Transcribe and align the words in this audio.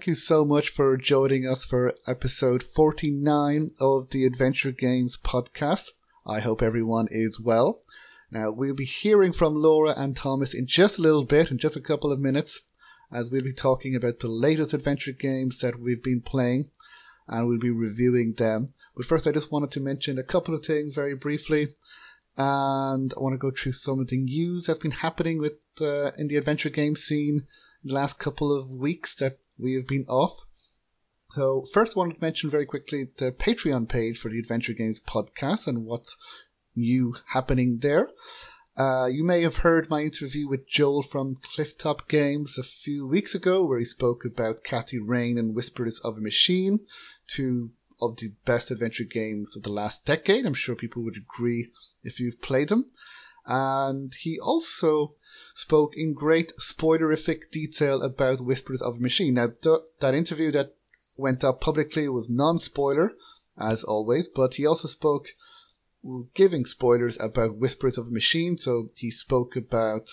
Thank 0.00 0.06
you 0.06 0.14
so 0.14 0.46
much 0.46 0.70
for 0.70 0.96
joining 0.96 1.46
us 1.46 1.66
for 1.66 1.92
episode 2.06 2.62
49 2.62 3.68
of 3.78 4.08
the 4.08 4.24
Adventure 4.24 4.72
Games 4.72 5.18
Podcast. 5.22 5.90
I 6.26 6.40
hope 6.40 6.62
everyone 6.62 7.08
is 7.10 7.38
well. 7.38 7.82
Now, 8.30 8.50
we'll 8.50 8.72
be 8.72 8.86
hearing 8.86 9.34
from 9.34 9.56
Laura 9.56 9.92
and 9.94 10.16
Thomas 10.16 10.54
in 10.54 10.66
just 10.66 10.98
a 10.98 11.02
little 11.02 11.24
bit, 11.24 11.50
in 11.50 11.58
just 11.58 11.76
a 11.76 11.82
couple 11.82 12.12
of 12.12 12.18
minutes 12.18 12.62
as 13.12 13.30
we'll 13.30 13.42
be 13.42 13.52
talking 13.52 13.94
about 13.94 14.20
the 14.20 14.28
latest 14.28 14.72
adventure 14.72 15.12
games 15.12 15.58
that 15.58 15.78
we've 15.78 16.02
been 16.02 16.22
playing 16.22 16.70
and 17.28 17.46
we'll 17.46 17.58
be 17.58 17.68
reviewing 17.68 18.32
them. 18.32 18.72
But 18.96 19.04
first, 19.04 19.26
I 19.26 19.32
just 19.32 19.52
wanted 19.52 19.72
to 19.72 19.80
mention 19.80 20.16
a 20.16 20.24
couple 20.24 20.54
of 20.54 20.64
things 20.64 20.94
very 20.94 21.14
briefly. 21.14 21.74
And 22.38 23.12
I 23.14 23.20
want 23.20 23.34
to 23.34 23.38
go 23.38 23.50
through 23.50 23.72
some 23.72 24.00
of 24.00 24.08
the 24.08 24.16
news 24.16 24.64
that's 24.64 24.78
been 24.78 24.92
happening 24.92 25.36
with 25.36 25.60
uh, 25.78 26.12
in 26.16 26.28
the 26.28 26.38
adventure 26.38 26.70
game 26.70 26.96
scene 26.96 27.46
in 27.82 27.88
the 27.88 27.94
last 27.94 28.18
couple 28.18 28.58
of 28.58 28.70
weeks 28.70 29.14
that 29.16 29.38
we 29.60 29.74
have 29.74 29.86
been 29.86 30.06
off. 30.08 30.36
So 31.34 31.66
first, 31.72 31.96
I 31.96 32.00
wanted 32.00 32.14
to 32.14 32.20
mention 32.20 32.50
very 32.50 32.66
quickly 32.66 33.08
the 33.16 33.32
Patreon 33.32 33.88
page 33.88 34.18
for 34.18 34.30
the 34.30 34.38
Adventure 34.38 34.72
Games 34.72 35.00
podcast 35.00 35.66
and 35.66 35.84
what's 35.84 36.16
new 36.74 37.14
happening 37.26 37.78
there. 37.78 38.10
Uh, 38.76 39.06
you 39.12 39.22
may 39.22 39.42
have 39.42 39.56
heard 39.56 39.90
my 39.90 40.00
interview 40.00 40.48
with 40.48 40.66
Joel 40.66 41.02
from 41.02 41.36
Clifftop 41.36 42.08
Games 42.08 42.56
a 42.56 42.62
few 42.62 43.06
weeks 43.06 43.34
ago, 43.34 43.66
where 43.66 43.78
he 43.78 43.84
spoke 43.84 44.24
about 44.24 44.64
Kathy 44.64 44.98
Rain 44.98 45.38
and 45.38 45.54
Whispers 45.54 46.00
of 46.00 46.16
a 46.16 46.20
Machine, 46.20 46.86
two 47.26 47.72
of 48.00 48.16
the 48.16 48.32
best 48.46 48.70
adventure 48.70 49.04
games 49.04 49.56
of 49.56 49.62
the 49.62 49.72
last 49.72 50.04
decade. 50.04 50.46
I'm 50.46 50.54
sure 50.54 50.74
people 50.74 51.02
would 51.04 51.16
agree 51.16 51.70
if 52.02 52.18
you've 52.18 52.40
played 52.40 52.68
them. 52.68 52.90
And 53.46 54.14
he 54.14 54.38
also 54.40 55.16
spoke 55.60 55.94
in 55.94 56.14
great 56.14 56.52
spoilerific 56.58 57.50
detail 57.50 58.00
about 58.00 58.40
Whispers 58.40 58.80
of 58.80 58.96
a 58.96 59.00
Machine. 59.00 59.34
Now, 59.34 59.48
th- 59.48 59.80
that 60.00 60.14
interview 60.14 60.50
that 60.52 60.74
went 61.18 61.44
up 61.44 61.60
publicly 61.60 62.08
was 62.08 62.30
non-spoiler, 62.30 63.12
as 63.58 63.84
always, 63.84 64.26
but 64.26 64.54
he 64.54 64.64
also 64.64 64.88
spoke 64.88 65.26
giving 66.32 66.64
spoilers 66.64 67.20
about 67.20 67.58
Whispers 67.58 67.98
of 67.98 68.06
a 68.06 68.10
Machine. 68.10 68.56
So 68.56 68.88
he 68.94 69.10
spoke 69.10 69.54
about 69.54 70.08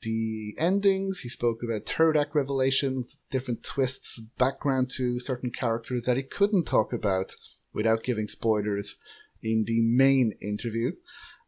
the 0.00 0.54
endings, 0.56 1.20
he 1.20 1.28
spoke 1.28 1.62
about 1.62 1.84
third 1.84 2.16
act 2.16 2.34
revelations, 2.34 3.18
different 3.30 3.62
twists, 3.62 4.18
background 4.38 4.88
to 4.92 5.18
certain 5.18 5.50
characters 5.50 6.04
that 6.04 6.16
he 6.16 6.22
couldn't 6.22 6.64
talk 6.64 6.94
about 6.94 7.36
without 7.74 8.02
giving 8.02 8.28
spoilers 8.28 8.96
in 9.42 9.64
the 9.64 9.82
main 9.82 10.32
interview. 10.40 10.92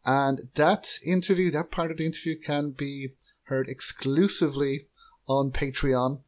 And 0.05 0.51
that 0.55 0.99
interview, 1.07 1.51
that 1.53 1.71
part 1.71 1.91
of 1.91 1.99
the 1.99 2.07
interview 2.07 2.39
can 2.41 2.71
be 2.73 3.15
heard 3.45 3.69
exclusively 3.69 4.89
on 5.29 5.53
Patreon 5.53 6.23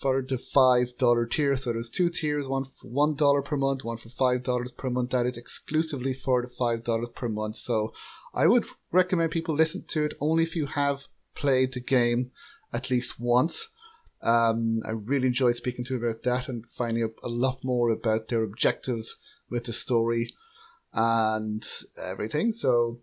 for 0.00 0.22
the 0.22 0.38
five 0.38 0.96
dollar 0.96 1.26
tier. 1.26 1.56
So 1.56 1.72
there's 1.72 1.90
two 1.90 2.08
tiers, 2.08 2.46
one 2.46 2.64
for 2.80 2.88
one 2.88 3.14
dollar 3.16 3.42
per 3.42 3.56
month, 3.56 3.84
one 3.84 3.98
for 3.98 4.08
five 4.08 4.44
dollars 4.44 4.72
per 4.72 4.88
month. 4.88 5.10
That 5.10 5.26
is 5.26 5.36
exclusively 5.36 6.14
for 6.14 6.42
the 6.42 6.48
five 6.48 6.84
dollars 6.84 7.10
per 7.14 7.28
month. 7.28 7.56
So 7.56 7.92
I 8.32 8.46
would 8.46 8.64
recommend 8.92 9.32
people 9.32 9.54
listen 9.54 9.84
to 9.88 10.04
it 10.04 10.14
only 10.20 10.44
if 10.44 10.56
you 10.56 10.66
have 10.66 11.02
played 11.34 11.72
the 11.74 11.80
game 11.80 12.30
at 12.72 12.90
least 12.90 13.18
once. 13.18 13.68
Um, 14.22 14.80
I 14.86 14.92
really 14.92 15.28
enjoyed 15.28 15.56
speaking 15.56 15.84
to 15.86 15.96
about 15.96 16.22
that 16.22 16.48
and 16.48 16.64
finding 16.76 17.04
out 17.04 17.14
a 17.22 17.28
lot 17.28 17.62
more 17.62 17.90
about 17.90 18.28
their 18.28 18.42
objectives 18.42 19.16
with 19.50 19.64
the 19.64 19.72
story 19.72 20.30
and 20.92 21.66
everything. 22.02 22.52
So 22.52 23.00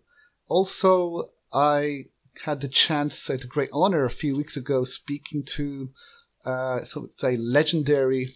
also 0.48 1.28
I 1.52 2.04
had 2.44 2.60
the 2.60 2.68
chance, 2.68 3.30
I 3.30 3.36
the 3.36 3.46
great 3.46 3.70
honor 3.72 4.04
a 4.04 4.10
few 4.10 4.36
weeks 4.36 4.56
ago 4.56 4.84
speaking 4.84 5.44
to 5.56 5.90
uh, 6.44 6.84
so 6.84 7.08
say 7.16 7.36
legendary 7.36 8.28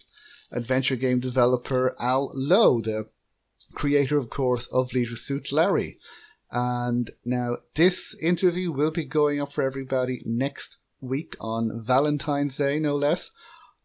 adventure 0.51 0.97
game 0.97 1.19
developer 1.19 1.95
Al 1.97 2.31
Lowe, 2.33 2.81
the 2.81 3.07
creator, 3.73 4.17
of 4.17 4.29
course, 4.29 4.67
of 4.67 4.91
Leisure 4.93 5.15
Suit 5.15 5.51
Larry. 5.51 5.97
And 6.51 7.09
now 7.23 7.57
this 7.75 8.13
interview 8.21 8.71
will 8.71 8.91
be 8.91 9.05
going 9.05 9.39
up 9.39 9.53
for 9.53 9.63
everybody 9.63 10.21
next 10.25 10.77
week 10.99 11.37
on 11.39 11.85
Valentine's 11.85 12.57
Day, 12.57 12.79
no 12.79 12.97
less. 12.97 13.31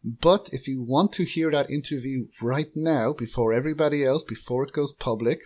But 0.03 0.49
if 0.51 0.67
you 0.67 0.81
want 0.81 1.13
to 1.13 1.23
hear 1.23 1.49
that 1.51 1.69
interview 1.69 2.27
right 2.41 2.75
now, 2.75 3.13
before 3.13 3.53
everybody 3.53 4.03
else, 4.03 4.23
before 4.23 4.65
it 4.65 4.73
goes 4.73 4.91
public, 4.91 5.39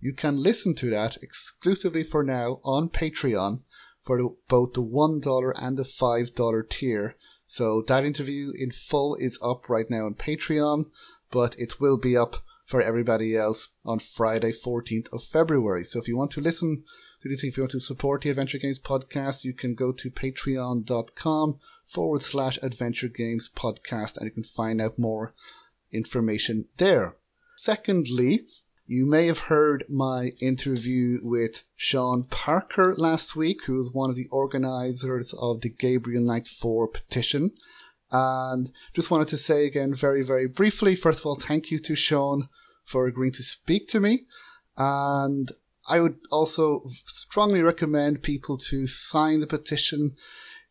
you 0.00 0.12
can 0.12 0.36
listen 0.36 0.74
to 0.76 0.90
that 0.90 1.16
exclusively 1.22 2.04
for 2.04 2.22
now 2.22 2.60
on 2.62 2.88
Patreon 2.88 3.62
for 4.02 4.36
both 4.48 4.72
the 4.74 4.82
$1 4.82 5.52
and 5.56 5.76
the 5.76 5.82
$5 5.82 6.68
tier. 6.70 7.16
So 7.46 7.82
that 7.88 8.04
interview 8.04 8.52
in 8.54 8.70
full 8.70 9.16
is 9.16 9.38
up 9.42 9.68
right 9.68 9.90
now 9.90 10.06
on 10.06 10.14
Patreon, 10.14 10.90
but 11.30 11.58
it 11.58 11.80
will 11.80 11.98
be 11.98 12.16
up 12.16 12.36
for 12.66 12.80
everybody 12.80 13.34
else 13.34 13.70
on 13.84 13.98
Friday, 13.98 14.52
14th 14.52 15.12
of 15.12 15.24
February. 15.24 15.82
So 15.84 16.00
if 16.00 16.06
you 16.06 16.16
want 16.16 16.30
to 16.32 16.40
listen 16.40 16.84
to 17.22 17.28
this, 17.28 17.42
if 17.42 17.56
you 17.56 17.62
want 17.62 17.72
to 17.72 17.80
support 17.80 18.22
the 18.22 18.30
Adventure 18.30 18.58
Games 18.58 18.78
podcast, 18.78 19.42
you 19.42 19.54
can 19.54 19.74
go 19.74 19.92
to 19.92 20.10
patreon.com 20.10 21.58
forward 21.88 22.22
slash 22.22 22.58
adventure 22.62 23.08
games 23.08 23.48
podcast 23.48 24.16
and 24.16 24.26
you 24.26 24.30
can 24.30 24.44
find 24.44 24.80
out 24.80 24.98
more 24.98 25.34
information 25.90 26.66
there. 26.76 27.16
Secondly, 27.56 28.46
you 28.90 29.04
may 29.04 29.26
have 29.26 29.38
heard 29.38 29.84
my 29.90 30.32
interview 30.40 31.18
with 31.22 31.62
Sean 31.76 32.24
Parker 32.24 32.94
last 32.96 33.36
week, 33.36 33.58
who 33.66 33.74
was 33.74 33.92
one 33.92 34.08
of 34.08 34.16
the 34.16 34.28
organizers 34.30 35.34
of 35.34 35.60
the 35.60 35.68
Gabriel 35.68 36.24
Knight 36.24 36.48
4 36.48 36.88
petition. 36.88 37.52
And 38.10 38.72
just 38.94 39.10
wanted 39.10 39.28
to 39.28 39.36
say 39.36 39.66
again, 39.66 39.94
very, 39.94 40.22
very 40.22 40.48
briefly, 40.48 40.96
first 40.96 41.20
of 41.20 41.26
all, 41.26 41.34
thank 41.34 41.70
you 41.70 41.78
to 41.80 41.94
Sean 41.94 42.48
for 42.84 43.06
agreeing 43.06 43.34
to 43.34 43.42
speak 43.42 43.88
to 43.88 44.00
me. 44.00 44.26
And 44.78 45.52
I 45.86 46.00
would 46.00 46.16
also 46.30 46.88
strongly 47.04 47.60
recommend 47.60 48.22
people 48.22 48.56
to 48.70 48.86
sign 48.86 49.40
the 49.40 49.46
petition. 49.46 50.16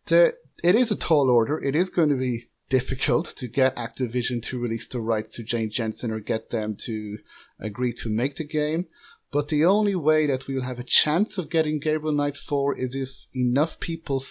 it 0.09 0.33
is 0.63 0.89
a 0.89 0.95
tall 0.95 1.29
order. 1.29 1.59
It 1.59 1.75
is 1.75 1.91
going 1.91 2.09
to 2.09 2.17
be 2.17 2.49
difficult 2.69 3.25
to 3.37 3.47
get 3.47 3.75
Activision 3.77 4.41
to 4.43 4.59
release 4.59 4.87
the 4.87 4.99
rights 4.99 5.35
to 5.35 5.43
Jane 5.43 5.69
Jensen 5.69 6.11
or 6.11 6.19
get 6.19 6.49
them 6.49 6.75
to 6.85 7.17
agree 7.59 7.93
to 7.93 8.09
make 8.09 8.35
the 8.35 8.43
game. 8.43 8.87
But 9.31 9.49
the 9.49 9.65
only 9.65 9.95
way 9.95 10.25
that 10.27 10.47
we'll 10.47 10.63
have 10.63 10.79
a 10.79 10.83
chance 10.83 11.37
of 11.37 11.49
getting 11.49 11.79
Gabriel 11.79 12.15
Knight 12.15 12.37
4 12.37 12.77
is 12.77 12.95
if 12.95 13.09
enough 13.33 13.79
people, 13.79 14.23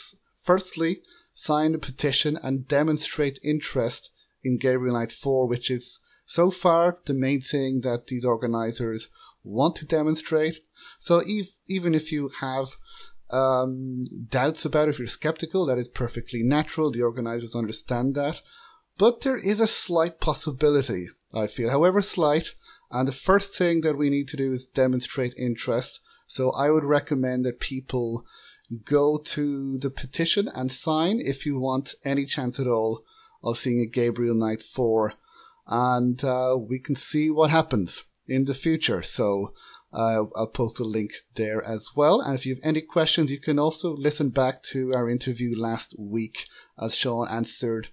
firstly, 0.43 1.03
sign 1.35 1.75
a 1.75 1.79
petition 1.79 2.39
and 2.43 2.67
demonstrate 2.67 3.39
interest 3.43 4.11
in 4.43 4.59
Gabriel 4.59 4.95
Knight 4.95 5.13
4, 5.13 5.47
which 5.47 5.71
is 5.71 6.01
so 6.25 6.51
far 6.51 6.99
the 7.05 7.15
main 7.15 7.41
thing 7.41 7.83
that 7.83 8.07
these 8.07 8.25
organizers 8.25 9.09
want 9.45 9.77
to 9.77 9.87
demonstrate. 9.87 10.59
So 10.99 11.23
even 11.69 11.95
if 11.95 12.11
you 12.11 12.29
have 12.41 12.69
um, 13.31 14.07
doubts 14.29 14.65
about 14.65 14.89
if 14.89 14.99
you're 14.99 15.09
skeptical, 15.09 15.67
that 15.67 15.79
is 15.79 15.89
perfectly 15.89 16.43
natural. 16.43 16.93
The 16.93 17.03
organizers 17.03 17.57
understand 17.57 18.15
that. 18.15 18.41
But 18.99 19.21
there 19.21 19.37
is 19.37 19.61
a 19.61 19.67
slight 19.67 20.21
possibility, 20.21 21.09
I 21.35 21.49
feel, 21.49 21.69
however 21.69 22.01
slight. 22.03 22.55
And 22.91 23.07
the 23.07 23.13
first 23.13 23.55
thing 23.55 23.81
that 23.83 23.99
we 23.99 24.11
need 24.11 24.29
to 24.29 24.37
do 24.37 24.53
is 24.53 24.67
demonstrate 24.67 25.35
interest. 25.37 26.01
So 26.27 26.51
I 26.53 26.71
would 26.71 26.85
recommend 26.85 27.45
that 27.45 27.61
people 27.61 28.25
go 28.85 29.19
to 29.19 29.79
the 29.79 29.91
petition 29.91 30.49
and 30.49 30.71
sign 30.71 31.21
if 31.21 31.47
you 31.47 31.59
want 31.59 31.95
any 32.05 32.27
chance 32.27 32.59
at 32.59 32.67
all 32.67 33.05
of 33.43 33.59
seeing 33.59 33.81
a 33.81 33.87
Gabriel 33.87 34.35
Knight 34.35 34.63
4. 34.63 35.13
And 35.67 36.23
uh, 36.25 36.57
we 36.59 36.79
can 36.79 36.95
see 36.95 37.31
what 37.31 37.51
happens 37.51 38.05
in 38.27 38.45
the 38.45 38.55
future. 38.55 39.03
So 39.03 39.53
uh, 39.97 40.27
I'll 40.37 40.49
post 40.49 40.79
a 40.79 40.85
link 40.85 41.13
there 41.37 41.63
as 41.65 41.97
well. 41.97 42.21
And 42.21 42.35
if 42.35 42.45
you 42.45 42.55
have 42.55 42.63
any 42.63 42.83
questions, 42.83 43.31
you 43.31 43.41
can 43.41 43.59
also 43.59 43.97
listen 43.97 44.29
back 44.29 44.63
to 44.65 44.93
our 44.93 45.09
interview 45.09 45.57
last 45.57 45.95
week 45.99 46.47
as 46.79 46.95
Sean 46.95 47.27
answered, 47.29 47.89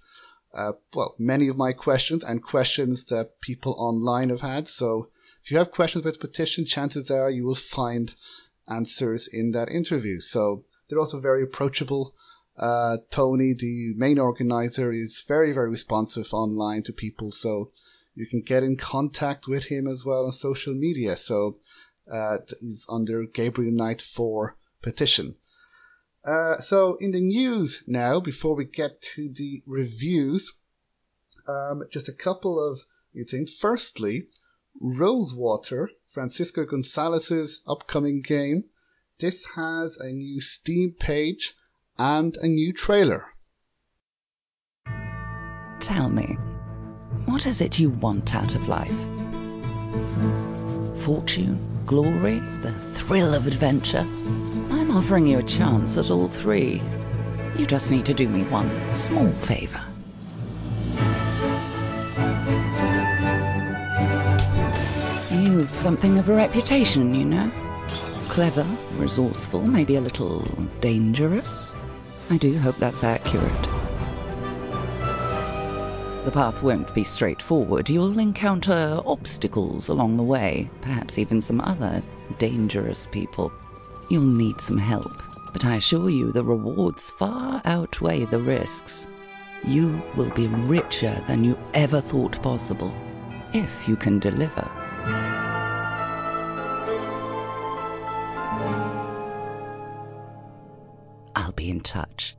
uh, 0.54 0.74
well, 0.94 1.16
many 1.18 1.48
of 1.48 1.56
my 1.56 1.72
questions 1.72 2.22
and 2.22 2.44
questions 2.44 3.06
that 3.06 3.40
people 3.40 3.74
online 3.78 4.30
have 4.32 4.42
had. 4.42 4.68
So 4.68 5.08
if 5.46 5.52
you 5.52 5.58
have 5.58 5.72
questions 5.72 6.04
about 6.04 6.16
the 6.16 6.28
petition, 6.28 6.66
chances 6.66 7.10
are 7.10 7.30
you 7.30 7.46
will 7.46 7.56
find 7.56 8.14
answers 8.68 9.28
in 9.28 9.52
that 9.52 9.70
interview. 9.70 10.20
So 10.20 10.66
they're 10.90 11.00
also 11.00 11.22
very 11.22 11.44
approachable. 11.44 12.14
Uh, 12.58 12.98
Tony, 13.12 13.54
the 13.58 13.94
main 13.96 14.20
organizer, 14.20 14.92
is 14.92 15.24
very, 15.26 15.54
very 15.54 15.70
responsive 15.70 16.34
online 16.34 16.84
to 16.84 16.92
people. 16.92 17.32
So 17.32 17.72
You 18.16 18.28
can 18.28 18.42
get 18.42 18.62
in 18.62 18.78
contact 18.78 19.48
with 19.48 19.66
him 19.66 19.88
as 19.88 20.06
well 20.06 20.26
on 20.26 20.32
social 20.32 20.76
media. 20.76 21.18
So 21.18 21.58
uh, 22.12 22.38
he's 22.60 22.86
under 22.90 23.26
Gabriel 23.26 23.74
Knight 23.74 24.02
4 24.02 24.56
petition. 24.82 25.36
Uh, 26.26 26.58
so 26.58 26.96
in 26.96 27.12
the 27.12 27.22
news 27.22 27.84
now, 27.88 28.20
before 28.20 28.56
we 28.56 28.66
get 28.66 29.02
to 29.02 29.30
the 29.30 29.62
reviews, 29.66 30.54
um, 31.48 31.84
just 31.92 32.08
a 32.08 32.14
couple 32.14 32.60
of 32.60 32.80
new 33.14 33.26
things. 33.26 33.54
Firstly, 33.54 34.28
Rosewater, 34.80 35.90
Francisco 36.14 36.66
Gonzalez's 36.66 37.62
upcoming 37.68 38.22
game. 38.22 38.66
This 39.20 39.46
has 39.56 39.98
a 39.98 40.12
new 40.12 40.42
Steam 40.42 40.94
page 40.98 41.56
and 41.98 42.36
a 42.38 42.48
new 42.48 42.74
trailer. 42.74 43.28
Tell 45.80 46.10
me, 46.10 46.38
what 47.26 47.46
is 47.46 47.62
it 47.62 47.80
you 47.80 47.90
want 47.90 48.34
out 48.34 48.56
of 48.56 48.68
life? 48.68 48.90
Fortune, 51.04 51.73
glory, 51.86 52.40
the 52.40 52.72
thrill 52.72 53.34
of 53.34 53.48
adventure? 53.48 54.00
I'm 54.00 54.92
offering 54.92 55.28
you 55.28 55.40
a 55.40 55.44
chance 55.44 55.98
at 55.98 56.12
all 56.12 56.28
three. 56.28 56.82
You 57.58 57.66
just 57.66 57.92
need 57.92 58.06
to 58.06 58.14
do 58.14 58.28
me 58.28 58.44
one 58.44 58.94
small 58.94 59.30
favor. 59.30 59.82
You've 65.32 65.74
something 65.76 66.18
of 66.18 66.30
a 66.30 66.36
reputation, 66.36 67.14
you 67.16 67.26
know. 67.26 67.52
Clever, 68.30 68.66
resourceful, 68.98 69.62
maybe 69.62 69.96
a 69.96 70.02
little 70.02 70.42
dangerous. 70.82 71.76
I 72.30 72.38
do 72.38 72.58
hope 72.58 72.78
that's 72.78 73.04
accurate. 73.04 73.83
The 76.24 76.32
path 76.32 76.64
won't 76.64 76.96
be 76.96 77.04
straightforward. 77.04 77.90
You'll 77.90 78.18
encounter 78.18 79.02
obstacles 79.06 79.90
along 79.90 80.16
the 80.16 80.24
way, 80.24 80.70
perhaps 80.80 81.18
even 81.18 81.42
some 81.42 81.60
other 81.60 82.02
dangerous 82.38 83.08
people. 83.08 83.52
You'll 84.10 84.22
need 84.22 84.62
some 84.62 84.78
help, 84.78 85.22
but 85.52 85.66
I 85.66 85.76
assure 85.76 86.10
you 86.10 86.32
the 86.32 86.46
rewards 86.46 87.10
far 87.10 87.62
outweigh 87.66 88.24
the 88.24 88.40
risks. 88.40 89.06
You 89.66 90.02
will 90.16 90.30
be 90.30 90.48
richer 90.48 91.22
than 91.28 91.44
you 91.44 91.58
ever 91.74 92.00
thought 92.00 92.42
possible, 92.42 92.94
if 93.54 93.90
you 93.90 93.98
can 93.98 94.20
deliver. 94.20 94.72
I'll 101.36 101.52
be 101.52 101.70
in 101.70 101.82
touch. 101.82 102.38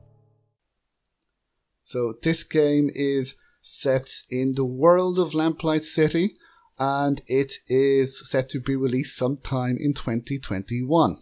So 1.82 2.14
this 2.22 2.44
game 2.44 2.90
is 2.92 3.37
set 3.66 4.11
in 4.28 4.55
the 4.55 4.64
world 4.64 5.19
of 5.19 5.32
Lamplight 5.32 5.84
City 5.84 6.37
and 6.78 7.22
it 7.26 7.55
is 7.66 8.28
set 8.28 8.50
to 8.50 8.61
be 8.61 8.76
released 8.76 9.16
sometime 9.16 9.78
in 9.81 9.94
2021. 9.94 11.16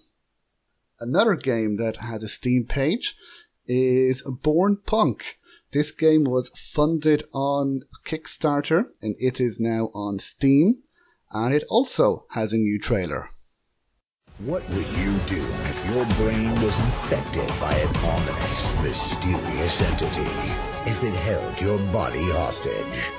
Another 0.99 1.37
game 1.37 1.77
that 1.77 1.99
has 1.99 2.25
a 2.25 2.29
Steam 2.29 2.67
page 2.67 3.15
is 3.67 4.23
Born 4.43 4.77
Punk. 4.77 5.39
This 5.71 5.93
game 5.93 6.25
was 6.25 6.49
funded 6.49 7.23
on 7.33 7.83
Kickstarter 8.05 8.87
and 9.01 9.15
it 9.21 9.41
is 9.41 9.61
now 9.61 9.91
on 9.95 10.19
Steam 10.19 10.83
and 11.31 11.55
it 11.55 11.63
also 11.71 12.27
has 12.31 12.53
a 12.53 12.59
new 12.59 12.81
trailer. 12.81 13.29
What 14.39 14.69
would 14.69 14.91
you 14.99 15.19
do 15.27 15.39
if 15.39 15.95
your 15.95 16.05
brain 16.17 16.61
was 16.61 16.81
infected 16.81 17.49
by 17.61 17.75
an 17.75 17.97
ominous, 18.05 18.75
mysterious 18.83 19.81
entity? 19.81 20.72
If 20.85 21.05
it 21.05 21.15
held 21.15 21.61
your 21.61 21.79
body 21.93 22.25
hostage? 22.33 23.13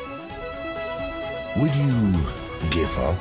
Would 1.55 1.73
you 1.73 2.11
give 2.71 2.97
up? 2.99 3.15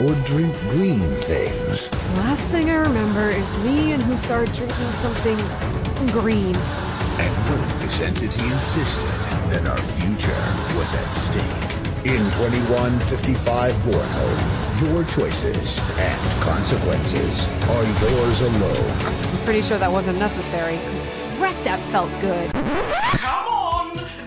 Or 0.00 0.14
drink 0.26 0.52
green 0.68 1.00
things? 1.00 1.90
Last 2.18 2.42
thing 2.52 2.68
I 2.68 2.74
remember 2.74 3.28
is 3.28 3.48
me 3.58 3.92
and 3.92 4.02
Hussar 4.02 4.44
drinking 4.44 4.92
something 5.00 5.36
green. 6.12 6.54
And 6.54 7.32
what 7.48 7.60
if 7.60 7.80
this 7.80 8.02
entity 8.02 8.44
insisted 8.52 9.08
that 9.52 9.66
our 9.66 9.78
future 9.78 10.76
was 10.76 10.92
at 10.92 11.10
stake? 11.10 11.72
In 12.04 12.30
2155 12.32 13.76
Bornholm, 13.86 14.82
your 14.82 15.04
choices 15.04 15.78
and 15.78 16.42
consequences 16.42 17.48
are 17.70 17.84
yours 17.84 18.40
alone. 18.42 18.90
I'm 19.00 19.44
pretty 19.44 19.62
sure 19.62 19.78
that 19.78 19.92
wasn't 19.92 20.18
necessary. 20.18 20.76
Wreck 21.40 21.56
that 21.64 21.80
felt 21.90 22.10
good. 22.20 22.52
Come 22.52 23.48
on! 23.48 23.61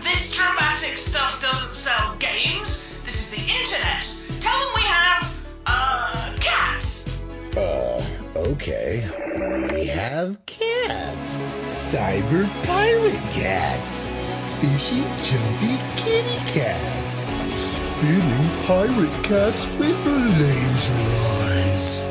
This 0.06 0.34
dramatic 0.34 1.00
stuff 1.00 1.42
doesn't 1.42 1.75
sell 1.75 2.16
games. 2.19 2.88
This 3.06 3.16
is 3.22 3.31
the 3.31 3.42
internet. 3.42 4.06
Tell 4.40 4.60
them 4.60 4.69
we 4.75 4.84
have, 4.84 5.34
uh, 5.66 6.36
cats. 6.40 7.07
Uh, 7.57 8.06
okay. 8.36 9.04
We 9.74 9.88
have 9.88 10.46
cats. 10.46 11.48
Cyber 11.66 12.46
pirate 12.68 13.31
cats. 13.34 14.12
Fishy, 14.62 15.02
jumpy 15.25 15.75
kitty 15.96 16.38
cats. 16.54 17.31
Spinning 17.56 18.63
pirate 18.68 19.24
cats 19.24 19.68
with 19.80 20.06
laser 20.06 20.94
eyes. 21.42 22.04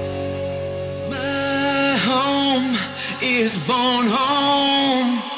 My 1.11 1.96
home 1.99 2.76
is 3.23 3.52
Bornholm. 3.52 5.33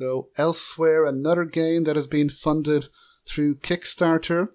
So 0.00 0.30
elsewhere, 0.36 1.06
another 1.06 1.44
game 1.44 1.82
that 1.82 1.96
has 1.96 2.06
been 2.06 2.30
funded 2.30 2.88
through 3.26 3.56
Kickstarter, 3.56 4.46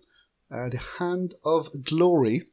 uh, 0.50 0.69
The 0.69 0.78
Hand 0.78 1.36
of 1.44 1.84
Glory, 1.84 2.44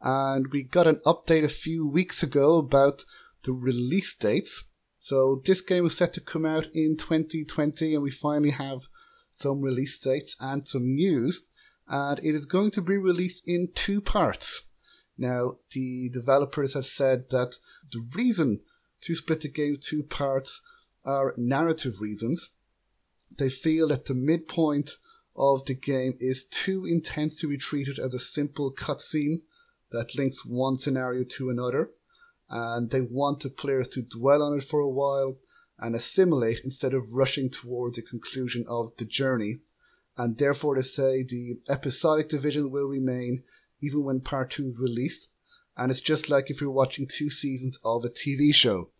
and 0.00 0.46
we 0.52 0.62
got 0.62 0.86
an 0.86 1.00
update 1.04 1.42
a 1.42 1.48
few 1.48 1.88
weeks 1.88 2.22
ago 2.22 2.58
about 2.58 3.04
the 3.42 3.52
release 3.52 4.14
dates. 4.14 4.62
So 5.00 5.42
this 5.44 5.60
game 5.60 5.82
was 5.82 5.96
set 5.96 6.12
to 6.12 6.20
come 6.20 6.46
out 6.46 6.68
in 6.72 6.96
2020, 6.96 7.94
and 7.94 8.02
we 8.04 8.12
finally 8.12 8.50
have 8.50 8.82
some 9.32 9.60
release 9.60 9.98
dates 9.98 10.36
and 10.38 10.68
some 10.68 10.94
news. 10.94 11.42
And 11.88 12.20
it 12.20 12.36
is 12.36 12.46
going 12.46 12.70
to 12.72 12.80
be 12.80 12.96
released 12.96 13.42
in 13.44 13.72
two 13.74 14.00
parts. 14.00 14.62
Now, 15.18 15.58
the 15.72 16.10
developers 16.10 16.74
have 16.74 16.86
said 16.86 17.28
that 17.30 17.56
the 17.90 18.08
reason 18.14 18.60
to 19.00 19.16
split 19.16 19.40
the 19.40 19.48
game 19.48 19.78
two 19.80 20.04
parts 20.04 20.60
are 21.06 21.32
narrative 21.38 22.00
reasons. 22.00 22.50
They 23.38 23.48
feel 23.48 23.88
that 23.88 24.06
the 24.06 24.14
midpoint 24.14 24.90
of 25.36 25.64
the 25.64 25.74
game 25.74 26.16
is 26.18 26.44
too 26.44 26.84
intense 26.84 27.40
to 27.40 27.48
be 27.48 27.56
treated 27.56 27.98
as 27.98 28.12
a 28.12 28.18
simple 28.18 28.72
cutscene 28.72 29.42
that 29.90 30.16
links 30.16 30.44
one 30.44 30.78
scenario 30.78 31.22
to 31.22 31.50
another, 31.50 31.90
and 32.50 32.90
they 32.90 33.00
want 33.00 33.40
the 33.40 33.50
players 33.50 33.88
to 33.90 34.02
dwell 34.02 34.42
on 34.42 34.58
it 34.58 34.64
for 34.64 34.80
a 34.80 34.88
while 34.88 35.38
and 35.78 35.94
assimilate 35.94 36.60
instead 36.64 36.92
of 36.94 37.12
rushing 37.12 37.50
towards 37.50 37.96
the 37.96 38.02
conclusion 38.02 38.64
of 38.68 38.96
the 38.96 39.04
journey. 39.04 39.62
And 40.16 40.36
therefore, 40.36 40.74
they 40.74 40.82
say 40.82 41.22
the 41.22 41.60
episodic 41.68 42.28
division 42.28 42.70
will 42.70 42.86
remain 42.86 43.44
even 43.80 44.02
when 44.02 44.20
part 44.20 44.50
two 44.50 44.68
is 44.68 44.78
released. 44.78 45.28
And 45.76 45.90
it's 45.90 46.00
just 46.00 46.30
like 46.30 46.50
if 46.50 46.60
you're 46.60 46.70
watching 46.70 47.06
two 47.06 47.30
seasons 47.30 47.78
of 47.84 48.04
a 48.04 48.08
TV 48.08 48.54
show. 48.54 48.90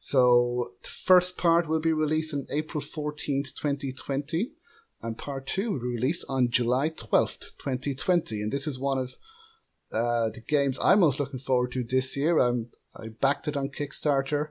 So 0.00 0.72
the 0.82 0.88
first 0.88 1.36
part 1.36 1.68
will 1.68 1.80
be 1.80 1.92
released 1.92 2.32
on 2.32 2.46
April 2.50 2.82
14th, 2.82 3.54
2020, 3.54 4.50
and 5.02 5.16
part 5.16 5.46
two 5.46 5.78
released 5.78 6.24
on 6.26 6.50
July 6.50 6.88
12th, 6.88 7.52
2020. 7.58 8.40
And 8.40 8.50
this 8.50 8.66
is 8.66 8.78
one 8.78 8.98
of 8.98 9.14
uh, 9.92 10.30
the 10.30 10.40
games 10.40 10.78
I'm 10.80 11.00
most 11.00 11.20
looking 11.20 11.38
forward 11.38 11.72
to 11.72 11.84
this 11.84 12.16
year. 12.16 12.38
I'm, 12.38 12.70
I 12.96 13.08
backed 13.08 13.48
it 13.48 13.58
on 13.58 13.68
Kickstarter, 13.68 14.48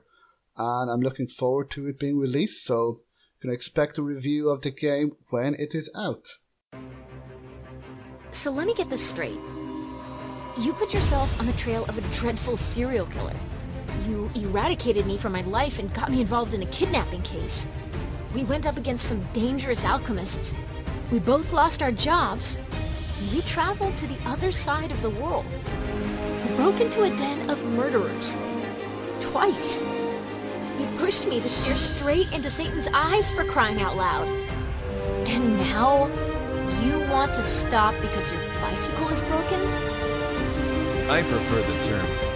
and 0.56 0.90
I'm 0.90 1.00
looking 1.00 1.26
forward 1.26 1.72
to 1.72 1.88
it 1.88 1.98
being 1.98 2.18
released. 2.18 2.64
So 2.64 2.98
you 2.98 3.40
can 3.40 3.50
expect 3.52 3.98
a 3.98 4.02
review 4.02 4.50
of 4.50 4.62
the 4.62 4.70
game 4.70 5.16
when 5.30 5.54
it 5.58 5.74
is 5.74 5.90
out. 5.96 6.28
So 8.30 8.52
let 8.52 8.68
me 8.68 8.74
get 8.74 8.88
this 8.88 9.04
straight. 9.04 9.40
You 10.58 10.74
put 10.74 10.94
yourself 10.94 11.40
on 11.40 11.46
the 11.46 11.52
trail 11.54 11.84
of 11.86 11.98
a 11.98 12.02
dreadful 12.12 12.56
serial 12.56 13.06
killer. 13.06 13.36
You 14.06 14.30
eradicated 14.34 15.06
me 15.06 15.18
from 15.18 15.32
my 15.32 15.42
life 15.42 15.78
and 15.78 15.92
got 15.92 16.10
me 16.10 16.20
involved 16.20 16.54
in 16.54 16.62
a 16.62 16.66
kidnapping 16.66 17.22
case. 17.22 17.66
We 18.34 18.44
went 18.44 18.66
up 18.66 18.76
against 18.76 19.06
some 19.06 19.26
dangerous 19.32 19.84
alchemists. 19.84 20.54
We 21.10 21.18
both 21.18 21.52
lost 21.52 21.82
our 21.82 21.92
jobs. 21.92 22.60
We 23.32 23.42
traveled 23.42 23.96
to 23.98 24.06
the 24.06 24.18
other 24.24 24.52
side 24.52 24.92
of 24.92 25.02
the 25.02 25.10
world. 25.10 25.44
We 26.44 26.56
broke 26.56 26.80
into 26.80 27.02
a 27.02 27.10
den 27.10 27.50
of 27.50 27.62
murderers. 27.64 28.36
Twice. 29.20 29.80
You 29.80 30.86
pushed 30.98 31.26
me 31.26 31.40
to 31.40 31.48
stare 31.48 31.76
straight 31.76 32.32
into 32.32 32.50
Satan's 32.50 32.88
eyes 32.92 33.32
for 33.32 33.44
crying 33.44 33.80
out 33.82 33.96
loud. 33.96 34.28
And 35.26 35.58
now 35.58 36.06
you 36.84 37.00
want 37.10 37.34
to 37.34 37.44
stop 37.44 37.94
because 38.00 38.32
your 38.32 38.42
bicycle 38.60 39.08
is 39.08 39.22
broken? 39.22 39.60
I 41.10 41.22
prefer 41.22 41.60
the 41.60 41.82
term 41.82 42.29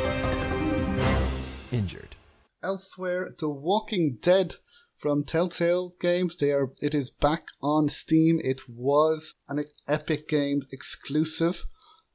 injured. 1.74 2.14
Elsewhere, 2.62 3.34
The 3.36 3.50
Walking 3.50 4.18
Dead 4.22 4.54
from 4.98 5.24
Telltale 5.24 5.90
Games. 6.00 6.36
They 6.36 6.52
are. 6.52 6.72
It 6.80 6.94
is 6.94 7.10
back 7.10 7.48
on 7.60 7.88
Steam. 7.88 8.38
It 8.42 8.68
was 8.68 9.34
an 9.48 9.64
Epic 9.88 10.28
Games 10.28 10.66
exclusive 10.72 11.66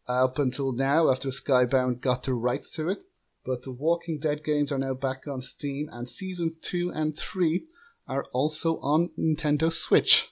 uh, 0.08 0.24
up 0.24 0.39
until 0.39 0.72
now, 0.72 1.12
after 1.12 1.30
Skybound 1.30 2.00
got 2.00 2.24
the 2.24 2.34
rights 2.34 2.72
to 2.75 2.88
it. 2.88 3.04
But 3.46 3.63
the 3.63 3.74
Walking 3.74 4.20
Dead 4.20 4.44
games 4.44 4.72
are 4.72 4.80
now 4.80 4.94
back 4.94 5.28
on 5.28 5.42
Steam, 5.42 5.89
and 5.92 6.08
seasons 6.08 6.58
two 6.58 6.89
and 6.89 7.18
three 7.18 7.68
are 8.08 8.25
also 8.32 8.78
on 8.78 9.12
Nintendo 9.20 9.72
Switch. 9.72 10.30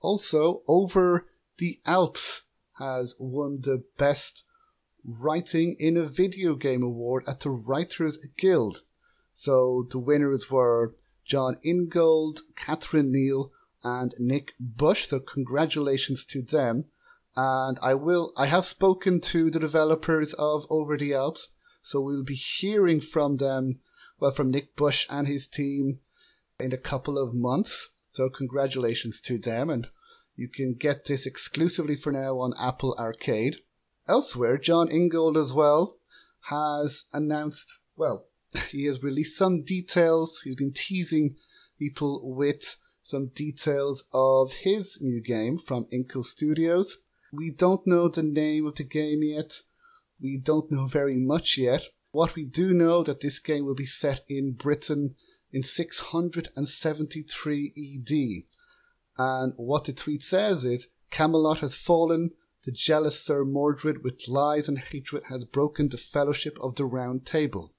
Also, 0.00 0.62
Over 0.68 1.26
the 1.58 1.80
Alps 1.84 2.42
has 2.78 3.16
won 3.18 3.60
the 3.62 3.82
best 3.98 4.44
writing 5.08 5.74
in 5.78 5.96
a 5.96 6.06
video 6.06 6.54
game 6.54 6.82
award 6.82 7.24
at 7.26 7.40
the 7.40 7.48
Writers 7.48 8.18
Guild. 8.36 8.82
So 9.32 9.86
the 9.90 9.98
winners 9.98 10.50
were 10.50 10.94
Jon 11.24 11.56
Ingold, 11.64 12.40
Katharine 12.54 13.10
Neil, 13.10 13.50
and 13.82 14.14
Nick 14.18 14.52
Bush. 14.60 15.06
So 15.06 15.20
congratulations 15.20 16.26
to 16.26 16.42
them. 16.42 16.84
And 17.34 17.78
I 17.80 17.94
will, 17.94 18.34
I 18.36 18.46
have 18.46 18.66
spoken 18.66 19.20
to 19.22 19.50
the 19.50 19.60
developers 19.60 20.34
of 20.34 20.66
Over 20.68 20.98
the 20.98 21.14
Alps, 21.14 21.48
so 21.82 22.02
we'll 22.02 22.24
be 22.24 22.34
hearing 22.34 23.00
from 23.00 23.38
them, 23.38 23.80
well, 24.18 24.32
from 24.32 24.50
Nick 24.50 24.76
Bush 24.76 25.06
and 25.08 25.26
his 25.26 25.46
team 25.46 26.00
in 26.60 26.72
a 26.72 26.78
couple 26.78 27.16
of 27.16 27.34
months. 27.34 27.88
So 28.12 28.28
congratulations 28.28 29.22
to 29.22 29.38
them. 29.38 29.70
And 29.70 29.88
you 30.36 30.48
can 30.48 30.74
get 30.74 31.04
this 31.04 31.24
exclusively 31.24 31.96
for 31.96 32.12
now 32.12 32.40
on 32.40 32.52
Apple 32.58 32.94
Arcade. 32.98 33.56
Elsewhere, 34.08 34.56
Jon 34.56 34.90
Ingold 34.90 35.36
as 35.36 35.52
well 35.52 35.98
has 36.40 37.04
announced, 37.12 37.70
well, 37.94 38.24
he 38.70 38.86
has 38.86 39.02
released 39.02 39.36
some 39.36 39.64
details. 39.64 40.40
He's 40.42 40.56
been 40.56 40.72
teasing 40.72 41.36
people 41.78 42.34
with 42.34 42.78
some 43.02 43.26
details 43.28 44.04
of 44.12 44.50
his 44.52 44.98
new 45.02 45.20
game 45.20 45.58
from 45.58 45.86
Inkle 45.92 46.24
Studios. 46.24 46.96
We 47.32 47.50
don't 47.50 47.86
know 47.86 48.08
the 48.08 48.22
name 48.22 48.66
of 48.66 48.76
the 48.76 48.84
game 48.84 49.22
yet. 49.22 49.60
We 50.18 50.38
don't 50.38 50.72
know 50.72 50.86
very 50.86 51.16
much 51.16 51.58
yet. 51.58 51.86
What 52.10 52.34
we 52.34 52.46
do 52.46 52.72
know 52.72 53.02
that 53.02 53.20
this 53.20 53.38
game 53.38 53.66
will 53.66 53.74
be 53.74 53.84
set 53.84 54.24
in 54.26 54.52
Britain 54.52 55.14
in 55.52 55.62
673 55.62 57.72
ED. 57.76 58.44
And 59.18 59.52
what 59.56 59.84
the 59.84 59.92
tweet 59.92 60.22
says 60.22 60.64
is 60.64 60.88
Camelot 61.10 61.58
has 61.58 61.76
fallen, 61.76 62.32
the 62.68 62.72
jealous 62.72 63.18
Sir 63.18 63.46
Mordred 63.46 64.04
with 64.04 64.28
lies 64.28 64.68
and 64.68 64.78
hatred 64.78 65.22
has 65.30 65.46
broken 65.46 65.88
the 65.88 65.96
fellowship 65.96 66.58
of 66.60 66.74
the 66.74 66.84
Round 66.84 67.24
Table. 67.24 67.72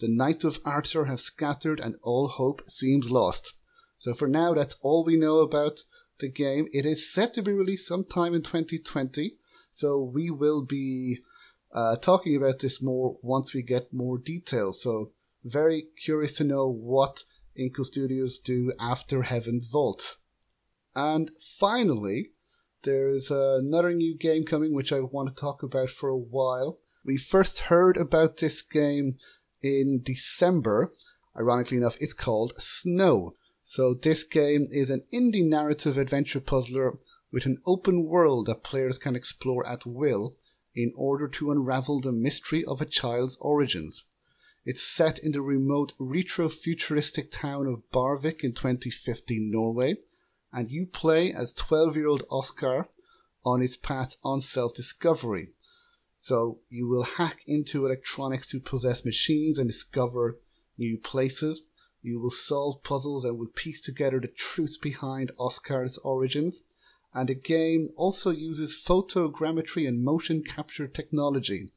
The 0.00 0.08
knights 0.08 0.42
of 0.42 0.58
Arthur 0.64 1.04
have 1.04 1.20
scattered 1.20 1.78
and 1.78 1.94
all 2.02 2.26
hope 2.26 2.68
seems 2.68 3.08
lost. 3.08 3.52
So 4.00 4.14
for 4.14 4.26
now, 4.26 4.52
that's 4.52 4.74
all 4.80 5.04
we 5.04 5.14
know 5.14 5.38
about 5.42 5.84
the 6.18 6.26
game. 6.26 6.66
It 6.72 6.84
is 6.84 7.08
set 7.08 7.34
to 7.34 7.42
be 7.42 7.52
released 7.52 7.86
sometime 7.86 8.34
in 8.34 8.42
2020, 8.42 9.36
so 9.70 10.02
we 10.02 10.28
will 10.28 10.62
be 10.62 11.18
uh, 11.70 11.94
talking 11.94 12.34
about 12.34 12.58
this 12.58 12.82
more 12.82 13.16
once 13.22 13.54
we 13.54 13.62
get 13.62 13.92
more 13.92 14.18
details. 14.18 14.82
So 14.82 15.12
very 15.44 15.86
curious 16.02 16.38
to 16.38 16.44
know 16.44 16.66
what 16.66 17.22
Inkle 17.54 17.84
Studios 17.84 18.40
do 18.40 18.72
after 18.80 19.22
Heaven's 19.22 19.68
Vault. 19.68 20.16
And 20.96 21.30
finally, 21.60 22.32
there's 22.84 23.30
another 23.30 23.92
new 23.92 24.16
game 24.16 24.44
coming 24.44 24.74
which 24.74 24.92
I 24.92 25.00
want 25.00 25.28
to 25.28 25.40
talk 25.40 25.62
about 25.62 25.90
for 25.90 26.08
a 26.08 26.18
while. 26.18 26.80
We 27.04 27.16
first 27.16 27.60
heard 27.60 27.96
about 27.96 28.38
this 28.38 28.62
game 28.62 29.18
in 29.62 30.02
December. 30.02 30.92
Ironically 31.36 31.76
enough, 31.76 31.96
it's 32.00 32.12
called 32.12 32.54
Snow. 32.58 33.36
So 33.64 33.94
this 33.94 34.24
game 34.24 34.66
is 34.70 34.90
an 34.90 35.04
indie 35.12 35.48
narrative 35.48 35.96
adventure 35.96 36.40
puzzler 36.40 36.96
with 37.30 37.46
an 37.46 37.62
open 37.64 38.04
world 38.04 38.46
that 38.46 38.64
players 38.64 38.98
can 38.98 39.14
explore 39.14 39.64
at 39.66 39.86
will 39.86 40.34
in 40.74 40.92
order 40.96 41.28
to 41.28 41.52
unravel 41.52 42.00
the 42.00 42.10
mystery 42.10 42.64
of 42.64 42.80
a 42.80 42.86
child's 42.86 43.36
origins. 43.40 44.04
It's 44.64 44.82
set 44.82 45.20
in 45.20 45.30
the 45.32 45.42
remote 45.42 45.92
retro-futuristic 45.98 47.30
town 47.30 47.66
of 47.66 47.90
Barvik 47.92 48.42
in 48.42 48.52
2015 48.52 49.50
Norway, 49.50 49.96
and 50.52 50.70
you 50.70 50.86
play 50.86 51.32
as 51.32 51.54
12-year-old 51.54 52.24
Oscar 52.30 52.86
on 53.44 53.60
his 53.60 53.76
path 53.76 54.14
on 54.22 54.40
self-discovery. 54.40 55.48
So 56.18 56.60
you 56.68 56.86
will 56.86 57.02
hack 57.02 57.40
into 57.46 57.86
electronics 57.86 58.48
to 58.48 58.60
possess 58.60 59.04
machines 59.04 59.58
and 59.58 59.68
discover 59.68 60.38
new 60.78 60.98
places. 60.98 61.62
You 62.02 62.20
will 62.20 62.30
solve 62.30 62.82
puzzles 62.82 63.24
and 63.24 63.38
will 63.38 63.48
piece 63.54 63.80
together 63.80 64.20
the 64.20 64.28
truth 64.28 64.78
behind 64.80 65.32
Oscar's 65.38 65.98
origins. 65.98 66.62
And 67.14 67.28
the 67.28 67.34
game 67.34 67.90
also 67.96 68.30
uses 68.30 68.82
photogrammetry 68.86 69.86
and 69.88 70.02
motion 70.02 70.42
capture 70.42 70.86
technology. 70.86 71.72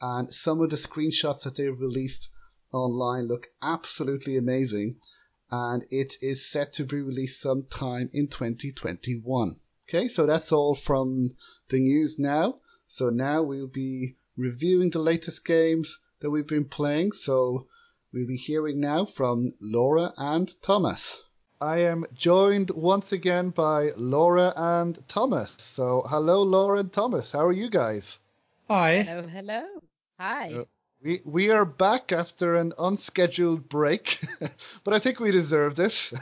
And 0.00 0.30
some 0.30 0.60
of 0.60 0.70
the 0.70 0.76
screenshots 0.76 1.42
that 1.42 1.56
they've 1.56 1.80
released 1.80 2.30
online 2.72 3.26
look 3.26 3.48
absolutely 3.60 4.36
amazing. 4.36 4.98
And 5.50 5.84
it 5.90 6.14
is 6.20 6.50
set 6.50 6.74
to 6.74 6.84
be 6.84 7.00
released 7.00 7.40
sometime 7.40 8.10
in 8.12 8.28
2021. 8.28 9.60
Okay, 9.88 10.08
so 10.08 10.26
that's 10.26 10.52
all 10.52 10.74
from 10.74 11.36
the 11.68 11.80
news 11.80 12.18
now. 12.18 12.60
So 12.86 13.10
now 13.10 13.42
we'll 13.42 13.66
be 13.66 14.16
reviewing 14.36 14.90
the 14.90 15.00
latest 15.00 15.44
games 15.44 15.98
that 16.20 16.30
we've 16.30 16.46
been 16.46 16.66
playing. 16.66 17.12
So 17.12 17.66
We'll 18.12 18.26
be 18.26 18.36
hearing 18.36 18.80
now 18.80 19.04
from 19.04 19.54
Laura 19.60 20.12
and 20.16 20.52
Thomas. 20.62 21.22
I 21.60 21.82
am 21.82 22.04
joined 22.12 22.70
once 22.70 23.12
again 23.12 23.50
by 23.50 23.90
Laura 23.96 24.52
and 24.56 24.98
Thomas. 25.06 25.54
So, 25.58 26.02
hello, 26.08 26.42
Laura 26.42 26.80
and 26.80 26.92
Thomas. 26.92 27.30
How 27.30 27.46
are 27.46 27.52
you 27.52 27.70
guys? 27.70 28.18
Hi. 28.66 29.02
Hello, 29.02 29.28
hello. 29.28 29.62
Hi. 30.18 30.54
Uh, 30.54 30.64
we 31.02 31.20
we 31.24 31.50
are 31.50 31.64
back 31.64 32.12
after 32.12 32.54
an 32.56 32.72
unscheduled 32.78 33.68
break, 33.68 34.20
but 34.84 34.94
I 34.94 34.98
think 34.98 35.20
we 35.20 35.30
deserved 35.30 35.78
it. 35.78 36.12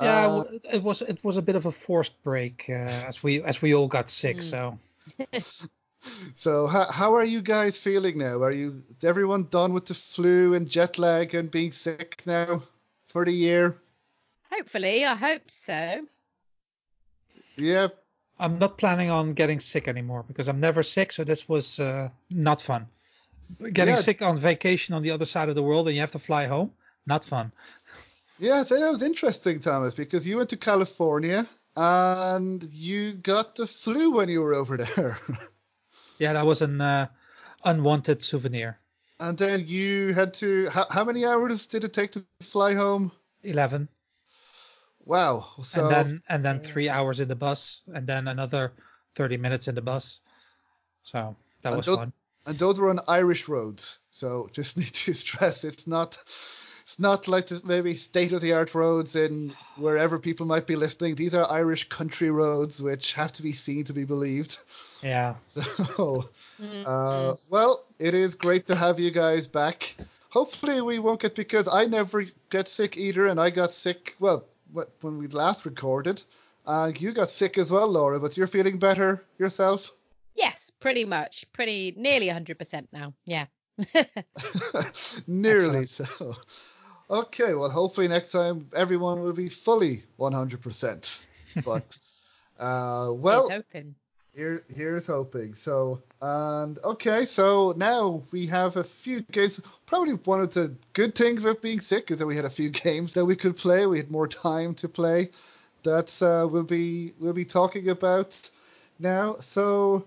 Yeah, 0.00 0.26
Uh, 0.26 0.44
it 0.72 0.82
was 0.82 1.02
it 1.02 1.22
was 1.22 1.36
a 1.36 1.42
bit 1.42 1.56
of 1.56 1.66
a 1.66 1.72
forced 1.72 2.22
break 2.22 2.66
uh, 2.68 3.08
as 3.08 3.22
we 3.22 3.42
as 3.42 3.62
we 3.62 3.74
all 3.74 3.88
got 3.88 4.10
sick. 4.10 4.38
Mm. 4.38 4.42
So 4.42 4.78
so, 6.36 6.66
how, 6.66 6.84
how 6.90 7.14
are 7.14 7.24
you 7.24 7.40
guys 7.40 7.76
feeling 7.76 8.18
now? 8.18 8.42
Are 8.42 8.52
you 8.52 8.82
everyone 9.02 9.48
done 9.50 9.72
with 9.72 9.86
the 9.86 9.94
flu 9.94 10.54
and 10.54 10.68
jet 10.68 10.98
lag 10.98 11.34
and 11.34 11.50
being 11.50 11.72
sick 11.72 12.22
now 12.26 12.62
for 13.08 13.24
the 13.24 13.32
year? 13.32 13.78
Hopefully, 14.50 15.04
I 15.04 15.14
hope 15.14 15.50
so. 15.50 16.06
Yeah, 17.56 17.88
I'm 18.38 18.58
not 18.58 18.78
planning 18.78 19.10
on 19.10 19.34
getting 19.34 19.60
sick 19.60 19.88
anymore 19.88 20.24
because 20.26 20.48
I'm 20.48 20.60
never 20.60 20.82
sick. 20.82 21.12
So 21.12 21.24
this 21.24 21.48
was 21.48 21.78
uh, 21.80 22.08
not 22.30 22.60
fun. 22.60 22.86
Getting 23.72 23.94
Yeah. 23.94 24.00
sick 24.00 24.22
on 24.22 24.36
vacation 24.38 24.94
on 24.94 25.02
the 25.02 25.10
other 25.10 25.26
side 25.26 25.48
of 25.48 25.54
the 25.54 25.62
world 25.62 25.86
and 25.88 25.94
you 25.94 26.00
have 26.00 26.12
to 26.12 26.18
fly 26.18 26.46
home, 26.46 26.72
not 27.06 27.24
fun. 27.24 27.52
Yes, 28.38 28.68
that 28.70 28.90
was 28.90 29.02
interesting, 29.02 29.60
Thomas, 29.60 29.94
because 29.94 30.26
you 30.26 30.36
went 30.38 30.50
to 30.50 30.56
California 30.56 31.46
and 31.76 32.62
you 32.72 33.12
got 33.14 33.54
the 33.56 33.66
flu 33.66 34.10
when 34.12 34.28
you 34.28 34.40
were 34.40 34.54
over 34.54 34.76
there. 34.76 35.18
Yeah, 36.18 36.32
that 36.34 36.46
was 36.46 36.62
an 36.62 36.80
uh, 36.80 37.08
unwanted 37.64 38.22
souvenir. 38.22 38.78
and 39.18 39.36
then 39.36 39.66
you 39.66 40.14
had 40.14 40.32
to. 40.34 40.68
How, 40.70 40.86
how 40.88 41.02
many 41.04 41.24
hours 41.26 41.66
did 41.66 41.82
it 41.82 41.92
take 41.92 42.12
to 42.12 42.24
fly 42.40 42.72
home? 42.74 43.10
Eleven, 43.42 43.88
Wow. 45.04 45.46
So, 45.64 45.82
and 45.82 45.90
then 45.90 46.22
and 46.28 46.44
then 46.44 46.60
three 46.60 46.88
hours 46.88 47.18
in 47.20 47.26
the 47.26 47.34
bus, 47.34 47.80
and 47.94 48.06
then 48.06 48.28
another 48.28 48.72
thirty 49.16 49.36
minutes 49.36 49.66
in 49.66 49.74
the 49.74 49.82
bus. 49.82 50.20
So 51.02 51.34
that 51.62 51.70
And 51.70 51.76
was 51.78 51.86
those- 51.86 51.98
fun. 51.98 52.12
And 52.46 52.58
those 52.58 52.78
were 52.78 52.90
on 52.90 53.00
Irish 53.08 53.48
roads. 53.48 53.98
So 54.10 54.48
just 54.52 54.76
need 54.78 54.92
to 54.92 55.14
stress 55.14 55.64
it's 55.64 55.86
not. 55.86 56.18
It's 56.82 56.98
not 56.98 57.28
like 57.28 57.46
the 57.46 57.60
maybe 57.64 57.96
state 57.96 58.32
of 58.32 58.42
the 58.42 58.52
art 58.52 58.74
roads 58.74 59.16
in 59.16 59.54
wherever 59.76 60.18
people 60.18 60.44
might 60.46 60.66
be 60.66 60.76
listening. 60.76 61.14
These 61.14 61.34
are 61.34 61.50
Irish 61.50 61.88
country 61.88 62.30
roads 62.30 62.80
which 62.80 63.14
have 63.14 63.32
to 63.32 63.42
be 63.42 63.52
seen 63.52 63.84
to 63.84 63.92
be 63.92 64.04
believed. 64.04 64.58
Yeah. 65.02 65.34
So, 65.96 66.28
Mm, 66.60 66.86
uh, 66.86 67.34
well, 67.48 67.84
it 67.98 68.14
is 68.14 68.34
great 68.34 68.66
to 68.68 68.76
have 68.76 69.00
you 69.00 69.10
guys 69.10 69.46
back. 69.46 69.96
Hopefully, 70.30 70.80
we 70.80 70.98
won't 70.98 71.20
get 71.20 71.34
because 71.34 71.66
I 71.70 71.86
never 71.86 72.26
get 72.50 72.68
sick 72.68 72.96
either, 72.96 73.26
and 73.26 73.40
I 73.40 73.50
got 73.50 73.72
sick. 73.72 74.14
Well, 74.20 74.44
when 75.00 75.18
we 75.18 75.26
last 75.28 75.64
recorded, 75.66 76.22
uh, 76.66 76.92
you 76.96 77.12
got 77.12 77.30
sick 77.30 77.58
as 77.58 77.70
well, 77.70 77.88
Laura. 77.88 78.20
But 78.20 78.36
you're 78.36 78.46
feeling 78.46 78.78
better 78.78 79.22
yourself. 79.38 79.92
Yes, 80.34 80.70
pretty 80.80 81.04
much. 81.04 81.44
Pretty 81.52 81.94
nearly 81.96 82.28
100% 82.28 82.86
now. 82.92 83.14
Yeah. 83.24 83.46
Nearly 85.26 85.86
so. 85.86 86.36
Okay, 87.10 87.54
well, 87.54 87.70
hopefully 87.70 88.08
next 88.08 88.32
time 88.32 88.68
everyone 88.74 89.20
will 89.20 89.32
be 89.32 89.48
fully 89.48 90.04
100%. 90.18 91.22
But, 91.64 91.98
uh, 92.58 93.12
well, 93.12 93.48
Here's 93.48 93.62
hoping. 93.62 93.94
Here, 94.34 94.64
here's 94.74 95.06
hoping. 95.06 95.54
So, 95.54 96.02
and 96.20 96.78
okay, 96.82 97.24
so 97.24 97.72
now 97.76 98.24
we 98.32 98.48
have 98.48 98.76
a 98.76 98.82
few 98.82 99.20
games. 99.30 99.60
Probably 99.86 100.14
one 100.14 100.40
of 100.40 100.52
the 100.52 100.74
good 100.92 101.14
things 101.14 101.44
of 101.44 101.62
being 101.62 101.78
sick 101.78 102.10
is 102.10 102.18
that 102.18 102.26
we 102.26 102.34
had 102.34 102.44
a 102.44 102.50
few 102.50 102.70
games 102.70 103.12
that 103.12 103.24
we 103.24 103.36
could 103.36 103.56
play. 103.56 103.86
We 103.86 103.98
had 103.98 104.10
more 104.10 104.26
time 104.26 104.74
to 104.76 104.88
play. 104.88 105.30
That 105.84 106.20
uh, 106.20 106.48
we'll 106.48 106.64
be 106.64 107.12
we'll 107.20 107.32
be 107.32 107.44
talking 107.44 107.90
about 107.90 108.36
now. 108.98 109.36
So, 109.38 110.04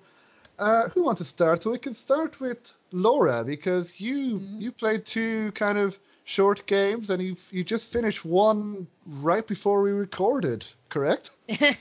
uh, 0.60 0.90
who 0.90 1.04
wants 1.04 1.20
to 1.22 1.26
start? 1.26 1.64
So 1.64 1.72
we 1.72 1.80
can 1.80 1.94
start 1.96 2.40
with 2.40 2.74
Laura 2.92 3.44
because 3.44 4.00
you 4.00 4.44
Mm-hmm. 4.44 4.60
you 4.60 4.72
played 4.72 5.06
two 5.06 5.52
kind 5.54 5.78
of 5.78 5.98
short 6.26 6.66
games 6.68 7.10
and 7.10 7.22
you 7.22 7.36
you 7.52 7.64
just 7.64 7.92
finished 7.92 8.26
one 8.26 8.88
right 9.06 9.46
before 9.48 9.82
we 9.82 9.92
recorded, 9.92 10.68
correct? 10.90 11.32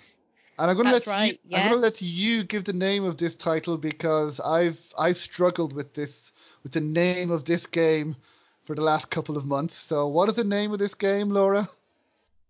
And 0.59 0.71
I'm 0.71 0.77
gonna 0.77 0.91
That's 0.91 0.91
let 0.91 1.09
right, 1.09 1.19
you, 1.19 1.37
I'm 1.53 1.63
gonna 1.65 1.81
let 1.81 2.01
you 2.03 2.45
give 2.45 2.65
the 2.65 2.73
name 2.73 3.05
of 3.05 3.17
this 3.19 3.35
title 3.35 3.77
because 3.79 4.41
I've 4.41 4.81
I've 4.99 5.17
struggled 5.19 5.73
with 5.73 5.95
this 5.95 6.33
with 6.63 6.73
the 6.73 6.81
name 6.81 7.31
of 7.31 7.45
this 7.45 7.67
game 7.67 8.17
for 8.65 8.75
the 8.75 8.83
last 8.83 9.11
couple 9.11 9.37
of 9.37 9.45
months. 9.47 9.75
So 9.77 10.07
what 10.07 10.29
is 10.29 10.37
the 10.37 10.45
name 10.45 10.73
of 10.73 10.79
this 10.79 10.95
game, 10.95 11.31
Laura? 11.31 11.69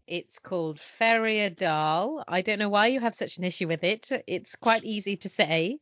It's 0.06 0.38
called 0.38 0.80
Feria 0.80 1.50
d'Arles. 1.50 2.22
I 2.28 2.42
don't 2.42 2.58
know 2.58 2.68
why 2.68 2.86
you 2.86 3.00
have 3.00 3.14
such 3.14 3.38
an 3.38 3.44
issue 3.44 3.68
with 3.68 3.82
it. 3.82 4.10
It's 4.26 4.54
quite 4.54 4.84
easy 4.84 5.16
to 5.16 5.28
say. 5.28 5.78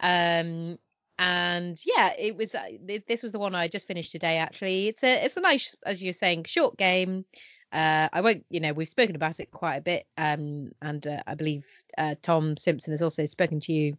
Um, 0.00 0.78
and 1.18 1.80
yeah, 1.84 2.12
it 2.18 2.36
was. 2.36 2.54
Uh, 2.54 2.68
this 3.06 3.22
was 3.22 3.32
the 3.32 3.38
one 3.38 3.54
I 3.54 3.68
just 3.68 3.86
finished 3.86 4.12
today. 4.12 4.38
Actually, 4.38 4.88
it's 4.88 5.04
a 5.04 5.24
it's 5.24 5.36
a 5.36 5.40
nice, 5.40 5.76
as 5.86 6.02
you're 6.02 6.12
saying, 6.12 6.44
short 6.44 6.76
game. 6.76 7.24
Uh, 7.72 8.08
I 8.12 8.20
won't, 8.20 8.44
you 8.50 8.60
know, 8.60 8.72
we've 8.74 8.88
spoken 8.88 9.16
about 9.16 9.40
it 9.40 9.50
quite 9.50 9.76
a 9.76 9.80
bit, 9.80 10.06
um, 10.18 10.72
and 10.82 11.06
uh, 11.06 11.22
I 11.26 11.34
believe 11.34 11.64
uh, 11.96 12.16
Tom 12.20 12.56
Simpson 12.56 12.92
has 12.92 13.00
also 13.00 13.24
spoken 13.24 13.60
to 13.60 13.72
you 13.72 13.96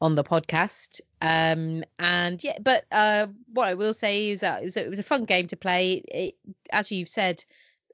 on 0.00 0.14
the 0.14 0.24
podcast. 0.24 1.00
Um, 1.20 1.84
and 1.98 2.42
yeah, 2.44 2.58
but 2.60 2.84
uh, 2.92 3.28
what 3.52 3.68
I 3.68 3.74
will 3.74 3.94
say 3.94 4.30
is 4.30 4.42
it 4.42 4.64
was, 4.64 4.76
a, 4.76 4.84
it 4.84 4.90
was 4.90 4.98
a 4.98 5.04
fun 5.04 5.24
game 5.24 5.46
to 5.48 5.56
play. 5.56 6.02
It, 6.08 6.34
as 6.70 6.90
you've 6.90 7.08
said 7.08 7.44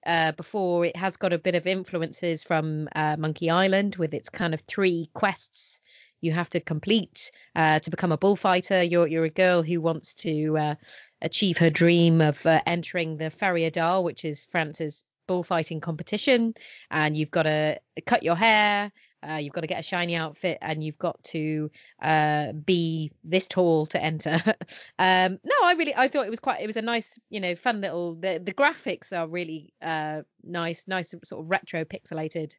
uh, 0.06 0.32
before, 0.32 0.84
it 0.84 0.96
has 0.96 1.16
got 1.16 1.32
a 1.32 1.38
bit 1.38 1.54
of 1.54 1.66
influences 1.66 2.44
from 2.44 2.88
uh, 2.94 3.16
Monkey 3.18 3.50
Island 3.50 3.96
with 3.96 4.14
its 4.14 4.28
kind 4.28 4.54
of 4.54 4.60
three 4.62 5.10
quests 5.14 5.80
you 6.20 6.32
have 6.32 6.50
to 6.50 6.60
complete 6.60 7.30
uh, 7.54 7.78
to 7.80 7.90
become 7.90 8.12
a 8.12 8.18
bullfighter. 8.18 8.82
You're 8.82 9.06
you're 9.06 9.24
a 9.24 9.30
girl 9.30 9.62
who 9.62 9.80
wants 9.80 10.14
to 10.14 10.58
uh, 10.58 10.74
achieve 11.22 11.58
her 11.58 11.70
dream 11.70 12.20
of 12.20 12.44
uh, 12.46 12.60
entering 12.66 13.16
the 13.16 13.30
Feria 13.30 13.70
d'Arles, 13.70 14.04
which 14.04 14.24
is 14.24 14.44
France's 14.44 15.04
bullfighting 15.26 15.80
competition, 15.80 16.54
and 16.90 17.16
you've 17.16 17.30
got 17.30 17.44
to 17.44 17.78
cut 18.06 18.22
your 18.22 18.36
hair. 18.36 18.90
Uh, 19.26 19.34
you've 19.34 19.52
got 19.52 19.62
to 19.62 19.66
get 19.66 19.80
a 19.80 19.82
shiny 19.82 20.14
outfit, 20.14 20.58
and 20.60 20.82
you've 20.82 20.98
got 20.98 21.22
to 21.24 21.70
uh, 22.02 22.52
be 22.52 23.10
this 23.24 23.48
tall 23.48 23.86
to 23.86 24.02
enter. 24.02 24.40
um, 24.98 25.38
no, 25.44 25.54
I 25.64 25.74
really, 25.76 25.94
I 25.96 26.08
thought 26.08 26.26
it 26.26 26.30
was 26.30 26.40
quite, 26.40 26.60
it 26.60 26.66
was 26.66 26.76
a 26.76 26.82
nice, 26.82 27.18
you 27.30 27.40
know, 27.40 27.54
fun 27.54 27.80
little. 27.80 28.14
The 28.14 28.40
the 28.44 28.52
graphics 28.52 29.12
are 29.16 29.26
really 29.26 29.72
uh, 29.82 30.22
nice, 30.44 30.86
nice 30.86 31.14
sort 31.24 31.42
of 31.42 31.50
retro 31.50 31.84
pixelated 31.84 32.54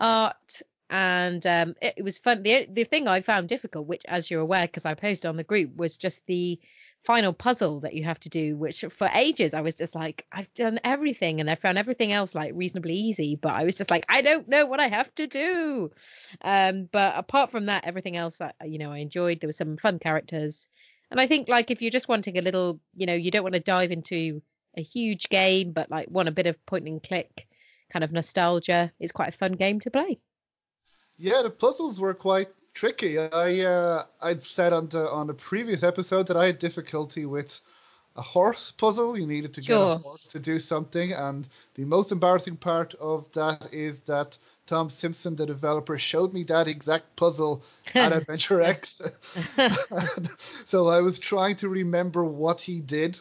art, 0.00 0.62
and 0.90 1.46
um, 1.46 1.74
it, 1.80 1.94
it 1.98 2.02
was 2.02 2.18
fun. 2.18 2.42
The 2.42 2.66
the 2.70 2.84
thing 2.84 3.08
I 3.08 3.20
found 3.20 3.48
difficult, 3.48 3.86
which, 3.86 4.02
as 4.08 4.30
you're 4.30 4.40
aware, 4.40 4.66
because 4.66 4.86
I 4.86 4.94
posted 4.94 5.28
on 5.28 5.36
the 5.36 5.44
group, 5.44 5.74
was 5.76 5.96
just 5.96 6.24
the 6.26 6.60
final 7.02 7.32
puzzle 7.32 7.80
that 7.80 7.94
you 7.94 8.04
have 8.04 8.20
to 8.20 8.28
do 8.28 8.56
which 8.56 8.84
for 8.90 9.10
ages 9.12 9.54
i 9.54 9.60
was 9.60 9.74
just 9.74 9.94
like 9.94 10.24
i've 10.30 10.52
done 10.54 10.78
everything 10.84 11.40
and 11.40 11.50
i 11.50 11.54
found 11.56 11.76
everything 11.76 12.12
else 12.12 12.32
like 12.32 12.52
reasonably 12.54 12.94
easy 12.94 13.34
but 13.34 13.52
i 13.52 13.64
was 13.64 13.76
just 13.76 13.90
like 13.90 14.04
i 14.08 14.22
don't 14.22 14.48
know 14.48 14.66
what 14.66 14.78
i 14.78 14.86
have 14.86 15.12
to 15.16 15.26
do. 15.26 15.90
Um 16.42 16.88
but 16.92 17.14
apart 17.16 17.50
from 17.50 17.66
that 17.66 17.84
everything 17.86 18.16
else 18.16 18.40
I, 18.40 18.52
you 18.64 18.78
know 18.78 18.92
i 18.92 18.98
enjoyed 18.98 19.40
there 19.40 19.48
were 19.48 19.52
some 19.52 19.76
fun 19.76 19.98
characters. 19.98 20.68
And 21.10 21.20
i 21.20 21.26
think 21.26 21.48
like 21.48 21.70
if 21.72 21.82
you're 21.82 21.90
just 21.90 22.08
wanting 22.08 22.38
a 22.38 22.42
little 22.42 22.80
you 22.94 23.06
know 23.06 23.14
you 23.14 23.32
don't 23.32 23.42
want 23.42 23.54
to 23.54 23.60
dive 23.60 23.90
into 23.90 24.40
a 24.76 24.82
huge 24.82 25.28
game 25.28 25.72
but 25.72 25.90
like 25.90 26.08
want 26.08 26.28
a 26.28 26.32
bit 26.32 26.46
of 26.46 26.64
point 26.66 26.86
and 26.86 27.02
click 27.02 27.48
kind 27.92 28.04
of 28.04 28.12
nostalgia 28.12 28.92
it's 29.00 29.12
quite 29.12 29.34
a 29.34 29.38
fun 29.38 29.52
game 29.52 29.80
to 29.80 29.90
play. 29.90 30.20
Yeah, 31.18 31.42
the 31.42 31.50
puzzles 31.50 32.00
were 32.00 32.14
quite 32.14 32.48
tricky. 32.74 33.18
I 33.18 33.60
uh, 33.60 34.02
I'd 34.20 34.44
said 34.44 34.72
on 34.72 34.88
the 34.88 35.10
on 35.10 35.26
the 35.26 35.34
previous 35.34 35.82
episode 35.82 36.26
that 36.28 36.36
I 36.36 36.46
had 36.46 36.58
difficulty 36.58 37.26
with 37.26 37.60
a 38.16 38.22
horse 38.22 38.72
puzzle. 38.72 39.18
You 39.18 39.26
needed 39.26 39.54
to 39.54 39.60
get 39.60 39.80
a 39.80 39.96
horse 39.96 40.26
to 40.28 40.38
do 40.38 40.58
something, 40.58 41.12
and 41.12 41.48
the 41.74 41.84
most 41.84 42.12
embarrassing 42.12 42.56
part 42.56 42.94
of 42.94 43.30
that 43.32 43.72
is 43.72 44.00
that 44.00 44.36
Tom 44.66 44.90
Simpson, 44.90 45.36
the 45.36 45.46
developer, 45.46 45.98
showed 45.98 46.32
me 46.32 46.44
that 46.44 46.68
exact 46.68 47.16
puzzle 47.16 47.64
at 47.94 48.12
Adventure 48.16 48.60
X. 48.60 49.02
so 50.38 50.88
I 50.88 51.00
was 51.00 51.18
trying 51.18 51.56
to 51.56 51.68
remember 51.68 52.24
what 52.24 52.60
he 52.60 52.80
did, 52.80 53.18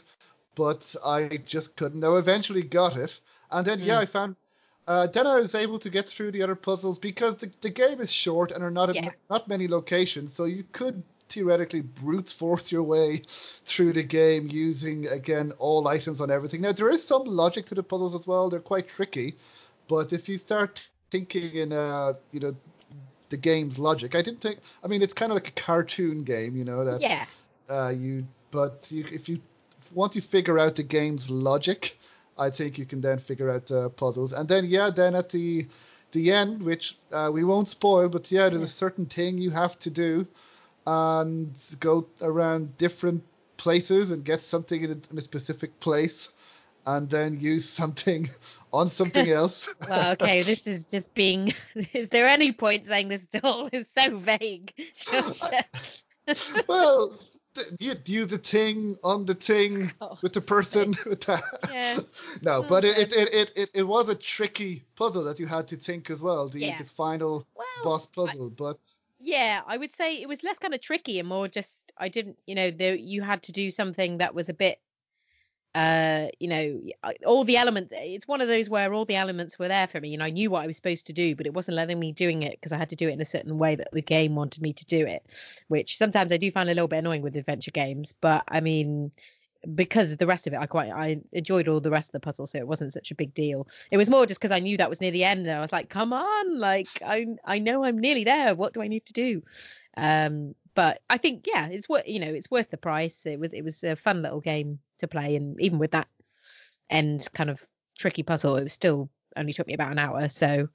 but 0.55 0.95
I 1.05 1.39
just 1.45 1.75
couldn't. 1.75 2.03
I 2.03 2.17
eventually 2.17 2.63
got 2.63 2.97
it, 2.97 3.19
and 3.49 3.65
then 3.65 3.79
yeah, 3.79 3.99
I 3.99 4.05
found. 4.05 4.35
Uh, 4.87 5.07
then 5.07 5.27
I 5.27 5.35
was 5.37 5.55
able 5.55 5.79
to 5.79 5.89
get 5.89 6.09
through 6.09 6.31
the 6.31 6.41
other 6.41 6.55
puzzles 6.55 6.99
because 6.99 7.37
the, 7.37 7.51
the 7.61 7.69
game 7.69 8.01
is 8.01 8.11
short 8.11 8.51
and 8.51 8.63
are 8.63 8.71
not 8.71 8.93
Yeah. 8.95 9.11
not 9.29 9.47
many 9.47 9.67
locations, 9.67 10.33
so 10.33 10.45
you 10.45 10.63
could 10.71 11.03
theoretically 11.29 11.81
brute 11.81 12.29
force 12.29 12.71
your 12.71 12.83
way 12.83 13.21
through 13.65 13.93
the 13.93 14.03
game 14.03 14.47
using 14.49 15.07
again 15.07 15.53
all 15.59 15.87
items 15.87 16.19
on 16.19 16.29
everything. 16.29 16.61
Now 16.61 16.73
there 16.73 16.89
is 16.89 17.03
some 17.05 17.23
logic 17.23 17.65
to 17.67 17.75
the 17.75 17.83
puzzles 17.83 18.15
as 18.15 18.27
well; 18.27 18.49
they're 18.49 18.59
quite 18.59 18.89
tricky, 18.89 19.35
but 19.87 20.11
if 20.13 20.27
you 20.27 20.37
start 20.37 20.89
thinking 21.11 21.55
in 21.55 21.71
uh 21.73 22.13
you 22.31 22.39
know 22.39 22.55
the 23.29 23.37
game's 23.37 23.79
logic, 23.79 24.15
I 24.15 24.21
didn't 24.21 24.41
think. 24.41 24.59
I 24.83 24.87
mean, 24.87 25.01
it's 25.01 25.13
kind 25.13 25.31
of 25.31 25.35
like 25.35 25.47
a 25.47 25.61
cartoon 25.61 26.23
game, 26.23 26.57
you 26.57 26.65
know 26.65 26.83
that 26.83 27.01
yeah 27.01 27.25
uh, 27.69 27.89
you 27.89 28.25
but 28.51 28.87
you, 28.91 29.05
if 29.11 29.29
you 29.29 29.39
once 29.93 30.15
you 30.15 30.21
figure 30.21 30.59
out 30.59 30.75
the 30.75 30.83
game's 30.83 31.29
logic, 31.29 31.97
I 32.41 32.49
think 32.49 32.77
you 32.77 32.85
can 32.85 33.01
then 33.01 33.19
figure 33.19 33.49
out 33.49 33.67
the 33.67 33.89
puzzles. 33.91 34.33
And 34.33 34.49
then 34.49 34.65
yeah, 34.65 34.89
then 34.89 35.15
at 35.15 35.29
the 35.29 35.67
the 36.11 36.31
end, 36.31 36.61
which 36.63 36.97
uh, 37.11 37.29
we 37.31 37.43
won't 37.43 37.69
spoil, 37.69 38.09
but 38.09 38.31
yeah, 38.31 38.49
there's 38.49 38.61
a 38.63 38.67
certain 38.67 39.05
thing 39.05 39.37
you 39.37 39.51
have 39.51 39.79
to 39.79 39.89
do 39.89 40.27
and 40.85 41.53
go 41.79 42.07
around 42.21 42.77
different 42.77 43.23
places 43.57 44.11
and 44.11 44.25
get 44.25 44.41
something 44.41 44.83
in 44.83 44.91
a, 44.91 44.99
in 45.11 45.17
a 45.17 45.21
specific 45.21 45.79
place, 45.79 46.29
and 46.87 47.09
then 47.09 47.39
use 47.39 47.69
something 47.81 48.29
on 48.73 48.89
something 48.89 49.29
else. 49.41 49.73
well 49.87 50.11
okay 50.13 50.41
this 50.41 50.67
is 50.67 50.85
just 50.85 51.13
being 51.13 51.53
is 51.93 52.09
there 52.09 52.27
any 52.27 52.51
point 52.51 52.85
saying 52.85 53.07
this 53.09 53.27
at 53.33 53.43
all 53.43 53.69
is 53.71 53.87
so 53.89 54.17
vague 54.17 54.73
Sure. 54.95 55.23
well, 56.67 57.09
th- 57.09 57.30
you 57.79 57.93
do 57.95 58.25
the 58.25 58.37
thing 58.37 58.97
on 59.03 59.25
the 59.25 59.33
thing 59.33 59.91
Oh, 60.01 60.17
with 60.21 60.33
the 60.33 60.41
person 60.41 60.95
with 61.05 61.21
that. 61.21 61.43
Yeah. 61.71 61.99
No, 62.41 62.59
oh, 62.59 62.63
but 62.63 62.85
it, 62.85 63.11
it, 63.13 63.33
it, 63.33 63.51
it, 63.55 63.69
it, 63.73 63.83
was 63.83 64.09
a 64.09 64.15
tricky 64.15 64.83
puzzle 64.95 65.23
that 65.25 65.39
you 65.39 65.45
had 65.45 65.67
to 65.69 65.75
think 65.75 66.09
as 66.09 66.21
well, 66.21 66.49
the, 66.49 66.59
Yeah. 66.59 66.77
the 66.77 66.85
final 66.85 67.45
Well, 67.55 67.65
boss 67.83 68.05
puzzle. 68.05 68.49
But 68.49 68.79
Yeah, 69.19 69.61
I 69.67 69.77
would 69.77 69.91
say 69.91 70.21
it 70.21 70.27
was 70.27 70.43
less 70.43 70.59
kind 70.59 70.73
of 70.73 70.81
tricky 70.81 71.19
and 71.19 71.27
more 71.27 71.47
just 71.47 71.91
I 71.97 72.09
didn't, 72.09 72.37
you 72.47 72.55
know, 72.55 72.71
there 72.71 72.95
you 72.95 73.21
had 73.21 73.43
to 73.43 73.51
do 73.51 73.69
something 73.71 74.17
that 74.17 74.33
was 74.33 74.49
a 74.49 74.53
bit 74.53 74.79
uh 75.73 76.27
you 76.39 76.49
know 76.49 76.81
all 77.25 77.45
the 77.45 77.55
elements 77.55 77.93
it's 77.95 78.27
one 78.27 78.41
of 78.41 78.49
those 78.49 78.69
where 78.69 78.93
all 78.93 79.05
the 79.05 79.15
elements 79.15 79.57
were 79.57 79.69
there 79.69 79.87
for 79.87 80.01
me 80.01 80.13
and 80.13 80.21
I 80.21 80.29
knew 80.29 80.49
what 80.49 80.63
I 80.63 80.67
was 80.67 80.75
supposed 80.75 81.07
to 81.07 81.13
do 81.13 81.33
but 81.33 81.45
it 81.45 81.53
wasn't 81.53 81.77
letting 81.77 81.97
me 81.97 82.11
doing 82.11 82.43
it 82.43 82.59
because 82.59 82.73
I 82.73 82.77
had 82.77 82.89
to 82.89 82.95
do 82.97 83.07
it 83.07 83.13
in 83.13 83.21
a 83.21 83.25
certain 83.25 83.57
way 83.57 83.75
that 83.75 83.87
the 83.93 84.01
game 84.01 84.35
wanted 84.35 84.61
me 84.61 84.73
to 84.73 84.85
do 84.85 85.05
it 85.05 85.23
which 85.69 85.97
sometimes 85.97 86.33
I 86.33 86.37
do 86.37 86.51
find 86.51 86.69
a 86.69 86.73
little 86.73 86.89
bit 86.89 86.97
annoying 86.97 87.21
with 87.21 87.37
adventure 87.37 87.71
games 87.71 88.13
but 88.19 88.43
I 88.49 88.59
mean 88.59 89.11
because 89.73 90.11
of 90.11 90.17
the 90.17 90.27
rest 90.27 90.45
of 90.45 90.53
it 90.53 90.59
I 90.59 90.65
quite 90.65 90.91
I 90.91 91.21
enjoyed 91.31 91.69
all 91.69 91.79
the 91.79 91.89
rest 91.89 92.09
of 92.09 92.13
the 92.13 92.19
puzzle 92.19 92.47
so 92.47 92.57
it 92.57 92.67
wasn't 92.67 92.91
such 92.93 93.11
a 93.11 93.15
big 93.15 93.33
deal. 93.33 93.67
It 93.91 93.97
was 93.97 94.09
more 94.09 94.25
just 94.25 94.41
because 94.41 94.51
I 94.51 94.59
knew 94.59 94.75
that 94.77 94.89
was 94.89 94.99
near 94.99 95.11
the 95.11 95.23
end 95.23 95.47
and 95.47 95.55
I 95.55 95.61
was 95.61 95.71
like 95.71 95.89
come 95.89 96.11
on 96.11 96.59
like 96.59 96.89
I 97.05 97.27
I 97.45 97.59
know 97.59 97.85
I'm 97.85 97.97
nearly 97.97 98.23
there 98.23 98.55
what 98.55 98.73
do 98.73 98.81
I 98.81 98.87
need 98.89 99.05
to 99.05 99.13
do? 99.13 99.41
Um 99.95 100.53
but 100.73 101.01
I 101.09 101.17
think 101.17 101.45
yeah 101.47 101.67
it's 101.67 101.87
worth 101.87 102.07
you 102.07 102.19
know 102.19 102.33
it's 102.33 102.51
worth 102.51 102.71
the 102.71 102.77
price 102.77 103.25
it 103.25 103.39
was 103.39 103.53
it 103.53 103.63
was 103.63 103.83
a 103.83 103.95
fun 103.95 104.21
little 104.21 104.41
game 104.41 104.79
to 105.01 105.07
play 105.07 105.35
and 105.35 105.59
even 105.59 105.77
with 105.77 105.91
that 105.91 106.07
end 106.89 107.27
kind 107.33 107.49
of 107.49 107.65
tricky 107.97 108.23
puzzle 108.23 108.55
it 108.55 108.63
was 108.63 108.73
still 108.73 109.09
only 109.35 109.53
took 109.53 109.67
me 109.67 109.73
about 109.73 109.91
an 109.91 109.99
hour 109.99 110.27
so 110.29 110.67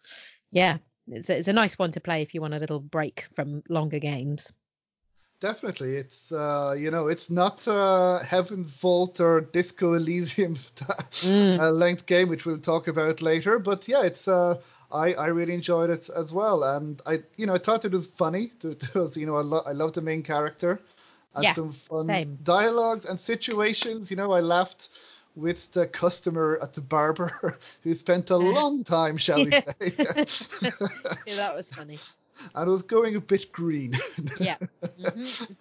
yeah 0.52 0.76
it's 1.08 1.30
a, 1.30 1.38
it's 1.38 1.48
a 1.48 1.52
nice 1.52 1.78
one 1.78 1.90
to 1.90 2.00
play 2.00 2.22
if 2.22 2.34
you 2.34 2.40
want 2.40 2.54
a 2.54 2.58
little 2.58 2.80
break 2.80 3.26
from 3.34 3.62
longer 3.68 3.98
games 3.98 4.52
definitely, 5.40 5.96
it's 5.96 6.32
uh, 6.32 6.74
you 6.78 6.90
know, 6.90 7.08
it's 7.08 7.30
not 7.30 7.66
uh, 7.68 8.18
Heaven's 8.20 8.72
Vault 8.72 9.20
or 9.20 9.40
Disco 9.42 9.94
Elysium 9.94 10.54
Mm. 11.22 11.58
uh, 11.60 11.70
length 11.70 12.06
game, 12.06 12.28
which 12.28 12.46
we'll 12.46 12.58
talk 12.58 12.88
about 12.88 13.22
later. 13.22 13.58
But 13.58 13.88
yeah, 13.88 14.02
it's 14.02 14.28
uh, 14.28 14.56
I 14.90 15.12
I 15.14 15.26
really 15.26 15.54
enjoyed 15.54 15.90
it 15.90 16.08
as 16.10 16.32
well, 16.32 16.62
and 16.62 17.00
I 17.06 17.22
you 17.36 17.46
know 17.46 17.54
I 17.54 17.58
thought 17.58 17.84
it 17.84 17.92
was 17.92 18.06
funny. 18.06 18.52
It 18.62 18.94
was, 18.94 19.16
you 19.16 19.26
know, 19.26 19.36
I 19.36 19.42
lo- 19.42 19.62
I 19.66 19.72
love 19.72 19.92
the 19.92 20.02
main 20.02 20.22
character. 20.22 20.80
And 21.36 21.44
Yeah, 21.44 21.52
some 21.54 21.72
fun 21.72 22.06
same. 22.06 22.38
dialogues 22.44 23.06
and 23.06 23.20
situations. 23.20 24.10
You 24.10 24.16
know, 24.16 24.32
I 24.32 24.40
laughed 24.40 24.88
with 25.36 25.70
the 25.72 25.86
customer 25.86 26.58
at 26.62 26.74
the 26.74 26.80
barber 26.80 27.58
who 27.84 27.94
spent 27.94 28.30
a 28.30 28.36
long 28.36 28.84
time, 28.84 29.16
shall 29.18 29.44
we 29.44 29.52
say. 29.52 29.92
yeah, 31.26 31.36
that 31.36 31.54
was 31.54 31.70
funny 31.72 32.00
and 32.54 32.68
it 32.68 32.70
was 32.70 32.82
going 32.82 33.16
a 33.16 33.20
bit 33.20 33.52
green. 33.52 33.94
Yeah. 34.38 34.56
Mhm. 34.98 35.56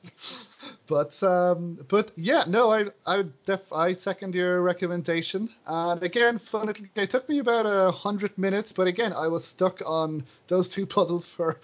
But 0.88 1.22
um, 1.24 1.80
but 1.88 2.12
yeah, 2.16 2.44
no, 2.48 2.72
I 2.72 2.86
I 3.06 3.18
would 3.18 3.46
def- 3.46 3.72
I 3.74 3.94
second 3.94 4.36
your 4.36 4.62
recommendation. 4.62 5.50
And 5.66 6.04
again, 6.04 6.38
fun. 6.40 6.70
It, 6.70 6.82
it 6.96 7.10
took 7.12 7.28
me 7.30 7.40
about 7.40 7.66
a 7.66 7.92
hundred 7.92 8.38
minutes, 8.38 8.74
but 8.74 8.88
again, 8.88 9.14
I 9.14 9.28
was 9.28 9.46
stuck 9.46 9.82
on 9.86 10.24
those 10.48 10.70
two 10.70 10.86
puzzles 10.86 11.28
for 11.28 11.60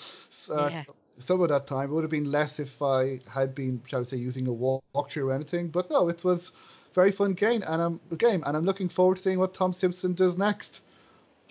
uh, 0.50 0.70
Yeah. 0.72 0.84
Some 1.22 1.42
of 1.42 1.50
that 1.50 1.68
time. 1.68 1.90
It 1.90 1.94
would 1.94 2.04
have 2.04 2.12
been 2.12 2.32
less 2.32 2.60
if 2.60 2.82
I 2.82 3.20
had 3.32 3.56
been, 3.56 3.82
shall 3.88 4.00
we 4.00 4.06
say, 4.06 4.18
using 4.18 4.48
a 4.48 4.54
walk- 4.54 4.84
walkthrough 4.94 5.26
or 5.28 5.34
anything. 5.34 5.70
But 5.70 5.90
no, 5.90 6.10
it 6.10 6.24
was 6.24 6.50
a 6.50 6.94
very 6.94 7.12
fun 7.12 7.34
game, 7.34 7.64
and 7.68 7.82
I'm 7.82 8.00
game, 8.18 8.44
and 8.46 8.58
I'm 8.58 8.66
looking 8.66 8.90
forward 8.90 9.18
to 9.18 9.24
seeing 9.24 9.40
what 9.40 9.54
Tom 9.54 9.74
Simpson 9.74 10.14
does 10.14 10.38
next. 10.38 10.82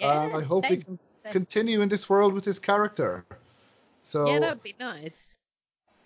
and 0.01 0.35
I 0.35 0.41
Yeah, 0.41 0.45
hope 0.47 0.69
we 0.69 0.77
can 0.79 0.99
Same. 1.25 1.33
continue 1.33 1.81
in 1.83 1.89
this 1.89 2.09
world 2.09 2.33
with 2.35 2.45
his 2.45 2.59
character. 2.59 3.25
So 4.05 4.27
Yeah, 4.27 4.41
that 4.41 4.55
would 4.55 4.63
be 4.63 4.75
nice. 4.79 5.37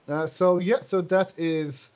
uh, 0.08 0.26
so 0.26 0.58
yeah, 0.58 0.80
so 0.82 1.00
that 1.02 1.32
is 1.38 1.90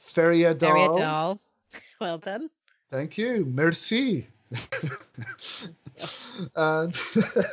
Feria 0.00 0.54
d'Arles. 0.54 0.98
doll. 0.98 1.40
Well 2.00 2.18
done. 2.18 2.50
Thank 2.90 3.18
you, 3.18 3.44
merci. 3.44 4.26
and 6.54 6.94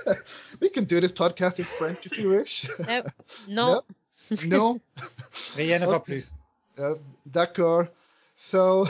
we 0.59 0.69
can 0.69 0.85
do 0.85 0.99
this 0.99 1.11
podcast 1.11 1.59
in 1.59 1.65
French 1.65 2.05
if 2.05 2.17
you 2.17 2.29
wish. 2.29 2.67
Nope. 2.87 3.05
Not. 3.47 3.85
no, 4.45 4.79
Rien 5.55 5.79
ne 5.81 5.85
va 5.87 5.95
Okay. 5.95 6.23
plus. 6.75 6.85
uh, 6.85 6.95
d'accord. 7.31 7.89
So 8.35 8.85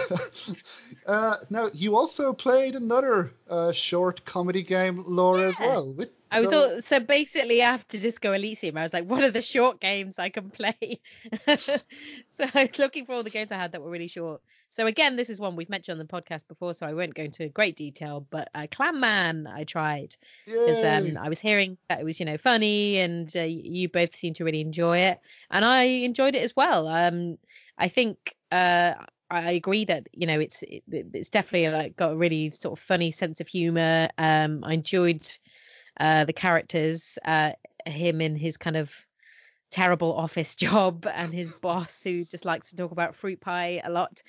uh, 1.06 1.36
now 1.50 1.70
you 1.74 1.96
also 1.96 2.34
played 2.34 2.76
another 2.76 3.32
uh, 3.50 3.72
short 3.72 4.24
comedy 4.26 4.64
game, 4.64 5.04
Laura, 5.08 5.50
as 5.50 5.60
well. 5.60 5.94
With, 5.94 6.10
I 6.32 6.40
was 6.42 6.50
so- 6.50 6.76
all, 6.76 6.82
so 6.82 7.00
basically 7.00 7.62
after 7.62 7.98
Disco 8.00 8.34
Elysium, 8.34 8.78
I 8.78 8.84
was 8.84 8.94
like, 8.94 9.06
what 9.06 9.24
are 9.24 9.32
the 9.32 9.42
short 9.42 9.80
games 9.80 10.18
I 10.18 10.30
can 10.30 10.50
play? 10.50 11.00
so 12.28 12.46
I 12.54 12.66
was 12.66 12.80
looking 12.80 13.06
for 13.06 13.14
all 13.14 13.24
the 13.24 13.30
games 13.30 13.52
I 13.52 13.58
had 13.58 13.72
that 13.74 13.82
were 13.82 13.92
really 13.92 14.08
short. 14.08 14.42
So 14.76 14.88
again, 14.88 15.16
this 15.16 15.30
is 15.30 15.40
one 15.40 15.56
we've 15.56 15.70
mentioned 15.70 16.02
on 16.02 16.06
the 16.06 16.22
podcast 16.22 16.50
before, 16.50 16.74
so 16.74 16.86
I 16.86 16.92
won't 16.92 17.14
go 17.14 17.24
into 17.24 17.48
great 17.48 17.78
detail. 17.78 18.28
But 18.30 18.50
uh, 18.54 18.68
Clam 18.70 19.00
Man, 19.00 19.48
I 19.48 19.64
tried 19.64 20.18
because 20.46 20.84
um, 20.84 21.18
I 21.18 21.30
was 21.30 21.40
hearing 21.40 21.78
that 21.88 22.02
it 22.02 22.04
was 22.04 22.20
you 22.20 22.26
know 22.26 22.38
funny, 22.38 22.98
and 22.98 23.34
uh, 23.38 23.44
you 23.44 23.88
both 23.88 24.14
seem 24.14 24.34
to 24.34 24.44
really 24.44 24.60
enjoy 24.60 24.98
it, 24.98 25.22
and 25.50 25.64
I 25.64 25.84
enjoyed 25.84 26.36
it 26.36 26.44
as 26.44 26.58
well. 26.58 26.90
Um, 26.90 27.38
I 27.78 27.88
think 27.88 28.36
uh, 28.52 28.96
I 29.32 29.52
agree 29.52 29.86
that 29.86 30.08
you 30.12 30.28
know 30.28 30.42
it's 30.42 30.62
it, 30.64 30.84
it's 30.92 31.30
definitely 31.30 31.70
like 31.70 31.96
got 31.96 32.12
a 32.12 32.18
really 32.18 32.50
sort 32.50 32.78
of 32.78 32.84
funny 32.84 33.12
sense 33.12 33.40
of 33.40 33.48
humor. 33.48 34.10
Um, 34.18 34.62
I 34.66 34.74
enjoyed 34.74 35.26
uh, 36.02 36.26
the 36.26 36.34
characters, 36.34 37.18
uh, 37.24 37.54
him 37.86 38.20
in 38.20 38.36
his 38.36 38.58
kind 38.58 38.76
of 38.76 39.05
terrible 39.76 40.14
office 40.14 40.56
job, 40.66 41.06
and 41.14 41.34
his 41.34 41.52
boss 41.52 42.02
who 42.02 42.24
just 42.26 42.46
likes 42.46 42.70
to 42.70 42.78
talk 42.78 42.92
about 42.92 43.16
fruit 43.16 43.42
pie 43.42 43.82
a 43.84 43.92
lot. 43.92 44.22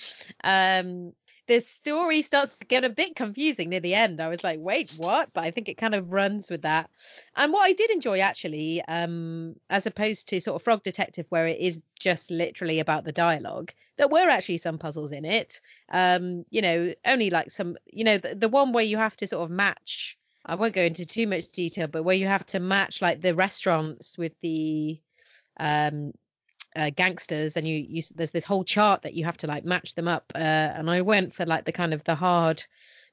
Um, 0.43 1.13
the 1.47 1.61
story 1.61 2.23
starts 2.23 2.59
to 2.59 2.65
get 2.65 2.83
a 2.83 2.91
bit 2.91 3.15
confusing 3.15 3.69
near 3.71 3.79
the 3.79 3.95
end. 3.95 4.21
I 4.21 4.27
was 4.27 4.43
like, 4.43 4.59
wait, 4.61 4.93
what? 4.97 5.29
But 5.33 5.45
I 5.45 5.53
think 5.53 5.69
it 5.69 5.77
kind 5.77 5.95
of 5.95 6.11
runs 6.11 6.51
with 6.51 6.63
that. 6.63 6.91
And 7.37 7.53
what 7.53 7.63
I 7.63 7.73
did 7.73 7.91
enjoy 7.91 8.19
actually, 8.19 8.83
um, 8.89 9.55
as 9.71 9.87
opposed 9.87 10.29
to 10.29 10.41
sort 10.41 10.57
of 10.57 10.63
Frog 10.63 10.83
Detective, 10.83 11.27
where 11.29 11.47
it 11.47 11.61
is 11.61 11.79
just 12.01 12.33
literally 12.33 12.81
about 12.81 13.05
the 13.05 13.13
dialogue, 13.13 13.73
there 13.97 14.09
were 14.09 14.29
actually 14.29 14.59
some 14.59 14.79
puzzles 14.79 15.13
in 15.13 15.25
it. 15.25 15.61
Um, 15.91 16.45
you 16.51 16.61
know, 16.61 16.93
only 17.05 17.31
like 17.31 17.53
some, 17.53 17.77
you 17.87 18.03
know, 18.03 18.19
the, 18.19 18.35
the 18.35 18.49
one 18.49 18.73
where 18.73 18.85
you 18.85 18.97
have 18.97 19.17
to 19.19 19.29
sort 19.29 19.45
of 19.45 19.51
match. 19.51 20.19
I 20.47 20.57
won't 20.57 20.75
go 20.75 20.83
into 20.83 21.07
too 21.07 21.29
much 21.29 21.49
detail, 21.49 21.87
but 21.87 22.03
where 22.03 22.17
you 22.17 22.27
have 22.27 22.47
to 22.47 22.59
match 22.59 23.01
like 23.01 23.21
the 23.21 23.37
restaurants 23.37 24.19
with 24.19 24.33
the 24.43 25.01
um 25.59 26.13
uh, 26.77 26.91
gangsters 26.91 27.57
and 27.57 27.67
you, 27.67 27.85
you 27.89 28.03
there's 28.15 28.33
this 28.33 28.45
whole 28.45 28.63
chart 28.63 29.03
that 29.03 29.15
you 29.15 29.25
have 29.25 29.37
to 29.39 29.47
like 29.47 29.65
match 29.65 29.95
them 29.95 30.07
up 30.07 30.31
uh, 30.35 30.39
and 30.39 30.91
i 30.91 31.01
went 31.01 31.35
for 31.35 31.47
like 31.47 31.65
the 31.65 31.73
kind 31.73 31.95
of 31.95 32.05
the 32.05 32.15
hard 32.15 32.63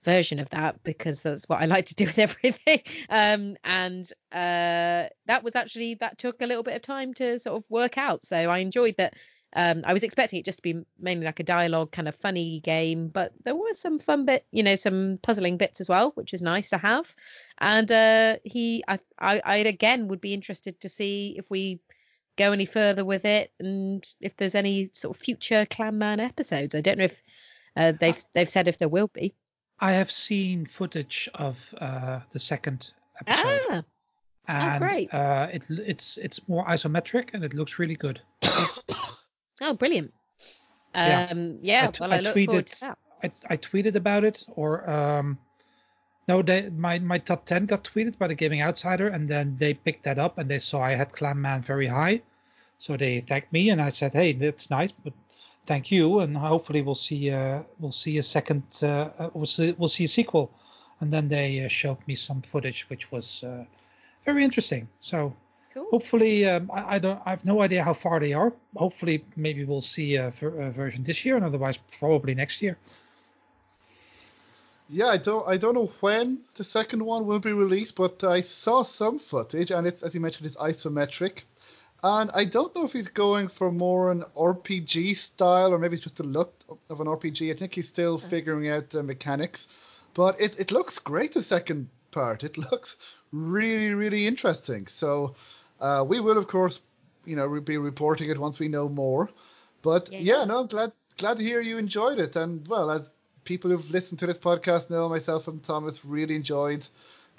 version 0.04 0.38
of 0.38 0.50
that 0.50 0.84
because 0.84 1.22
that's 1.22 1.48
what 1.48 1.62
i 1.62 1.66
like 1.66 1.86
to 1.86 1.96
do 1.96 2.06
with 2.18 2.20
everything 2.20 2.82
um 3.10 3.56
and 3.64 4.12
uh 4.34 5.08
that 5.26 5.44
was 5.44 5.56
actually 5.56 5.96
that 5.96 6.18
took 6.18 6.42
a 6.42 6.46
little 6.46 6.64
bit 6.64 6.76
of 6.76 6.82
time 6.82 7.14
to 7.14 7.40
sort 7.40 7.58
of 7.58 7.70
work 7.70 7.98
out 7.98 8.24
so 8.24 8.36
i 8.36 8.58
enjoyed 8.58 8.96
that 8.98 9.14
um 9.56 9.82
i 9.86 9.94
was 9.94 10.04
expecting 10.04 10.40
it 10.40 10.46
just 10.46 10.58
to 10.58 10.62
be 10.62 10.76
mainly 11.00 11.26
like 11.26 11.40
a 11.40 11.44
dialogue 11.44 11.92
kind 11.94 12.10
of 12.10 12.16
funny 12.18 12.60
game 12.62 13.08
but 13.08 13.32
there 13.46 13.56
were 13.56 13.74
some 13.74 13.98
fun 13.98 14.26
bit 14.26 14.46
you 14.52 14.64
know 14.64 14.76
some 14.76 15.20
puzzling 15.24 15.56
bits 15.56 15.80
as 15.80 15.88
well 15.88 16.12
which 16.16 16.34
is 16.34 16.42
nice 16.42 16.70
to 16.70 16.78
have 16.78 17.16
and 17.60 17.92
uh 17.92 18.36
he 18.44 18.84
i 18.90 19.00
i, 19.20 19.42
I 19.46 19.56
again 19.58 20.10
would 20.10 20.20
be 20.20 20.34
interested 20.34 20.82
to 20.82 20.90
see 20.90 21.36
if 21.38 21.50
we 21.50 21.80
go 22.38 22.52
any 22.52 22.66
further 22.66 23.06
with 23.06 23.26
it 23.26 23.52
and 23.60 24.04
if 24.22 24.36
there's 24.38 24.56
any 24.56 24.90
sort 24.94 25.16
of 25.16 25.22
future 25.22 25.66
clam 25.70 25.98
man 25.98 26.20
episodes 26.20 26.74
i 26.76 26.82
don't 26.82 26.98
know 26.98 27.04
if 27.06 27.22
uh, 27.78 27.92
they've 28.00 28.24
they've 28.34 28.50
said 28.50 28.68
if 28.68 28.78
there 28.80 28.90
will 28.90 29.10
be 29.14 29.34
I 29.80 29.92
have 29.92 30.10
seen 30.12 30.66
footage 30.66 31.28
of 31.34 31.74
uh, 31.82 32.20
the 32.32 32.40
second 32.40 32.94
episode, 33.28 33.60
ah 33.70 33.84
and 34.48 34.80
great. 34.82 35.14
Uh, 35.14 35.48
it 35.52 35.64
it's 35.70 36.18
it's 36.18 36.48
more 36.48 36.66
isometric 36.68 37.34
and 37.34 37.44
it 37.44 37.54
looks 37.54 37.80
really 37.80 37.96
good. 37.96 38.22
oh 39.62 39.74
brilliant 39.78 40.14
Yeah. 40.96 41.28
um 41.32 41.60
yeah, 41.62 41.86
I 41.88 41.92
t- 41.92 41.98
well 42.02 42.14
i, 42.14 42.18
I 42.18 42.20
look 42.20 42.34
forward 42.46 42.66
tweeted- 42.68 42.96
I, 43.24 43.32
I 43.50 43.58
tweeted 43.58 43.96
about 43.96 44.24
it, 44.26 44.46
or 44.56 44.90
um, 44.90 45.38
no, 46.28 46.42
they 46.42 46.70
my 46.70 47.00
my 47.00 47.18
top 47.18 47.46
ten 47.46 47.66
got 47.66 47.84
tweeted 47.84 48.18
by 48.18 48.28
the 48.28 48.36
Gaming 48.36 48.62
Outsider, 48.62 49.08
and 49.08 49.28
then 49.28 49.56
they 49.60 49.74
picked 49.74 50.04
that 50.04 50.20
up 50.20 50.38
and 50.38 50.50
they 50.50 50.60
saw 50.60 50.82
I 50.82 50.92
had 50.96 51.12
Clam 51.12 51.42
Man 51.42 51.62
very 51.62 51.88
high, 51.88 52.22
so 52.80 52.96
they 52.98 53.22
thanked 53.22 53.52
me, 53.52 53.70
and 53.70 53.82
I 53.82 53.90
said, 53.90 54.14
hey, 54.14 54.34
that's 54.34 54.70
nice, 54.70 54.92
but 55.04 55.14
thank 55.66 55.92
you, 55.92 56.20
and 56.20 56.36
hopefully 56.38 56.82
we'll 56.82 56.96
see 56.96 57.32
uh 57.32 57.64
we'll 57.80 57.92
see 57.92 58.18
a 58.18 58.24
second 58.24 58.64
uh, 58.84 59.10
uh, 59.20 59.30
we'll 59.34 59.46
see 59.46 59.76
we'll 59.78 59.90
see 59.90 60.06
a 60.06 60.08
sequel, 60.08 60.52
and 61.02 61.12
then 61.12 61.28
they 61.28 61.66
uh, 61.66 61.68
showed 61.68 61.98
me 62.08 62.16
some 62.16 62.42
footage 62.42 62.90
which 62.90 63.12
was 63.12 63.44
uh, 63.44 63.66
very 64.26 64.44
interesting. 64.44 64.88
So 65.02 65.34
cool 65.74 65.88
hopefully 65.92 66.46
um, 66.48 66.70
I, 66.74 66.96
I 66.96 67.00
don't 67.00 67.22
I 67.26 67.32
have 67.32 67.46
no 67.46 67.62
idea 67.62 67.84
how 67.84 67.94
far 67.94 68.20
they 68.20 68.34
are. 68.34 68.54
Hopefully 68.76 69.26
maybe 69.36 69.66
we'll 69.66 69.82
see 69.82 70.16
a, 70.16 70.28
a 70.28 70.72
version 70.72 71.04
this 71.04 71.26
year, 71.26 71.36
and 71.36 71.46
otherwise 71.46 71.80
probably 72.00 72.34
next 72.36 72.62
year. 72.62 72.78
Yeah, 74.94 75.08
I 75.08 75.18
don't 75.18 75.48
I 75.48 75.58
don't 75.58 75.74
know 75.74 75.92
when 76.02 76.44
the 76.56 76.64
second 76.64 77.04
one 77.04 77.26
will 77.26 77.40
be 77.40 77.52
released, 77.52 77.96
but 77.96 78.24
I 78.24 78.42
saw 78.42 78.84
some 78.84 79.18
footage 79.18 79.72
and 79.72 79.88
it's 79.88 80.04
as 80.04 80.14
you 80.14 80.22
mentioned 80.22 80.46
it's 80.46 80.56
isometric. 80.58 81.40
And 82.04 82.30
I 82.36 82.44
don't 82.46 82.76
know 82.76 82.86
if 82.86 82.94
he's 82.94 83.08
going 83.08 83.48
for 83.48 83.72
more 83.72 84.12
an 84.12 84.24
RPG 84.36 85.16
style 85.18 85.74
or 85.74 85.80
maybe 85.80 85.96
it's 85.96 86.04
just 86.04 86.20
a 86.20 86.24
look 86.24 86.54
of 86.90 87.02
an 87.02 87.08
RPG. 87.08 87.50
I 87.52 87.58
think 87.58 87.74
he's 87.74 87.88
still 87.88 88.18
figuring 88.20 88.68
out 88.70 88.90
the 88.92 89.02
mechanics. 89.04 89.68
But 90.14 90.40
it, 90.40 90.60
it 90.60 90.72
looks 90.72 91.00
great 91.00 91.34
the 91.34 91.42
second 91.42 91.90
part. 92.12 92.44
It 92.44 92.58
looks 92.72 92.98
really, 93.32 93.94
really 93.94 94.28
interesting. 94.28 94.86
So 94.88 95.36
uh, 95.82 96.06
we 96.08 96.20
will 96.20 96.38
of 96.38 96.48
course, 96.48 96.82
you 97.26 97.36
know, 97.36 97.60
be 97.62 97.78
reporting 97.78 98.30
it 98.30 98.38
once 98.38 98.60
we 98.60 98.68
know 98.68 98.90
more. 98.90 99.30
But 99.82 100.12
Yeah. 100.12 100.20
yeah, 100.20 100.46
no, 100.46 100.60
I'm 100.62 100.68
glad 100.68 100.92
glad 101.18 101.38
to 101.38 101.44
hear 101.44 101.62
you 101.62 101.78
enjoyed 101.78 102.20
it. 102.20 102.36
And 102.36 102.68
well, 102.68 102.92
as 102.92 103.10
people 103.46 103.72
who've 103.72 103.92
listened 103.92 104.20
to 104.20 104.28
this 104.28 104.38
podcast 104.38 104.90
know, 104.90 105.10
myself 105.10 105.48
and 105.48 105.64
Thomas 105.64 106.04
really 106.06 106.36
enjoyed 106.36 106.88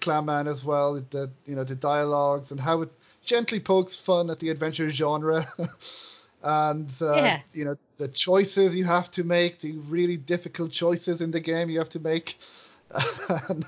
Clam 0.00 0.26
Man 0.26 0.46
as 0.46 0.64
well. 0.64 0.94
The 0.94 1.30
you 1.46 1.54
know 1.56 1.64
the 1.64 1.76
dialogues 1.76 2.50
and 2.50 2.60
how 2.60 2.82
it 2.82 2.90
gently 3.24 3.60
pokes 3.60 3.94
fun 3.96 4.30
at 4.30 4.40
the 4.40 4.50
adventure 4.50 4.90
genre, 4.90 5.46
and 6.42 6.90
uh, 7.02 7.30
Yeah. 7.30 7.42
you 7.52 7.64
know 7.64 7.76
the 7.98 8.08
choices 8.08 8.74
you 8.76 8.84
have 8.84 9.10
to 9.12 9.24
make, 9.24 9.60
the 9.60 9.72
really 9.78 10.16
difficult 10.16 10.72
choices 10.72 11.20
in 11.20 11.30
the 11.30 11.40
game 11.40 11.70
you 11.70 11.78
have 11.78 11.90
to 11.90 12.00
make. 12.00 12.38
and 13.48 13.66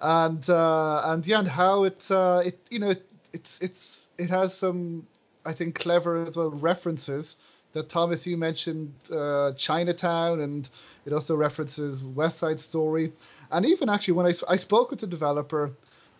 and, 0.00 0.48
uh, 0.50 1.02
and 1.04 1.26
yeah, 1.26 1.38
and 1.40 1.48
how 1.48 1.84
it 1.84 2.10
uh, 2.10 2.42
it 2.44 2.60
you 2.70 2.78
know 2.78 2.90
it, 2.90 3.06
it's 3.32 3.60
it's 3.60 4.06
it 4.18 4.30
has 4.30 4.56
some 4.56 5.06
I 5.44 5.52
think 5.52 5.74
clever 5.76 6.16
as 6.16 6.30
well 6.30 6.50
references 6.50 7.36
that 7.72 7.88
Thomas 7.88 8.26
you 8.26 8.36
mentioned 8.36 8.94
uh, 9.12 9.52
Chinatown 9.56 10.40
and 10.40 10.68
it 11.06 11.12
also 11.12 11.36
references 11.36 12.04
West 12.04 12.38
Side 12.38 12.60
Story. 12.60 13.12
And 13.50 13.66
even 13.66 13.88
actually 13.88 14.14
when 14.14 14.26
I, 14.26 14.32
I 14.48 14.56
spoke 14.56 14.90
with 14.90 15.00
the 15.00 15.06
developer 15.06 15.72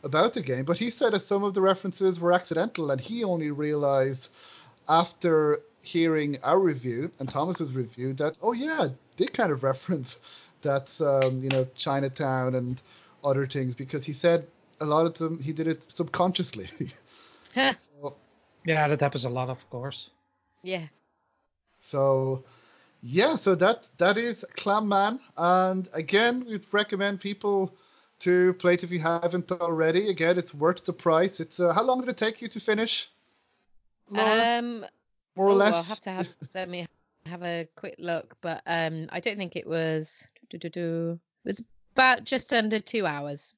about 0.03 0.33
the 0.33 0.41
game 0.41 0.65
but 0.65 0.79
he 0.79 0.89
said 0.89 1.13
that 1.13 1.21
some 1.21 1.45
of 1.45 1.53
the 1.53 1.61
references 1.61 2.19
were 2.19 2.33
accidental 2.33 2.91
and 2.91 2.99
he 3.01 3.23
only 3.23 3.51
realized 3.51 4.31
after 4.89 5.61
hearing 5.83 6.39
our 6.43 6.59
review 6.59 7.11
and 7.19 7.29
Thomas's 7.29 7.75
review 7.75 8.15
that 8.15 8.39
oh 8.43 8.53
yeah 8.53 8.89
they 9.19 9.27
kind 9.27 9.53
of 9.53 9.63
reference 9.63 10.19
that 10.63 10.89
um, 11.03 11.43
you 11.43 11.51
know 11.51 11.67
Chinatown 11.77 12.55
and 12.55 12.81
other 13.23 13.47
things 13.47 13.75
because 13.75 14.05
he 14.05 14.15
said 14.15 14.47
a 14.81 14.87
lot 14.87 15.05
of 15.07 15.15
them 15.19 15.39
he 15.39 15.53
did 15.53 15.67
it 15.67 15.83
subconsciously. 15.89 16.69
So, 17.75 18.17
Yeah, 18.65 18.89
that 18.89 19.01
happens 19.01 19.25
a 19.25 19.29
lot, 19.29 19.49
of 19.49 19.69
course. 19.71 20.11
yeah. 20.63 20.87
So, 21.81 22.45
yeah, 23.03 23.37
so 23.37 23.55
that 23.55 23.85
that 23.99 24.19
is 24.19 24.45
Clam 24.57 24.89
Man, 24.89 25.21
and 25.37 25.89
again, 25.93 26.45
we'd 26.47 26.67
recommend 26.73 27.21
people 27.21 27.75
to 28.21 28.53
play 28.55 28.75
it 28.75 28.85
if 28.85 28.91
you 28.91 29.01
haven't 29.01 29.51
already. 29.53 30.09
Again, 30.09 30.39
it's 30.39 30.55
worth 30.55 30.85
the 30.85 30.93
price. 30.93 31.41
It's 31.41 31.59
uh, 31.59 31.73
how 31.73 31.83
long 31.83 32.01
did 32.01 32.11
it 32.11 32.17
take 32.17 32.43
you 32.43 32.49
to 32.49 32.61
finish? 32.61 33.11
Laura? 34.11 34.59
Um, 34.59 34.85
more 35.37 35.47
or 35.47 35.51
oh, 35.51 35.55
less. 35.55 35.75
I'll 35.75 35.83
have 35.83 36.01
to 36.03 36.11
have 36.11 36.29
let 36.55 36.69
me 36.69 36.87
have 37.27 37.43
a 37.43 37.69
quick 37.77 37.97
look, 37.99 38.37
but 38.41 38.63
um, 38.67 39.07
I 39.11 39.21
don't 39.21 39.37
think 39.37 39.57
it 39.57 39.67
was. 39.67 40.29
It 40.53 41.19
was 41.45 41.63
about 41.95 42.25
just 42.25 42.53
under 42.53 42.81
two 42.81 43.07
hours. 43.07 43.55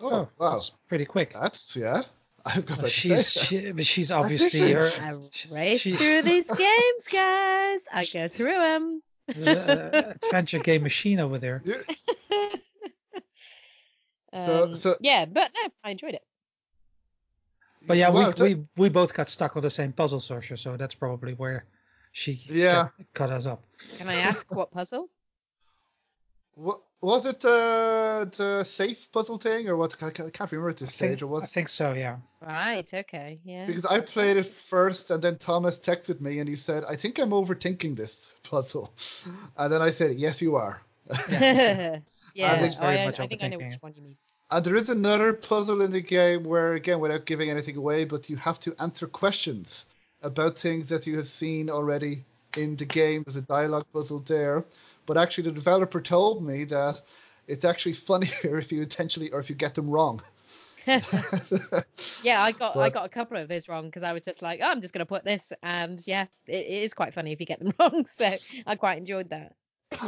oh, 0.00 0.28
wow. 0.38 0.52
that's 0.52 0.70
pretty 0.88 1.06
quick. 1.06 1.32
That's 1.32 1.76
yeah. 1.76 2.02
I've 2.54 2.64
got 2.66 2.78
Well, 2.78 2.86
she's 2.86 3.30
she, 3.32 3.72
but 3.72 3.84
she's 3.86 4.10
obviously 4.12 4.72
her. 4.72 4.86
age. 4.86 5.00
I 5.00 5.14
she- 5.32 5.48
race 5.54 5.80
she- 5.80 5.96
through 5.96 6.22
these 6.30 6.46
games, 6.46 7.04
guys. 7.12 7.80
I 7.92 8.06
go 8.12 8.28
through 8.28 8.54
them. 8.54 9.02
There's 9.26 9.48
a- 9.48 9.90
a 10.22 10.26
adventure 10.26 10.60
game 10.60 10.82
machine 10.84 11.18
over 11.20 11.38
there. 11.38 11.62
Yeah. 11.64 11.82
um, 14.32 14.74
so- 14.74 14.96
yeah, 15.00 15.24
but 15.24 15.50
no, 15.54 15.70
I 15.84 15.90
enjoyed 15.90 16.14
it. 16.14 16.22
But 17.86 17.96
yeah, 17.98 18.08
Wow, 18.08 18.32
we, 18.38 18.54
we 18.54 18.64
we 18.76 18.88
both 18.88 19.14
got 19.14 19.28
stuck 19.28 19.56
on 19.56 19.62
the 19.62 19.70
same 19.70 19.92
puzzle 19.92 20.20
searcher, 20.20 20.56
so 20.56 20.76
that's 20.76 20.94
probably 20.94 21.34
where 21.34 21.66
she 22.12 22.42
Yeah. 22.46 22.88
cut, 22.96 23.06
cut 23.14 23.30
us 23.30 23.46
up. 23.46 23.62
Can 23.98 24.08
I 24.08 24.16
ask 24.16 24.52
what 24.54 24.70
puzzle? 24.72 25.08
Wa- 27.06 27.16
was 27.16 27.26
it 27.26 27.44
uh, 27.44 28.26
the 28.36 28.64
safe 28.64 29.10
puzzle 29.12 29.38
thing 29.38 29.68
or 29.68 29.76
what? 29.76 29.96
I 30.02 30.10
can't 30.10 30.52
remember 30.52 30.70
at 30.70 30.76
this 30.78 30.88
I 30.88 30.92
stage. 30.92 31.10
think, 31.10 31.22
Or 31.22 31.28
was 31.28 31.44
I 31.44 31.46
think 31.46 31.68
so, 31.68 31.92
yeah. 31.92 32.16
Right. 32.40 32.92
Okay. 32.92 33.38
Yeah. 33.44 33.66
because 33.66 33.86
I 33.86 34.00
played 34.00 34.36
it 34.36 34.52
first, 34.52 35.12
and 35.12 35.22
then 35.22 35.38
Thomas 35.38 35.78
texted 35.78 36.20
me 36.20 36.40
and 36.40 36.48
he 36.48 36.56
said, 36.56 36.84
"I 36.84 36.96
think 36.96 37.20
I'm 37.20 37.30
overthinking 37.30 37.96
this 37.96 38.32
puzzle," 38.42 38.92
and 39.56 39.72
then 39.72 39.82
I 39.82 39.90
said, 39.90 40.16
"Yes, 40.18 40.42
you 40.42 40.56
are." 40.56 40.82
yeah. 41.30 42.00
it's 42.34 42.76
oh, 42.76 42.80
very 42.80 42.98
I, 42.98 43.04
much 43.06 43.20
I 43.20 43.28
think 43.28 43.44
I 43.44 43.48
know 43.48 43.58
which 43.58 43.80
one 43.80 43.94
you 43.94 44.02
mean. 44.02 44.16
And 44.50 44.64
there 44.64 44.74
is 44.74 44.88
another 44.88 45.32
puzzle 45.32 45.82
in 45.82 45.92
the 45.92 46.00
game 46.00 46.42
where, 46.42 46.74
again, 46.74 46.98
without 46.98 47.24
giving 47.24 47.50
anything 47.50 47.76
away, 47.76 48.04
but 48.04 48.28
you 48.28 48.36
have 48.36 48.58
to 48.60 48.74
answer 48.80 49.06
questions 49.06 49.84
about 50.22 50.58
things 50.58 50.88
that 50.88 51.06
you 51.06 51.16
have 51.16 51.28
seen 51.28 51.70
already 51.70 52.24
in 52.56 52.74
the 52.76 52.84
game. 52.84 53.22
There's 53.24 53.36
a 53.36 53.42
dialogue 53.42 53.86
puzzle 53.92 54.20
there. 54.26 54.64
But 55.06 55.16
actually, 55.16 55.44
the 55.44 55.52
developer 55.52 56.00
told 56.00 56.44
me 56.44 56.64
that 56.64 57.00
it's 57.46 57.64
actually 57.64 57.94
funnier 58.10 58.58
if 58.58 58.70
you 58.72 58.82
intentionally 58.82 59.30
or 59.30 59.40
if 59.40 59.48
you 59.48 59.56
get 59.56 59.74
them 59.74 59.88
wrong. 59.88 60.20
Yeah, 62.22 62.42
I 62.42 62.52
got 62.52 62.76
I 62.76 62.90
got 62.90 63.06
a 63.06 63.08
couple 63.08 63.36
of 63.36 63.48
those 63.48 63.68
wrong 63.68 63.86
because 63.86 64.02
I 64.02 64.12
was 64.12 64.22
just 64.22 64.42
like, 64.42 64.60
oh, 64.62 64.70
I'm 64.70 64.80
just 64.80 64.94
gonna 64.94 65.06
put 65.06 65.24
this, 65.24 65.52
and 65.62 66.00
yeah, 66.06 66.26
it, 66.46 66.66
it 66.66 66.82
is 66.82 66.94
quite 66.94 67.14
funny 67.14 67.32
if 67.32 67.40
you 67.40 67.46
get 67.46 67.58
them 67.58 67.72
wrong. 67.80 68.06
So 68.06 68.30
I 68.66 68.76
quite 68.76 68.98
enjoyed 68.98 69.30
that. 69.30 69.54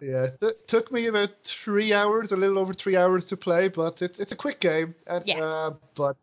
Yeah, 0.00 0.28
it 0.40 0.68
took 0.68 0.92
me 0.92 1.06
about 1.06 1.30
three 1.42 1.92
hours, 1.92 2.32
a 2.32 2.36
little 2.36 2.58
over 2.58 2.74
three 2.74 2.96
hours 2.96 3.24
to 3.26 3.36
play, 3.36 3.68
but 3.68 4.02
it's 4.02 4.20
it's 4.20 4.32
a 4.32 4.36
quick 4.36 4.60
game. 4.60 4.94
And, 5.06 5.26
Yeah. 5.26 5.42
Uh, 5.42 5.74
but 5.94 6.16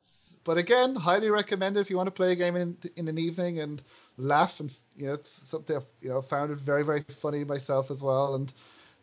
but 0.43 0.57
again, 0.57 0.95
highly 0.95 1.29
recommend 1.29 1.77
it 1.77 1.81
if 1.81 1.89
you 1.89 1.97
want 1.97 2.07
to 2.07 2.11
play 2.11 2.31
a 2.31 2.35
game 2.35 2.55
in 2.55 2.77
in 2.95 3.07
an 3.07 3.17
evening 3.17 3.59
and 3.59 3.81
laugh 4.17 4.59
and 4.59 4.71
you 4.97 5.07
know 5.07 5.13
it's 5.13 5.41
something 5.49 5.75
I've, 5.77 5.85
you 6.01 6.09
know 6.09 6.21
found 6.21 6.51
it 6.51 6.59
very 6.59 6.83
very 6.83 7.03
funny 7.03 7.43
myself 7.43 7.91
as 7.91 8.01
well, 8.01 8.35
and 8.35 8.53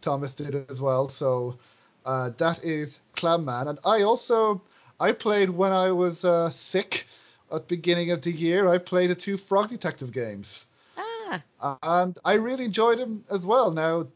Thomas 0.00 0.34
did 0.34 0.54
as 0.54 0.70
well. 0.70 1.08
So 1.08 1.58
uh, 2.04 2.30
that 2.38 2.64
is 2.64 3.00
Clam 3.16 3.44
Man, 3.44 3.66
and 3.68 3.78
I 3.84 4.02
also 4.02 4.62
I 5.00 5.12
played 5.12 5.50
when 5.50 5.72
I 5.72 5.90
was 5.92 6.24
uh, 6.24 6.50
sick 6.50 7.06
at 7.52 7.62
the 7.68 7.76
beginning 7.76 8.10
of 8.10 8.22
the 8.22 8.32
year. 8.32 8.68
I 8.68 8.78
played 8.78 9.10
the 9.10 9.14
two 9.14 9.36
Frog 9.36 9.70
Detective 9.70 10.12
games 10.12 10.66
Ah, 10.96 11.42
and 11.82 12.18
I 12.24 12.34
really 12.34 12.64
enjoyed 12.64 12.98
them 12.98 13.24
as 13.30 13.44
well. 13.46 13.70
Now, 13.70 14.06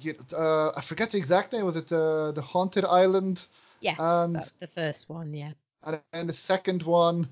you, 0.00 0.14
uh, 0.32 0.70
I 0.76 0.80
forget 0.82 1.10
the 1.12 1.18
exact 1.18 1.52
name. 1.52 1.64
Was 1.64 1.76
it 1.76 1.92
uh, 1.92 2.32
the 2.32 2.42
Haunted 2.42 2.84
Island? 2.84 3.46
yes, 3.80 4.28
And- 4.34 4.34
that's 4.34 4.56
the 4.56 4.66
first 4.66 5.08
one. 5.08 5.34
Yeah, 5.34 5.52
And 5.84 6.00
then 6.12 6.26
the 6.26 6.32
second 6.32 6.82
one, 6.82 7.28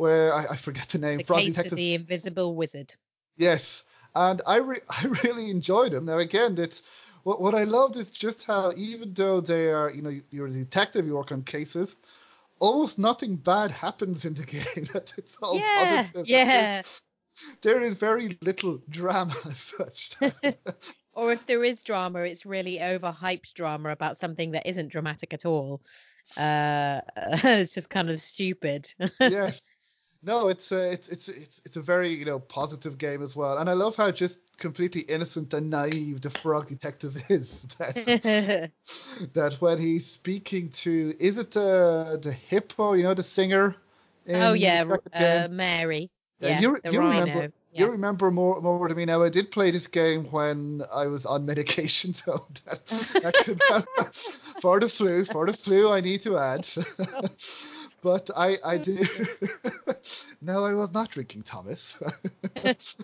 where 0.00 0.34
I, 0.34 0.46
I 0.52 0.56
forget 0.56 0.88
the 0.88 0.98
name. 0.98 1.18
the 1.18 1.24
case 1.24 1.56
Detective. 1.56 1.72
of 1.72 1.76
the 1.76 1.94
invisible 1.94 2.56
wizard. 2.56 2.94
Yes, 3.36 3.84
and 4.14 4.40
I 4.46 4.56
re- 4.56 4.80
I 4.88 5.12
really 5.22 5.50
enjoyed 5.50 5.92
them. 5.92 6.06
Now 6.06 6.18
again, 6.18 6.56
it's 6.58 6.82
what 7.22 7.40
what 7.42 7.54
I 7.54 7.64
loved 7.64 7.96
is 7.96 8.10
just 8.10 8.44
how 8.44 8.72
even 8.76 9.12
though 9.12 9.42
they 9.42 9.68
are, 9.68 9.90
you 9.90 10.00
know, 10.00 10.18
you're 10.30 10.46
a 10.46 10.50
detective, 10.50 11.06
you 11.06 11.14
work 11.14 11.32
on 11.32 11.42
cases. 11.42 11.96
Almost 12.60 12.98
nothing 12.98 13.36
bad 13.36 13.70
happens 13.70 14.24
in 14.24 14.34
the 14.34 14.44
game. 14.56 14.86
It's 14.94 15.36
all 15.42 15.58
yeah, 15.58 16.02
positive. 16.02 16.26
yeah. 16.26 16.82
There 17.62 17.80
is 17.82 17.94
very 17.94 18.38
little 18.42 18.80
drama 18.88 19.34
as 19.46 19.58
such. 19.58 20.16
Or 21.12 21.32
if 21.32 21.44
there 21.46 21.64
is 21.64 21.82
drama, 21.82 22.20
it's 22.20 22.46
really 22.46 22.78
overhyped 22.78 23.52
drama 23.54 23.90
about 23.90 24.16
something 24.16 24.52
that 24.52 24.66
isn't 24.66 24.88
dramatic 24.88 25.34
at 25.34 25.44
all. 25.44 25.82
Uh, 26.36 27.00
it's 27.16 27.74
just 27.74 27.90
kind 27.90 28.08
of 28.10 28.20
stupid. 28.20 28.92
yes. 29.20 29.76
No, 30.22 30.48
it's 30.48 30.70
a, 30.70 30.92
it's 30.92 31.08
it's 31.08 31.28
it's 31.28 31.62
it's 31.64 31.76
a 31.76 31.80
very 31.80 32.10
you 32.10 32.24
know 32.24 32.38
positive 32.38 32.98
game 32.98 33.22
as 33.22 33.34
well, 33.34 33.58
and 33.58 33.70
I 33.70 33.72
love 33.72 33.96
how 33.96 34.10
just 34.10 34.38
completely 34.58 35.00
innocent 35.02 35.54
and 35.54 35.70
naive 35.70 36.20
the 36.20 36.30
Frog 36.30 36.68
Detective 36.68 37.16
is. 37.28 37.62
That, 37.78 38.70
that 39.32 39.54
when 39.54 39.78
he's 39.78 40.06
speaking 40.06 40.70
to, 40.70 41.14
is 41.18 41.38
it 41.38 41.52
the 41.52 42.20
the 42.22 42.32
hippo? 42.32 42.92
You 42.92 43.04
know, 43.04 43.14
the 43.14 43.22
singer. 43.22 43.76
in 44.26 44.36
oh 44.36 44.52
yeah, 44.52 44.84
uh. 45.14 45.48
Mary. 45.50 46.10
Yeah, 46.40 46.48
Yeah, 46.48 46.60
you, 46.60 46.78
you 46.84 47.00
remember 47.00 47.52
yeah. 47.72 47.80
you 47.80 47.90
remember 47.90 48.30
more 48.30 48.60
more 48.60 48.88
than 48.88 48.96
me 48.96 49.04
now. 49.04 49.22
I 49.22 49.28
did 49.28 49.50
play 49.50 49.70
this 49.70 49.86
game 49.86 50.24
when 50.30 50.82
I 50.92 51.06
was 51.06 51.26
on 51.26 51.46
medication, 51.46 52.14
so 52.22 52.46
that, 52.66 52.86
that 53.22 53.34
could 53.44 53.60
for 54.60 54.80
the 54.80 54.88
flu. 54.88 55.24
For 55.24 55.46
the 55.46 55.52
flu, 55.52 55.90
I 55.90 56.00
need 56.00 56.22
to 56.22 56.38
add. 56.38 56.66
But 58.02 58.30
I 58.36 58.56
I 58.64 58.78
did. 58.78 59.08
no, 60.40 60.64
I 60.64 60.74
was 60.74 60.92
not 60.92 61.10
drinking 61.10 61.42
Thomas. 61.42 61.98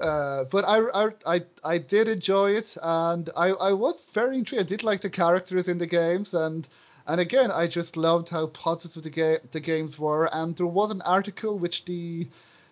Uh, 0.00 0.44
but 0.44 0.64
I, 0.66 0.78
I, 0.78 1.08
I, 1.26 1.42
I 1.62 1.78
did 1.78 2.08
enjoy 2.08 2.52
it, 2.52 2.76
and 2.82 3.28
I, 3.36 3.48
I 3.48 3.72
was 3.72 4.00
very 4.12 4.38
intrigued. 4.38 4.62
I 4.62 4.66
did 4.66 4.82
like 4.82 5.02
the 5.02 5.10
characters 5.10 5.68
in 5.68 5.76
the 5.78 5.86
games, 5.86 6.32
and 6.32 6.66
and 7.06 7.20
again, 7.20 7.50
I 7.50 7.66
just 7.66 7.96
loved 7.96 8.30
how 8.30 8.46
positive 8.46 9.02
the 9.02 9.10
ga- 9.10 9.40
the 9.52 9.60
games 9.60 9.98
were. 9.98 10.26
And 10.32 10.56
there 10.56 10.66
was 10.66 10.90
an 10.90 11.02
article 11.02 11.58
which 11.58 11.84
the 11.84 12.26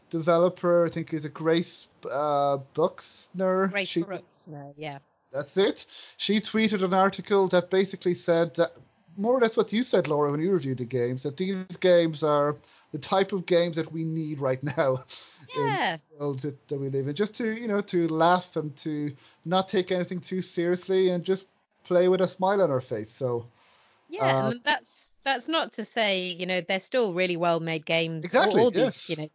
developer, 0.09 0.87
I 0.87 0.91
think, 0.91 1.13
is 1.13 1.27
a 1.27 1.29
Grace 1.29 1.89
uh, 2.11 2.59
Bruxner. 2.75 3.71
Grace 3.71 3.89
she. 3.89 4.05
Yeah. 4.79 4.99
that's 5.33 5.57
it. 5.57 5.87
She 6.17 6.41
tweeted 6.41 6.83
an 6.83 6.95
article 6.95 7.49
that 7.49 7.69
basically 7.69 8.15
said 8.15 8.55
that 8.55 8.73
more 9.17 9.37
or 9.37 9.41
less 9.41 9.57
what 9.57 9.73
you 9.73 9.83
said, 9.85 10.09
Laura, 10.09 10.31
when 10.31 10.41
you 10.41 10.53
reviewed 10.53 10.79
the 10.79 10.85
games, 10.85 11.23
that 11.25 11.37
these 11.37 11.65
games 11.81 12.23
are 12.23 12.57
the 12.93 12.99
type 12.99 13.33
of 13.33 13.47
games 13.47 13.77
that 13.77 13.91
we 13.93 14.05
need 14.05 14.41
right 14.41 14.63
now 14.79 15.05
Yeah. 15.55 15.95
in 15.95 16.01
the 16.11 16.19
world 16.19 16.41
that, 16.41 16.69
that 16.69 16.79
we 16.79 16.89
live 16.91 17.09
in. 17.09 17.15
Just 17.15 17.35
to, 17.37 17.53
you 17.53 17.69
know, 17.69 17.81
to 17.83 18.09
laugh 18.09 18.57
and 18.57 18.75
to 18.79 19.15
not 19.45 19.69
take 19.69 19.93
anything 19.93 20.21
too 20.21 20.41
seriously 20.41 21.11
and 21.11 21.25
just 21.25 21.49
play 21.85 22.09
with 22.09 22.21
a 22.21 22.29
smile 22.29 22.63
on 22.63 22.71
our 22.71 22.81
face. 22.81 23.13
So, 23.15 23.47
Yeah, 24.09 24.27
Uh, 24.27 24.51
and 24.51 24.61
that's 24.65 25.11
that's 25.25 25.49
not 25.49 25.73
to 25.75 25.85
say 25.85 26.27
you 26.29 26.47
know 26.47 26.61
they're 26.61 26.81
still 26.81 27.15
really 27.15 27.37
well 27.37 27.61
made 27.61 27.87
games. 27.87 28.27
Exactly, 28.27 28.61
All, 28.61 28.67
all 28.67 28.71
these 28.71 28.97
yes. 28.97 29.09
you 29.09 29.17
know 29.17 29.29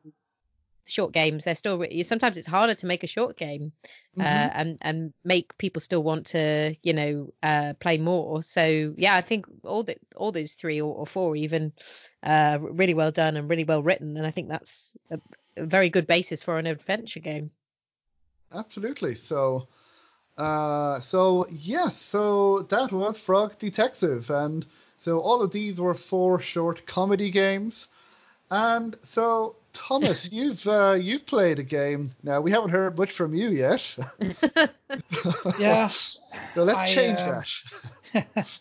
short 0.88 1.13
games. 1.13 1.43
They're 1.43 1.56
still 1.56 1.86
sometimes 2.04 2.38
it's 2.38 2.47
harder 2.47 2.76
to 2.76 2.86
make 2.86 3.04
a 3.04 3.08
short 3.08 3.38
game, 3.38 3.71
uh, 4.19 4.23
Mhm. 4.23 4.52
and 4.54 4.78
and 4.82 5.13
make 5.23 5.58
people 5.58 5.82
still 5.82 6.04
want 6.04 6.26
to 6.28 6.76
you 6.84 6.93
know 6.93 7.34
uh, 7.43 7.73
play 7.80 7.97
more. 7.97 8.41
So 8.43 8.93
yeah, 8.97 9.15
I 9.15 9.21
think 9.21 9.45
all 9.63 9.84
the 9.84 9.97
all 10.15 10.32
those 10.32 10.54
three 10.54 10.82
or, 10.82 10.93
or 10.95 11.06
four 11.06 11.36
even 11.36 11.73
uh, 12.23 12.58
really 12.62 12.93
well 12.93 13.12
done 13.12 13.38
and 13.38 13.50
really 13.50 13.63
well 13.65 13.84
written, 13.84 14.17
and 14.17 14.26
I 14.26 14.32
think 14.32 14.50
that's 14.50 14.93
a, 15.12 15.19
a 15.58 15.65
very 15.65 15.89
good 15.89 16.08
basis 16.08 16.43
for 16.43 16.58
an 16.58 16.65
adventure 16.67 17.19
game. 17.19 17.52
absolutely. 18.52 19.15
So, 19.15 19.67
uh, 20.38 21.00
so 21.00 21.45
yes, 21.50 21.97
so 22.00 22.62
that 22.63 22.91
was 22.91 23.19
Frog 23.19 23.58
Detective, 23.60 24.30
and 24.30 24.65
so 24.97 25.19
all 25.19 25.41
of 25.41 25.52
these 25.52 25.80
were 25.80 25.93
four 25.93 26.39
short 26.39 26.86
comedy 26.88 27.30
games, 27.32 27.88
and 28.50 28.97
so 29.04 29.56
Thomas, 29.77 30.31
you've 30.31 30.65
uh, 30.67 30.97
you've 30.99 31.25
played 31.25 31.59
a 31.59 31.63
game. 31.63 32.11
Now 32.23 32.41
we 32.41 32.51
haven't 32.51 32.71
heard 32.71 32.97
much 32.97 33.11
from 33.11 33.33
you 33.33 33.49
yet, 33.49 33.97
Yeah. 35.57 35.87
so 36.53 36.63
let's 36.63 36.79
I, 36.79 36.85
change 36.85 37.19
uh, 37.19 37.41
that. 38.13 38.59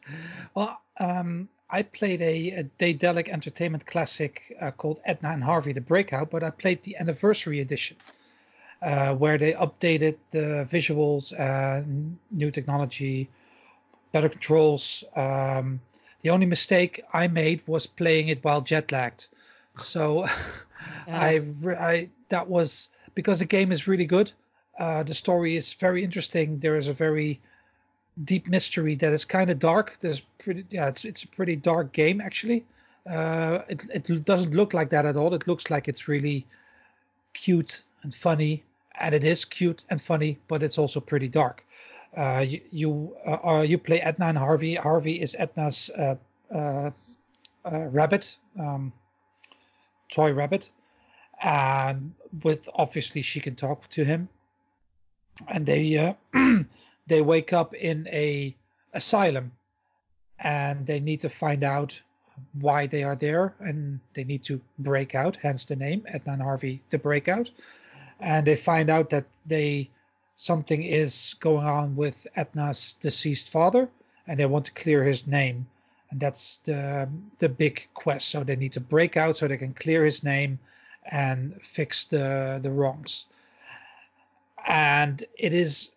well, 0.54 0.80
um, 0.98 1.48
I 1.70 1.82
played 1.82 2.22
a, 2.22 2.50
a 2.50 2.62
Daedalic 2.78 3.28
Entertainment 3.28 3.86
classic 3.86 4.56
uh, 4.60 4.70
called 4.72 5.00
Edna 5.04 5.30
and 5.30 5.44
Harvey: 5.44 5.72
The 5.72 5.80
Breakout, 5.80 6.30
but 6.30 6.42
I 6.42 6.50
played 6.50 6.82
the 6.82 6.96
anniversary 6.96 7.60
edition, 7.60 7.96
uh, 8.82 9.14
where 9.14 9.38
they 9.38 9.52
updated 9.54 10.16
the 10.32 10.66
visuals, 10.70 11.32
uh, 11.38 11.82
new 12.30 12.50
technology, 12.50 13.28
better 14.12 14.28
controls. 14.28 15.04
Um, 15.14 15.80
the 16.22 16.30
only 16.30 16.46
mistake 16.46 17.02
I 17.12 17.28
made 17.28 17.62
was 17.66 17.86
playing 17.86 18.28
it 18.28 18.44
while 18.44 18.60
jet 18.60 18.92
lagged. 18.92 19.28
So 19.78 20.26
I, 21.08 21.42
I 21.78 22.08
that 22.28 22.48
was 22.48 22.90
because 23.14 23.38
the 23.38 23.44
game 23.44 23.72
is 23.72 23.86
really 23.86 24.06
good. 24.06 24.32
Uh, 24.78 25.02
the 25.02 25.14
story 25.14 25.56
is 25.56 25.72
very 25.72 26.04
interesting. 26.04 26.58
There 26.58 26.76
is 26.76 26.88
a 26.88 26.92
very 26.92 27.40
deep 28.24 28.48
mystery 28.48 28.94
that 28.96 29.12
is 29.12 29.24
kind 29.24 29.50
of 29.50 29.58
dark. 29.58 29.96
There's 30.00 30.20
pretty 30.38 30.64
yeah, 30.70 30.88
it's 30.88 31.04
it's 31.04 31.24
a 31.24 31.28
pretty 31.28 31.56
dark 31.56 31.92
game 31.92 32.20
actually. 32.20 32.64
Uh, 33.08 33.60
it 33.68 33.84
it 33.92 34.24
doesn't 34.24 34.54
look 34.54 34.74
like 34.74 34.90
that 34.90 35.06
at 35.06 35.16
all. 35.16 35.32
It 35.34 35.46
looks 35.46 35.70
like 35.70 35.88
it's 35.88 36.08
really 36.08 36.46
cute 37.34 37.82
and 38.02 38.14
funny, 38.14 38.64
and 39.00 39.14
it 39.14 39.24
is 39.24 39.44
cute 39.44 39.84
and 39.90 40.00
funny, 40.00 40.38
but 40.48 40.62
it's 40.62 40.78
also 40.78 41.00
pretty 41.00 41.28
dark. 41.28 41.64
Uh, 42.16 42.44
you 42.46 42.60
you, 42.70 43.16
uh, 43.26 43.38
uh 43.44 43.62
you 43.62 43.78
play 43.78 44.00
Edna 44.00 44.26
and 44.26 44.38
Harvey. 44.38 44.74
Harvey 44.74 45.20
is 45.20 45.36
Edna's 45.38 45.90
uh, 45.90 46.16
uh, 46.54 46.90
rabbit, 47.64 48.36
um, 48.58 48.92
toy 50.10 50.32
rabbit, 50.32 50.70
and 51.42 52.14
with 52.42 52.68
obviously 52.74 53.22
she 53.22 53.40
can 53.40 53.54
talk 53.54 53.88
to 53.90 54.04
him, 54.04 54.28
and 55.48 55.66
they 55.66 55.96
uh, 55.96 56.14
they 57.06 57.20
wake 57.20 57.52
up 57.52 57.74
in 57.74 58.08
a 58.08 58.56
asylum, 58.94 59.52
and 60.40 60.86
they 60.86 61.00
need 61.00 61.20
to 61.20 61.28
find 61.28 61.64
out 61.64 62.00
why 62.60 62.86
they 62.86 63.02
are 63.02 63.16
there 63.16 63.54
and 63.60 64.00
they 64.14 64.24
need 64.24 64.44
to 64.44 64.60
break 64.78 65.14
out, 65.14 65.36
hence 65.36 65.64
the 65.64 65.76
name 65.76 66.04
Edna 66.06 66.34
and 66.34 66.42
Harvey 66.42 66.82
the 66.90 66.98
breakout. 66.98 67.50
And 68.20 68.46
they 68.46 68.56
find 68.56 68.90
out 68.90 69.10
that 69.10 69.26
they 69.46 69.90
something 70.36 70.82
is 70.82 71.34
going 71.40 71.66
on 71.66 71.96
with 71.96 72.26
Edna's 72.36 72.94
deceased 73.00 73.50
father 73.50 73.88
and 74.26 74.38
they 74.38 74.46
want 74.46 74.64
to 74.66 74.72
clear 74.72 75.02
his 75.04 75.26
name. 75.26 75.66
And 76.10 76.20
that's 76.20 76.58
the 76.58 77.08
the 77.38 77.48
big 77.48 77.88
quest. 77.94 78.28
So 78.28 78.44
they 78.44 78.56
need 78.56 78.72
to 78.74 78.80
break 78.80 79.16
out 79.16 79.36
so 79.36 79.48
they 79.48 79.56
can 79.56 79.74
clear 79.74 80.04
his 80.04 80.22
name 80.22 80.58
and 81.10 81.60
fix 81.62 82.04
the 82.04 82.60
the 82.62 82.70
wrongs. 82.70 83.26
And 84.66 85.24
it 85.38 85.52
is 85.52 85.90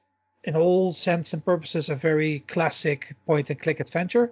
in 0.44 0.56
all 0.56 0.94
sense 0.94 1.34
and 1.34 1.44
purposes 1.44 1.90
a 1.90 1.96
very 1.96 2.40
classic 2.48 3.16
point 3.26 3.50
and 3.50 3.60
click 3.60 3.80
adventure. 3.80 4.32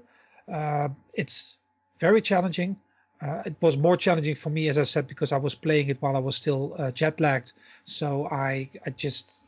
Uh, 0.51 0.89
it's 1.13 1.57
very 1.99 2.21
challenging. 2.21 2.77
Uh, 3.21 3.41
it 3.45 3.55
was 3.61 3.77
more 3.77 3.97
challenging 3.97 4.35
for 4.35 4.49
me, 4.49 4.67
as 4.67 4.77
I 4.77 4.83
said, 4.83 5.07
because 5.07 5.31
I 5.31 5.37
was 5.37 5.55
playing 5.55 5.89
it 5.89 5.97
while 6.01 6.15
I 6.15 6.19
was 6.19 6.35
still 6.35 6.75
uh, 6.77 6.91
jet 6.91 7.19
lagged. 7.19 7.53
So 7.85 8.27
I, 8.27 8.69
I 8.85 8.91
just 8.91 9.43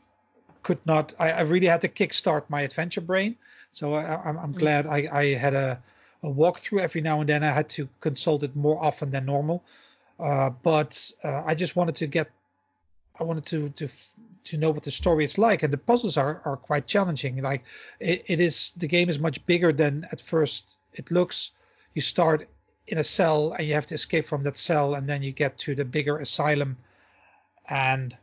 could 0.62 0.84
not. 0.86 1.14
I, 1.18 1.30
I, 1.30 1.40
really 1.42 1.68
had 1.68 1.80
to 1.82 1.88
kickstart 1.88 2.42
my 2.48 2.62
adventure 2.62 3.00
brain. 3.00 3.36
So 3.72 3.94
I, 3.94 4.28
am 4.28 4.36
mm. 4.36 4.58
glad 4.58 4.86
I, 4.86 5.08
I, 5.12 5.34
had 5.34 5.54
a, 5.54 5.80
a 6.22 6.28
walkthrough 6.28 6.80
every 6.80 7.00
now 7.00 7.20
and 7.20 7.28
then. 7.28 7.42
I 7.42 7.52
had 7.52 7.68
to 7.70 7.88
consult 8.00 8.42
it 8.42 8.54
more 8.56 8.82
often 8.82 9.10
than 9.10 9.26
normal. 9.26 9.62
Uh, 10.18 10.50
but 10.62 11.10
uh, 11.24 11.42
I 11.46 11.54
just 11.54 11.76
wanted 11.76 11.96
to 11.96 12.06
get. 12.06 12.30
I 13.18 13.24
wanted 13.24 13.46
to 13.46 13.68
to 13.70 13.88
to 14.44 14.56
know 14.56 14.70
what 14.70 14.82
the 14.82 14.90
story 14.90 15.24
is 15.24 15.38
like, 15.38 15.62
and 15.62 15.72
the 15.72 15.78
puzzles 15.78 16.16
are 16.16 16.42
are 16.44 16.56
quite 16.56 16.86
challenging. 16.86 17.42
Like 17.42 17.64
it, 18.00 18.24
it 18.26 18.40
is. 18.40 18.72
The 18.76 18.86
game 18.86 19.08
is 19.08 19.18
much 19.18 19.44
bigger 19.46 19.72
than 19.72 20.06
at 20.12 20.20
first 20.20 20.78
it 20.94 21.10
looks 21.10 21.52
you 21.94 22.02
start 22.02 22.48
in 22.88 22.98
a 22.98 23.04
cell 23.04 23.52
and 23.52 23.66
you 23.66 23.74
have 23.74 23.86
to 23.86 23.94
escape 23.94 24.26
from 24.26 24.42
that 24.42 24.58
cell 24.58 24.94
and 24.94 25.08
then 25.08 25.22
you 25.22 25.32
get 25.32 25.56
to 25.58 25.74
the 25.74 25.84
bigger 25.84 26.18
asylum 26.18 26.76
and 27.68 28.16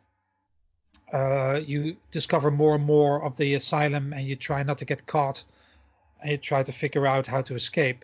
uh, 1.14 1.60
you 1.66 1.96
discover 2.12 2.52
more 2.52 2.76
and 2.76 2.84
more 2.84 3.24
of 3.24 3.36
the 3.38 3.54
asylum 3.54 4.14
and 4.14 4.28
you 4.28 4.36
try 4.36 4.62
not 4.64 4.78
to 4.78 4.86
get 4.86 5.06
caught 5.08 5.44
and 6.22 6.32
you 6.32 6.38
try 6.38 6.64
to 6.64 6.72
figure 6.72 7.06
out 7.06 7.28
how 7.28 7.42
to 7.42 7.56
escape. 7.56 8.04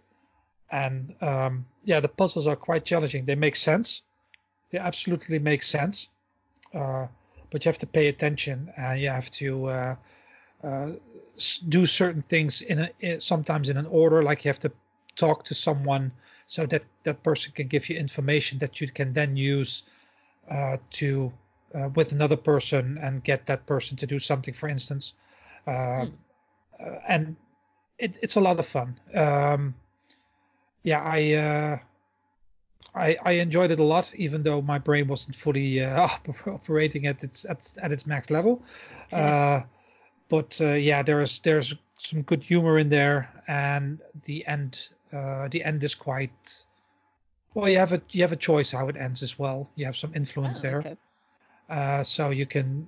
And 0.72 1.14
um, 1.22 1.66
yeah 1.84 2.00
the 2.00 2.08
puzzles 2.08 2.48
are 2.48 2.56
quite 2.56 2.86
challenging. 2.86 3.26
They 3.26 3.36
make 3.36 3.56
sense. 3.56 4.02
They 4.72 4.80
absolutely 4.80 5.40
make 5.40 5.64
sense. 5.64 6.10
Uh, 6.74 7.08
but 7.52 7.64
you 7.64 7.70
have 7.70 7.78
to 7.80 7.88
pay 7.88 8.08
attention 8.08 8.72
and 8.78 9.00
you 9.00 9.10
have 9.10 9.30
to 9.32 9.66
uh, 9.68 9.96
uh 10.64 10.92
do 11.70 11.86
certain 11.86 12.24
things 12.24 12.62
in 12.62 12.88
a, 13.02 13.20
sometimes 13.20 13.70
in 13.70 13.78
an 13.78 13.88
order 13.88 14.24
like 14.24 14.44
you 14.44 14.50
have 14.50 14.60
to 14.60 14.72
talk 15.16 15.44
to 15.44 15.54
someone 15.54 16.12
so 16.48 16.66
that 16.66 16.84
that 17.04 17.22
person 17.24 17.52
can 17.54 17.68
give 17.68 17.90
you 17.90 17.98
information 17.98 18.58
that 18.60 18.80
you 18.80 18.88
can 18.88 19.14
then 19.14 19.36
use 19.36 19.84
uh, 20.50 20.78
to 20.92 21.32
uh, 21.76 21.90
with 21.96 22.12
another 22.12 22.38
person 22.38 22.98
and 23.02 23.24
get 23.24 23.46
that 23.46 23.66
person 23.66 23.98
to 23.98 24.06
do 24.06 24.20
something 24.20 24.54
for 24.54 24.70
instance. 24.70 25.14
Uh, 25.68 26.06
mm. 26.06 26.12
and 27.08 27.36
it, 28.04 28.12
it's 28.22 28.36
a 28.36 28.42
lot 28.42 28.60
of 28.60 28.66
fun 28.66 28.90
um, 29.16 29.74
yeah 30.84 31.02
i 31.02 31.34
uh, 31.34 31.78
I, 32.96 33.18
I 33.26 33.32
enjoyed 33.32 33.72
it 33.72 33.80
a 33.80 33.84
lot, 33.84 34.14
even 34.16 34.44
though 34.44 34.62
my 34.62 34.78
brain 34.78 35.08
wasn't 35.08 35.36
fully 35.36 35.84
uh, 35.84 36.08
operating 36.46 37.08
at 37.08 37.24
its 37.24 37.44
at, 37.44 37.68
at 37.82 37.92
its 37.92 38.06
max 38.06 38.30
level. 38.30 38.62
Uh, 39.12 39.62
but 40.30 40.60
yeah, 40.60 41.02
there's 41.02 41.40
there's 41.40 41.74
some 42.04 42.22
good 42.24 42.44
humor 42.44 42.78
in 42.78 42.90
there, 42.90 43.30
and 43.48 44.00
the 44.26 44.46
end 44.48 44.90
uh, 45.12 45.48
the 45.50 45.64
end 45.64 45.84
is 45.84 45.96
quite 45.96 46.66
well. 47.54 47.70
You 47.70 47.78
have 47.78 47.94
a 47.94 48.02
you 48.12 48.22
have 48.22 48.32
a 48.32 48.38
choice 48.38 48.72
how 48.72 48.88
it 48.90 48.98
ends 48.98 49.24
as 49.24 49.40
well. 49.40 49.70
You 49.76 49.86
have 49.86 49.98
some 49.98 50.12
influence 50.16 50.60
oh, 50.60 50.62
there, 50.62 50.80
okay. 50.80 50.98
uh, 51.70 52.04
so 52.04 52.30
you 52.30 52.46
can 52.46 52.88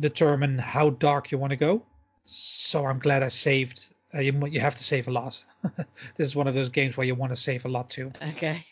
determine 0.00 0.58
how 0.58 0.90
dark 0.90 1.30
you 1.30 1.38
want 1.38 1.50
to 1.50 1.56
go. 1.56 1.82
So 2.24 2.86
I'm 2.86 2.98
glad 2.98 3.22
I 3.22 3.28
saved. 3.28 3.94
Uh, 4.14 4.20
you 4.20 4.46
you 4.46 4.60
have 4.60 4.74
to 4.74 4.84
save 4.84 5.08
a 5.08 5.10
lot. 5.10 5.42
this 6.16 6.28
is 6.28 6.36
one 6.36 6.46
of 6.46 6.54
those 6.54 6.68
games 6.68 6.96
where 6.96 7.06
you 7.06 7.14
want 7.14 7.32
to 7.32 7.36
save 7.36 7.64
a 7.64 7.68
lot 7.68 7.88
too. 7.88 8.12
Okay. 8.30 8.64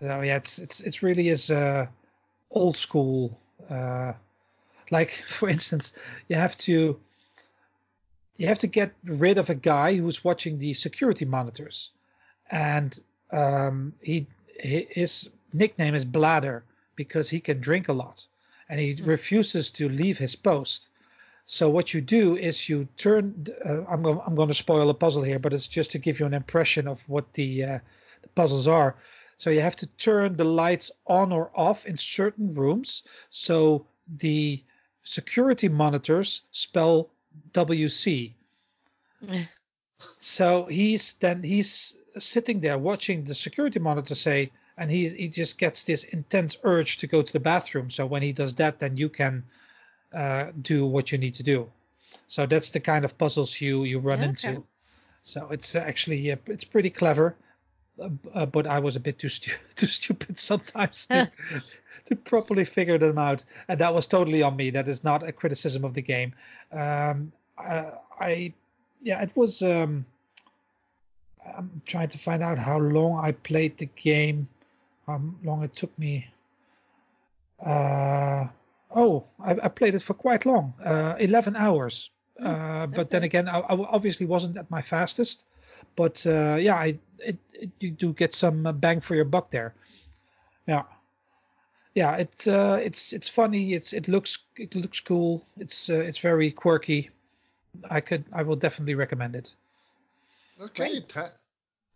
So 0.00 0.20
yeah, 0.20 0.36
it's 0.36 0.58
it's 0.58 0.80
it's 0.80 1.02
really 1.02 1.28
is 1.28 1.50
uh, 1.50 1.86
old 2.50 2.76
school. 2.76 3.38
Uh, 3.70 4.12
like 4.90 5.10
for 5.26 5.48
instance, 5.48 5.92
you 6.28 6.36
have 6.36 6.56
to 6.58 6.98
you 8.36 8.46
have 8.46 8.58
to 8.60 8.66
get 8.66 8.94
rid 9.04 9.38
of 9.38 9.50
a 9.50 9.54
guy 9.54 9.96
who's 9.96 10.24
watching 10.24 10.58
the 10.58 10.74
security 10.74 11.24
monitors, 11.24 11.90
and 12.50 13.00
um, 13.32 13.92
he 14.02 14.26
his 14.58 15.30
nickname 15.52 15.94
is 15.94 16.04
Bladder 16.04 16.64
because 16.96 17.30
he 17.30 17.40
can 17.40 17.60
drink 17.60 17.88
a 17.88 17.92
lot, 17.92 18.26
and 18.68 18.80
he 18.80 18.94
mm. 18.94 19.06
refuses 19.06 19.70
to 19.70 19.88
leave 19.88 20.18
his 20.18 20.34
post. 20.34 20.88
So 21.50 21.70
what 21.70 21.94
you 21.94 22.02
do 22.02 22.36
is 22.36 22.68
you 22.68 22.86
turn. 22.98 23.46
Uh, 23.64 23.82
I'm 23.90 24.02
going. 24.02 24.20
I'm 24.26 24.34
going 24.34 24.48
to 24.48 24.54
spoil 24.54 24.90
a 24.90 24.94
puzzle 24.94 25.22
here, 25.22 25.38
but 25.38 25.54
it's 25.54 25.66
just 25.66 25.90
to 25.92 25.98
give 25.98 26.20
you 26.20 26.26
an 26.26 26.34
impression 26.34 26.86
of 26.86 27.08
what 27.08 27.32
the, 27.32 27.64
uh, 27.64 27.78
the 28.20 28.28
puzzles 28.34 28.68
are. 28.68 28.96
So 29.38 29.48
you 29.48 29.62
have 29.62 29.76
to 29.76 29.86
turn 29.96 30.36
the 30.36 30.44
lights 30.44 30.90
on 31.06 31.32
or 31.32 31.50
off 31.54 31.86
in 31.86 31.96
certain 31.96 32.52
rooms. 32.52 33.02
So 33.30 33.86
the 34.18 34.62
security 35.04 35.70
monitors 35.70 36.42
spell 36.50 37.08
WC. 37.52 38.34
so 40.20 40.66
he's 40.66 41.14
then 41.14 41.42
he's 41.42 41.96
sitting 42.18 42.60
there 42.60 42.76
watching 42.76 43.24
the 43.24 43.34
security 43.34 43.78
monitor 43.78 44.14
say, 44.14 44.52
and 44.76 44.90
he 44.90 45.08
he 45.08 45.28
just 45.28 45.56
gets 45.56 45.82
this 45.82 46.04
intense 46.04 46.58
urge 46.62 46.98
to 46.98 47.06
go 47.06 47.22
to 47.22 47.32
the 47.32 47.40
bathroom. 47.40 47.90
So 47.90 48.04
when 48.04 48.20
he 48.20 48.32
does 48.34 48.52
that, 48.56 48.80
then 48.80 48.98
you 48.98 49.08
can 49.08 49.44
uh, 50.14 50.46
do 50.62 50.86
what 50.86 51.12
you 51.12 51.18
need 51.18 51.34
to 51.34 51.42
do. 51.42 51.70
So 52.26 52.46
that's 52.46 52.70
the 52.70 52.80
kind 52.80 53.04
of 53.04 53.16
puzzles 53.18 53.60
you 53.60 53.84
you 53.84 53.98
run 53.98 54.20
okay. 54.20 54.28
into. 54.28 54.64
So 55.22 55.48
it's 55.50 55.74
actually 55.74 56.28
it's 56.28 56.64
pretty 56.64 56.90
clever, 56.90 57.36
uh, 58.00 58.08
uh, 58.34 58.46
but 58.46 58.66
I 58.66 58.78
was 58.78 58.96
a 58.96 59.00
bit 59.00 59.18
too 59.18 59.28
stu- 59.28 59.56
too 59.76 59.86
stupid 59.86 60.38
sometimes 60.38 61.06
to 61.06 61.30
to 62.06 62.16
properly 62.16 62.64
figure 62.64 62.98
them 62.98 63.18
out, 63.18 63.44
and 63.68 63.78
that 63.80 63.94
was 63.94 64.06
totally 64.06 64.42
on 64.42 64.56
me. 64.56 64.70
That 64.70 64.88
is 64.88 65.04
not 65.04 65.22
a 65.22 65.32
criticism 65.32 65.84
of 65.84 65.94
the 65.94 66.02
game. 66.02 66.32
Um, 66.72 67.32
I, 67.58 67.86
I, 68.20 68.52
yeah, 69.02 69.20
it 69.22 69.30
was. 69.34 69.62
Um, 69.62 70.06
I'm 71.56 71.80
trying 71.86 72.08
to 72.08 72.18
find 72.18 72.42
out 72.42 72.58
how 72.58 72.78
long 72.78 73.24
I 73.24 73.32
played 73.32 73.78
the 73.78 73.88
game, 73.96 74.48
how 75.06 75.20
long 75.42 75.62
it 75.62 75.74
took 75.74 75.96
me. 75.98 76.26
Uh, 77.64 78.27
I, 79.48 79.66
I 79.66 79.68
played 79.68 79.94
it 79.94 80.02
for 80.02 80.14
quite 80.14 80.46
long, 80.46 80.74
uh, 80.84 81.14
11 81.18 81.56
hours. 81.56 82.10
Hmm, 82.38 82.46
uh, 82.46 82.86
but 82.86 83.00
okay. 83.00 83.08
then 83.10 83.22
again, 83.24 83.48
I, 83.48 83.58
I, 83.58 83.74
obviously 83.96 84.26
wasn't 84.26 84.56
at 84.56 84.70
my 84.70 84.82
fastest. 84.82 85.44
But 85.96 86.24
uh, 86.26 86.56
yeah, 86.56 86.76
I, 86.76 86.98
it, 87.18 87.38
it, 87.52 87.70
you 87.80 87.90
do 87.90 88.12
get 88.12 88.34
some 88.34 88.66
uh, 88.66 88.72
bang 88.72 89.00
for 89.00 89.14
your 89.14 89.24
buck 89.24 89.50
there. 89.50 89.74
Yeah 90.66 90.82
yeah, 91.98 92.14
it's 92.14 92.46
uh, 92.46 92.78
it's 92.80 93.12
it's 93.12 93.28
funny. 93.28 93.74
It's 93.74 93.92
it 93.92 94.06
looks 94.06 94.38
it 94.56 94.74
looks 94.76 95.00
cool. 95.00 95.44
It's 95.56 95.90
uh, 95.90 95.94
it's 96.08 96.18
very 96.18 96.52
quirky. 96.52 97.10
I 97.90 98.00
could 98.00 98.24
I 98.32 98.42
will 98.42 98.54
definitely 98.56 98.94
recommend 98.94 99.34
it. 99.34 99.54
Okay, 100.60 101.00
ta- 101.08 101.32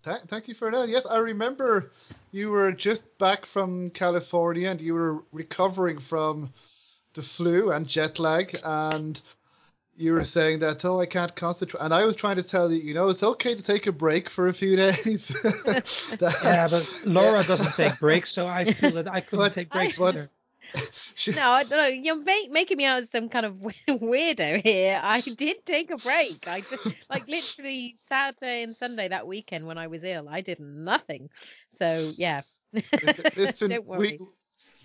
ta- 0.02 0.26
thank 0.26 0.48
you 0.48 0.54
for 0.54 0.72
that. 0.72 0.88
Yes, 0.88 1.06
I 1.06 1.18
remember 1.18 1.92
you 2.32 2.50
were 2.50 2.72
just 2.72 3.16
back 3.18 3.46
from 3.46 3.90
California 3.90 4.70
and 4.70 4.80
you 4.80 4.94
were 4.94 5.22
recovering 5.32 6.00
from 6.00 6.52
the 7.14 7.22
flu 7.22 7.72
and 7.72 7.86
jet 7.86 8.18
lag 8.18 8.58
and 8.64 9.20
you 9.96 10.12
were 10.14 10.24
saying 10.24 10.58
that 10.60 10.84
oh 10.84 11.00
I 11.00 11.06
can't 11.06 11.34
concentrate, 11.36 11.80
and 11.80 11.92
I 11.92 12.04
was 12.04 12.16
trying 12.16 12.36
to 12.36 12.42
tell 12.42 12.72
you, 12.72 12.80
you 12.82 12.94
know, 12.94 13.08
it's 13.08 13.22
okay 13.22 13.54
to 13.54 13.62
take 13.62 13.86
a 13.86 13.92
break 13.92 14.28
for 14.28 14.48
a 14.48 14.52
few 14.52 14.76
days. 14.84 15.28
that, 15.42 16.38
yeah, 16.42 16.66
but 16.68 17.00
Laura 17.04 17.40
yeah. 17.40 17.46
doesn't 17.46 17.72
take 17.76 17.98
breaks, 18.00 18.32
so 18.32 18.46
I 18.46 18.72
feel 18.72 18.92
that 18.92 19.08
I 19.08 19.20
couldn't 19.20 19.44
but, 19.44 19.52
take 19.52 19.70
breaks 19.70 19.98
but, 19.98 20.14
either. 20.14 20.30
She- 21.14 21.32
No, 21.32 21.50
I 21.50 21.64
don't 21.64 21.78
know. 21.78 21.86
You're 21.86 22.16
ma- 22.16 22.50
making 22.50 22.78
me 22.78 22.86
out 22.86 23.00
as 23.00 23.10
some 23.10 23.28
kind 23.28 23.44
of 23.44 23.54
weirdo 23.88 24.62
here. 24.62 25.00
I 25.02 25.20
did 25.20 25.66
take 25.66 25.90
a 25.90 25.98
break. 25.98 26.48
I 26.48 26.60
just, 26.60 26.96
like 27.10 27.28
literally 27.28 27.94
Saturday 27.96 28.62
and 28.62 28.74
Sunday 28.74 29.08
that 29.08 29.26
weekend 29.26 29.66
when 29.66 29.76
I 29.76 29.86
was 29.86 30.02
ill, 30.04 30.28
I 30.30 30.40
did 30.40 30.58
nothing. 30.58 31.28
So 31.70 32.12
yeah, 32.16 32.40
Listen, 33.36 33.70
don't 33.70 33.86
worry. 33.86 34.18
we 34.18 34.26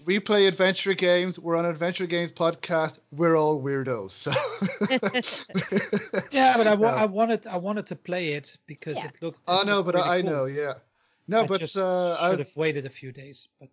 we 0.07 0.19
play 0.21 0.47
adventure 0.47 0.93
games. 0.93 1.37
We're 1.37 1.57
on 1.57 1.65
an 1.65 1.71
adventure 1.71 2.07
games 2.07 2.31
podcast. 2.31 2.99
We're 3.11 3.35
all 3.35 3.61
weirdos. 3.61 4.11
So. 4.11 4.31
Yeah, 6.31 6.55
but 6.57 6.65
I, 6.65 6.73
wa- 6.75 6.91
No. 6.91 6.97
I 6.97 7.05
wanted 7.05 7.45
I 7.45 7.57
wanted 7.57 7.85
to 7.87 7.95
play 7.95 8.29
it 8.33 8.57
because 8.65 8.95
Yeah. 8.95 9.07
it 9.07 9.21
looked. 9.21 9.39
Oh 9.47 9.61
it 9.61 9.67
no, 9.67 9.75
looked 9.77 9.87
but 9.87 9.95
really 9.95 10.09
I 10.09 10.21
cool. 10.21 10.31
know, 10.31 10.45
yeah. 10.45 10.73
No, 11.27 11.41
I 11.43 11.47
but 11.47 11.59
just 11.59 11.77
uh, 11.77 12.15
I, 12.19 12.29
should 12.31 12.39
have 12.39 12.55
waited 12.55 12.85
a 12.85 12.89
few 12.89 13.11
days. 13.11 13.49
But 13.59 13.69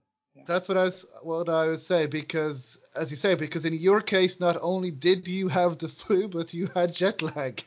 That's 0.46 0.68
what 0.68 0.76
I 0.76 0.84
was 0.84 1.06
what 1.22 1.48
I 1.48 1.68
would 1.68 1.80
say 1.80 2.06
because 2.06 2.78
as 2.96 3.10
you 3.10 3.16
say 3.16 3.34
because 3.34 3.64
in 3.64 3.74
your 3.74 4.00
case 4.00 4.40
not 4.40 4.56
only 4.60 4.90
did 4.90 5.26
you 5.28 5.48
have 5.48 5.78
the 5.78 5.88
flu 5.88 6.28
but 6.28 6.52
you 6.52 6.66
had 6.74 6.92
jet 6.94 7.22
lag. 7.22 7.62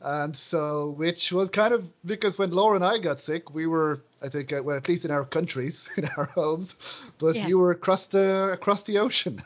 And 0.00 0.36
so 0.36 0.90
which 0.90 1.32
was 1.32 1.50
kind 1.50 1.74
of 1.74 1.84
because 2.04 2.38
when 2.38 2.50
Laura 2.50 2.76
and 2.76 2.84
I 2.84 2.98
got 2.98 3.20
sick 3.20 3.54
we 3.54 3.66
were 3.66 4.00
I 4.22 4.28
think 4.28 4.52
uh, 4.52 4.62
well 4.62 4.76
at 4.76 4.88
least 4.88 5.04
in 5.04 5.10
our 5.10 5.24
countries 5.24 5.88
in 5.96 6.06
our 6.16 6.26
homes 6.26 6.76
but 7.18 7.36
Yes. 7.36 7.48
you 7.48 7.58
were 7.58 7.70
across 7.70 8.06
the 8.06 8.50
across 8.52 8.82
the 8.84 8.98
ocean. 8.98 9.42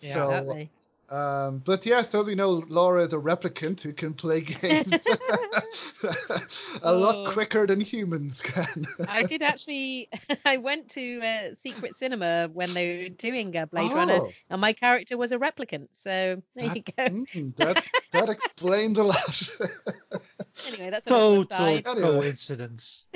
Yeah. 0.00 0.14
so. 0.14 0.68
Um, 1.12 1.58
but 1.58 1.84
yeah, 1.84 2.02
so 2.02 2.22
we 2.24 2.34
know 2.34 2.64
Laura 2.68 3.02
is 3.02 3.12
a 3.12 3.18
replicant 3.18 3.80
who 3.82 3.92
can 3.92 4.14
play 4.14 4.40
games 4.40 4.92
a 6.82 6.92
lot 6.92 7.16
Oh. 7.28 7.30
quicker 7.32 7.66
than 7.66 7.80
humans 7.80 8.40
can. 8.40 8.86
I 9.08 9.22
did 9.24 9.42
actually. 9.42 10.08
I 10.46 10.56
went 10.56 10.88
to 10.90 11.20
uh, 11.20 11.54
Secret 11.54 11.94
Cinema 11.94 12.48
when 12.52 12.72
they 12.74 13.02
were 13.04 13.08
doing 13.10 13.54
uh, 13.56 13.66
Blade 13.66 13.92
Runner, 13.92 14.18
Oh. 14.22 14.30
and 14.50 14.60
my 14.60 14.72
character 14.72 15.16
was 15.18 15.30
a 15.32 15.38
replicant. 15.38 15.88
So 15.92 16.42
there 16.56 16.72
you 16.74 16.82
go. 16.96 17.04
Mm, 17.08 17.54
that 17.56 17.86
that 18.12 18.28
explains 18.28 18.98
a 18.98 19.04
lot. 19.04 19.50
Anyway, 20.68 20.90
that's 20.90 21.06
a 21.06 21.10
little 21.10 21.44
total. 21.46 21.66
Anyway. 21.66 22.20
coincidence. 22.20 23.06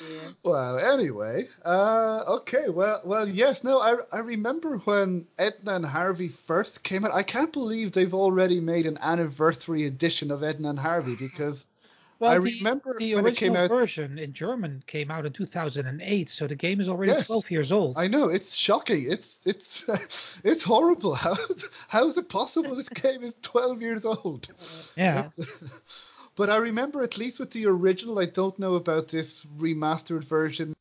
Yeah. 0.00 0.30
well, 0.44 0.78
anyway, 0.78 1.48
uh, 1.64 2.24
okay, 2.28 2.68
well, 2.68 3.00
well, 3.04 3.28
yes, 3.28 3.62
no, 3.64 3.80
I 3.80 3.96
I 4.12 4.18
remember 4.20 4.78
when 4.78 5.26
Edna 5.38 5.74
and 5.74 5.86
Harvey 5.86 6.28
first 6.28 6.82
came 6.82 7.04
out. 7.04 7.12
I 7.12 7.22
can't 7.22 7.52
believe 7.52 7.92
they've 7.92 8.14
already 8.14 8.60
made 8.60 8.86
an 8.86 8.98
anniversary 9.02 9.84
edition 9.84 10.30
of 10.30 10.42
Edna 10.42 10.70
and 10.70 10.78
Harvey 10.78 11.16
because 11.16 11.66
Well, 12.18 12.30
I 12.32 12.38
the, 12.38 12.56
remember 12.58 12.96
the 12.98 13.14
when 13.14 13.26
it 13.26 13.36
came 13.36 13.52
original 13.52 13.64
out. 13.64 13.68
version 13.68 14.18
in 14.18 14.32
German 14.32 14.82
came 14.86 15.10
out 15.10 15.26
in 15.26 15.32
2008, 15.32 16.30
so 16.30 16.46
the 16.46 16.54
game 16.54 16.80
is 16.80 16.88
already 16.88 17.12
Yes. 17.12 17.26
12 17.26 17.50
years 17.50 17.72
old. 17.72 17.96
I 17.98 18.08
know 18.08 18.28
it's 18.28 18.54
shocking. 18.54 19.06
It's 19.10 19.38
it's 19.44 19.84
it's 20.44 20.64
horrible. 20.64 21.14
How 21.26 21.36
how 21.88 22.06
is 22.08 22.16
it 22.16 22.28
possible 22.28 22.74
this 22.76 22.88
game 23.04 23.22
is 23.22 23.34
twelve 23.42 23.80
years 23.82 24.04
old? 24.04 24.48
yeah, 24.96 25.28
But 26.36 26.50
I 26.50 26.56
remember 26.56 27.02
at 27.02 27.18
least 27.18 27.38
with 27.40 27.50
the 27.50 27.66
original, 27.66 28.18
I 28.18 28.26
don't 28.26 28.58
know 28.58 28.74
about 28.74 29.08
this 29.08 29.44
remastered 29.58 30.24
version. 30.24 30.74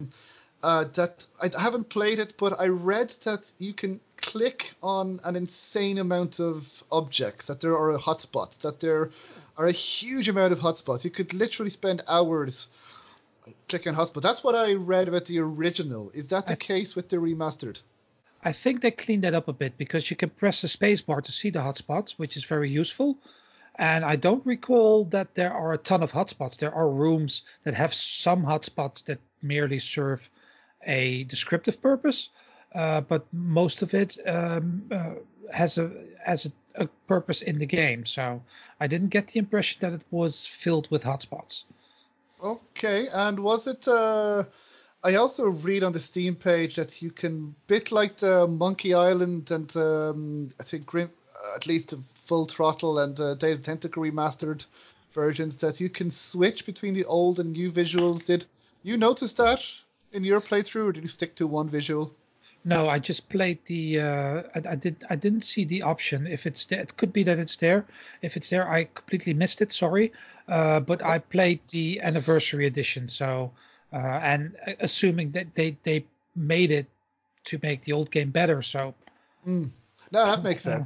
Uh, 0.61 0.83
that 0.93 1.25
I 1.41 1.49
haven't 1.57 1.87
played 1.87 2.19
it, 2.19 2.33
but 2.37 2.59
I 2.59 2.67
read 2.67 3.13
that 3.23 3.49
you 3.59 3.73
can 3.73 4.01
click 4.17 4.71
on 4.83 5.21
an 5.23 5.37
insane 5.37 5.97
amount 5.97 6.39
of 6.39 6.83
objects. 6.91 7.47
That 7.47 7.61
there 7.61 7.77
are 7.77 7.97
hotspots. 7.97 8.59
That 8.59 8.81
there 8.81 9.09
are 9.57 9.67
a 9.67 9.71
huge 9.71 10.27
amount 10.27 10.51
of 10.51 10.59
hotspots. 10.59 11.05
You 11.05 11.11
could 11.11 11.33
literally 11.33 11.71
spend 11.71 12.03
hours 12.09 12.67
clicking 13.67 13.93
hotspots. 13.93 14.21
That's 14.21 14.43
what 14.43 14.55
I 14.55 14.73
read 14.73 15.07
about 15.07 15.25
the 15.25 15.39
original. 15.39 16.11
Is 16.13 16.27
that 16.27 16.47
the 16.47 16.55
th- 16.55 16.59
case 16.59 16.95
with 16.95 17.09
the 17.09 17.17
remastered? 17.17 17.81
I 18.43 18.51
think 18.53 18.81
they 18.81 18.91
cleaned 18.91 19.23
that 19.23 19.33
up 19.35 19.47
a 19.47 19.53
bit 19.53 19.77
because 19.77 20.09
you 20.09 20.15
can 20.15 20.29
press 20.29 20.61
the 20.61 20.67
spacebar 20.67 21.23
to 21.23 21.31
see 21.31 21.49
the 21.49 21.59
hotspots, 21.59 22.11
which 22.11 22.37
is 22.37 22.43
very 22.43 22.69
useful. 22.69 23.17
And 23.79 24.03
I 24.03 24.17
don't 24.17 24.45
recall 24.45 25.05
that 25.05 25.35
there 25.35 25.53
are 25.53 25.71
a 25.71 25.77
ton 25.77 26.03
of 26.03 26.11
hotspots. 26.11 26.57
There 26.57 26.75
are 26.75 26.89
rooms 26.89 27.43
that 27.63 27.73
have 27.73 27.93
some 27.93 28.43
hotspots 28.43 29.05
that 29.05 29.19
merely 29.41 29.79
serve 29.79 30.29
a 30.85 31.23
descriptive 31.23 31.81
purpose, 31.81 32.27
uh, 32.75 32.99
but 32.99 33.25
most 33.31 33.81
of 33.81 33.93
it 33.93 34.17
um, 34.27 34.83
uh, 34.91 35.13
has 35.53 35.77
a 35.77 35.91
has 36.25 36.45
a, 36.45 36.51
a 36.75 36.87
purpose 37.07 37.41
in 37.41 37.57
the 37.57 37.65
game. 37.65 38.05
So 38.05 38.41
I 38.81 38.87
didn't 38.87 39.09
get 39.09 39.29
the 39.29 39.39
impression 39.39 39.79
that 39.79 39.93
it 39.93 40.05
was 40.11 40.45
filled 40.45 40.91
with 40.91 41.05
hotspots. 41.05 41.63
Okay, 42.43 43.07
and 43.13 43.39
was 43.39 43.65
it? 43.65 43.87
Uh, 43.87 44.43
I 45.05 45.15
also 45.15 45.47
read 45.47 45.83
on 45.83 45.93
the 45.93 45.99
Steam 45.99 46.35
page 46.35 46.75
that 46.75 47.01
you 47.01 47.11
can, 47.11 47.55
bit 47.67 47.93
like 47.93 48.17
the 48.17 48.45
Monkey 48.45 48.93
Island 48.93 49.51
and 49.51 49.73
um, 49.77 50.51
I 50.59 50.63
think 50.63 50.85
Grim, 50.85 51.09
uh, 51.33 51.55
at 51.55 51.65
least 51.65 51.89
the 51.89 52.03
Full 52.29 52.45
Throttle 52.45 52.99
and 52.99 53.15
Day 53.15 53.53
of 53.53 53.57
the 53.57 53.63
Tentacle 53.63 54.03
remastered 54.03 54.65
versions, 55.13 55.57
that 55.57 55.79
you 55.79 55.89
can 55.89 56.11
switch 56.11 56.63
between 56.63 56.93
the 56.93 57.05
old 57.05 57.39
and 57.39 57.53
new 57.53 57.71
visuals. 57.71 58.23
Did 58.23 58.45
you 58.83 58.97
notice 58.97 59.33
that 59.33 59.63
in 60.11 60.23
your 60.23 60.39
playthrough, 60.39 60.89
or 60.89 60.91
did 60.91 61.01
you 61.01 61.09
stick 61.09 61.33
to 61.37 61.47
one 61.47 61.67
visual? 61.69 62.13
No, 62.63 62.87
I 62.87 62.99
just 62.99 63.29
played 63.29 63.57
the. 63.65 64.01
Uh, 64.01 64.43
I, 64.53 64.73
I 64.73 64.75
did. 64.75 65.03
I 65.09 65.15
didn't 65.15 65.43
see 65.43 65.63
the 65.63 65.81
option. 65.81 66.27
If 66.27 66.45
it's 66.45 66.65
there, 66.65 66.81
it 66.81 66.97
could 66.97 67.11
be 67.11 67.23
that 67.23 67.39
it's 67.39 67.55
there. 67.55 67.87
If 68.21 68.37
it's 68.37 68.51
there, 68.51 68.69
I 68.69 68.83
completely 68.93 69.33
missed 69.33 69.63
it. 69.63 69.73
Sorry, 69.73 70.11
uh, 70.47 70.81
but 70.81 71.03
I 71.03 71.17
played 71.17 71.61
the 71.69 71.99
anniversary 72.01 72.67
edition. 72.67 73.09
So, 73.09 73.51
uh, 73.91 74.19
and 74.21 74.55
assuming 74.81 75.31
that 75.31 75.55
they 75.55 75.77
they 75.81 76.05
made 76.35 76.69
it 76.69 76.85
to 77.45 77.59
make 77.63 77.85
the 77.85 77.93
old 77.93 78.11
game 78.11 78.29
better. 78.29 78.61
So, 78.61 78.93
No, 80.11 80.25
that 80.27 80.43
makes 80.43 80.65
Yeah. 80.65 80.85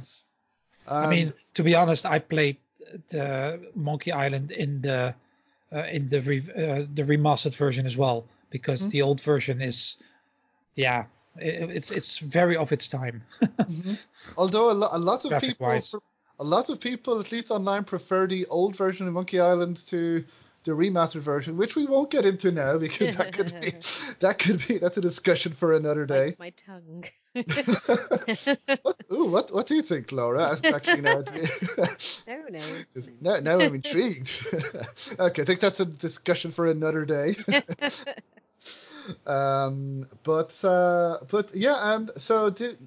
Sense. 0.86 1.06
I 1.06 1.08
mean, 1.08 1.32
to 1.54 1.62
be 1.62 1.74
honest, 1.74 2.06
I 2.06 2.18
played 2.18 2.56
the 3.08 3.60
Monkey 3.74 4.12
Island 4.12 4.52
in 4.52 4.80
the 4.82 5.14
uh, 5.74 5.84
in 5.90 6.08
the 6.08 6.20
re- 6.20 6.52
uh, 6.56 6.86
the 6.94 7.04
remastered 7.04 7.54
version 7.54 7.86
as 7.86 7.96
well 7.96 8.24
because 8.50 8.86
the 8.88 9.02
old 9.02 9.20
version 9.20 9.60
is, 9.60 9.96
yeah, 10.76 11.04
it, 11.36 11.70
it's 11.70 11.90
it's 11.90 12.18
very 12.18 12.56
of 12.56 12.72
its 12.72 12.88
time. 12.88 13.22
Although 14.36 14.70
a, 14.70 14.72
lo- 14.72 14.88
a 14.92 14.98
lot 14.98 15.24
of 15.24 15.30
Graphic 15.30 15.50
people, 15.50 15.66
wise. 15.66 15.94
a 16.38 16.44
lot 16.44 16.68
of 16.70 16.80
people, 16.80 17.18
at 17.20 17.32
least 17.32 17.50
online, 17.50 17.84
prefer 17.84 18.26
the 18.26 18.46
old 18.46 18.76
version 18.76 19.08
of 19.08 19.14
Monkey 19.14 19.40
Island 19.40 19.78
to 19.88 20.24
the 20.64 20.72
remastered 20.72 21.20
version, 21.20 21.56
which 21.56 21.76
we 21.76 21.86
won't 21.86 22.10
get 22.10 22.24
into 22.24 22.50
now 22.50 22.78
because 22.78 23.16
that 23.16 23.32
could 23.32 23.52
be 23.60 23.70
that 24.20 24.38
could 24.38 24.66
be 24.66 24.78
that's 24.78 24.96
a 24.96 25.00
discussion 25.00 25.52
for 25.52 25.74
another 25.74 26.06
day. 26.06 26.34
Bite 26.38 26.38
my 26.38 26.50
tongue. 26.50 27.04
what, 28.82 28.96
ooh, 29.12 29.26
what 29.26 29.52
what 29.52 29.66
do 29.66 29.74
you 29.74 29.82
think, 29.82 30.10
Laura? 30.12 30.58
Actually, 30.64 31.02
now, 31.02 31.22
no, 32.26 32.44
no. 32.50 32.60
now, 33.20 33.40
now 33.40 33.60
I'm 33.60 33.74
intrigued. 33.74 34.46
okay, 35.18 35.42
I 35.42 35.44
think 35.44 35.60
that's 35.60 35.80
a 35.80 35.84
discussion 35.84 36.50
for 36.50 36.66
another 36.66 37.04
day. 37.04 37.34
um, 39.26 40.06
but 40.22 40.64
uh, 40.64 41.18
but 41.28 41.54
yeah, 41.54 41.94
and 41.94 42.10
so 42.16 42.50
did, 42.50 42.78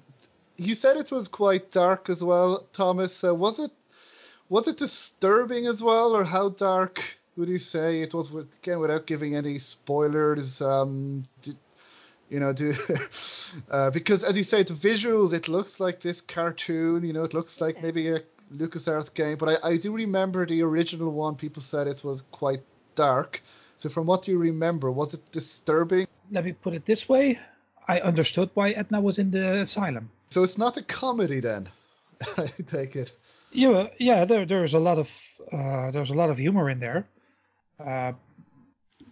you 0.56 0.74
said 0.74 0.96
it 0.96 1.12
was 1.12 1.28
quite 1.28 1.70
dark 1.70 2.10
as 2.10 2.24
well, 2.24 2.66
Thomas. 2.72 3.22
Uh, 3.22 3.34
was 3.34 3.60
it 3.60 3.70
was 4.48 4.66
it 4.66 4.78
disturbing 4.78 5.66
as 5.66 5.82
well, 5.82 6.16
or 6.16 6.24
how 6.24 6.48
dark 6.48 7.02
would 7.38 7.48
you 7.48 7.58
say 7.58 8.02
it 8.02 8.12
was? 8.12 8.30
Again, 8.62 8.80
without 8.80 9.06
giving 9.06 9.36
any 9.36 9.58
spoilers, 9.60 10.60
um, 10.60 11.24
did, 11.40 11.56
you 12.28 12.40
know, 12.40 12.52
do 12.52 12.74
uh, 13.70 13.90
because 13.90 14.24
as 14.24 14.36
you 14.36 14.42
say, 14.42 14.64
the 14.64 14.74
visuals, 14.74 15.32
it 15.32 15.48
looks 15.48 15.78
like 15.78 16.00
this 16.00 16.20
cartoon. 16.20 17.04
You 17.04 17.12
know, 17.12 17.24
it 17.24 17.32
looks 17.34 17.60
like 17.60 17.80
maybe 17.80 18.08
a 18.08 18.20
LucasArts 18.54 19.14
game. 19.14 19.38
But 19.38 19.60
I, 19.64 19.68
I 19.70 19.76
do 19.76 19.92
remember 19.92 20.44
the 20.46 20.62
original 20.62 21.12
one. 21.12 21.36
People 21.36 21.62
said 21.62 21.86
it 21.86 22.02
was 22.02 22.22
quite 22.32 22.62
dark. 22.96 23.40
So 23.78 23.88
from 23.88 24.06
what 24.06 24.26
you 24.26 24.38
remember, 24.38 24.90
was 24.90 25.14
it 25.14 25.22
disturbing? 25.30 26.08
Let 26.32 26.44
me 26.44 26.52
put 26.52 26.74
it 26.74 26.84
this 26.84 27.08
way: 27.08 27.38
I 27.86 28.00
understood 28.00 28.50
why 28.54 28.70
Edna 28.70 29.00
was 29.00 29.18
in 29.20 29.30
the 29.30 29.60
asylum. 29.62 30.10
So 30.30 30.42
it's 30.42 30.58
not 30.58 30.76
a 30.76 30.82
comedy 30.82 31.38
then. 31.40 31.68
I 32.36 32.48
take 32.66 32.96
it. 32.96 33.12
Yeah, 33.52 33.86
yeah. 33.98 34.24
There, 34.24 34.44
there's 34.44 34.74
a 34.74 34.80
lot 34.80 34.98
of 34.98 35.08
uh, 35.52 35.92
there's 35.92 36.10
a 36.10 36.14
lot 36.14 36.30
of 36.30 36.36
humor 36.36 36.68
in 36.68 36.80
there, 36.80 37.06
uh, 37.84 38.12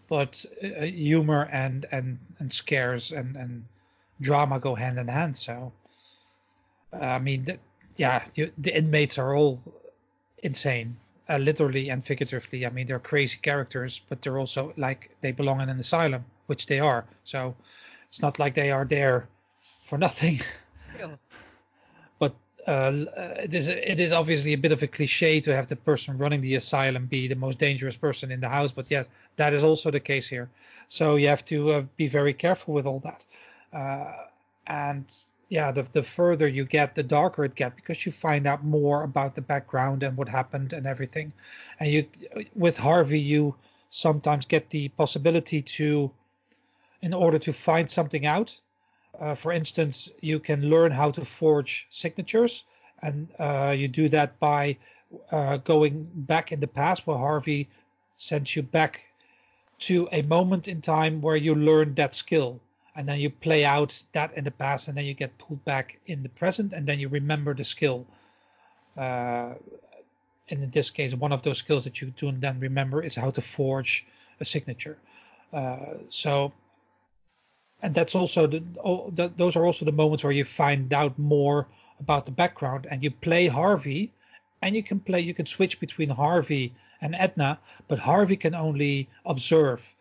but 0.09 0.45
uh, 0.63 0.85
humor 0.85 1.49
and 1.53 1.87
and 1.93 2.19
and 2.39 2.53
scares 2.53 3.13
and 3.13 3.37
and 3.37 3.65
drama 4.21 4.59
go 4.59 4.75
hand 4.75 4.99
in 4.99 5.09
hand. 5.09 5.37
So, 5.37 5.73
uh, 6.93 7.05
I 7.05 7.19
mean, 7.19 7.45
the, 7.45 7.59
yeah, 7.97 8.25
you, 8.35 8.51
the 8.59 8.77
inmates 8.77 9.19
are 9.19 9.35
all 9.37 9.61
insane, 10.43 10.97
uh, 11.29 11.37
literally 11.39 11.91
and 11.91 12.05
figuratively. 12.05 12.67
I 12.67 12.71
mean, 12.71 12.87
they're 12.87 12.99
crazy 12.99 13.39
characters, 13.43 14.01
but 14.09 14.23
they're 14.23 14.39
also 14.39 14.73
like 14.77 15.11
they 15.21 15.33
belong 15.33 15.61
in 15.61 15.69
an 15.69 15.81
asylum, 15.81 16.25
which 16.47 16.67
they 16.67 16.81
are. 16.81 17.05
So, 17.25 17.55
it's 18.09 18.23
not 18.23 18.39
like 18.39 18.55
they 18.55 18.71
are 18.71 18.85
there 18.85 19.29
for 19.85 19.99
nothing. 19.99 20.41
Sure. 20.99 21.19
but 22.19 22.33
uh, 22.33 22.33
l- 22.33 22.33
uh, 22.33 22.56
it 22.67 23.55
is 23.55 23.69
it 23.69 24.01
is 24.01 24.13
obviously 24.13 24.53
a 24.53 24.59
bit 24.59 24.73
of 24.73 24.83
a 24.83 24.87
cliche 24.87 25.41
to 25.41 25.55
have 25.55 25.69
the 25.69 25.77
person 25.77 26.19
running 26.19 26.41
the 26.41 26.55
asylum 26.57 27.07
be 27.07 27.29
the 27.29 27.35
most 27.37 27.59
dangerous 27.59 27.97
person 27.97 28.31
in 28.33 28.41
the 28.41 28.49
house 28.49 28.73
but 28.73 28.91
yeah 28.91 29.05
that 29.37 29.53
is 29.53 29.63
also 29.63 29.91
the 29.91 30.01
case 30.01 30.29
here 30.29 30.49
so 30.89 31.17
you 31.17 31.29
have 31.29 31.45
to 31.45 31.73
uh, 31.73 31.83
be 31.97 32.09
very 32.09 32.35
careful 32.35 32.75
with 32.75 32.87
all 32.87 33.01
that 33.01 33.25
uh, 33.73 34.13
and 34.67 35.23
yeah, 35.49 35.71
the 35.71 35.83
the 35.93 36.03
further 36.03 36.49
you 36.49 36.65
get, 36.65 36.95
the 36.95 37.03
darker 37.03 37.45
it 37.45 37.55
gets 37.55 37.77
because 37.77 38.05
you 38.05 38.13
find 38.13 38.47
out 38.47 38.65
more 38.65 39.03
about 39.05 39.35
the 39.35 39.43
background 39.43 40.03
and 40.03 40.17
what 40.17 40.29
happened 40.29 40.73
and 40.73 40.87
everything. 40.87 41.33
And 41.79 41.91
you, 41.91 42.07
with 42.55 42.77
Harvey, 42.77 43.21
you 43.21 43.55
sometimes 43.91 44.47
get 44.47 44.71
the 44.71 44.89
possibility 44.89 45.63
to, 45.63 46.11
in 47.03 47.15
order 47.15 47.39
to 47.39 47.53
find 47.53 47.91
something 47.91 48.27
out. 48.27 48.61
Uh, 49.21 49.35
for 49.35 49.53
instance, 49.53 50.11
you 50.21 50.39
can 50.39 50.69
learn 50.69 50.93
how 50.93 51.11
to 51.11 51.25
forge 51.25 51.87
signatures, 51.91 52.65
and 53.03 53.29
uh, 53.39 53.75
you 53.77 53.89
do 53.89 54.09
that 54.09 54.39
by 54.39 54.77
uh, 55.33 55.57
going 55.59 56.09
back 56.15 56.53
in 56.53 56.61
the 56.61 56.67
past, 56.67 57.07
where 57.07 57.17
Harvey 57.17 57.69
sends 58.19 58.57
you 58.57 58.63
back 58.63 59.03
to 59.79 60.09
a 60.13 60.23
moment 60.23 60.69
in 60.69 60.81
time 60.81 61.21
where 61.21 61.37
you 61.37 61.55
learned 61.55 61.97
that 61.97 62.15
skill 62.15 62.61
and 62.97 63.07
then 63.07 63.21
you 63.21 63.29
play 63.29 63.65
out 63.65 64.03
that 64.13 64.33
in 64.37 64.45
the 64.45 64.51
past 64.51 64.89
and 64.89 64.97
then 64.97 65.05
you 65.05 65.13
get 65.13 65.37
pulled 65.39 65.63
back 65.65 65.99
in 66.07 66.23
the 66.23 66.29
present 66.31 66.73
and 66.73 66.87
then 66.87 66.99
you 66.99 67.09
remember 67.09 67.55
the 67.55 67.65
skill. 67.65 68.07
Uh, 68.97 69.53
and 70.49 70.63
in 70.63 70.71
this 70.71 70.89
case 70.89 71.15
one 71.15 71.33
of 71.33 71.43
those 71.43 71.59
skills 71.59 71.85
that 71.85 72.01
you 72.01 72.11
do 72.17 72.29
and 72.29 72.41
then 72.41 72.59
remember 72.59 73.03
is 73.03 73.15
how 73.15 73.31
to 73.31 73.43
forge 73.43 74.07
a 74.41 74.45
signature. 74.45 74.97
Uh, 75.53 75.99
so 76.09 76.53
and 77.83 77.95
that's 77.95 78.15
also 78.15 78.47
the, 78.47 78.63
all, 78.83 79.11
the, 79.15 79.31
those 79.37 79.57
are 79.57 79.65
also 79.65 79.85
the 79.85 79.93
moments 79.93 80.25
where 80.25 80.33
you 80.33 80.45
find 80.45 80.93
out 80.93 81.19
more 81.19 81.67
about 82.01 82.27
the 82.27 82.33
background 82.33 82.87
and 82.91 83.03
you 83.03 83.11
play 83.11 83.47
harvey 83.47 84.13
and 84.63 84.75
you 84.75 84.83
can 84.83 85.01
play 85.01 85.21
you 85.21 85.35
can 85.35 85.47
switch 85.47 85.81
between 85.81 86.09
harvey 86.09 86.73
and 87.01 87.15
edna 87.15 87.59
but 87.89 87.99
harvey 87.99 88.37
can 88.37 88.55
only 88.55 89.09
observe 89.25 89.95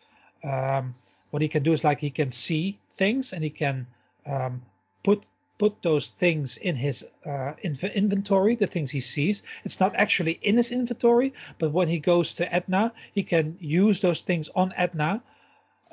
um, 0.44 0.94
what 1.30 1.42
he 1.42 1.48
can 1.48 1.62
do 1.62 1.72
is 1.72 1.84
like 1.84 2.00
he 2.00 2.10
can 2.10 2.30
see 2.32 2.78
things 2.90 3.32
and 3.32 3.44
he 3.44 3.50
can 3.50 3.86
um, 4.26 4.62
put 5.02 5.26
put 5.58 5.82
those 5.82 6.08
things 6.08 6.58
in 6.58 6.76
his 6.76 7.02
uh, 7.24 7.54
inv- 7.64 7.94
inventory, 7.94 8.54
the 8.54 8.66
things 8.66 8.90
he 8.90 9.00
sees. 9.00 9.42
It's 9.64 9.80
not 9.80 9.94
actually 9.96 10.38
in 10.42 10.58
his 10.58 10.70
inventory, 10.70 11.32
but 11.58 11.72
when 11.72 11.88
he 11.88 11.98
goes 11.98 12.34
to 12.34 12.54
Edna, 12.54 12.92
he 13.12 13.22
can 13.22 13.56
use 13.58 14.00
those 14.00 14.20
things 14.20 14.50
on 14.54 14.74
Edna 14.76 15.22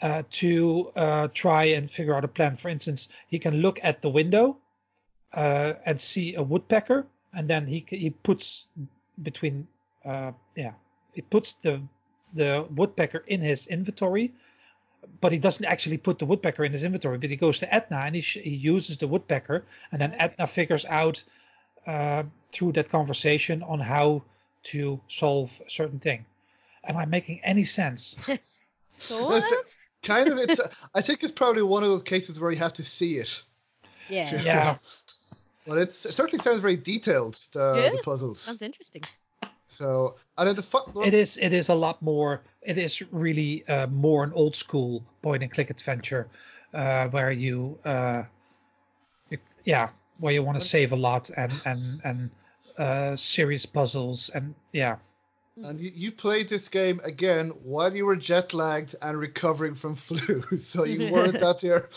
uh, 0.04 0.22
to 0.30 0.92
uh, 0.96 1.28
try 1.34 1.64
and 1.64 1.90
figure 1.90 2.14
out 2.14 2.24
a 2.24 2.28
plan. 2.28 2.56
For 2.56 2.70
instance, 2.70 3.08
he 3.28 3.40
can 3.40 3.62
look 3.62 3.80
at 3.82 4.02
the 4.02 4.10
window 4.10 4.58
uh, 5.34 5.74
and 5.86 6.00
see 6.00 6.36
a 6.36 6.44
woodpecker, 6.44 7.08
and 7.34 7.50
then 7.50 7.66
he 7.66 7.86
he 7.88 8.12
puts 8.12 8.66
between 9.24 9.66
uh, 10.06 10.32
yeah 10.56 10.74
he 11.14 11.22
puts 11.22 11.54
the 11.64 11.82
the 12.36 12.68
woodpecker 12.76 13.24
in 13.28 13.42
his 13.42 13.66
inventory 13.68 14.34
but 15.22 15.32
he 15.32 15.38
doesn't 15.38 15.66
actually 15.66 15.98
put 15.98 16.18
the 16.18 16.26
woodpecker 16.26 16.64
in 16.64 16.72
his 16.72 16.84
inventory. 16.84 17.18
But 17.18 17.30
he 17.30 17.36
goes 17.36 17.60
to 17.60 17.74
Edna 17.74 17.98
and 18.06 18.16
he, 18.16 18.22
sh- 18.22 18.38
he 18.42 18.56
uses 18.56 18.98
the 18.98 19.08
woodpecker, 19.08 19.66
and 19.92 20.00
then 20.00 20.16
Edna 20.18 20.48
figures 20.48 20.86
out 20.86 21.22
uh, 21.86 22.24
through 22.54 22.72
that 22.74 22.90
conversation 22.90 23.64
on 23.64 23.82
how 23.82 24.24
to 24.72 25.00
solve 25.10 25.62
a 25.66 25.70
certain 25.70 26.00
thing. 26.00 26.26
Am 26.86 26.96
I 26.96 27.04
making 27.04 27.42
any 27.44 27.66
sense? 27.66 28.16
Sort 28.94 29.44
of. 29.44 29.66
Kind 30.04 30.28
of. 30.30 30.38
It's. 30.38 30.60
I 30.94 31.02
think 31.02 31.24
it's 31.24 31.32
probably 31.32 31.64
one 31.64 31.84
of 31.84 31.90
those 31.90 32.04
cases 32.04 32.40
where 32.40 32.52
you 32.52 32.58
have 32.58 32.74
to 32.74 32.84
see 32.84 33.18
it. 33.18 33.44
Yeah. 34.10 34.42
yeah. 34.44 34.78
But 35.66 35.78
it's, 35.78 36.06
it 36.06 36.12
certainly 36.12 36.44
sounds 36.44 36.60
very 36.60 36.76
detailed. 36.76 37.40
The, 37.54 37.82
Yeah. 37.84 37.90
the 37.92 38.00
puzzles. 38.04 38.42
Sounds 38.42 38.62
interesting. 38.62 39.04
So 39.70 40.16
and 40.38 40.48
then 40.48 40.56
the 40.56 40.62
fu- 40.62 40.84
well, 40.94 41.06
It 41.08 41.14
is. 41.14 41.38
It 41.38 41.52
is 41.54 41.70
a 41.70 41.74
lot 41.76 42.02
more. 42.02 42.42
It 42.62 42.78
is 42.78 43.02
really 43.12 43.68
uh, 43.68 43.88
more 43.88 44.24
an 44.24 44.32
old 44.34 44.56
school 44.56 45.04
point 45.22 45.42
and 45.42 45.52
click 45.52 45.70
adventure, 45.72 46.28
uh, 46.74 47.08
where 47.08 47.32
you, 47.32 47.80
uh, 47.86 48.24
you- 49.32 49.40
yeah, 49.66 49.90
where 50.20 50.34
you 50.34 50.44
want 50.44 50.60
to 50.60 50.64
save 50.64 50.92
a 50.92 50.96
lot 50.96 51.32
and 51.38 51.52
and 51.66 52.02
and 52.04 52.30
uh, 52.78 53.16
serious 53.16 53.66
puzzles 53.66 54.30
and 54.36 54.54
yeah. 54.74 54.98
And 55.62 55.80
you, 55.80 55.92
you 55.94 56.12
played 56.12 56.50
this 56.50 56.68
game 56.68 57.00
again 57.04 57.50
while 57.64 57.96
you 57.96 58.06
were 58.06 58.16
jet 58.16 58.54
lagged 58.54 58.96
and 59.02 59.18
recovering 59.20 59.76
from 59.76 59.96
flu, 60.08 60.42
so 60.58 60.84
you 60.84 61.12
weren't 61.12 61.42
at 61.42 61.62
your 61.64 61.90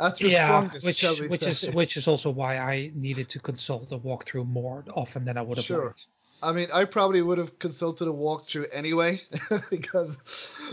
at 0.00 0.20
your 0.20 0.30
yeah, 0.30 0.44
strongest. 0.44 0.84
which 0.84 1.02
which 1.28 1.42
say. 1.42 1.50
is 1.50 1.70
which 1.70 1.96
is 1.96 2.08
also 2.08 2.30
why 2.30 2.58
I 2.58 2.90
needed 2.94 3.28
to 3.30 3.38
consult 3.38 3.92
a 3.92 3.98
walkthrough 3.98 4.46
more 4.48 4.84
often 4.94 5.24
than 5.24 5.38
I 5.38 5.42
would 5.42 5.58
have 5.58 5.66
Sure. 5.66 5.86
liked. 5.86 6.08
I 6.42 6.52
mean, 6.52 6.68
I 6.74 6.84
probably 6.84 7.22
would 7.22 7.38
have 7.38 7.58
consulted 7.58 8.06
a 8.08 8.12
walkthrough 8.12 8.66
anyway 8.72 9.22
because, 9.70 10.18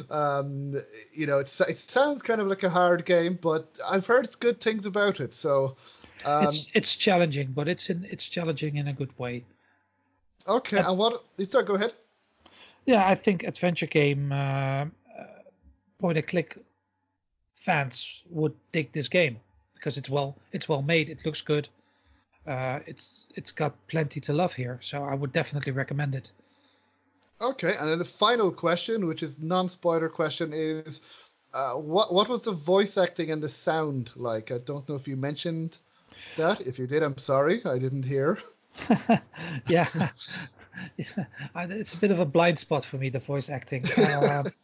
um, 0.09 0.73
you 1.13 1.25
know, 1.27 1.39
it, 1.39 1.61
it 1.69 1.77
sounds 1.79 2.21
kind 2.23 2.41
of 2.41 2.47
like 2.47 2.63
a 2.63 2.69
hard 2.69 3.05
game, 3.05 3.37
but 3.41 3.79
I've 3.89 4.05
heard 4.05 4.27
good 4.39 4.59
things 4.59 4.85
about 4.85 5.19
it. 5.21 5.31
So, 5.31 5.77
um, 6.25 6.43
it's 6.45 6.69
it's 6.73 6.95
challenging, 6.97 7.51
but 7.53 7.67
it's 7.69 7.89
in 7.89 8.05
it's 8.09 8.27
challenging 8.27 8.75
in 8.77 8.87
a 8.87 8.93
good 8.93 9.17
way. 9.17 9.45
okay. 10.47 10.79
And 10.79 10.97
what? 10.97 11.23
Lisa, 11.37 11.63
go 11.63 11.75
ahead. 11.75 11.93
Yeah, 12.85 13.07
I 13.07 13.15
think 13.15 13.43
adventure 13.43 13.85
game 13.85 14.31
uh, 14.31 14.35
uh, 14.85 14.85
point 15.99 16.17
and 16.17 16.27
click 16.27 16.57
fans 17.55 18.21
would 18.29 18.53
dig 18.71 18.91
this 18.91 19.07
game 19.07 19.39
because 19.75 19.97
it's 19.97 20.09
well 20.09 20.35
it's 20.51 20.67
well 20.67 20.81
made. 20.81 21.09
It 21.09 21.19
looks 21.25 21.41
good. 21.41 21.69
Uh, 22.47 22.79
it's 22.87 23.25
it's 23.35 23.51
got 23.51 23.75
plenty 23.87 24.19
to 24.21 24.33
love 24.33 24.53
here, 24.53 24.79
so 24.83 25.03
I 25.03 25.13
would 25.13 25.31
definitely 25.31 25.73
recommend 25.73 26.15
it. 26.15 26.31
Okay, 27.39 27.75
and 27.79 27.89
then 27.89 27.99
the 27.99 28.05
final 28.05 28.51
question, 28.51 29.07
which 29.07 29.23
is 29.23 29.35
non-spoiler 29.39 30.09
question, 30.09 30.51
is 30.53 31.01
uh, 31.53 31.73
what 31.73 32.13
what 32.13 32.29
was 32.29 32.43
the 32.43 32.51
voice 32.51 32.97
acting 32.97 33.31
and 33.31 33.41
the 33.41 33.49
sound 33.49 34.11
like? 34.15 34.51
I 34.51 34.57
don't 34.59 34.87
know 34.89 34.95
if 34.95 35.07
you 35.07 35.15
mentioned 35.15 35.77
that. 36.37 36.61
If 36.61 36.79
you 36.79 36.87
did, 36.87 37.03
I'm 37.03 37.17
sorry, 37.17 37.63
I 37.65 37.77
didn't 37.77 38.03
hear. 38.03 38.39
yeah. 39.67 39.87
yeah, 40.97 41.25
it's 41.55 41.93
a 41.93 41.97
bit 41.97 42.11
of 42.11 42.19
a 42.19 42.25
blind 42.25 42.57
spot 42.59 42.83
for 42.83 42.97
me 42.97 43.09
the 43.09 43.19
voice 43.19 43.49
acting. 43.49 43.83
Um, 43.97 44.47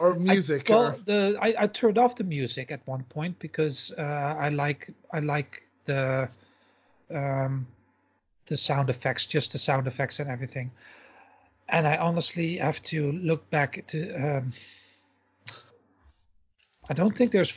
Or 0.00 0.14
I- 0.14 0.18
music, 0.18 0.68
well, 0.68 0.92
or 0.92 0.98
the 1.06 1.36
I, 1.40 1.54
I 1.58 1.66
turned 1.66 1.98
off 1.98 2.14
the 2.14 2.22
music 2.24 2.70
at 2.70 2.86
one 2.86 3.02
point 3.04 3.36
because 3.40 3.92
uh, 3.98 4.36
I 4.38 4.48
like 4.48 4.94
I 5.12 5.18
like 5.18 5.64
the 5.86 6.28
um, 7.12 7.66
the 8.46 8.56
sound 8.56 8.90
effects, 8.90 9.26
just 9.26 9.52
the 9.52 9.58
sound 9.58 9.86
effects 9.86 10.20
and 10.20 10.30
everything. 10.30 10.70
And 11.68 11.86
I 11.86 11.96
honestly 11.96 12.58
have 12.58 12.80
to 12.82 13.12
look 13.12 13.48
back 13.50 13.84
to. 13.88 14.14
Um, 14.14 14.52
I 16.88 16.94
don't 16.94 17.16
think 17.16 17.32
there's. 17.32 17.52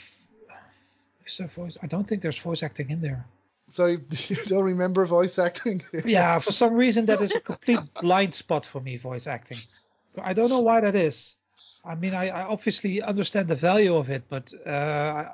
Is 1.27 1.37
there 1.37 1.47
voice? 1.47 1.77
I 1.83 1.87
don't 1.87 2.07
think 2.07 2.23
there's 2.23 2.39
voice 2.39 2.63
acting 2.63 2.89
in 2.89 3.01
there. 3.01 3.23
So 3.71 3.85
you, 3.87 4.01
you 4.27 4.35
don't 4.45 4.63
remember 4.63 5.05
voice 5.05 5.39
acting? 5.39 5.81
Yeah, 6.05 6.39
for 6.39 6.51
some 6.51 6.73
reason 6.75 7.05
that 7.07 7.21
is 7.21 7.33
a 7.35 7.39
complete 7.39 7.79
blind 8.01 8.33
spot 8.33 8.65
for 8.65 8.79
me. 8.81 8.97
Voice 8.97 9.27
acting. 9.27 9.57
I 10.21 10.33
don't 10.33 10.49
know 10.49 10.59
why 10.59 10.81
that 10.81 10.95
is. 10.95 11.35
I 11.85 11.95
mean, 11.95 12.13
I, 12.13 12.29
I 12.29 12.43
obviously 12.43 13.01
understand 13.01 13.47
the 13.47 13.55
value 13.55 13.95
of 13.95 14.09
it, 14.09 14.23
but 14.29 14.53
uh, 14.67 14.69
I, 14.69 15.29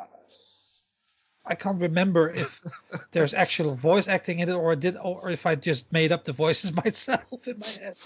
I 1.45 1.55
can't 1.55 1.79
remember 1.81 2.29
if 2.29 2.61
there's 3.11 3.33
actual 3.33 3.75
voice 3.75 4.07
acting 4.07 4.39
in 4.39 4.49
it, 4.49 4.53
or 4.53 4.75
did, 4.75 4.97
or 4.97 5.29
if 5.29 5.45
I 5.45 5.55
just 5.55 5.91
made 5.91 6.11
up 6.11 6.23
the 6.25 6.33
voices 6.33 6.73
myself 6.75 7.47
in 7.47 7.59
my 7.59 7.67
head. 7.67 7.97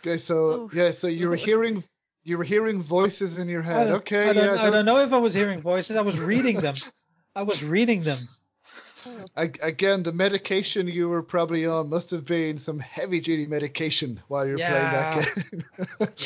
Okay, 0.00 0.18
so 0.18 0.68
yeah, 0.72 0.90
so 0.90 1.06
you 1.06 1.28
were 1.28 1.36
hearing 1.36 1.82
you 2.24 2.36
were 2.38 2.44
hearing 2.44 2.82
voices 2.82 3.38
in 3.38 3.48
your 3.48 3.62
I 3.62 3.66
head. 3.66 3.84
don't- 3.88 3.96
Okay, 3.98 4.30
I 4.30 4.32
don't, 4.32 4.56
yeah. 4.56 4.62
I 4.62 4.70
don't 4.70 4.84
know 4.84 4.98
if 4.98 5.12
I 5.12 5.18
was 5.18 5.32
hearing 5.32 5.60
voices. 5.60 5.96
I 5.96 6.00
was 6.00 6.18
reading 6.18 6.56
them. 6.60 6.74
I 7.34 7.42
was 7.42 7.62
reading 7.62 8.00
them. 8.00 8.18
Ag- 9.36 9.58
Again, 9.62 10.02
the 10.02 10.12
medication 10.12 10.88
you 10.88 11.08
were 11.08 11.22
probably 11.22 11.66
on 11.66 11.88
must 11.88 12.10
have 12.10 12.24
been 12.24 12.58
some 12.58 12.78
heavy 12.78 13.20
duty 13.20 13.46
medication 13.46 14.20
while 14.28 14.46
you're 14.46 14.58
playing 14.58 14.92
that 14.92 15.34
game. 15.50 15.64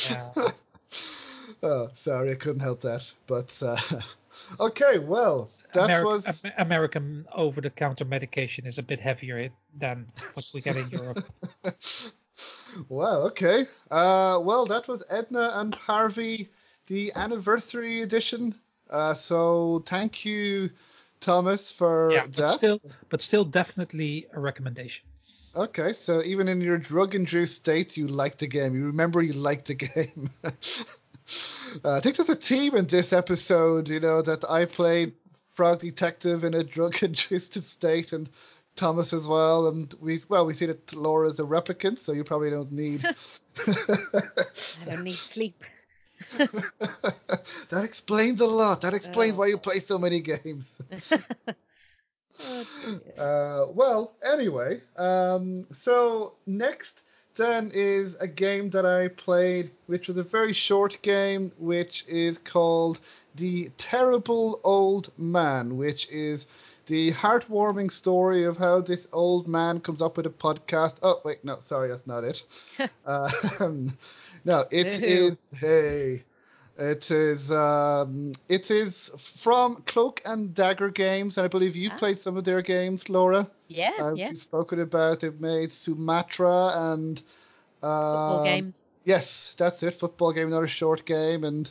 Yeah. 0.09 0.33
oh, 1.62 1.91
sorry, 1.95 2.33
I 2.33 2.35
couldn't 2.35 2.61
help 2.61 2.81
that. 2.83 3.11
But 3.27 3.51
uh, 3.62 3.79
okay, 4.61 4.99
well, 4.99 5.51
that 5.73 5.91
Ameri- 5.91 6.05
was 6.05 6.25
American 6.59 7.27
over-the-counter 7.35 8.05
medication 8.05 8.66
is 8.66 8.79
a 8.79 8.83
bit 8.83 9.01
heavier 9.01 9.51
than 9.79 10.07
what 10.35 10.51
we 10.55 10.61
get 10.61 10.77
in 10.77 10.89
Europe. 10.91 11.25
well, 12.89 13.27
okay. 13.27 13.66
Uh, 13.91 14.41
well, 14.43 14.66
that 14.66 14.89
was 14.89 15.03
Edna 15.11 15.53
and 15.55 15.75
Harvey, 15.75 16.49
the 16.87 17.12
anniversary 17.16 18.03
edition. 18.03 18.55
Uh, 18.89 19.14
so 19.14 19.83
thank 19.87 20.25
you, 20.25 20.71
Thomas, 21.21 21.71
for 21.71 22.11
yeah, 22.12 22.27
but 22.27 22.49
still, 22.49 22.81
but 23.09 23.23
still, 23.23 23.45
definitely 23.45 24.27
a 24.33 24.41
recommendation. 24.41 25.07
Okay, 25.55 25.93
so 25.93 26.23
even 26.23 26.47
in 26.49 26.61
your 26.61 26.79
drug-induced 26.79 27.57
state, 27.57 27.97
you 27.97 28.07
liked 28.07 28.39
the 28.39 28.47
game. 28.47 28.75
You 28.75 28.85
remember 28.87 29.21
you 29.21 29.33
liked 29.33 29.66
the 29.66 29.75
game. 29.75 30.31
uh, 30.45 31.97
I 31.97 32.01
think 32.01 32.16
there's 32.16 32.29
a 32.29 32.37
team 32.37 32.77
in 32.77 32.87
this 32.87 33.12
episode, 33.12 33.89
you 33.89 34.01
know, 34.01 34.23
that 34.23 34.49
I 34.49 34.64
played 34.64 35.12
Frog 35.55 35.81
Detective 35.81 36.45
in 36.45 36.55
a 36.55 36.62
drug-induced 36.77 37.64
state, 37.64 38.12
and 38.12 38.31
Thomas 38.77 39.12
as 39.12 39.27
well. 39.27 39.66
And 39.66 39.93
we, 40.01 40.21
well, 40.29 40.47
we 40.47 40.55
see 40.55 40.66
that 40.66 40.93
Laura's 40.95 41.41
a 41.41 41.45
replicant, 41.45 41.99
so 41.99 42.12
you 42.12 42.25
probably 42.25 42.51
don't 42.51 42.73
need. 42.73 43.05
I 43.66 44.85
don't 44.87 45.05
need 45.05 45.14
sleep. 45.14 45.64
that 47.71 47.83
explains 47.85 48.41
a 48.41 48.47
lot. 48.47 48.83
That 48.83 48.95
explains 48.95 49.37
why 49.37 49.47
you 49.49 49.59
play 49.59 49.79
so 49.79 49.99
many 49.99 50.21
games. 50.21 50.64
uh, 53.18 53.66
well, 53.75 54.14
anyway, 54.25 54.81
um, 54.97 55.66
so 55.73 56.35
next 56.47 57.03
then 57.37 57.71
is 57.73 58.14
a 58.21 58.27
game 58.27 58.71
that 58.71 58.85
I 58.87 59.09
played, 59.09 59.71
which 59.87 60.09
was 60.09 60.18
a 60.18 60.23
very 60.23 60.53
short 60.53 61.01
game, 61.03 61.53
which 61.59 62.05
is 62.09 62.39
called 62.39 63.01
The 63.37 63.71
Terrible 63.79 64.61
Old 64.64 65.11
Man, 65.16 65.77
which 65.77 66.09
is 66.11 66.47
the 66.87 67.12
heartwarming 67.12 67.91
story 67.93 68.45
of 68.45 68.57
how 68.57 68.81
this 68.81 69.07
old 69.12 69.47
man 69.47 69.81
comes 69.81 70.03
up 70.03 70.16
with 70.16 70.27
a 70.27 70.31
podcast. 70.31 70.97
Oh, 71.03 71.21
wait, 71.25 71.45
no, 71.45 71.59
sorry, 71.62 71.89
that's 71.89 72.07
not 72.07 72.25
it. 72.25 72.43
um, 73.07 73.97
no, 74.45 74.64
it 74.70 74.86
is 75.03 75.38
hey. 75.59 76.24
It 76.78 77.11
is 77.11 77.53
um, 77.53 78.32
it 78.49 78.70
is 78.70 79.11
from 79.18 79.82
Cloak 79.86 80.22
and 80.24 80.55
Dagger 80.55 80.88
Games, 80.88 81.36
and 81.36 81.45
I 81.45 81.49
believe 81.49 81.76
you've 81.76 81.93
Ah. 81.93 81.99
played 81.99 82.20
some 82.20 82.38
of 82.38 82.45
their 82.45 82.62
games, 82.62 83.11
Laura. 83.11 83.51
Yeah, 83.68 83.93
Uh, 84.01 84.14
yeah. 84.14 84.30
We've 84.30 84.41
spoken 84.41 84.80
about 84.80 85.20
they've 85.20 85.38
made 85.41 85.70
Sumatra 85.72 86.72
and 86.74 87.22
uh, 87.82 88.12
Football 88.12 88.45
game. 88.45 88.74
Yes, 89.05 89.55
that's 89.59 89.82
it. 89.82 89.99
Football 89.99 90.32
game, 90.32 90.47
another 90.47 90.68
short 90.68 91.05
game, 91.05 91.45
and 91.45 91.70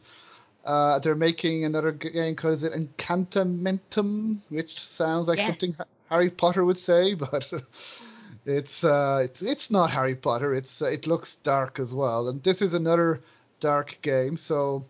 uh, 0.63 0.99
they're 0.99 1.15
making 1.15 1.65
another 1.65 1.91
game 1.91 2.35
called 2.35 2.63
it 2.63 2.73
Encantamentum, 2.73 4.37
which 4.49 4.79
sounds 4.79 5.27
like 5.27 5.39
something 5.39 5.69
Yes. 5.69 5.77
Ha- 5.79 5.85
Harry 6.09 6.29
Potter 6.29 6.65
would 6.65 6.77
say, 6.77 7.13
but 7.15 7.51
it's 8.49 8.83
uh, 8.83 9.21
it's 9.23 9.41
it's 9.41 9.71
not 9.71 9.91
Harry 9.91 10.15
Potter. 10.15 10.53
It's 10.53 10.81
uh, 10.81 10.87
it 10.87 11.07
looks 11.07 11.35
dark 11.35 11.79
as 11.79 11.93
well, 11.93 12.27
and 12.27 12.41
this 12.43 12.61
is 12.61 12.73
another 12.73 13.21
dark 13.59 13.97
game. 14.01 14.37
So 14.37 14.85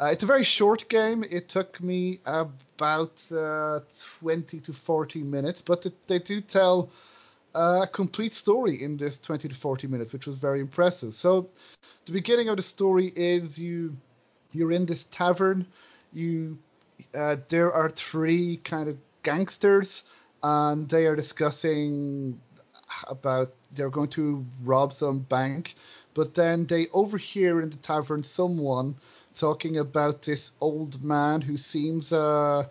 uh, 0.00 0.06
it's 0.06 0.22
a 0.22 0.26
very 0.26 0.44
short 0.44 0.88
game. 0.88 1.24
It 1.30 1.48
took 1.48 1.80
me 1.80 2.20
about 2.24 3.24
uh, 3.32 3.80
twenty 4.20 4.60
to 4.60 4.72
forty 4.72 5.22
minutes, 5.22 5.62
but 5.62 5.86
it, 5.86 6.06
they 6.06 6.18
do 6.18 6.40
tell 6.40 6.90
a 7.54 7.88
complete 7.92 8.34
story 8.34 8.82
in 8.82 8.96
this 8.96 9.18
20 9.18 9.48
to 9.48 9.54
40 9.54 9.86
minutes, 9.86 10.12
which 10.12 10.26
was 10.26 10.36
very 10.36 10.60
impressive. 10.60 11.14
So, 11.14 11.50
the 12.06 12.12
beginning 12.12 12.48
of 12.48 12.56
the 12.56 12.62
story 12.62 13.12
is 13.14 13.58
you 13.58 13.96
you're 14.52 14.72
in 14.72 14.86
this 14.86 15.04
tavern. 15.10 15.66
You 16.12 16.58
uh, 17.14 17.36
there 17.48 17.72
are 17.72 17.90
three 17.90 18.58
kind 18.64 18.88
of 18.88 18.96
gangsters, 19.22 20.04
and 20.42 20.88
they 20.88 21.06
are 21.06 21.16
discussing 21.16 22.40
about 23.08 23.52
they're 23.74 23.90
going 23.90 24.08
to 24.10 24.44
rob 24.62 24.92
some 24.92 25.20
bank, 25.20 25.74
but 26.14 26.34
then 26.34 26.66
they 26.66 26.88
overhear 26.92 27.60
in 27.60 27.70
the 27.70 27.76
tavern 27.76 28.22
someone 28.22 28.94
talking 29.34 29.78
about 29.78 30.22
this 30.22 30.52
old 30.60 31.02
man 31.02 31.40
who 31.40 31.56
seems 31.56 32.12
uh, 32.12 32.64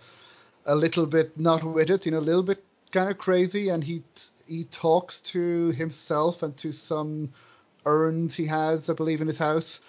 a 0.65 0.75
little 0.75 1.05
bit 1.05 1.37
not 1.39 1.63
with 1.63 1.89
it, 1.89 2.05
you 2.05 2.11
know, 2.11 2.19
a 2.19 2.29
little 2.31 2.43
bit 2.43 2.63
kind 2.91 3.09
of 3.09 3.17
crazy, 3.17 3.69
and 3.69 3.83
he 3.83 4.03
he 4.47 4.65
talks 4.65 5.19
to 5.21 5.71
himself 5.71 6.43
and 6.43 6.55
to 6.57 6.71
some 6.71 7.29
urns 7.85 8.35
he 8.35 8.45
has, 8.47 8.89
I 8.89 8.93
believe, 8.93 9.21
in 9.21 9.27
his 9.27 9.39
house, 9.39 9.79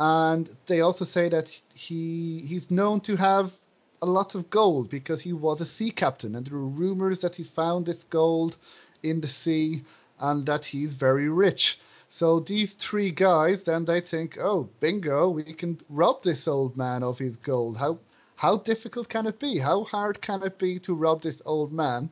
and 0.00 0.48
they 0.66 0.80
also 0.80 1.04
say 1.04 1.28
that 1.28 1.60
he 1.74 2.40
he's 2.46 2.70
known 2.70 3.00
to 3.02 3.16
have 3.16 3.52
a 4.00 4.06
lot 4.06 4.34
of 4.34 4.50
gold 4.50 4.90
because 4.90 5.20
he 5.22 5.32
was 5.32 5.60
a 5.60 5.66
sea 5.66 5.90
captain, 5.90 6.34
and 6.34 6.46
there 6.46 6.58
were 6.58 6.66
rumors 6.66 7.20
that 7.20 7.36
he 7.36 7.44
found 7.44 7.86
this 7.86 8.04
gold 8.04 8.56
in 9.02 9.20
the 9.20 9.28
sea 9.28 9.84
and 10.18 10.46
that 10.46 10.64
he's 10.66 10.94
very 10.94 11.28
rich. 11.28 11.80
So 12.08 12.40
these 12.40 12.74
three 12.74 13.10
guys 13.10 13.64
then 13.64 13.84
they 13.86 14.00
think, 14.00 14.38
oh, 14.38 14.68
bingo, 14.80 15.30
we 15.30 15.44
can 15.44 15.80
rob 15.88 16.22
this 16.22 16.46
old 16.46 16.76
man 16.76 17.02
of 17.02 17.18
his 17.18 17.36
gold. 17.36 17.78
How 17.78 17.98
how 18.36 18.56
difficult 18.58 19.08
can 19.08 19.26
it 19.26 19.38
be? 19.38 19.58
How 19.58 19.84
hard 19.84 20.20
can 20.20 20.42
it 20.42 20.58
be 20.58 20.78
to 20.80 20.94
rob 20.94 21.22
this 21.22 21.40
old 21.46 21.72
man? 21.72 22.10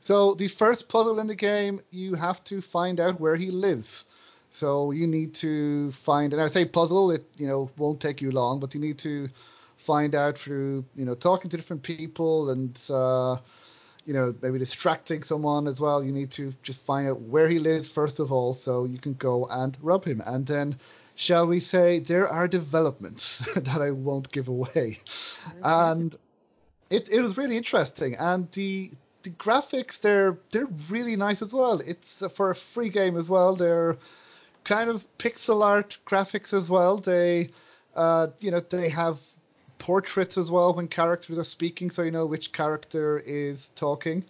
So 0.00 0.34
the 0.34 0.48
first 0.48 0.88
puzzle 0.88 1.18
in 1.20 1.26
the 1.26 1.34
game, 1.34 1.80
you 1.90 2.14
have 2.14 2.42
to 2.44 2.60
find 2.60 2.98
out 3.00 3.20
where 3.20 3.36
he 3.36 3.50
lives. 3.50 4.04
So 4.50 4.90
you 4.90 5.06
need 5.06 5.34
to 5.36 5.92
find, 5.92 6.32
and 6.32 6.42
I 6.42 6.46
say 6.48 6.64
puzzle, 6.64 7.10
it 7.10 7.24
you 7.36 7.46
know 7.46 7.70
won't 7.78 8.00
take 8.00 8.20
you 8.20 8.30
long, 8.30 8.60
but 8.60 8.74
you 8.74 8.80
need 8.80 8.98
to 8.98 9.28
find 9.76 10.14
out 10.14 10.38
through 10.38 10.84
you 10.94 11.04
know 11.04 11.14
talking 11.14 11.50
to 11.50 11.56
different 11.56 11.82
people 11.82 12.50
and 12.50 12.80
uh, 12.90 13.36
you 14.04 14.14
know 14.14 14.34
maybe 14.42 14.58
distracting 14.58 15.22
someone 15.22 15.66
as 15.66 15.80
well. 15.80 16.02
You 16.02 16.12
need 16.12 16.30
to 16.32 16.52
just 16.62 16.84
find 16.84 17.08
out 17.08 17.20
where 17.20 17.48
he 17.48 17.58
lives 17.58 17.88
first 17.88 18.20
of 18.20 18.32
all, 18.32 18.54
so 18.54 18.84
you 18.84 18.98
can 18.98 19.14
go 19.14 19.46
and 19.46 19.76
rob 19.82 20.04
him, 20.04 20.22
and 20.24 20.46
then. 20.46 20.78
Shall 21.14 21.46
we 21.46 21.60
say 21.60 21.98
there 21.98 22.26
are 22.26 22.48
developments 22.48 23.46
that 23.54 23.82
I 23.82 23.90
won't 23.90 24.32
give 24.32 24.48
away, 24.48 24.98
and 25.62 26.16
it, 26.88 27.06
it 27.10 27.20
was 27.20 27.36
really 27.36 27.58
interesting, 27.58 28.16
and 28.18 28.50
the 28.52 28.92
the 29.22 29.30
graphics 29.30 30.00
they're 30.00 30.38
they're 30.50 30.68
really 30.90 31.16
nice 31.16 31.42
as 31.42 31.52
well. 31.52 31.80
It's 31.80 32.22
for 32.34 32.50
a 32.50 32.54
free 32.54 32.88
game 32.88 33.16
as 33.16 33.28
well. 33.28 33.54
They're 33.54 33.96
kind 34.64 34.90
of 34.90 35.04
pixel 35.18 35.64
art 35.64 35.98
graphics 36.06 36.52
as 36.52 36.68
well. 36.70 36.98
They 36.98 37.50
uh, 37.94 38.28
you 38.40 38.50
know 38.50 38.60
they 38.60 38.88
have 38.88 39.18
portraits 39.82 40.38
as 40.38 40.48
well 40.48 40.72
when 40.74 40.86
characters 40.86 41.36
are 41.36 41.44
speaking, 41.44 41.90
so 41.90 42.02
you 42.02 42.12
know 42.12 42.24
which 42.24 42.52
character 42.52 43.18
is 43.26 43.68
talking, 43.74 44.24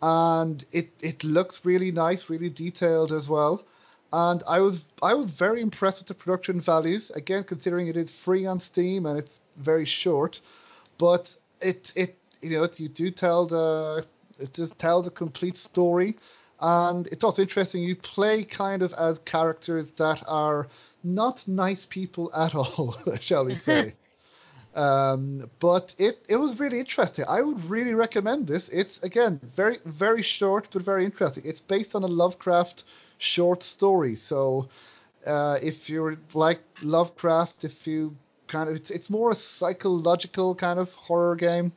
and 0.00 0.64
it 0.72 0.88
it 1.00 1.22
looks 1.22 1.62
really 1.62 1.92
nice, 1.92 2.30
really 2.30 2.48
detailed 2.48 3.12
as 3.12 3.28
well. 3.28 3.62
And 4.14 4.42
I 4.48 4.60
was 4.60 4.82
I 5.02 5.12
was 5.12 5.30
very 5.30 5.60
impressed 5.60 5.98
with 6.00 6.08
the 6.08 6.14
production 6.14 6.58
values. 6.58 7.10
Again, 7.10 7.44
considering 7.44 7.88
it 7.88 7.98
is 7.98 8.10
free 8.10 8.46
on 8.46 8.58
Steam 8.60 9.04
and 9.04 9.18
it's 9.18 9.36
very 9.58 9.84
short, 9.84 10.40
but 10.96 11.36
it 11.60 11.92
it 11.94 12.16
you 12.40 12.50
know 12.50 12.66
you 12.78 12.88
do 12.88 13.10
tell 13.10 13.46
the 13.46 14.06
it 14.38 14.54
just 14.54 14.78
tells 14.78 15.06
a 15.06 15.10
complete 15.10 15.58
story, 15.58 16.16
and 16.60 17.06
it's 17.08 17.24
also 17.24 17.42
interesting. 17.42 17.82
You 17.82 17.96
play 17.96 18.42
kind 18.44 18.80
of 18.80 18.94
as 18.94 19.18
characters 19.26 19.88
that 19.98 20.22
are 20.26 20.66
not 21.02 21.46
nice 21.46 21.84
people 21.84 22.30
at 22.34 22.54
all, 22.54 22.96
shall 23.20 23.44
we 23.44 23.56
say? 23.56 23.94
Um, 24.74 25.50
but 25.60 25.94
it 25.98 26.24
it 26.28 26.36
was 26.36 26.58
really 26.58 26.80
interesting. 26.80 27.24
I 27.28 27.40
would 27.40 27.64
really 27.70 27.94
recommend 27.94 28.46
this. 28.46 28.68
It's 28.68 28.98
again 29.02 29.40
very 29.54 29.78
very 29.84 30.22
short 30.22 30.68
but 30.72 30.82
very 30.82 31.04
interesting. 31.04 31.44
It's 31.46 31.60
based 31.60 31.94
on 31.94 32.02
a 32.02 32.08
Lovecraft 32.08 32.84
short 33.18 33.62
story, 33.62 34.14
so 34.14 34.68
uh, 35.26 35.58
if 35.62 35.88
you 35.88 36.16
like 36.34 36.60
Lovecraft, 36.82 37.64
if 37.64 37.86
you 37.86 38.16
kind 38.48 38.68
of 38.68 38.76
it's, 38.76 38.90
it's 38.90 39.10
more 39.10 39.30
a 39.30 39.34
psychological 39.34 40.54
kind 40.54 40.78
of 40.78 40.92
horror 40.94 41.36
game, 41.36 41.72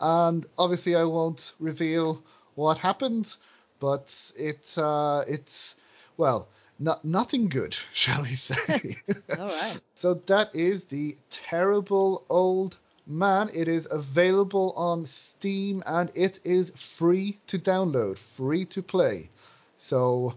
and 0.00 0.46
obviously 0.58 0.94
I 0.94 1.04
won't 1.04 1.54
reveal 1.58 2.22
what 2.54 2.78
happens, 2.78 3.38
but 3.80 4.12
it's 4.36 4.76
uh, 4.78 5.24
it's 5.26 5.74
well 6.16 6.48
not 6.82 7.04
nothing 7.04 7.48
good, 7.48 7.74
shall 7.92 8.22
we 8.22 8.34
say? 8.34 8.96
All 9.38 9.46
right. 9.46 9.80
So 9.94 10.14
that 10.26 10.54
is 10.54 10.84
the 10.84 11.16
terrible 11.30 12.24
old 12.28 12.78
man. 13.06 13.50
It 13.54 13.68
is 13.68 13.86
available 13.90 14.72
on 14.76 15.06
Steam 15.06 15.82
and 15.86 16.10
it 16.14 16.40
is 16.44 16.70
free 16.76 17.38
to 17.46 17.58
download, 17.58 18.18
free 18.18 18.64
to 18.66 18.82
play. 18.82 19.30
So 19.78 20.34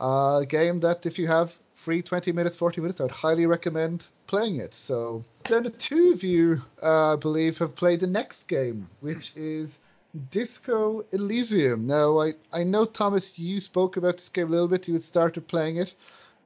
uh, 0.00 0.40
a 0.42 0.46
game 0.46 0.80
that 0.80 1.06
if 1.06 1.18
you 1.18 1.26
have 1.28 1.56
free 1.74 2.02
20 2.02 2.32
minutes, 2.32 2.56
40 2.56 2.80
minutes, 2.80 3.00
I'd 3.00 3.10
highly 3.10 3.46
recommend 3.46 4.06
playing 4.26 4.56
it. 4.56 4.74
So 4.74 5.24
then 5.44 5.64
the 5.64 5.70
two 5.70 6.12
of 6.12 6.22
you, 6.22 6.62
uh, 6.82 7.12
I 7.12 7.16
believe, 7.16 7.58
have 7.58 7.76
played 7.76 8.00
the 8.00 8.06
next 8.06 8.48
game, 8.48 8.88
which 9.00 9.32
is 9.36 9.78
Disco 10.30 11.04
Elysium. 11.12 11.86
Now, 11.86 12.20
I, 12.20 12.34
I 12.52 12.64
know, 12.64 12.84
Thomas, 12.84 13.38
you 13.38 13.60
spoke 13.60 13.96
about 13.96 14.16
this 14.18 14.28
game 14.28 14.48
a 14.48 14.50
little 14.50 14.68
bit. 14.68 14.86
You 14.88 14.94
had 14.94 15.02
started 15.02 15.48
playing 15.48 15.76
it. 15.76 15.94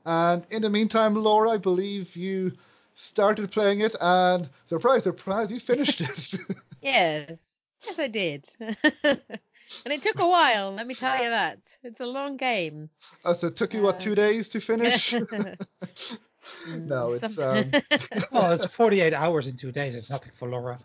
And 0.07 0.47
in 0.51 0.63
the 0.63 0.71
meantime, 0.71 1.15
Laura, 1.15 1.51
I 1.51 1.59
believe 1.59 2.17
you 2.17 2.53
started 2.95 3.51
playing 3.51 3.81
it, 3.81 3.95
and 4.01 4.49
surprise, 4.67 5.05
surprise, 5.05 5.53
you 5.53 5.61
finished 5.61 6.01
it. 6.01 6.35
Yes. 6.81 7.41
Yes, 7.85 7.99
I 7.99 8.07
did. 8.07 8.49
and 8.61 9.19
it 9.87 10.01
took 10.01 10.21
a 10.21 10.29
while, 10.29 10.73
let 10.73 10.87
me 10.87 10.95
tell 10.95 11.21
you 11.23 11.29
that. 11.29 11.59
It's 11.83 12.01
a 12.01 12.07
long 12.07 12.37
game. 12.37 12.89
oh, 13.25 13.33
so 13.33 13.49
it 13.49 13.57
took 13.57 13.75
you, 13.75 13.83
what, 13.83 13.99
two 13.99 14.15
days 14.15 14.49
to 14.51 14.61
finish? 14.61 15.13
no, 16.87 17.13
it's. 17.13 17.39
Um, 17.39 17.73
Well, 18.31 18.53
it's 18.53 18.67
48 18.67 19.13
hours 19.13 19.49
in 19.49 19.57
two 19.57 19.73
days. 19.73 19.97
It's 19.97 20.09
nothing 20.09 20.33
for 20.37 20.49
Laura. 20.49 20.79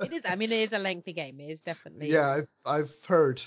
It 0.00 0.12
is. 0.12 0.22
I 0.28 0.36
mean, 0.36 0.50
it 0.52 0.60
is 0.60 0.72
a 0.72 0.78
lengthy 0.78 1.12
game. 1.12 1.40
It 1.40 1.50
is 1.50 1.60
definitely. 1.60 2.10
yeah, 2.10 2.28
I've, 2.28 2.48
I've 2.64 2.94
heard. 3.06 3.42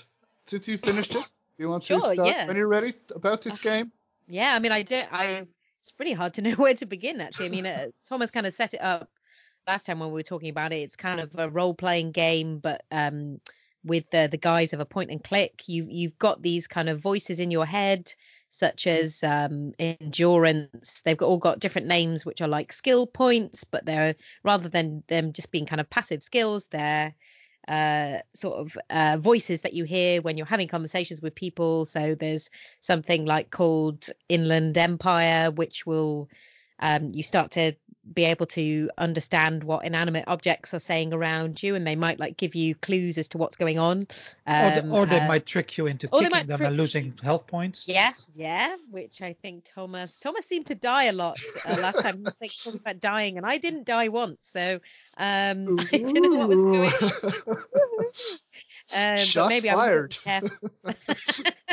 Did 0.46 0.66
you 0.66 0.78
finish 0.78 1.10
it? 1.10 1.24
You 1.58 1.68
want 1.68 1.82
to 1.84 1.98
Sure, 1.98 2.14
start 2.14 2.28
yeah. 2.28 2.46
when 2.46 2.56
you're 2.56 2.68
ready 2.68 2.92
about 3.14 3.42
this 3.42 3.58
game? 3.60 3.92
Yeah, 4.28 4.54
I 4.54 4.58
mean, 4.58 4.72
I 4.72 4.82
don't. 4.82 5.08
I. 5.12 5.46
It's 5.80 5.92
pretty 5.92 6.12
hard 6.12 6.34
to 6.34 6.42
know 6.46 6.52
where 6.52 6.74
to 6.74 6.86
begin. 6.86 7.20
Actually, 7.20 7.46
I 7.46 7.50
mean, 7.50 7.66
uh, 7.66 7.86
Thomas 8.08 8.30
kind 8.30 8.46
of 8.46 8.54
set 8.54 8.74
it 8.74 8.80
up 8.80 9.10
last 9.66 9.86
time 9.86 9.98
when 10.00 10.08
we 10.08 10.14
were 10.14 10.22
talking 10.22 10.48
about 10.50 10.72
it. 10.72 10.76
It's 10.76 10.96
kind 10.96 11.20
of 11.20 11.34
a 11.38 11.48
role-playing 11.50 12.12
game, 12.12 12.58
but 12.58 12.84
um, 12.90 13.40
with 13.84 14.08
the 14.10 14.28
the 14.30 14.36
guise 14.36 14.72
of 14.72 14.80
a 14.80 14.84
point 14.86 15.10
and 15.10 15.22
click. 15.22 15.68
You 15.68 15.86
you've 15.88 16.18
got 16.18 16.42
these 16.42 16.66
kind 16.66 16.88
of 16.88 17.00
voices 17.00 17.40
in 17.40 17.50
your 17.50 17.66
head 17.66 18.12
such 18.50 18.86
as 18.86 19.22
um, 19.22 19.72
endurance. 19.78 21.02
They've 21.04 21.20
all 21.20 21.38
got 21.38 21.60
different 21.60 21.86
names, 21.86 22.24
which 22.24 22.40
are 22.40 22.48
like 22.48 22.72
skill 22.72 23.06
points, 23.06 23.64
but 23.64 23.86
they're 23.86 24.14
rather 24.42 24.68
than 24.68 25.02
them 25.08 25.32
just 25.32 25.50
being 25.50 25.66
kind 25.66 25.80
of 25.80 25.90
passive 25.90 26.22
skills, 26.22 26.68
they're 26.68 27.14
uh, 27.68 28.18
sort 28.34 28.58
of 28.58 28.78
uh, 28.90 29.18
voices 29.20 29.60
that 29.60 29.74
you 29.74 29.84
hear 29.84 30.22
when 30.22 30.36
you're 30.36 30.46
having 30.46 30.68
conversations 30.68 31.20
with 31.20 31.34
people. 31.34 31.84
So 31.84 32.14
there's 32.14 32.48
something 32.80 33.26
like 33.26 33.50
called 33.50 34.06
Inland 34.28 34.78
Empire, 34.78 35.50
which 35.50 35.84
will 35.84 36.28
um, 36.80 37.12
you 37.14 37.22
start 37.22 37.50
to 37.52 37.72
be 38.14 38.24
able 38.24 38.46
to 38.46 38.90
understand 38.96 39.64
what 39.64 39.84
inanimate 39.84 40.24
objects 40.26 40.72
are 40.72 40.78
saying 40.78 41.12
around 41.12 41.62
you, 41.62 41.74
and 41.74 41.86
they 41.86 41.96
might 41.96 42.18
like 42.18 42.36
give 42.36 42.54
you 42.54 42.74
clues 42.76 43.18
as 43.18 43.28
to 43.28 43.38
what's 43.38 43.56
going 43.56 43.78
on. 43.78 44.06
Um, 44.46 44.64
or, 44.64 44.80
the, 44.80 44.88
or 44.90 45.06
they 45.06 45.20
uh, 45.20 45.28
might 45.28 45.46
trick 45.46 45.76
you 45.76 45.86
into 45.86 46.08
or 46.08 46.20
kicking 46.20 46.46
them 46.46 46.58
trick- 46.58 46.68
and 46.68 46.76
losing 46.76 47.18
health 47.22 47.46
points. 47.46 47.86
yeah, 47.86 48.12
yeah, 48.34 48.76
which 48.90 49.20
I 49.20 49.34
think 49.34 49.64
Thomas 49.64 50.18
Thomas 50.18 50.46
seemed 50.46 50.66
to 50.66 50.74
die 50.74 51.04
a 51.04 51.12
lot 51.12 51.38
uh, 51.66 51.76
last 51.80 52.00
time. 52.02 52.18
He 52.18 52.22
was 52.22 52.38
like 52.40 52.52
talking 52.62 52.80
about 52.80 53.00
dying, 53.00 53.36
and 53.36 53.44
I 53.46 53.58
didn't 53.58 53.84
die 53.84 54.08
once, 54.08 54.38
so 54.42 54.80
um, 55.18 55.78
I 55.92 55.98
didn't 55.98 56.32
know 56.32 56.46
what 56.46 56.48
was 56.48 56.64
going 56.64 57.12
on. 57.48 57.56
Um, 58.94 59.16
but 59.16 59.18
Shots 59.18 59.48
maybe 59.50 59.68
I 59.68 59.74
fired. 59.74 60.16
wasn't 60.24 60.24
careful. 60.24 60.70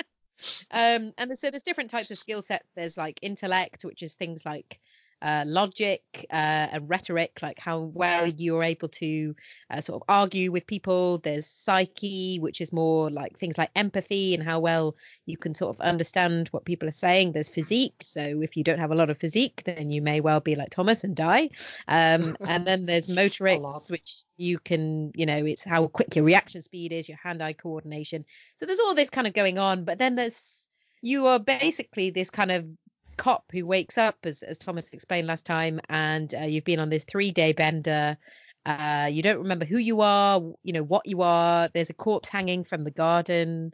um, 0.71 1.13
and 1.17 1.37
so 1.37 1.49
there's 1.49 1.63
different 1.63 1.89
types 1.89 2.11
of 2.11 2.17
skill 2.17 2.41
sets. 2.41 2.67
There's 2.75 2.97
like 2.97 3.19
intellect, 3.21 3.83
which 3.83 4.03
is 4.03 4.15
things 4.15 4.45
like 4.45 4.79
uh, 5.21 5.43
logic 5.47 6.01
uh, 6.31 6.67
and 6.71 6.89
rhetoric, 6.89 7.39
like 7.41 7.59
how 7.59 7.79
well 7.79 8.27
you're 8.27 8.63
able 8.63 8.87
to 8.89 9.35
uh, 9.69 9.81
sort 9.81 10.01
of 10.01 10.05
argue 10.09 10.51
with 10.51 10.65
people. 10.67 11.19
There's 11.19 11.45
psyche, 11.45 12.37
which 12.39 12.61
is 12.61 12.73
more 12.73 13.09
like 13.09 13.37
things 13.37 13.57
like 13.57 13.69
empathy 13.75 14.33
and 14.33 14.43
how 14.43 14.59
well 14.59 14.95
you 15.25 15.37
can 15.37 15.53
sort 15.53 15.75
of 15.75 15.81
understand 15.81 16.47
what 16.49 16.65
people 16.65 16.87
are 16.87 16.93
saying. 16.93 17.31
There's 17.31 17.49
physique. 17.49 18.01
So 18.03 18.41
if 18.41 18.57
you 18.57 18.63
don't 18.63 18.79
have 18.79 18.91
a 18.91 18.95
lot 18.95 19.09
of 19.09 19.17
physique, 19.17 19.63
then 19.65 19.91
you 19.91 20.01
may 20.01 20.21
well 20.21 20.39
be 20.39 20.55
like 20.55 20.71
Thomas 20.71 21.03
and 21.03 21.15
die. 21.15 21.49
Um, 21.87 22.35
and 22.47 22.65
then 22.65 22.85
there's 22.85 23.07
motorics, 23.09 23.91
which 23.91 24.23
you 24.37 24.59
can, 24.59 25.11
you 25.15 25.25
know, 25.25 25.45
it's 25.45 25.63
how 25.63 25.87
quick 25.87 26.15
your 26.15 26.25
reaction 26.25 26.61
speed 26.61 26.91
is, 26.91 27.07
your 27.07 27.19
hand 27.21 27.43
eye 27.43 27.53
coordination. 27.53 28.25
So 28.57 28.65
there's 28.65 28.79
all 28.79 28.95
this 28.95 29.09
kind 29.09 29.27
of 29.27 29.33
going 29.33 29.59
on. 29.59 29.85
But 29.85 29.99
then 29.99 30.15
there's, 30.15 30.67
you 31.01 31.27
are 31.27 31.39
basically 31.39 32.09
this 32.09 32.29
kind 32.29 32.51
of 32.51 32.65
cop 33.17 33.45
who 33.51 33.65
wakes 33.65 33.97
up, 33.97 34.17
as, 34.23 34.43
as 34.43 34.57
Thomas 34.57 34.93
explained 34.93 35.27
last 35.27 35.45
time, 35.45 35.79
and 35.89 36.33
uh, 36.33 36.41
you've 36.41 36.63
been 36.63 36.79
on 36.79 36.89
this 36.89 37.03
three 37.03 37.31
day 37.31 37.53
bender. 37.53 38.17
Uh, 38.65 39.09
you 39.11 39.23
don't 39.23 39.39
remember 39.39 39.65
who 39.65 39.77
you 39.77 40.01
are, 40.01 40.39
you 40.63 40.73
know, 40.73 40.83
what 40.83 41.07
you 41.07 41.21
are. 41.21 41.69
There's 41.73 41.89
a 41.89 41.95
corpse 41.95 42.29
hanging 42.29 42.63
from 42.63 42.83
the 42.83 42.91
garden, 42.91 43.73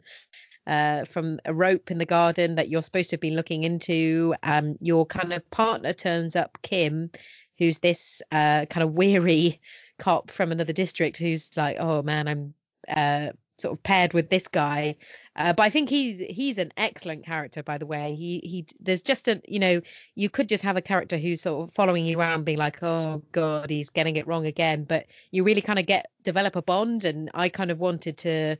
uh, 0.66 1.04
from 1.04 1.40
a 1.44 1.52
rope 1.52 1.90
in 1.90 1.98
the 1.98 2.06
garden 2.06 2.54
that 2.54 2.68
you're 2.68 2.82
supposed 2.82 3.10
to 3.10 3.14
have 3.14 3.20
been 3.20 3.36
looking 3.36 3.64
into. 3.64 4.34
Um, 4.42 4.76
your 4.80 5.04
kind 5.04 5.32
of 5.32 5.48
partner 5.50 5.92
turns 5.92 6.36
up, 6.36 6.58
Kim, 6.62 7.10
who's 7.58 7.80
this 7.80 8.22
uh, 8.32 8.66
kind 8.66 8.82
of 8.82 8.92
weary 8.92 9.60
cop 9.98 10.30
from 10.30 10.52
another 10.52 10.72
district 10.72 11.18
who's 11.18 11.56
like, 11.56 11.76
oh 11.80 12.02
man, 12.02 12.28
I'm 12.28 12.54
uh, 12.88 13.32
sort 13.58 13.76
of 13.76 13.82
paired 13.82 14.14
with 14.14 14.30
this 14.30 14.48
guy. 14.48 14.96
Uh, 15.36 15.52
but 15.52 15.62
I 15.62 15.70
think 15.70 15.88
he's 15.88 16.20
he's 16.20 16.58
an 16.58 16.72
excellent 16.76 17.24
character, 17.24 17.62
by 17.62 17.78
the 17.78 17.86
way. 17.86 18.14
He 18.14 18.40
he 18.44 18.66
there's 18.80 19.02
just 19.02 19.28
a 19.28 19.40
you 19.46 19.58
know 19.58 19.80
you 20.14 20.30
could 20.30 20.48
just 20.48 20.62
have 20.62 20.76
a 20.76 20.82
character 20.82 21.18
who's 21.18 21.42
sort 21.42 21.68
of 21.68 21.74
following 21.74 22.04
you 22.04 22.18
around, 22.18 22.44
being 22.44 22.58
like, 22.58 22.82
oh 22.82 23.22
god, 23.32 23.70
he's 23.70 23.90
getting 23.90 24.16
it 24.16 24.26
wrong 24.26 24.46
again. 24.46 24.84
But 24.84 25.06
you 25.30 25.44
really 25.44 25.60
kind 25.60 25.78
of 25.78 25.86
get 25.86 26.06
develop 26.22 26.56
a 26.56 26.62
bond, 26.62 27.04
and 27.04 27.30
I 27.34 27.48
kind 27.48 27.70
of 27.70 27.78
wanted 27.78 28.16
to 28.18 28.56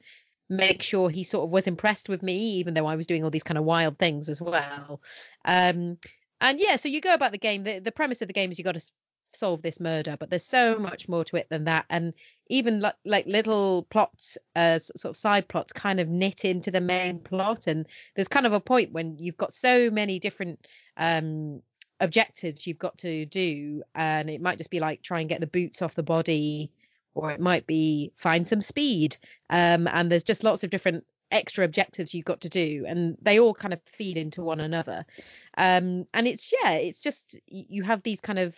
make 0.50 0.82
sure 0.82 1.10
he 1.10 1.24
sort 1.24 1.44
of 1.44 1.50
was 1.50 1.66
impressed 1.66 2.08
with 2.08 2.22
me, 2.22 2.36
even 2.36 2.74
though 2.74 2.86
I 2.86 2.96
was 2.96 3.06
doing 3.06 3.24
all 3.24 3.30
these 3.30 3.42
kind 3.42 3.58
of 3.58 3.64
wild 3.64 3.98
things 3.98 4.28
as 4.28 4.40
well. 4.40 5.02
Um, 5.44 5.98
and 6.40 6.60
yeah, 6.60 6.76
so 6.76 6.88
you 6.88 7.00
go 7.00 7.14
about 7.14 7.32
the 7.32 7.38
game. 7.38 7.64
The, 7.64 7.80
the 7.80 7.92
premise 7.92 8.22
of 8.22 8.28
the 8.28 8.34
game 8.34 8.50
is 8.50 8.58
you 8.58 8.64
got 8.64 8.72
to 8.72 8.90
solve 9.32 9.62
this 9.62 9.80
murder, 9.80 10.16
but 10.18 10.30
there's 10.30 10.44
so 10.44 10.78
much 10.78 11.08
more 11.08 11.24
to 11.24 11.36
it 11.36 11.48
than 11.48 11.64
that. 11.64 11.86
And 11.90 12.14
even 12.48 12.80
like, 12.80 12.96
like 13.04 13.26
little 13.26 13.86
plots, 13.90 14.38
uh, 14.56 14.78
sort 14.78 15.10
of 15.10 15.16
side 15.16 15.48
plots, 15.48 15.72
kind 15.72 16.00
of 16.00 16.08
knit 16.08 16.44
into 16.44 16.70
the 16.70 16.80
main 16.80 17.18
plot. 17.20 17.66
And 17.66 17.86
there's 18.14 18.28
kind 18.28 18.46
of 18.46 18.52
a 18.52 18.60
point 18.60 18.92
when 18.92 19.16
you've 19.18 19.36
got 19.36 19.52
so 19.52 19.90
many 19.90 20.18
different 20.18 20.66
um, 20.96 21.62
objectives 22.00 22.66
you've 22.66 22.78
got 22.78 22.96
to 22.98 23.26
do, 23.26 23.82
and 23.94 24.30
it 24.30 24.40
might 24.40 24.58
just 24.58 24.70
be 24.70 24.80
like 24.80 25.02
try 25.02 25.20
and 25.20 25.28
get 25.28 25.40
the 25.40 25.46
boots 25.46 25.82
off 25.82 25.94
the 25.94 26.02
body, 26.02 26.70
or 27.14 27.30
it 27.30 27.40
might 27.40 27.66
be 27.66 28.12
find 28.16 28.46
some 28.46 28.62
speed. 28.62 29.16
Um, 29.50 29.88
and 29.88 30.10
there's 30.10 30.24
just 30.24 30.44
lots 30.44 30.64
of 30.64 30.70
different 30.70 31.04
extra 31.30 31.64
objectives 31.64 32.14
you've 32.14 32.24
got 32.24 32.40
to 32.40 32.48
do, 32.48 32.84
and 32.86 33.16
they 33.20 33.38
all 33.38 33.54
kind 33.54 33.74
of 33.74 33.82
feed 33.84 34.16
into 34.16 34.42
one 34.42 34.60
another. 34.60 35.04
Um, 35.56 36.06
and 36.14 36.26
it's 36.26 36.52
yeah, 36.62 36.72
it's 36.74 37.00
just 37.00 37.38
you 37.46 37.82
have 37.82 38.02
these 38.02 38.20
kind 38.20 38.38
of 38.38 38.56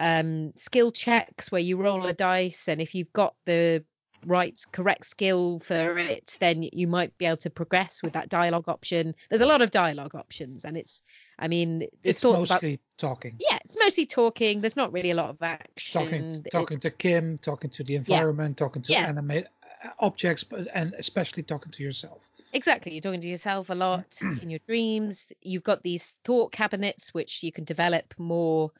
um, 0.00 0.52
skill 0.56 0.90
checks 0.90 1.52
where 1.52 1.60
you 1.60 1.76
roll 1.76 2.04
a 2.06 2.12
dice, 2.12 2.66
and 2.68 2.80
if 2.80 2.94
you've 2.94 3.12
got 3.12 3.34
the 3.46 3.84
right 4.26 4.60
correct 4.72 5.06
skill 5.06 5.58
for 5.60 5.96
it 5.96 6.36
then 6.40 6.62
you 6.74 6.86
might 6.86 7.16
be 7.16 7.24
able 7.24 7.38
to 7.38 7.48
progress 7.48 8.02
with 8.02 8.12
that 8.12 8.28
dialogue 8.28 8.68
option 8.68 9.14
there's 9.30 9.40
a 9.40 9.46
lot 9.46 9.62
of 9.62 9.70
dialogue 9.70 10.14
options 10.14 10.66
and 10.66 10.76
it's 10.76 11.02
i 11.38 11.48
mean 11.48 11.86
It's 12.04 12.20
thoughts 12.20 12.44
about 12.44 12.56
mostly 12.62 12.80
talking. 12.98 13.36
yeah 13.38 13.56
it's 13.64 13.78
mostly 13.78 14.04
talking 14.04 14.60
there's 14.60 14.76
not 14.76 14.92
really 14.92 15.12
a 15.12 15.14
lot 15.14 15.30
of 15.30 15.38
action 15.40 16.44
Talking, 16.52 16.76
It- 16.76 16.82
to 16.82 16.90
Kim, 16.90 17.38
talking 17.38 17.70
to 17.70 17.82
the 17.82 17.96
environment, 17.96 18.58
talking 18.58 18.82
to 18.82 18.92
Yeah. 18.92 19.06
animate 19.06 19.46
uh, 19.84 19.88
objects, 20.00 20.44
but 20.44 20.68
and 20.74 20.92
especially 20.98 21.42
talking 21.42 21.72
to 21.72 21.82
yourself. 21.82 22.20
Exactly. 22.52 22.92
You're 22.92 23.00
talking 23.00 23.22
to 23.22 23.28
yourself 23.28 23.70
a 23.70 23.74
lot 23.74 24.04
in 24.42 24.50
your 24.50 24.60
dreams. 24.66 25.28
You've 25.40 25.62
got 25.62 25.82
these 25.82 26.14
thought 26.24 26.52
cabinets 26.52 27.14
which 27.14 27.42
you 27.42 27.52
can 27.52 27.64
develop 27.64 28.12
more 28.18 28.70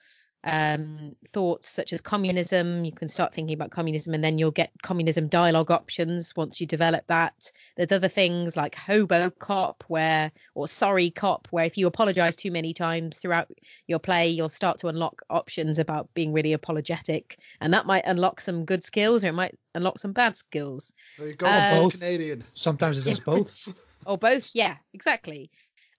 um, 0.45 1.15
thoughts 1.33 1.69
such 1.69 1.93
as 1.93 2.01
communism. 2.01 2.85
You 2.85 2.93
can 2.93 3.09
start 3.09 3.35
thinking 3.35 3.55
about 3.55 3.71
communism 3.71 4.15
and 4.15 4.25
then 4.25 4.39
you'll 4.39 4.51
get 4.51 4.71
communism 4.83 5.29
dialogue 5.29 5.71
options 5.71 6.35
once 6.37 6.61
you 6.61 6.67
develop 6.67 7.07
that. 7.09 7.51
There's 7.77 7.93
other 7.93 8.09
things 8.09 8.57
like 8.57 8.75
hobo 8.75 9.31
cop 9.31 9.85
where 9.89 10.33
or 10.55 10.69
sorry 10.69 11.11
cop 11.11 11.49
where 11.51 11.65
if 11.65 11.77
you 11.77 11.87
apologize 11.87 12.37
too 12.37 12.51
many 12.51 12.73
times 12.73 13.19
throughout 13.19 13.49
your 13.87 13.99
play 13.99 14.29
you'll 14.29 14.49
start 14.49 14.79
to 14.79 14.89
unlock 14.89 15.23
options 15.31 15.79
about 15.79 16.09
being 16.15 16.33
really 16.33 16.53
apologetic 16.53 17.39
and 17.61 17.73
that 17.75 17.87
might 17.87 18.05
unlock 18.07 18.41
some 18.41 18.65
good 18.65 18.83
skills 18.83 19.23
or 19.23 19.29
it 19.29 19.33
might 19.33 19.55
unlock 19.75 19.99
some 19.99 20.13
bad 20.13 20.37
skills. 20.37 20.93
There 21.19 21.29
you 21.29 21.35
go, 21.35 21.47
Uh, 21.47 21.83
both 21.83 21.93
Canadian. 22.01 22.45
Sometimes 22.55 22.99
it 22.99 23.05
does 23.05 23.21
both. 23.31 23.69
or 24.07 24.17
both 24.17 24.51
yeah 24.55 24.77
exactly 24.95 25.51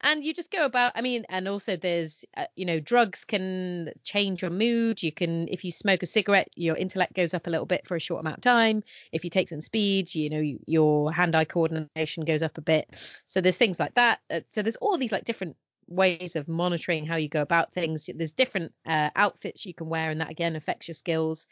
and 0.02 0.24
you 0.24 0.34
just 0.34 0.52
go 0.52 0.66
about 0.66 0.92
i 0.96 1.02
mean 1.02 1.26
and 1.30 1.48
also 1.48 1.76
there's 1.76 2.26
uh, 2.38 2.46
you 2.56 2.66
know 2.66 2.80
drugs 2.80 3.24
can 3.24 3.90
change 4.04 4.42
your 4.42 4.52
mood 4.52 5.02
you 5.02 5.12
can 5.12 5.48
if 5.48 5.64
you 5.64 5.72
smoke 5.72 6.04
a 6.04 6.06
cigarette 6.06 6.50
your 6.56 6.76
intellect 6.76 7.14
goes 7.14 7.34
up 7.34 7.48
a 7.48 7.50
little 7.50 7.66
bit 7.66 7.86
for 7.88 7.96
a 7.96 8.00
short 8.00 8.20
amount 8.22 8.38
of 8.38 8.44
time 8.44 8.84
if 9.12 9.24
you 9.24 9.30
take 9.30 9.50
some 9.50 9.62
speed 9.62 10.14
you 10.14 10.30
know 10.30 10.40
you, 10.40 10.60
your 10.66 11.12
hand-eye 11.12 11.46
coordination 11.46 12.26
goes 12.26 12.42
up 12.42 12.58
a 12.58 12.62
bit. 12.62 12.88
So 13.28 13.42
there's 13.42 13.58
things 13.58 13.80
like 13.80 13.94
that 13.96 14.20
uh, 14.30 14.42
so 14.50 14.62
there's 14.62 14.76
all 14.78 14.98
these 14.98 15.12
like 15.12 15.26
different 15.26 15.56
ways 15.88 16.36
of 16.36 16.48
monitoring 16.48 17.06
how 17.06 17.18
you 17.18 17.28
go 17.28 17.42
about 17.42 17.74
things. 17.74 18.10
There's 18.14 18.32
different 18.32 18.72
uh, 18.86 19.10
outfits 19.16 19.66
you 19.66 19.74
can 19.74 19.90
wear 19.90 20.10
and 20.10 20.22
that 20.22 20.32
again 20.32 20.56
affects 20.56 20.88
your 20.88 20.96
skills 20.96 21.48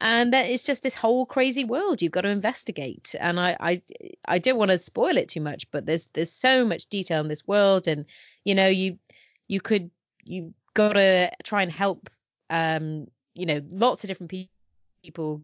and 0.00 0.32
then 0.32 0.44
it's 0.46 0.62
just 0.64 0.82
this 0.82 0.94
whole 0.94 1.24
crazy 1.24 1.64
world 1.64 2.02
you've 2.02 2.12
got 2.12 2.22
to 2.22 2.28
investigate. 2.28 3.14
And 3.18 3.40
i 3.40 3.56
i 3.60 3.82
i 4.26 4.38
don't 4.38 4.58
want 4.58 4.70
to 4.70 4.78
spoil 4.78 5.16
it 5.16 5.28
too 5.28 5.40
much 5.40 5.70
but 5.70 5.86
there's 5.86 6.08
there's 6.14 6.32
so 6.32 6.64
much 6.64 6.86
detail 6.86 7.20
in 7.20 7.28
this 7.28 7.46
world. 7.46 7.88
And 7.88 8.04
you 8.44 8.54
know 8.54 8.68
you 8.68 8.98
you 9.48 9.60
could 9.60 9.90
you 10.24 10.52
got 10.74 10.92
to 10.94 11.30
try 11.44 11.62
and 11.62 11.72
help 11.72 12.10
um 12.50 13.06
you 13.34 13.46
know 13.46 13.62
lots 13.70 14.04
of 14.04 14.08
different 14.08 14.30
pe- 14.30 14.48
people 15.02 15.42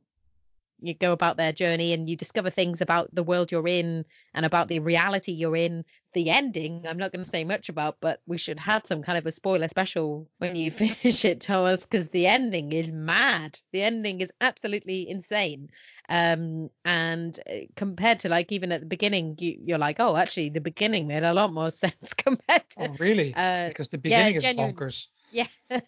you 0.83 0.95
go 0.95 1.13
about 1.13 1.37
their 1.37 1.53
journey 1.53 1.93
and 1.93 2.09
you 2.11 2.17
discover 2.17 2.51
things 2.51 2.81
about 2.81 3.09
the 3.15 3.23
world 3.23 3.51
you're 3.53 3.69
in 3.69 4.05
and 4.35 4.45
about 4.45 4.69
the 4.69 4.79
reality 4.81 5.33
you're 5.33 5.57
in 5.57 5.85
the 6.15 6.29
ending 6.31 6.85
i'm 6.89 6.99
not 6.99 7.13
going 7.13 7.25
to 7.25 7.31
say 7.31 7.45
much 7.45 7.69
about 7.69 7.97
but 8.01 8.21
we 8.27 8.37
should 8.37 8.59
have 8.59 8.83
some 8.85 9.03
kind 9.03 9.17
of 9.17 9.25
a 9.27 9.33
spoiler 9.33 9.69
special 9.69 10.29
when 10.39 10.57
you 10.57 10.71
finish 10.83 11.25
it 11.25 11.41
thomas 11.41 11.85
because 11.87 12.09
the 12.11 12.27
ending 12.27 12.73
is 12.73 12.91
mad 12.93 13.59
the 13.73 13.83
ending 13.83 14.21
is 14.21 14.33
absolutely 14.41 15.09
insane 15.09 15.69
um 16.09 16.69
and 16.85 17.41
uh, 17.51 17.59
compared 17.77 18.19
to 18.19 18.29
like 18.29 18.51
even 18.53 18.73
at 18.73 18.81
the 18.81 18.87
beginning 18.87 19.37
you, 19.39 19.57
you're 19.65 19.79
like 19.79 19.97
oh 20.01 20.17
actually 20.17 20.49
the 20.49 20.61
beginning 20.61 21.07
made 21.07 21.23
a 21.23 21.33
lot 21.33 21.53
more 21.53 21.71
sense 21.85 22.13
compared 22.15 22.69
to 22.71 22.83
Oh, 22.83 22.97
really? 22.99 23.33
uh 23.37 23.69
because 23.69 23.89
the 23.89 23.97
yeah, 23.99 24.01
beginning 24.29 24.35
is 24.37 24.43
genuine- 24.43 24.75
bonkers. 24.75 25.07
yeah 25.31 25.47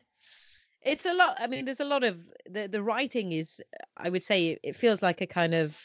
it's 0.84 1.06
a 1.06 1.14
lot 1.14 1.36
i 1.38 1.46
mean 1.46 1.64
there's 1.64 1.80
a 1.80 1.84
lot 1.84 2.04
of 2.04 2.18
the 2.48 2.68
the 2.68 2.82
writing 2.82 3.32
is 3.32 3.62
i 3.96 4.08
would 4.08 4.22
say 4.22 4.58
it, 4.62 4.76
feels 4.76 5.02
like 5.02 5.20
a 5.20 5.26
kind 5.26 5.54
of 5.54 5.78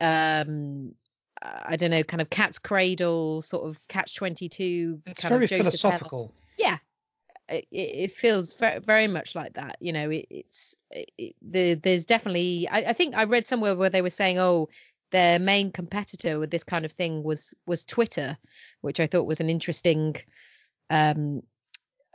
um 0.00 0.92
i 1.42 1.76
don't 1.76 1.90
know 1.90 2.02
kind 2.02 2.20
of 2.20 2.30
cat's 2.30 2.58
cradle 2.58 3.42
sort 3.42 3.66
of 3.68 3.80
catch 3.88 4.14
22 4.16 5.00
It's 5.06 5.22
kind 5.22 5.32
very 5.32 5.44
of 5.44 5.50
Joseph 5.50 5.58
Heller. 5.58 5.70
philosophical. 5.70 6.34
yeah 6.58 6.78
it, 7.48 7.66
it 7.70 7.76
it 7.76 8.12
feels 8.12 8.54
very, 8.54 8.78
very 8.80 9.06
much 9.06 9.34
like 9.34 9.52
that 9.54 9.76
you 9.80 9.92
know 9.92 10.10
it, 10.10 10.26
it's 10.30 10.74
it, 10.90 11.34
the 11.42 11.74
there's 11.74 12.04
definitely 12.04 12.66
I, 12.70 12.78
I 12.78 12.92
think 12.92 13.14
i 13.14 13.24
read 13.24 13.46
somewhere 13.46 13.74
where 13.74 13.90
they 13.90 14.02
were 14.02 14.10
saying 14.10 14.38
oh 14.38 14.68
their 15.14 15.38
main 15.38 15.70
competitor 15.70 16.40
with 16.40 16.50
this 16.50 16.64
kind 16.64 16.84
of 16.84 16.90
thing 16.90 17.22
was 17.22 17.54
was 17.66 17.84
Twitter, 17.84 18.36
which 18.80 18.98
I 18.98 19.06
thought 19.06 19.26
was 19.26 19.38
an 19.38 19.48
interesting 19.48 20.16
um, 20.90 21.40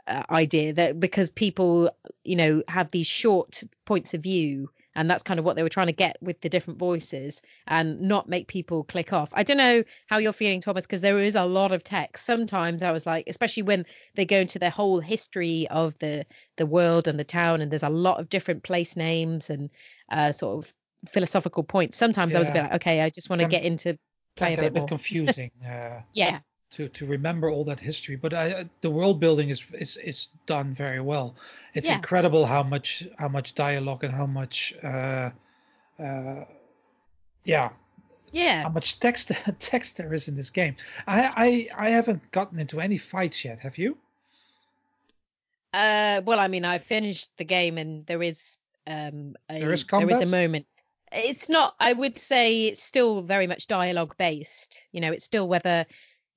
uh, 0.06 0.24
idea 0.30 0.72
that 0.72 1.00
because 1.00 1.30
people, 1.30 1.90
you 2.24 2.36
know, 2.36 2.62
have 2.68 2.90
these 2.90 3.06
short 3.06 3.62
points 3.86 4.14
of 4.14 4.22
view 4.22 4.70
and 4.96 5.08
that's 5.08 5.22
kind 5.22 5.38
of 5.38 5.44
what 5.46 5.54
they 5.56 5.62
were 5.62 5.68
trying 5.68 5.86
to 5.86 5.92
get 5.92 6.16
with 6.20 6.40
the 6.40 6.48
different 6.48 6.78
voices 6.78 7.42
and 7.68 8.00
not 8.00 8.28
make 8.28 8.48
people 8.48 8.82
click 8.84 9.12
off. 9.12 9.30
I 9.34 9.42
don't 9.44 9.56
know 9.56 9.84
how 10.08 10.18
you're 10.18 10.32
feeling, 10.32 10.60
Thomas, 10.60 10.84
because 10.84 11.00
there 11.00 11.18
is 11.20 11.36
a 11.36 11.44
lot 11.46 11.70
of 11.72 11.84
text. 11.84 12.26
Sometimes 12.26 12.82
I 12.82 12.90
was 12.90 13.06
like, 13.06 13.24
especially 13.28 13.62
when 13.62 13.86
they 14.16 14.24
go 14.24 14.38
into 14.38 14.58
their 14.58 14.70
whole 14.70 14.98
history 15.00 15.68
of 15.68 15.96
the 15.98 16.26
the 16.56 16.66
world 16.66 17.06
and 17.06 17.18
the 17.20 17.24
town, 17.24 17.60
and 17.60 17.70
there's 17.70 17.82
a 17.84 17.88
lot 17.88 18.18
of 18.20 18.28
different 18.28 18.64
place 18.64 18.96
names 18.96 19.48
and 19.48 19.70
uh, 20.10 20.32
sort 20.32 20.58
of 20.64 20.74
philosophical 21.08 21.62
points. 21.62 21.96
Sometimes 21.96 22.34
I 22.34 22.38
was 22.40 22.48
a 22.48 22.52
bit 22.52 22.62
like, 22.62 22.72
okay, 22.74 23.00
I 23.02 23.10
just 23.10 23.30
want 23.30 23.40
to 23.40 23.46
get 23.46 23.62
into 23.64 23.98
play 24.36 24.54
a 24.54 24.56
Kind 24.56 24.68
of 24.68 24.72
bit 24.74 24.86
confusing. 24.86 25.50
uh, 25.64 26.02
Yeah, 26.12 26.40
to 26.72 26.88
to 26.88 27.06
remember 27.06 27.50
all 27.50 27.64
that 27.64 27.80
history. 27.80 28.16
But 28.16 28.34
I, 28.34 28.68
the 28.80 28.90
world 28.90 29.20
building 29.20 29.50
is 29.50 29.64
is 29.72 29.96
is 29.98 30.28
done 30.46 30.74
very 30.74 31.00
well. 31.00 31.34
It's 31.74 31.88
Yeah. 31.88 31.96
incredible 31.96 32.46
how 32.46 32.62
much 32.62 33.06
how 33.18 33.28
much 33.28 33.54
dialogue 33.54 34.04
and 34.04 34.14
how 34.14 34.26
much 34.26 34.74
uh, 34.82 35.30
uh, 35.98 36.44
yeah 37.44 37.70
yeah. 38.32 38.62
how 38.64 38.68
much 38.70 38.98
text 39.00 39.30
text 39.58 39.96
there 39.96 40.14
is 40.14 40.28
in 40.28 40.36
this 40.36 40.50
game. 40.50 40.76
I 41.06 41.68
I 41.76 41.86
I 41.86 41.90
haven't 41.90 42.30
gotten 42.32 42.58
into 42.58 42.80
any 42.80 42.98
fights 42.98 43.44
yet. 43.44 43.60
Have 43.60 43.78
you? 43.78 43.98
Uh, 45.72 46.22
well, 46.24 46.38
I 46.40 46.48
mean, 46.48 46.64
I 46.64 46.78
finished 46.78 47.30
the 47.36 47.44
game, 47.44 47.78
and 47.78 48.06
there 48.06 48.22
is 48.22 48.56
um 48.86 49.36
a, 49.48 49.60
There 49.60 49.72
is 49.72 49.84
there 49.86 50.10
is 50.10 50.20
a 50.20 50.26
moment. 50.26 50.66
It's 51.12 51.48
not. 51.48 51.74
I 51.80 51.92
would 51.92 52.16
say 52.16 52.66
it's 52.66 52.82
still 52.82 53.22
very 53.22 53.46
much 53.46 53.66
dialogue 53.66 54.16
based. 54.16 54.80
You 54.92 55.00
know, 55.00 55.12
it's 55.12 55.24
still 55.24 55.48
whether 55.48 55.86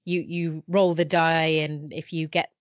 you 0.06 0.22
you 0.22 0.64
roll 0.68 0.94
the 0.94 1.06
die, 1.06 1.46
and 1.64 1.94
if 1.94 2.14
you 2.14 2.28
get 2.28 2.52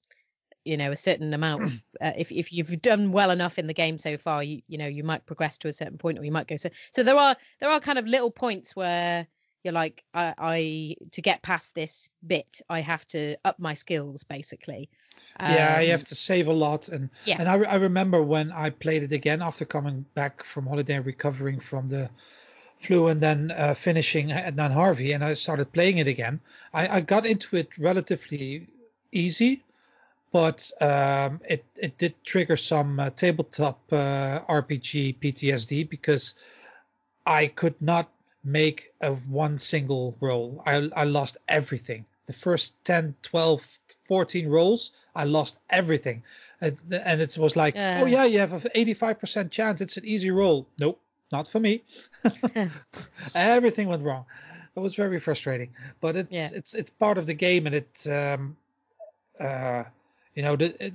you 0.64 0.76
know 0.76 0.93
a 0.93 0.97
certain 0.97 1.34
amount 1.34 1.64
of 1.64 1.82
uh, 2.01 2.12
if 2.16 2.30
if 2.30 2.53
you've 2.53 2.80
done 2.82 3.12
well 3.12 3.30
enough 3.30 3.59
in 3.59 3.66
the 3.66 3.74
game 3.74 3.99
so 3.99 4.16
far 4.16 4.43
you 4.43 4.62
you 4.68 4.78
know 4.78 4.86
you 4.86 5.03
might 5.03 5.26
progress 5.26 5.59
to 5.59 5.68
a 5.68 5.72
certain 5.72 5.99
point 5.99 6.18
or 6.18 6.24
you 6.24 6.32
might 6.32 6.47
go 6.47 6.57
so 6.57 6.68
so 6.93 7.03
there 7.03 7.16
are 7.16 7.36
there 7.61 7.70
are 7.70 7.80
kind 7.80 7.99
of 7.99 8.07
little 8.07 8.30
points 8.30 8.76
where 8.76 9.26
you're 9.64 9.72
like 9.72 10.05
I, 10.14 10.34
I 10.38 10.97
to 11.12 11.22
get 11.22 11.43
past 11.43 11.74
this 11.74 12.09
bit 12.26 12.61
I 12.68 12.80
have 12.80 13.07
to 13.09 13.36
up 13.45 13.59
my 13.59 13.74
skills 13.74 14.24
basically 14.24 14.88
yeah, 15.45 15.80
you 15.80 15.90
Um, 15.90 15.93
have 15.93 16.05
to 16.05 16.14
save 16.14 16.47
a 16.49 16.53
lot, 16.53 16.88
and 16.88 17.11
Yeah. 17.24 17.38
and 17.38 17.49
I, 17.49 17.55
I 17.55 17.74
remember 17.76 18.22
when 18.22 18.53
I 18.53 18.70
played 18.70 19.03
it 19.03 19.12
again 19.12 19.43
after 19.43 19.64
coming 19.64 20.07
back 20.14 20.45
from 20.45 20.66
holiday, 20.66 20.95
and 20.97 21.07
recovering 21.07 21.59
from 21.61 21.88
the 21.88 22.11
flu, 22.83 23.09
and 23.09 23.20
then 23.20 23.51
uh, 23.53 23.74
finishing 23.74 24.33
Edna 24.33 24.64
and 24.64 24.74
Harvey, 24.74 25.12
and 25.12 25.24
I 25.24 25.35
started 25.35 25.72
playing 25.72 25.99
it 25.99 26.07
again. 26.07 26.41
I, 26.74 26.97
I 26.97 27.01
got 27.01 27.26
into 27.26 27.57
it 27.57 27.68
relatively 27.78 28.66
easy, 29.12 29.62
but 30.33 30.70
um, 30.80 31.41
it 31.49 31.64
it 31.76 31.99
did 31.99 32.14
trigger 32.24 32.57
some 32.57 32.99
uh, 33.01 33.11
tabletop 33.11 33.80
uh, 33.93 34.41
RPG 34.49 35.18
PTSD 35.20 35.89
because 35.89 36.35
I 37.26 37.47
could 37.49 37.80
not 37.80 38.09
make 38.45 38.93
a 39.01 39.12
one 39.12 39.59
single 39.59 40.16
roll. 40.20 40.62
I 40.66 40.91
I 40.97 41.05
lost 41.05 41.37
everything. 41.49 42.05
The 42.26 42.33
first 42.33 42.83
10, 42.85 43.14
12, 43.22 43.66
14 44.05 44.49
rolls, 44.49 44.93
I 45.14 45.24
lost 45.24 45.57
everything. 45.70 46.22
And, 46.61 46.78
and 46.91 47.20
it 47.20 47.37
was 47.37 47.57
like, 47.57 47.74
Yeah. 47.74 48.01
oh 48.03 48.07
yeah, 48.07 48.24
you 48.24 48.39
have 48.39 48.53
an 48.53 48.70
85% 48.74 49.51
chance. 49.51 49.80
It's 49.80 49.97
an 49.97 50.05
easy 50.07 50.30
roll. 50.30 50.66
Nope, 50.78 51.01
not 51.33 51.49
for 51.49 51.61
me. 51.61 51.83
everything 53.35 53.89
went 53.89 54.03
wrong. 54.03 54.24
It 54.76 54.80
was 54.80 54.95
very 54.95 55.18
frustrating. 55.18 55.70
But 56.01 56.16
it's 56.16 56.33
Yeah. 56.33 56.51
it's 56.55 56.74
it's 56.74 56.91
part 56.91 57.18
of 57.18 57.26
the 57.26 57.35
game 57.35 57.66
and 57.66 57.74
it 57.74 58.07
um 58.07 58.57
uh 59.41 59.85
you 60.35 60.43
know 60.43 60.57
the, 60.57 60.87
it, 60.87 60.95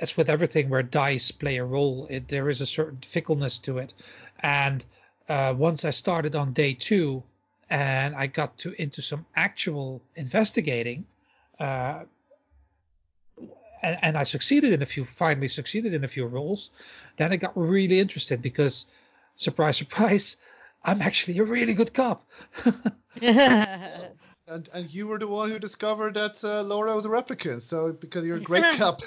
as 0.00 0.16
with 0.16 0.30
everything 0.30 0.68
where 0.68 0.82
dice 0.82 1.30
play 1.30 1.56
a 1.56 1.64
role, 1.64 2.06
it, 2.08 2.28
there 2.28 2.48
is 2.48 2.60
a 2.60 2.66
certain 2.66 2.98
fickleness 3.04 3.58
to 3.58 3.78
it. 3.78 3.94
And 4.40 4.84
uh, 5.28 5.54
once 5.56 5.84
I 5.84 5.90
started 5.90 6.34
on 6.34 6.52
day 6.52 6.74
two, 6.74 7.22
and 7.70 8.14
I 8.14 8.26
got 8.26 8.56
to 8.58 8.80
into 8.80 9.02
some 9.02 9.26
actual 9.36 10.00
investigating, 10.16 11.04
uh, 11.60 12.04
and, 13.82 13.98
and 14.02 14.16
I 14.16 14.24
succeeded 14.24 14.72
in 14.72 14.82
a 14.82 14.86
few. 14.86 15.04
Finally, 15.04 15.48
succeeded 15.48 15.92
in 15.94 16.04
a 16.04 16.08
few 16.08 16.26
roles. 16.26 16.70
Then 17.16 17.32
I 17.32 17.36
got 17.36 17.52
really 17.56 18.00
interested 18.00 18.40
because, 18.40 18.86
surprise, 19.38 19.78
surprise, 19.78 20.36
I'm 20.84 21.00
actually 21.02 21.38
a 21.38 21.44
really 21.44 21.74
good 21.74 21.94
cop. 21.94 22.26
And 24.46 24.68
and 24.72 24.90
you 24.94 25.06
were 25.08 25.18
the 25.18 25.28
one 25.28 25.50
who 25.50 25.58
discovered 25.58 26.14
that 26.14 26.42
uh, 26.42 26.62
Laura 26.62 26.94
was 26.96 27.04
a 27.04 27.10
replicant, 27.10 27.60
so 27.62 27.92
because 27.92 28.24
you're 28.24 28.36
a 28.36 28.40
great 28.40 28.64
cop. 28.78 29.02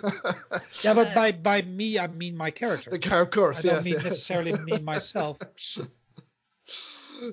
yeah, 0.84 0.94
but 0.94 1.16
by 1.16 1.32
by 1.32 1.64
me, 1.64 1.98
I 1.98 2.08
mean 2.08 2.38
my 2.38 2.52
character. 2.52 2.92
the 2.92 3.00
car, 3.00 3.22
of 3.22 3.32
course. 3.32 3.58
I 3.58 3.62
don't 3.64 3.76
yes, 3.78 3.84
mean 3.86 3.94
yes. 3.96 4.04
necessarily 4.04 4.54
mean 4.60 4.84
myself. 4.86 5.38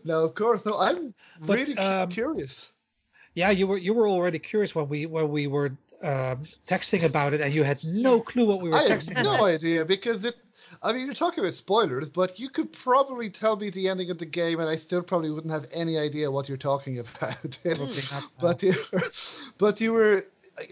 no, 0.05 0.25
of 0.25 0.35
course. 0.35 0.65
No, 0.65 0.79
I'm 0.79 1.15
But, 1.41 1.59
really 1.59 1.77
um, 1.79 2.09
curious. 2.09 2.73
Yeah, 3.35 3.51
you 3.51 3.67
were 3.67 3.79
you 3.79 3.93
were 3.95 4.09
already 4.09 4.39
curious 4.39 4.75
when 4.75 4.89
we 4.89 5.07
when 5.07 5.29
we 5.29 5.47
were 5.47 5.77
um, 6.03 6.43
texting 6.67 7.05
about 7.05 7.35
it, 7.35 7.41
and 7.43 7.53
you 7.53 7.63
had 7.63 7.79
no 7.85 8.21
clue 8.21 8.47
what 8.47 8.63
we 8.63 8.71
were 8.71 8.77
I 8.77 8.85
texting 8.89 9.17
have 9.17 9.25
no 9.27 9.35
about. 9.35 9.45
idea 9.45 9.85
because 9.85 10.25
it. 10.25 10.37
I 10.83 10.93
mean, 10.93 11.07
you're 11.07 11.15
talking 11.15 11.43
about 11.43 11.55
spoilers, 11.55 12.09
but 12.09 12.39
you 12.39 12.49
could 12.49 12.73
probably 12.73 13.31
tell 13.31 13.57
me 13.57 13.71
the 13.71 13.89
ending 13.89 14.11
of 14.11 14.19
the 14.19 14.27
game, 14.27 14.61
and 14.61 14.69
I 14.69 14.77
still 14.77 15.03
probably 15.03 15.31
wouldn't 15.31 15.53
have 15.53 15.67
any 15.73 15.99
idea 15.99 16.31
what 16.31 16.49
you're 16.49 16.59
talking 16.59 16.99
about. 17.01 17.59
No. 17.65 17.89
but 18.41 18.63
you, 18.63 18.75
but 19.59 19.81
you 19.81 19.93
were. 19.93 20.25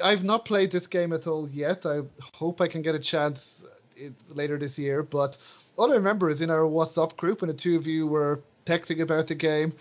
I've 0.02 0.24
not 0.24 0.44
played 0.44 0.72
this 0.72 0.88
game 0.88 1.12
at 1.12 1.26
all 1.26 1.48
yet. 1.48 1.86
I 1.86 2.00
hope 2.20 2.60
I 2.60 2.66
can 2.66 2.82
get 2.82 2.96
a 2.96 2.98
chance 2.98 3.62
uh, 4.02 4.08
later 4.28 4.58
this 4.58 4.78
year. 4.78 5.02
But 5.02 5.38
all 5.76 5.92
I 5.92 5.96
remember 5.96 6.28
is 6.28 6.42
in 6.42 6.50
our 6.50 6.62
WhatsApp 6.62 7.16
group 7.16 7.40
when 7.40 7.48
the 7.48 7.54
two 7.54 7.76
of 7.76 7.86
you 7.86 8.06
were 8.06 8.40
texting 8.64 9.00
about 9.00 9.28
the 9.28 9.34
game. 9.36 9.72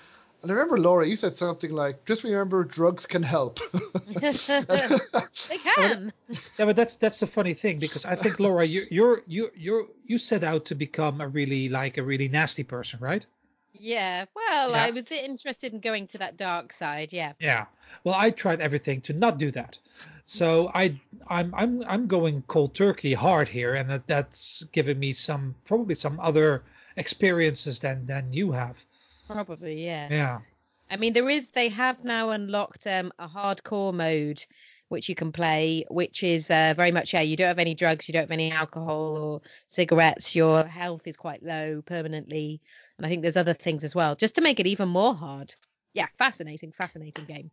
And 0.45 0.51
I 0.51 0.53
remember 0.53 0.77
Laura, 0.77 1.07
you 1.07 1.15
said 1.15 1.39
something 1.39 1.71
like, 1.71 2.05
"Just 2.05 2.23
remember, 2.23 2.63
drugs 2.63 3.07
can 3.07 3.23
help." 3.23 3.59
they 4.05 5.57
can 5.57 6.13
Yeah, 6.59 6.65
but 6.65 6.75
that's 6.75 6.95
that's 6.97 7.19
the 7.19 7.25
funny 7.25 7.55
thing 7.55 7.79
because 7.79 8.05
I 8.05 8.13
think 8.13 8.39
Laura, 8.39 8.63
you 8.63 8.83
you're 8.91 9.23
you 9.25 9.49
you 9.55 9.95
you 10.05 10.19
set 10.19 10.43
out 10.43 10.63
to 10.65 10.75
become 10.75 11.19
a 11.19 11.27
really 11.27 11.67
like 11.67 11.97
a 11.97 12.03
really 12.03 12.27
nasty 12.27 12.61
person, 12.61 12.99
right? 12.99 13.25
yeah 13.73 14.25
well 14.35 14.69
Yeah. 14.69 14.83
I 14.83 14.91
was 14.91 15.11
interested 15.11 15.73
in 15.73 15.79
going 15.79 16.05
to 16.09 16.19
that 16.19 16.37
dark 16.37 16.71
side 16.73 17.11
yeah 17.11 17.33
Yeah. 17.39 17.65
Well, 18.03 18.13
I 18.15 18.29
tried 18.29 18.61
everything 18.61 19.01
to 19.01 19.13
not 19.13 19.39
do 19.39 19.49
that. 19.49 19.79
So 20.27 20.69
I 20.75 21.01
I'm 21.27 21.55
I'm 21.55 21.83
I'm 21.87 22.05
going 22.05 22.43
cold 22.43 22.75
turkey 22.75 23.13
hard 23.15 23.47
here, 23.47 23.73
and 23.73 23.89
that, 23.89 24.05
that's 24.05 24.63
given 24.71 24.99
me 24.99 25.11
some 25.13 25.55
probably 25.65 25.95
some 25.95 26.19
other 26.19 26.63
experiences 26.97 27.79
than 27.79 28.05
than 28.05 28.31
you 28.31 28.51
have. 28.51 28.84
Probably 29.27 29.85
yeah 29.85 30.07
Yeah. 30.09 30.39
I 30.87 30.97
mean, 30.97 31.13
there 31.13 31.27
is. 31.31 31.49
They 31.49 31.69
have 31.69 32.03
now 32.03 32.29
unlocked 32.29 32.85
um, 32.85 33.11
a 33.17 33.27
hardcore 33.27 33.91
mode, 33.91 34.45
which 34.89 35.09
you 35.09 35.15
can 35.15 35.31
play, 35.31 35.83
which 35.89 36.21
is 36.21 36.51
uh, 36.51 36.75
very 36.77 36.91
much 36.91 37.11
yeah. 37.11 37.21
You 37.21 37.35
don't 37.35 37.47
have 37.47 37.57
any 37.57 37.73
drugs, 37.73 38.07
you 38.07 38.13
don't 38.13 38.21
have 38.21 38.31
any 38.31 38.51
alcohol 38.51 39.17
or 39.17 39.41
cigarettes. 39.65 40.35
Your 40.35 40.63
health 40.63 41.07
is 41.07 41.17
quite 41.17 41.41
low 41.41 41.81
permanently, 41.81 42.61
and 42.97 43.05
I 43.05 43.09
think 43.09 43.23
there's 43.23 43.35
other 43.35 43.53
things 43.55 43.83
as 43.83 43.95
well, 43.95 44.15
just 44.15 44.35
to 44.35 44.41
make 44.41 44.59
it 44.59 44.67
even 44.67 44.87
more 44.87 45.15
hard. 45.15 45.55
Yeah, 45.95 46.05
fascinating, 46.19 46.71
fascinating 46.71 47.25
game. 47.25 47.49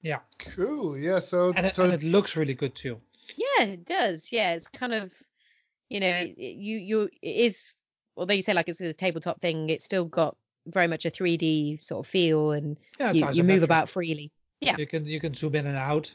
Yeah. 0.00 0.20
cool. 0.38 0.96
Yeah. 0.96 1.18
So, 1.18 1.52
And 1.54 1.66
it, 1.66 1.76
so 1.76 1.84
and 1.84 1.92
it 1.92 2.02
looks 2.02 2.34
really 2.34 2.54
good 2.54 2.74
too. 2.74 2.98
Yeah, 3.36 3.64
it 3.64 3.84
does. 3.84 4.32
Yeah, 4.32 4.54
it's 4.54 4.68
kind 4.68 4.94
of, 4.94 5.12
you 5.90 6.00
know, 6.00 6.08
it, 6.08 6.34
it- 6.38 6.56
you 6.56 6.78
you 6.78 7.02
it 7.20 7.36
is. 7.36 7.74
Although 8.16 8.34
you 8.34 8.42
say 8.42 8.54
like 8.54 8.68
it's 8.68 8.80
a 8.80 8.92
tabletop 8.94 9.40
thing, 9.40 9.68
it's 9.70 9.84
still 9.84 10.04
got 10.04 10.36
very 10.66 10.86
much 10.86 11.04
a 11.04 11.10
3D 11.10 11.82
sort 11.82 12.04
of 12.04 12.10
feel, 12.10 12.52
and 12.52 12.76
Yeah, 12.98 13.12
you, 13.12 13.30
you 13.32 13.44
move 13.44 13.62
about 13.62 13.88
freely. 13.88 14.30
Yeah. 14.60 14.76
You 14.78 14.86
can 14.86 15.04
you 15.04 15.20
can 15.20 15.34
zoom 15.34 15.54
in 15.54 15.66
and 15.66 15.76
out, 15.76 16.12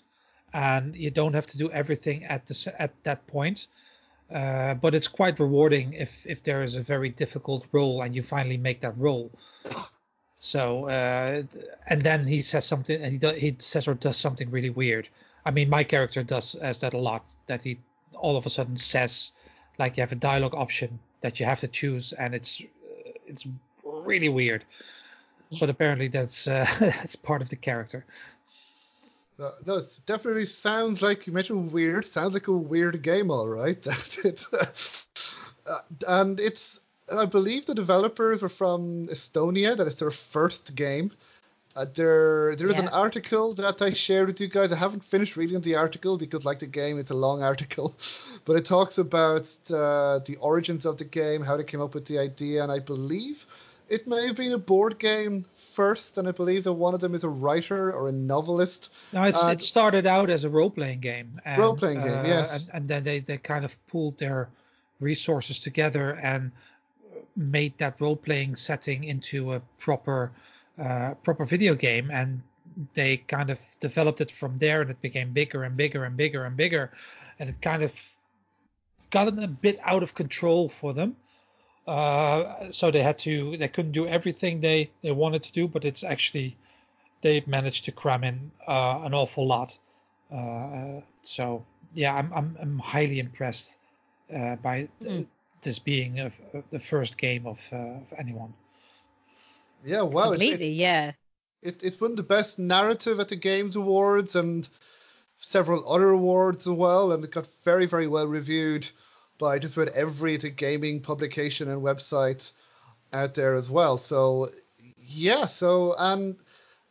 and 0.54 0.96
you 0.96 1.12
don't 1.12 1.34
have 1.34 1.48
to 1.48 1.58
do 1.58 1.70
everything 1.72 2.26
at 2.26 2.46
the 2.48 2.76
at 2.80 2.92
that 3.04 3.26
point. 3.28 3.68
Uh, 4.34 4.76
but 4.76 4.94
it's 4.94 5.08
quite 5.08 5.40
rewarding 5.40 5.94
if 5.94 6.26
if 6.26 6.44
there 6.44 6.62
is 6.64 6.76
a 6.76 6.82
very 6.82 7.10
difficult 7.10 7.66
role 7.72 8.04
and 8.04 8.16
you 8.16 8.22
finally 8.22 8.58
make 8.58 8.80
that 8.82 8.96
role. 8.98 9.32
So 10.40 10.88
uh, 10.88 11.44
and 11.88 12.04
then 12.04 12.28
he 12.28 12.42
says 12.42 12.66
something 12.66 13.02
and 13.02 13.14
he 13.14 13.18
do, 13.18 13.30
he 13.32 13.56
says 13.60 13.88
or 13.88 13.96
does 13.96 14.18
something 14.18 14.50
really 14.52 14.70
weird. 14.70 15.10
I 15.46 15.52
mean, 15.52 15.70
my 15.70 15.84
character 15.84 16.24
does 16.24 16.56
has 16.62 16.78
that 16.80 16.94
a 16.94 16.98
lot. 16.98 17.24
That 17.48 17.64
he 17.64 17.80
all 18.14 18.38
of 18.38 18.46
a 18.46 18.50
sudden 18.50 18.78
says 18.78 19.32
like 19.80 19.98
you 19.98 20.02
have 20.02 20.12
a 20.12 20.16
dialogue 20.16 20.54
option 20.54 21.00
that 21.22 21.40
you 21.40 21.46
have 21.46 21.60
to 21.62 21.68
choose, 21.68 22.14
and 22.14 22.36
it's 22.36 22.62
uh, 22.62 23.12
it's 23.26 23.48
really 24.06 24.30
weird. 24.30 24.64
But 25.60 25.70
apparently 25.70 26.08
that's 26.08 26.48
uh, 26.48 26.66
that's 26.80 27.16
part 27.16 27.42
of 27.42 27.50
the 27.50 27.56
character. 27.56 28.06
No, 29.38 29.52
no, 29.66 29.78
it 29.78 30.00
definitely 30.06 30.46
sounds 30.46 31.02
like 31.02 31.26
you 31.26 31.34
mentioned 31.34 31.72
weird. 31.72 32.06
Sounds 32.06 32.34
like 32.34 32.48
a 32.48 32.52
weird 32.52 33.02
game, 33.02 33.32
all 33.32 33.48
right. 33.48 33.82
That 33.86 35.06
uh, 35.68 35.82
and 36.08 36.40
it's 36.40 36.80
I 37.12 37.26
believe 37.26 37.66
the 37.66 37.76
developers 37.76 38.42
were 38.42 38.50
from 38.50 39.08
Estonia. 39.08 39.78
That 39.78 39.88
is 39.88 39.96
their 39.96 40.12
first 40.12 40.76
game. 40.76 41.12
Uh, 41.76 41.86
there, 41.94 42.56
there 42.56 42.68
is 42.68 42.80
an 42.80 42.88
article 42.90 43.54
that 43.54 43.82
I 43.82 43.94
shared 43.94 44.28
with 44.28 44.42
you 44.42 44.48
guys. 44.48 44.74
I 44.74 44.76
haven't 44.76 45.04
finished 45.04 45.38
reading 45.38 45.62
the 45.62 45.76
article 45.76 46.18
because, 46.18 46.44
like 46.44 46.60
the 46.60 46.68
game, 46.68 46.98
it's 47.00 47.12
a 47.12 47.16
long 47.16 47.44
article, 47.52 47.96
but 48.46 48.56
it 48.56 48.66
talks 48.66 48.98
about 48.98 49.48
uh, 49.70 50.20
the 50.26 50.36
origins 50.42 50.86
of 50.86 50.98
the 50.98 51.06
game, 51.06 51.42
how 51.42 51.56
they 51.56 51.64
came 51.64 51.82
up 51.82 51.94
with 51.94 52.06
the 52.06 52.18
idea, 52.18 52.64
and 52.64 52.72
I 52.72 52.80
believe 52.80 53.46
it 53.90 54.08
may 54.08 54.28
have 54.28 54.36
been 54.36 54.54
a 54.54 54.58
board 54.58 55.00
game 55.00 55.46
first, 55.74 56.18
and 56.18 56.28
I 56.28 56.32
believe 56.32 56.64
that 56.64 56.74
one 56.74 56.94
of 56.94 57.00
them 57.00 57.16
is 57.16 57.24
a 57.24 57.30
writer 57.30 57.92
or 57.92 58.10
a 58.10 58.12
novelist. 58.12 58.92
No, 59.14 59.24
it's, 59.24 59.44
Uh, 59.44 59.48
it 59.48 59.62
started 59.62 60.06
out 60.06 60.30
as 60.30 60.44
a 60.44 60.50
role 60.50 60.70
playing 60.70 61.00
game. 61.00 61.40
And, 61.46 61.62
Role-playing 61.62 62.02
game, 62.02 62.20
uh, 62.20 62.24
yes. 62.24 62.52
And, 62.52 62.76
and 62.76 62.88
then 62.88 63.04
they, 63.04 63.20
they 63.20 63.38
kind 63.38 63.66
of 63.66 63.76
pooled 63.88 64.18
their 64.18 64.50
resources 65.00 65.60
together 65.60 66.20
and 66.24 66.52
made 67.36 67.78
that 67.78 68.00
role 68.00 68.16
playing 68.16 68.56
setting 68.56 69.06
into 69.06 69.54
a 69.54 69.60
proper 69.78 70.32
uh, 70.78 71.14
proper 71.24 71.46
video 71.46 71.76
game. 71.76 72.12
And 72.12 72.42
they 72.94 73.18
kind 73.18 73.50
of 73.50 73.60
developed 73.80 74.22
it 74.22 74.32
from 74.32 74.58
there, 74.60 74.82
and 74.82 74.90
it 74.90 75.02
became 75.02 75.34
bigger 75.34 75.64
and 75.64 75.76
bigger 75.76 76.06
and 76.06 76.16
bigger 76.16 76.46
and 76.46 76.56
bigger, 76.56 76.92
and 77.40 77.50
it 77.50 77.62
kind 77.62 77.84
of 77.84 78.16
got 79.10 79.28
a 79.28 79.48
bit 79.48 79.80
out 79.84 80.04
of 80.04 80.14
control 80.14 80.70
for 80.70 80.94
them. 80.94 81.16
Uh, 81.90 82.72
so 82.72 82.92
they 82.92 83.02
had 83.02 83.18
to 83.20 83.58
they 83.58 83.68
couldn't 83.68 83.94
do 83.94 84.06
everything 84.08 84.62
they 84.62 84.90
they 85.02 85.12
wanted 85.12 85.42
to 85.44 85.52
do, 85.52 85.68
but 85.68 85.86
it's 85.86 86.04
actually 86.04 86.56
they 87.22 87.44
managed 87.48 87.86
to 87.86 87.92
cram 87.92 88.24
in 88.24 88.52
uh, 88.68 89.02
an 89.06 89.14
awful 89.14 89.48
lot. 89.48 89.78
Uh, 90.32 91.02
so 91.24 91.66
yeah, 91.94 92.14
I'm 92.16 92.32
I'm 92.34 92.58
I'm 92.62 92.80
highly 92.80 93.20
impressed 93.20 93.78
uh, 94.36 94.56
by 94.58 94.88
Mm. 95.02 95.26
this 95.62 95.80
being 95.80 96.20
a, 96.20 96.28
a- 96.54 96.64
the 96.72 96.80
first 96.80 97.18
game 97.18 97.48
of, 97.48 97.60
uh, 97.74 97.78
of 98.04 98.14
anyone. 98.18 98.54
Yeah, 99.86 100.04
wow, 100.04 100.32
it, 100.34 100.42
Completely, 100.42 100.70
it, 100.70 100.74
yeah. 100.74 101.14
it, 101.62 101.84
it 101.84 102.02
won 102.02 102.16
the 102.16 102.24
best 102.24 102.60
narrative 102.60 103.20
at 103.20 103.30
the 103.30 103.36
Games 103.36 103.76
Awards 103.76 104.36
and 104.36 104.70
several 105.40 105.92
other 105.92 106.10
awards 106.10 106.68
as 106.68 106.74
well, 106.74 107.12
and 107.12 107.24
it 107.24 107.32
got 107.32 107.48
very, 107.64 107.86
very 107.86 108.08
well 108.08 108.28
reviewed 108.28 108.90
by 109.40 109.58
just 109.58 109.76
read 109.78 109.90
every 109.90 110.38
the 110.38 110.50
gaming 110.50 111.00
publication 111.02 111.70
and 111.70 111.82
website 111.82 112.54
out 113.14 113.34
there 113.34 113.56
as 113.56 113.72
well. 113.72 113.98
So, 113.98 114.50
yeah, 114.98 115.46
so, 115.46 115.96
and, 115.98 116.36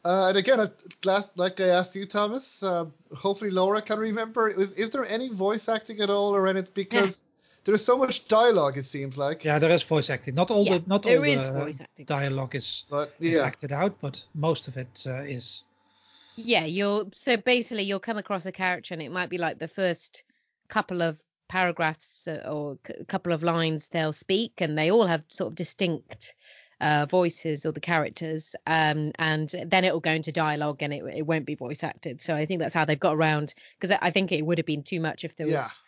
uh, 0.04 0.26
and 0.28 0.38
again, 0.38 0.68
last, 1.04 1.30
like 1.36 1.60
I 1.60 1.68
asked 1.68 1.94
you, 1.94 2.06
Thomas, 2.06 2.62
uh, 2.62 2.86
hopefully 3.14 3.52
Laura 3.52 3.80
can 3.80 4.00
remember, 4.00 4.48
is, 4.48 4.72
is 4.72 4.90
there 4.90 5.06
any 5.06 5.28
voice 5.28 5.68
acting 5.68 6.00
at 6.00 6.10
all 6.10 6.34
or 6.34 6.48
it? 6.48 6.74
Because 6.74 7.20
there's 7.64 7.84
so 7.84 7.96
much 7.98 8.26
dialogue, 8.26 8.78
it 8.78 8.86
seems 8.86 9.18
like. 9.18 9.44
Yeah, 9.44 9.58
there 9.58 9.70
is 9.70 9.82
voice 9.82 10.10
acting. 10.10 10.34
Not 10.34 10.50
all 10.50 10.64
Yeah, 10.64 10.78
the 10.78 10.84
not 10.88 11.02
there 11.02 11.18
all 11.18 11.24
is 11.24 11.46
the 11.46 11.52
voice 11.52 11.80
acting. 11.80 12.06
dialogue 12.06 12.54
is, 12.54 12.84
But, 12.88 13.12
is 13.20 13.36
acted 13.36 13.72
out, 13.72 13.94
but 14.00 14.24
most 14.34 14.68
of 14.68 14.76
it 14.76 15.04
uh, 15.06 15.22
is. 15.22 15.62
Yeah, 16.36 16.64
you'll 16.64 17.10
so 17.14 17.36
basically 17.36 17.82
you'll 17.82 17.98
come 17.98 18.16
across 18.16 18.46
a 18.46 18.52
character 18.52 18.94
and 18.94 19.02
it 19.02 19.12
might 19.12 19.28
be 19.28 19.38
like 19.38 19.58
the 19.58 19.68
first 19.68 20.22
couple 20.68 21.02
of 21.02 21.20
paragraphs 21.48 22.28
uh, 22.28 22.42
or 22.50 22.78
a 22.98 23.04
couple 23.04 23.32
of 23.32 23.42
lines 23.42 23.88
they'll 23.88 24.12
speak 24.12 24.60
and 24.60 24.76
they 24.78 24.90
all 24.90 25.06
have 25.06 25.24
sort 25.28 25.50
of 25.52 25.54
distinct 25.56 26.34
uh, 26.80 27.06
voices 27.06 27.66
or 27.66 27.72
the 27.72 27.80
characters 27.80 28.54
um, 28.66 29.10
and 29.18 29.54
then 29.66 29.84
it'll 29.84 30.00
go 30.00 30.12
into 30.12 30.30
dialogue 30.30 30.82
and 30.82 30.92
it, 30.92 31.02
it 31.14 31.22
won't 31.26 31.46
be 31.46 31.54
voice 31.54 31.82
acted. 31.82 32.22
So 32.22 32.36
i 32.36 32.46
think 32.46 32.60
that's 32.60 32.74
how 32.74 32.84
they've 32.84 32.98
got 32.98 33.16
around 33.16 33.54
because 33.80 33.96
i 34.02 34.10
think 34.10 34.30
it 34.32 34.46
would 34.46 34.58
have 34.58 34.66
been 34.66 34.82
too 34.82 35.00
much 35.00 35.24
if 35.24 35.36
there 35.36 35.48
Yeah. 35.48 35.58
was 35.58 35.78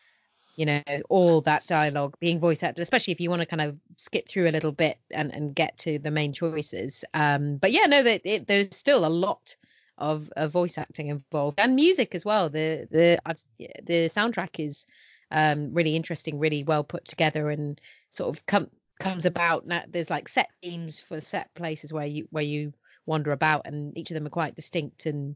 you 0.57 0.67
know 0.67 0.83
all 1.09 1.41
that 1.43 1.67
dialogue 1.67 2.17
being 2.21 2.39
voice 2.41 2.63
acted 2.63 2.83
especially 2.83 3.13
if 3.13 3.21
you 3.21 3.31
want 3.31 3.41
to 3.41 3.47
kind 3.47 3.63
of 3.63 3.79
skip 3.97 4.29
through 4.29 4.49
a 4.49 4.51
little 4.53 4.73
bit 4.73 4.99
and, 5.11 5.33
and 5.35 5.55
get 5.55 5.79
to 5.79 5.99
the 5.99 6.11
main 6.11 6.33
choices. 6.33 7.05
Um, 7.15 7.57
but 7.57 7.73
yeah 7.73 7.87
no 7.87 8.03
that 8.03 8.21
it, 8.25 8.47
there's 8.47 8.75
still 8.77 9.07
a 9.07 9.09
lot 9.09 9.57
of, 9.99 10.31
of 10.37 10.51
voice 10.51 10.79
acting 10.79 11.09
involved 11.09 11.61
and 11.61 11.77
music 11.77 12.15
as 12.15 12.25
well. 12.25 12.49
The 12.49 12.89
the 12.91 13.19
I've, 13.27 13.45
the 13.59 14.09
soundtrack 14.09 14.59
is 14.59 14.87
um, 15.31 15.73
really 15.73 15.97
interesting 15.97 16.39
really 16.39 16.63
well 16.63 16.85
put 16.85 17.05
together 17.05 17.51
and 17.51 17.81
sort 18.11 18.35
of 18.35 18.45
come 18.47 18.69
comes 18.99 19.25
about 19.25 19.67
now 19.67 19.83
there's 19.89 20.11
like 20.11 20.29
set 20.29 20.51
themes 20.63 21.01
for 21.01 21.21
set 21.21 21.53
places 21.55 21.93
where 21.93 22.07
you 22.07 22.27
where 22.31 22.45
you 22.45 22.73
wander 23.07 23.33
about 23.33 23.63
and 23.65 23.97
each 23.97 24.11
of 24.11 24.15
them 24.15 24.27
are 24.27 24.31
quite 24.31 24.55
distinct 24.55 25.07
and 25.07 25.35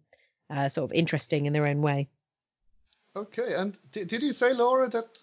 uh, 0.51 0.68
sort 0.68 0.90
of 0.90 0.95
interesting 0.95 1.47
in 1.47 1.53
their 1.53 1.66
own 1.66 1.80
way 1.80 2.09
Okay, 3.16 3.55
and 3.55 3.78
did, 3.92 4.09
did 4.09 4.22
you 4.22 4.32
say, 4.32 4.53
Laura, 4.53 4.88
that 4.88 5.22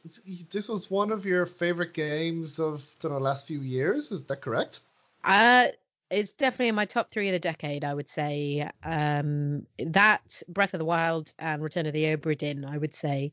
this 0.49 0.69
was 0.69 0.89
one 0.89 1.11
of 1.11 1.25
your 1.25 1.45
favorite 1.45 1.93
games 1.93 2.57
of 2.57 2.83
the 3.01 3.09
last 3.09 3.47
few 3.47 3.59
years? 3.59 4.13
Is 4.13 4.23
that 4.23 4.39
correct? 4.39 4.79
Uh, 5.25 5.67
it's 6.11 6.33
definitely 6.33 6.67
in 6.67 6.75
my 6.75 6.85
top 6.85 7.09
three 7.09 7.29
of 7.29 7.33
the 7.33 7.39
decade, 7.39 7.85
I 7.85 7.93
would 7.93 8.09
say. 8.09 8.69
Um, 8.83 9.65
that 9.79 10.41
Breath 10.49 10.73
of 10.73 10.79
the 10.79 10.85
Wild 10.85 11.33
and 11.39 11.63
Return 11.63 11.85
of 11.85 11.93
the 11.93 12.03
Obra 12.03 12.37
Dinn, 12.37 12.65
I 12.65 12.77
would 12.77 12.93
say. 12.93 13.31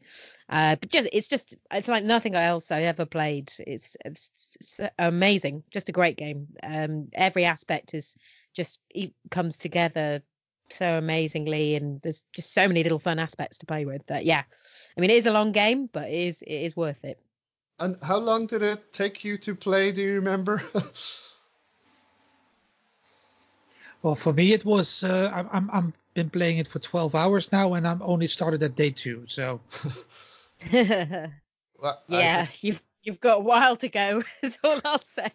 Uh, 0.49 0.77
but 0.77 0.89
just 0.89 1.09
it's 1.13 1.29
just 1.29 1.57
it's 1.73 1.89
like 1.89 2.05
nothing 2.05 2.35
else 2.37 2.71
I 2.71 2.83
ever 2.83 3.05
played. 3.05 3.53
It's 3.59 3.97
it's, 4.05 4.31
it's 4.55 4.81
amazing, 4.99 5.65
just 5.73 5.89
a 5.89 5.93
great 5.93 6.17
game. 6.17 6.47
Um, 6.63 7.09
every 7.15 7.45
aspect 7.45 7.95
is 7.95 8.15
just 8.55 8.79
it 8.91 9.13
comes 9.31 9.59
together 9.59 10.23
so 10.71 10.99
amazingly, 10.99 11.75
and 11.75 12.01
there's 12.03 12.23
just 12.33 12.55
so 12.55 12.69
many 12.69 12.83
little 12.85 13.01
fun 13.01 13.19
aspects 13.19 13.59
to 13.59 13.67
play 13.67 13.85
with. 13.87 14.07
That 14.07 14.25
yeah, 14.25 14.45
I 14.97 15.01
mean 15.01 15.11
it 15.11 15.17
is 15.17 15.27
a 15.27 15.33
long 15.33 15.51
game, 15.51 15.91
but 15.93 16.09
it 16.09 16.29
is 16.29 16.43
it 16.43 16.55
is 16.55 16.77
worth 16.77 17.05
it. 17.05 17.19
And 17.81 17.97
how 18.03 18.19
long 18.19 18.47
did 18.47 18.63
it 18.63 18.93
take 18.93 19.25
you 19.25 19.37
to 19.39 19.55
play? 19.55 19.93
Do 19.93 20.03
you 20.03 20.15
remember? 20.15 20.63
Well, 24.03 24.15
for 24.15 24.33
me, 24.33 24.53
it 24.53 24.65
was. 24.65 25.05
Uh, 25.05 25.31
I'm 25.35 25.49
I'm 25.53 25.71
I'm 25.71 25.95
been 26.15 26.31
playing 26.31 26.59
it 26.59 26.67
for 26.67 26.79
12 26.81 27.15
hours 27.15 27.51
now, 27.53 27.75
and 27.75 27.87
I'm 27.87 28.03
only 28.03 28.27
started 28.27 28.63
at 28.63 28.75
day 28.77 28.91
two. 28.91 29.25
So 29.29 29.61
yeah, 30.71 31.29
Well, 31.81 32.03
I- 32.11 32.49
you've 32.61 32.83
you've 33.03 33.21
got 33.21 33.39
a 33.39 33.45
while 33.45 33.77
to 33.77 33.89
go. 33.89 34.23
Is 34.43 34.59
all 34.65 34.81
I'll 34.85 35.01
say. 35.03 35.31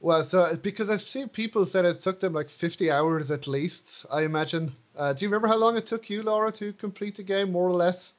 well, 0.00 0.22
so 0.22 0.56
because 0.56 0.90
I've 0.90 1.02
seen 1.02 1.28
people 1.28 1.64
said 1.66 1.84
it 1.84 2.00
took 2.02 2.20
them 2.20 2.32
like 2.32 2.50
50 2.50 2.90
hours 2.90 3.30
at 3.30 3.46
least, 3.46 4.06
I 4.10 4.22
imagine. 4.22 4.72
Uh, 4.96 5.12
do 5.12 5.24
you 5.24 5.28
remember 5.28 5.48
how 5.48 5.56
long 5.56 5.76
it 5.76 5.86
took 5.86 6.10
you, 6.10 6.22
Laura, 6.22 6.52
to 6.52 6.72
complete 6.74 7.16
the 7.16 7.22
game, 7.22 7.52
more 7.52 7.68
or 7.68 7.74
less? 7.74 8.12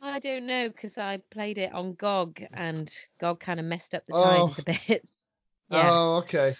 I 0.00 0.18
don't 0.20 0.46
know 0.46 0.68
because 0.68 0.96
I 0.98 1.18
played 1.30 1.58
it 1.58 1.72
on 1.72 1.94
GOG 1.94 2.42
and 2.52 2.90
GOG 3.20 3.40
kind 3.40 3.60
of 3.60 3.66
messed 3.66 3.94
up 3.94 4.06
the 4.06 4.12
Oh. 4.12 4.22
times 4.22 4.58
a 4.58 4.62
bit. 4.62 5.10
yeah, 5.70 5.90
Oh, 5.92 6.16
okay. 6.18 6.54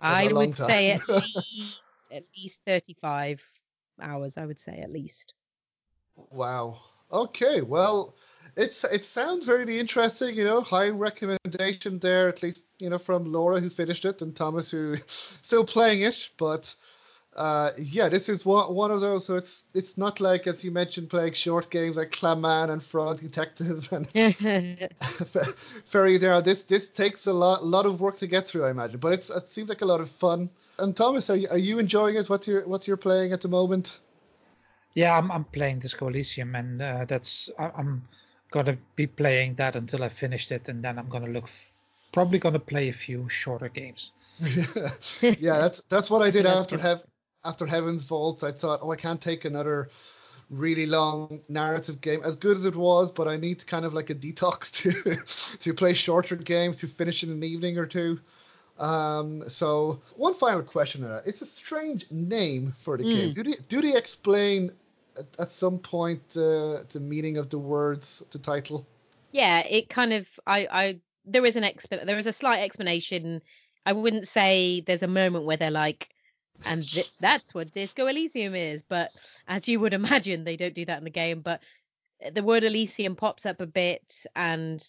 I 0.00 0.32
would 0.32 0.54
say 0.54 0.92
at 0.92 1.08
least 1.08 1.82
at 2.10 2.24
least 2.36 2.60
thirty-five 2.66 3.42
hours. 4.00 4.36
I 4.36 4.46
would 4.46 4.60
say 4.60 4.78
at 4.80 4.92
least. 4.92 5.34
Wow. 6.30 6.80
Okay. 7.12 7.62
Well, 7.62 8.14
it's 8.56 8.84
it 8.84 9.04
sounds 9.04 9.48
really 9.48 9.78
interesting. 9.78 10.36
You 10.36 10.44
know, 10.44 10.60
high 10.60 10.88
recommendation 10.88 11.98
there, 11.98 12.28
at 12.28 12.42
least 12.42 12.62
you 12.78 12.90
know 12.90 12.98
from 12.98 13.32
Laura 13.32 13.60
who 13.60 13.70
finished 13.70 14.04
it 14.04 14.22
and 14.22 14.34
Thomas 14.34 14.70
who 14.70 14.96
still 15.06 15.64
playing 15.64 16.02
it. 16.02 16.28
But 16.38 16.74
uh, 17.38 17.70
yeah, 17.78 18.08
this 18.08 18.28
is 18.28 18.44
one 18.44 18.74
one 18.74 18.90
of 18.90 19.00
those. 19.00 19.24
So 19.24 19.36
it's 19.36 19.62
it's 19.72 19.96
not 19.96 20.20
like 20.20 20.46
as 20.46 20.64
you 20.64 20.70
mentioned 20.70 21.08
playing 21.08 21.34
short 21.34 21.70
games 21.70 21.96
like 21.96 22.10
Clam 22.12 22.40
Man 22.40 22.70
and 22.70 22.82
Frog 22.82 23.20
Detective 23.20 23.88
and 23.92 24.08
Feria. 25.86 26.18
There, 26.18 26.42
this 26.42 26.62
this 26.62 26.88
takes 26.88 27.26
a 27.26 27.32
lot 27.32 27.64
lot 27.64 27.86
of 27.86 28.00
work 28.00 28.18
to 28.18 28.26
get 28.26 28.48
through, 28.48 28.64
I 28.64 28.70
imagine. 28.70 28.98
But 29.00 29.12
it's, 29.14 29.30
it 29.30 29.50
seems 29.52 29.68
like 29.68 29.82
a 29.82 29.86
lot 29.86 30.00
of 30.00 30.10
fun. 30.10 30.50
And 30.78 30.96
Thomas, 30.96 31.30
are 31.30 31.36
you, 31.36 31.48
are 31.50 31.58
you 31.58 31.78
enjoying 31.78 32.16
it? 32.16 32.28
What 32.28 32.46
you're 32.46 32.66
what 32.66 32.86
you're 32.88 32.96
playing 32.96 33.32
at 33.32 33.40
the 33.40 33.48
moment? 33.48 34.00
yeah, 34.94 35.16
I'm 35.16 35.30
I'm 35.30 35.44
playing 35.44 35.80
Disco 35.80 36.08
Elysium, 36.08 36.54
and 36.56 36.82
uh, 36.82 37.04
that's 37.04 37.50
I, 37.58 37.70
I'm 37.76 38.08
gonna 38.50 38.76
be 38.96 39.06
playing 39.06 39.54
that 39.56 39.76
until 39.76 40.02
I 40.02 40.08
finished 40.08 40.50
it, 40.50 40.68
and 40.68 40.82
then 40.84 40.98
I'm 40.98 41.08
gonna 41.08 41.28
look. 41.28 41.44
F- 41.44 41.72
probably 42.12 42.38
gonna 42.38 42.58
play 42.58 42.88
a 42.88 42.92
few 42.92 43.28
shorter 43.28 43.68
games. 43.68 44.12
yeah, 45.22 45.58
that's 45.58 45.82
that's 45.88 46.10
what 46.10 46.22
I 46.22 46.30
did 46.30 46.46
That's 46.46 46.62
after 46.62 46.76
good. 46.76 46.82
After 47.44 47.66
Heaven's 47.66 48.04
Vault. 48.04 48.42
I 48.42 48.52
thought, 48.52 48.80
oh, 48.82 48.90
I 48.90 48.96
can't 48.96 49.20
take 49.20 49.44
another 49.44 49.88
really 50.50 50.86
long 50.86 51.40
narrative 51.48 52.00
game, 52.00 52.20
as 52.24 52.36
good 52.36 52.56
as 52.56 52.64
it 52.64 52.74
was, 52.74 53.10
but 53.10 53.28
I 53.28 53.36
need 53.36 53.66
kind 53.66 53.84
of 53.84 53.94
like 53.94 54.10
a 54.10 54.14
detox 54.14 54.70
to 55.58 55.58
to 55.58 55.74
play 55.74 55.94
shorter 55.94 56.36
games 56.36 56.78
to 56.78 56.86
finish 56.86 57.22
in 57.22 57.30
an 57.30 57.42
evening 57.42 57.78
or 57.78 57.86
two. 57.86 58.18
Um, 58.78 59.42
so 59.48 60.00
one 60.16 60.34
final 60.34 60.62
question: 60.62 61.04
It's 61.26 61.42
a 61.42 61.46
strange 61.46 62.10
name 62.10 62.74
for 62.80 62.96
the 62.96 63.04
game. 63.04 63.32
Do 63.32 63.42
they 63.42 63.56
do 63.68 63.80
they 63.80 63.96
explain 63.96 64.72
at, 65.18 65.26
at 65.38 65.52
some 65.52 65.78
point 65.78 66.22
uh, 66.36 66.84
the 66.90 67.00
meaning 67.00 67.38
of 67.38 67.50
the 67.50 67.58
words, 67.58 68.22
the 68.30 68.38
title? 68.38 68.86
yeah, 69.32 69.60
it 69.60 69.88
kind 69.88 70.12
of 70.12 70.28
I 70.46 70.68
I 70.70 71.00
there 71.24 71.44
is 71.44 71.56
an 71.56 71.64
exp 71.64 71.88
there 72.06 72.18
is 72.18 72.26
a 72.26 72.32
slight 72.32 72.60
explanation. 72.60 73.42
I 73.86 73.92
wouldn't 73.92 74.26
say 74.26 74.80
there's 74.82 75.02
a 75.02 75.08
moment 75.08 75.44
where 75.44 75.56
they're 75.56 75.70
like, 75.70 76.08
and 76.64 76.82
th- 76.82 77.12
that's 77.20 77.54
what 77.54 77.72
Disco 77.72 78.06
Elysium 78.06 78.54
is. 78.54 78.82
But 78.82 79.12
as 79.46 79.68
you 79.68 79.80
would 79.80 79.94
imagine, 79.94 80.44
they 80.44 80.56
don't 80.56 80.74
do 80.74 80.84
that 80.86 80.98
in 80.98 81.04
the 81.04 81.10
game. 81.10 81.40
But 81.40 81.60
the 82.32 82.42
word 82.42 82.64
Elysium 82.64 83.16
pops 83.16 83.46
up 83.46 83.60
a 83.60 83.66
bit, 83.66 84.24
and 84.36 84.82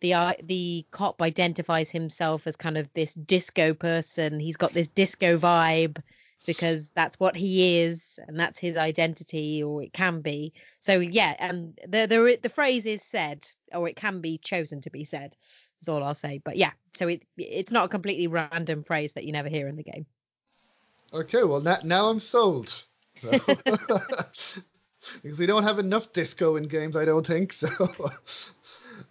the 0.00 0.14
uh, 0.14 0.34
the 0.42 0.86
cop 0.90 1.22
identifies 1.22 1.90
himself 1.90 2.46
as 2.46 2.56
kind 2.56 2.78
of 2.78 2.92
this 2.94 3.14
disco 3.14 3.74
person. 3.74 4.40
He's 4.40 4.56
got 4.56 4.72
this 4.72 4.88
disco 4.88 5.38
vibe 5.38 5.98
because 6.46 6.90
that's 6.90 7.18
what 7.20 7.36
he 7.36 7.78
is 7.78 8.18
and 8.26 8.38
that's 8.38 8.58
his 8.58 8.76
identity 8.76 9.62
or 9.62 9.82
it 9.82 9.92
can 9.92 10.20
be 10.20 10.52
so 10.80 10.98
yeah 10.98 11.34
and 11.38 11.78
the 11.86 12.06
the 12.06 12.38
the 12.42 12.48
phrase 12.48 12.86
is 12.86 13.02
said 13.02 13.46
or 13.72 13.88
it 13.88 13.96
can 13.96 14.20
be 14.20 14.38
chosen 14.38 14.80
to 14.80 14.90
be 14.90 15.04
said 15.04 15.36
is 15.80 15.88
all 15.88 16.02
i'll 16.02 16.14
say 16.14 16.40
but 16.44 16.56
yeah 16.56 16.72
so 16.94 17.08
it 17.08 17.22
it's 17.36 17.72
not 17.72 17.86
a 17.86 17.88
completely 17.88 18.26
random 18.26 18.82
phrase 18.82 19.12
that 19.12 19.24
you 19.24 19.32
never 19.32 19.48
hear 19.48 19.68
in 19.68 19.76
the 19.76 19.82
game 19.82 20.06
Okay, 21.12 21.44
well 21.44 21.60
now, 21.60 21.78
now 21.84 22.06
I'm 22.06 22.20
sold. 22.20 22.84
because 23.22 24.62
we 25.38 25.46
don't 25.46 25.62
have 25.62 25.78
enough 25.78 26.12
disco 26.12 26.56
in 26.56 26.64
games, 26.64 26.96
I 26.96 27.04
don't 27.04 27.26
think. 27.26 27.52
So, 27.52 27.68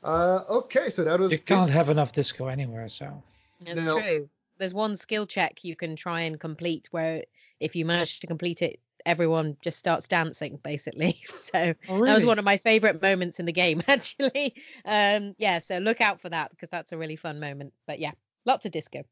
uh, 0.03 0.43
okay, 0.49 0.89
so 0.89 1.03
that 1.03 1.19
was 1.19 1.31
You 1.31 1.39
can't 1.39 1.69
have 1.69 1.89
enough 1.89 2.11
disco 2.11 2.47
anywhere, 2.47 2.89
so. 2.89 3.21
it's 3.65 3.85
No. 3.85 3.99
true 3.99 4.29
there's 4.57 4.73
one 4.73 4.95
skill 4.95 5.25
check 5.25 5.63
you 5.63 5.75
can 5.75 5.95
try 5.95 6.21
and 6.21 6.39
complete 6.39 6.87
where 6.91 7.23
if 7.59 7.75
you 7.75 7.85
manage 7.85 8.19
to 8.19 8.27
complete 8.27 8.61
it 8.61 8.79
everyone 9.07 9.57
just 9.61 9.79
starts 9.79 10.07
dancing 10.07 10.59
basically 10.63 11.19
so 11.33 11.73
Oh, 11.89 12.05
that 12.05 12.15
was 12.15 12.25
one 12.25 12.37
of 12.37 12.45
my 12.45 12.57
favorite 12.57 13.01
moments 13.01 13.39
in 13.39 13.45
the 13.45 13.51
game 13.51 13.81
actually 13.87 14.53
um 14.85 15.33
yeah 15.39 15.57
so 15.57 15.79
look 15.79 16.01
out 16.01 16.21
for 16.21 16.29
that 16.29 16.51
because 16.51 16.69
that's 16.69 16.91
a 16.91 16.97
really 16.97 17.15
fun 17.15 17.39
moment 17.39 17.73
but 17.87 17.99
yeah 17.99 18.11
lots 18.45 18.65
of 18.65 18.71
disco 18.71 19.03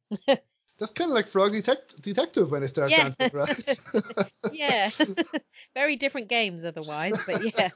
That's 0.79 0.91
kind 0.91 1.11
of 1.11 1.15
like 1.15 1.27
Frog 1.27 1.51
Detect- 1.51 2.01
Detective 2.01 2.51
when 2.51 2.63
it 2.63 2.69
starts 2.69 2.95
Yeah. 2.95 3.03
dancing, 3.19 3.29
right? 3.33 3.79
yeah 4.49 4.89
very 5.75 5.95
different 5.95 6.27
games 6.29 6.63
otherwise 6.65 7.21
but 7.25 7.39
yeah 7.39 7.69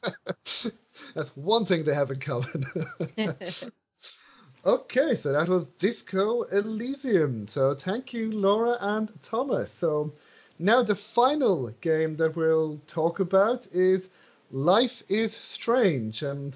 That's 1.16 1.36
one 1.36 1.66
thing 1.66 1.84
they 1.84 1.94
have 1.94 2.12
in 2.12 2.20
common. 2.20 2.66
okay, 4.66 5.16
so 5.16 5.32
that 5.32 5.48
was 5.48 5.66
Disco 5.80 6.44
Elysium. 6.44 7.48
So 7.48 7.74
thank 7.76 8.14
you, 8.14 8.32
Laura 8.32 8.78
and 8.82 9.12
Thomas. 9.24 9.72
So 9.72 10.14
now 10.60 10.84
the 10.84 10.96
final 10.96 11.70
game 11.82 12.16
that 12.18 12.36
we'll 12.36 12.80
talk 12.88 13.20
about 13.20 13.68
is 13.72 14.10
Life 14.52 15.04
is 15.10 15.34
Strange. 15.34 16.22
And 16.24 16.56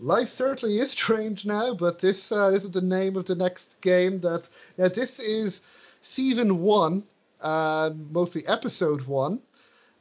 life 0.00 0.28
certainly 0.28 0.78
is 0.78 0.90
strange 0.92 1.44
now, 1.46 1.74
but 1.74 1.98
this, 2.00 2.30
uh, 2.32 2.50
this 2.50 2.64
is 2.64 2.70
the 2.70 2.80
name 2.82 3.16
of 3.16 3.26
the 3.26 3.34
next 3.36 3.80
game 3.80 4.20
that. 4.20 4.48
Now, 4.76 4.88
this 4.88 5.18
is 5.18 5.60
season 6.08 6.60
one, 6.60 7.04
uh, 7.40 7.90
mostly 8.10 8.46
episode 8.46 9.02
one 9.02 9.40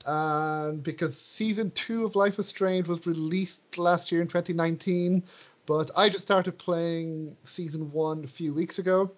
and 0.08 0.82
because 0.84 1.18
season 1.18 1.70
two 1.72 2.06
of 2.06 2.16
Life 2.16 2.40
is 2.40 2.48
Strange 2.48 2.88
was 2.88 3.06
released 3.06 3.78
last 3.78 4.12
year 4.12 4.22
in 4.22 4.28
2019, 4.28 5.22
but 5.66 5.92
I 5.98 6.08
just 6.10 6.24
started 6.24 6.58
playing 6.58 7.36
season 7.44 7.92
one 7.92 8.24
a 8.24 8.28
few 8.28 8.54
weeks 8.54 8.80
ago. 8.80 9.12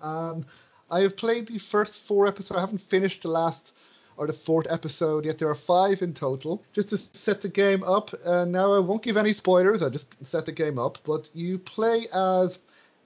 Um, 0.00 0.46
I 0.90 1.00
have 1.00 1.16
played 1.16 1.48
the 1.48 1.58
first 1.58 2.06
four 2.06 2.26
episodes. 2.26 2.56
I 2.56 2.60
haven't 2.60 2.80
finished 2.80 3.22
the 3.22 3.28
last 3.28 3.74
or 4.16 4.26
the 4.26 4.32
fourth 4.32 4.66
episode 4.70 5.26
yet. 5.26 5.38
There 5.38 5.50
are 5.50 5.54
five 5.54 6.00
in 6.00 6.14
total. 6.14 6.62
Just 6.72 6.90
to 6.90 6.96
set 6.96 7.42
the 7.42 7.48
game 7.48 7.82
up, 7.82 8.10
uh, 8.24 8.46
now 8.46 8.72
I 8.72 8.78
won't 8.78 9.02
give 9.02 9.16
any 9.18 9.32
spoilers. 9.32 9.82
I 9.82 9.90
just 9.90 10.14
set 10.26 10.46
the 10.46 10.52
game 10.52 10.78
up. 10.78 10.98
But 11.04 11.30
you 11.34 11.58
play 11.58 12.06
as 12.14 12.58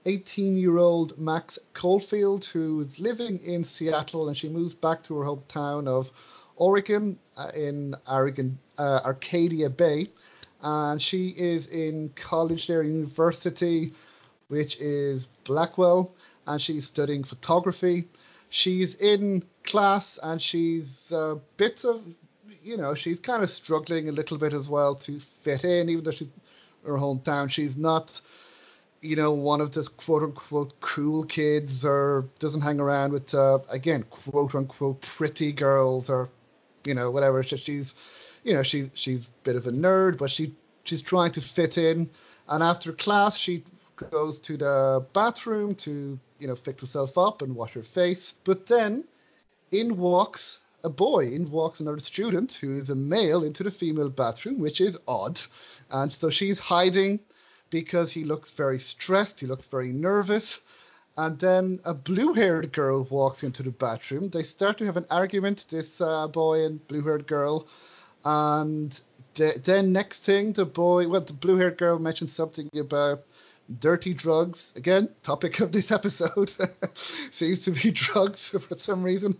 18 0.05 0.57
year 0.57 0.77
old 0.77 1.17
Max 1.19 1.59
Caulfield, 1.73 2.45
who 2.45 2.79
is 2.79 2.99
living 2.99 3.39
in 3.43 3.63
Seattle, 3.63 4.27
and 4.27 4.37
she 4.37 4.49
moves 4.49 4.73
back 4.73 5.03
to 5.03 5.17
her 5.17 5.25
hometown 5.25 5.87
of 5.87 6.11
Oregon 6.55 7.17
uh, 7.37 7.51
in 7.55 7.95
Oregon, 8.07 8.57
uh, 8.77 9.01
Arcadia 9.05 9.69
Bay. 9.69 10.09
And 10.61 11.01
she 11.01 11.29
is 11.29 11.67
in 11.67 12.09
college 12.15 12.67
there, 12.67 12.83
university, 12.83 13.93
which 14.49 14.77
is 14.77 15.27
Blackwell, 15.45 16.11
and 16.47 16.61
she's 16.61 16.85
studying 16.85 17.23
photography. 17.23 18.07
She's 18.49 18.95
in 18.95 19.43
class 19.63 20.19
and 20.23 20.41
she's 20.41 21.11
a 21.11 21.37
bit 21.57 21.85
of, 21.85 22.03
you 22.63 22.75
know, 22.75 22.93
she's 22.95 23.19
kind 23.19 23.43
of 23.43 23.49
struggling 23.49 24.09
a 24.09 24.11
little 24.11 24.37
bit 24.37 24.53
as 24.53 24.67
well 24.67 24.95
to 24.95 25.21
fit 25.43 25.63
in, 25.63 25.87
even 25.89 26.03
though 26.03 26.11
she's 26.11 26.29
her 26.85 26.93
hometown. 26.93 27.49
She's 27.49 27.77
not 27.77 28.21
you 29.01 29.15
know, 29.15 29.31
one 29.31 29.61
of 29.61 29.71
those 29.71 29.87
quote 29.87 30.23
unquote 30.23 30.79
cool 30.81 31.23
kids 31.25 31.85
or 31.85 32.25
doesn't 32.39 32.61
hang 32.61 32.79
around 32.79 33.13
with, 33.13 33.33
uh, 33.33 33.59
again, 33.69 34.03
quote 34.09 34.55
unquote 34.55 35.01
pretty 35.01 35.51
girls 35.51 36.09
or, 36.09 36.29
you 36.85 36.93
know, 36.93 37.09
whatever. 37.11 37.41
She- 37.43 37.57
She's, 37.57 37.95
you 38.43 38.53
know, 38.53 38.63
she's, 38.63 38.89
she's 38.93 39.25
a 39.27 39.29
bit 39.43 39.55
of 39.55 39.67
a 39.67 39.71
nerd, 39.71 40.17
but 40.17 40.31
she, 40.31 40.53
she's 40.83 41.01
trying 41.01 41.31
to 41.33 41.41
fit 41.41 41.77
in. 41.77 42.09
And 42.47 42.63
after 42.63 42.91
class, 42.93 43.37
she 43.37 43.63
goes 44.11 44.39
to 44.41 44.57
the 44.57 45.05
bathroom 45.13 45.75
to, 45.75 46.19
you 46.39 46.47
know, 46.47 46.55
fix 46.55 46.81
herself 46.81 47.17
up 47.17 47.41
and 47.41 47.55
wash 47.55 47.73
her 47.73 47.83
face. 47.83 48.33
But 48.43 48.65
then 48.67 49.03
in 49.71 49.97
walks 49.97 50.59
a 50.83 50.89
boy, 50.89 51.27
in 51.27 51.51
walks 51.51 51.79
another 51.81 51.99
student 51.99 52.53
who 52.53 52.77
is 52.77 52.89
a 52.89 52.95
male 52.95 53.43
into 53.43 53.63
the 53.63 53.71
female 53.71 54.09
bathroom, 54.09 54.59
which 54.59 54.79
is 54.81 54.97
odd. 55.07 55.39
And 55.91 56.13
so 56.13 56.29
she's 56.29 56.57
hiding 56.59 57.19
because 57.69 58.11
he 58.11 58.23
looks 58.23 58.51
very 58.51 58.79
stressed, 58.79 59.39
he 59.39 59.47
looks 59.47 59.67
very 59.67 59.91
nervous. 59.91 60.61
And 61.17 61.37
then 61.39 61.81
a 61.83 61.93
blue 61.93 62.33
haired 62.33 62.71
girl 62.71 63.03
walks 63.03 63.43
into 63.43 63.61
the 63.61 63.71
bathroom. 63.71 64.29
They 64.29 64.43
start 64.43 64.77
to 64.77 64.85
have 64.85 64.95
an 64.95 65.05
argument, 65.09 65.65
this 65.69 65.99
uh, 65.99 66.27
boy 66.27 66.63
and 66.65 66.87
blue 66.87 67.01
haired 67.01 67.27
girl. 67.27 67.67
And 68.23 68.97
the, 69.35 69.59
then, 69.63 69.91
next 69.91 70.23
thing, 70.23 70.53
the 70.53 70.65
boy, 70.65 71.07
well, 71.07 71.21
the 71.21 71.33
blue 71.33 71.57
haired 71.57 71.77
girl 71.77 71.99
mentions 71.99 72.33
something 72.33 72.69
about 72.77 73.23
dirty 73.79 74.13
drugs. 74.13 74.73
Again, 74.75 75.09
topic 75.23 75.59
of 75.59 75.71
this 75.71 75.91
episode 75.91 76.53
seems 76.95 77.59
to 77.61 77.71
be 77.71 77.91
drugs 77.93 78.49
for 78.49 78.77
some 78.77 79.03
reason. 79.03 79.37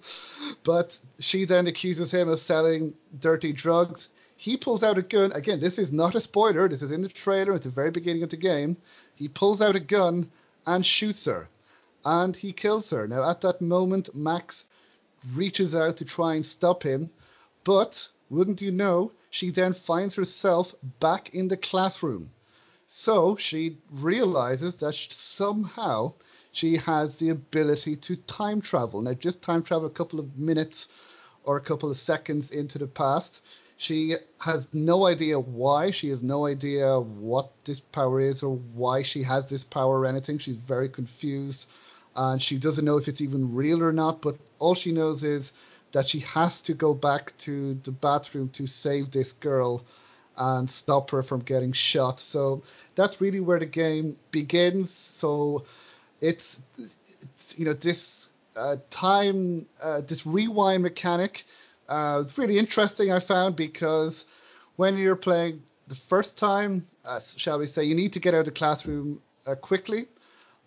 But 0.64 0.98
she 1.20 1.46
then 1.46 1.68
accuses 1.68 2.14
him 2.14 2.30
of 2.30 2.40
selling 2.40 2.94
dirty 3.20 3.54
drugs. 3.54 4.10
He 4.42 4.56
pulls 4.56 4.84
out 4.84 4.98
a 4.98 5.02
gun. 5.02 5.34
Again, 5.34 5.60
this 5.60 5.78
is 5.78 5.92
not 5.92 6.16
a 6.16 6.22
spoiler. 6.22 6.70
This 6.70 6.82
is 6.82 6.94
in 6.94 7.02
the 7.02 7.10
trailer 7.10 7.56
It's 7.56 7.66
the 7.66 7.72
very 7.72 7.92
beginning 7.92 8.24
of 8.24 8.30
the 8.30 8.38
game. 8.38 8.78
He 9.14 9.28
pulls 9.28 9.62
out 9.62 9.76
a 9.76 9.82
gun 9.82 10.32
and 10.66 10.86
shoots 10.86 11.26
her. 11.26 11.50
And 12.06 12.38
he 12.38 12.54
kills 12.54 12.90
her. 12.92 13.06
Now, 13.06 13.30
at 13.30 13.42
that 13.42 13.60
moment, 13.60 14.16
Max 14.16 14.64
reaches 15.36 15.76
out 15.76 15.98
to 15.98 16.06
try 16.06 16.36
and 16.36 16.46
stop 16.46 16.84
him. 16.84 17.10
But, 17.66 18.08
wouldn't 18.30 18.62
you 18.62 18.72
know, 18.72 19.12
she 19.30 19.52
then 19.52 19.74
finds 19.74 20.16
herself 20.16 20.74
back 21.02 21.36
in 21.36 21.50
the 21.50 21.58
classroom. 21.58 22.32
So 22.88 23.36
she 23.36 23.78
realizes 23.92 24.78
that 24.78 24.96
somehow 24.96 26.14
she 26.54 26.78
has 26.78 27.14
the 27.18 27.28
ability 27.28 27.98
to 27.98 28.16
time 28.16 28.62
travel. 28.62 29.02
Now, 29.02 29.16
just 29.16 29.42
time 29.42 29.64
travel 29.64 29.88
a 29.88 29.90
couple 29.90 30.18
of 30.18 30.38
minutes 30.38 30.88
or 31.44 31.58
a 31.58 31.62
couple 31.62 31.92
of 31.92 31.98
seconds 31.98 32.52
into 32.52 32.78
the 32.78 32.88
past. 32.88 33.42
She 33.80 34.16
has 34.40 34.68
no 34.74 35.06
idea 35.08 35.40
why. 35.40 35.92
She 35.92 36.10
has 36.10 36.22
no 36.22 36.46
idea 36.46 37.00
what 37.00 37.50
this 37.64 37.80
power 37.80 38.20
is 38.20 38.44
or 38.44 38.58
why 38.74 39.04
she 39.04 39.24
has 39.24 39.48
this 39.48 39.64
power 39.64 40.02
or 40.02 40.06
anything. 40.06 40.38
She's 40.38 40.58
very 40.58 40.90
confused 40.90 41.66
and 42.14 42.44
she 42.44 42.58
doesn't 42.60 42.84
know 42.84 42.98
if 42.98 43.08
it's 43.08 43.22
even 43.22 43.56
real 43.56 43.82
or 43.82 43.94
not. 43.94 44.22
But 44.22 44.36
all 44.60 44.76
she 44.76 44.92
knows 44.92 45.24
is 45.24 45.54
that 45.94 46.10
she 46.10 46.20
has 46.20 46.60
to 46.62 46.74
go 46.74 46.94
back 46.94 47.38
to 47.38 47.76
the 47.86 47.92
bathroom 47.94 48.50
to 48.50 48.68
save 48.68 49.12
this 49.12 49.32
girl 49.32 49.86
and 50.36 50.70
stop 50.70 51.10
her 51.12 51.24
from 51.24 51.40
getting 51.40 51.72
shot. 51.72 52.20
So 52.20 52.62
that's 52.96 53.22
really 53.22 53.40
where 53.40 53.60
the 53.60 53.66
game 53.66 54.18
begins. 54.32 54.92
So 55.20 55.64
it's, 56.20 56.60
it's 56.78 57.58
you 57.58 57.64
know 57.64 57.74
this 57.74 58.28
uh, 58.58 58.76
time 58.90 59.68
uh, 59.82 60.02
this 60.02 60.26
rewind 60.26 60.84
mechanic 60.84 61.46
uh, 61.90 62.24
is 62.26 62.38
really 62.38 62.58
interesting. 62.58 63.12
I 63.12 63.20
found 63.20 63.56
because 63.56 64.26
when 64.78 64.98
you're 64.98 65.16
playing 65.16 65.62
the 65.88 65.96
first 65.96 66.38
time, 66.38 66.88
uh, 67.04 67.20
shall 67.36 67.60
we 67.60 67.66
say, 67.66 67.84
you 67.84 67.96
need 67.96 68.14
to 68.14 68.20
get 68.20 68.34
out 68.34 68.42
of 68.42 68.46
the 68.46 68.52
classroom 68.52 69.22
uh, 69.48 69.56
quickly. 69.56 70.08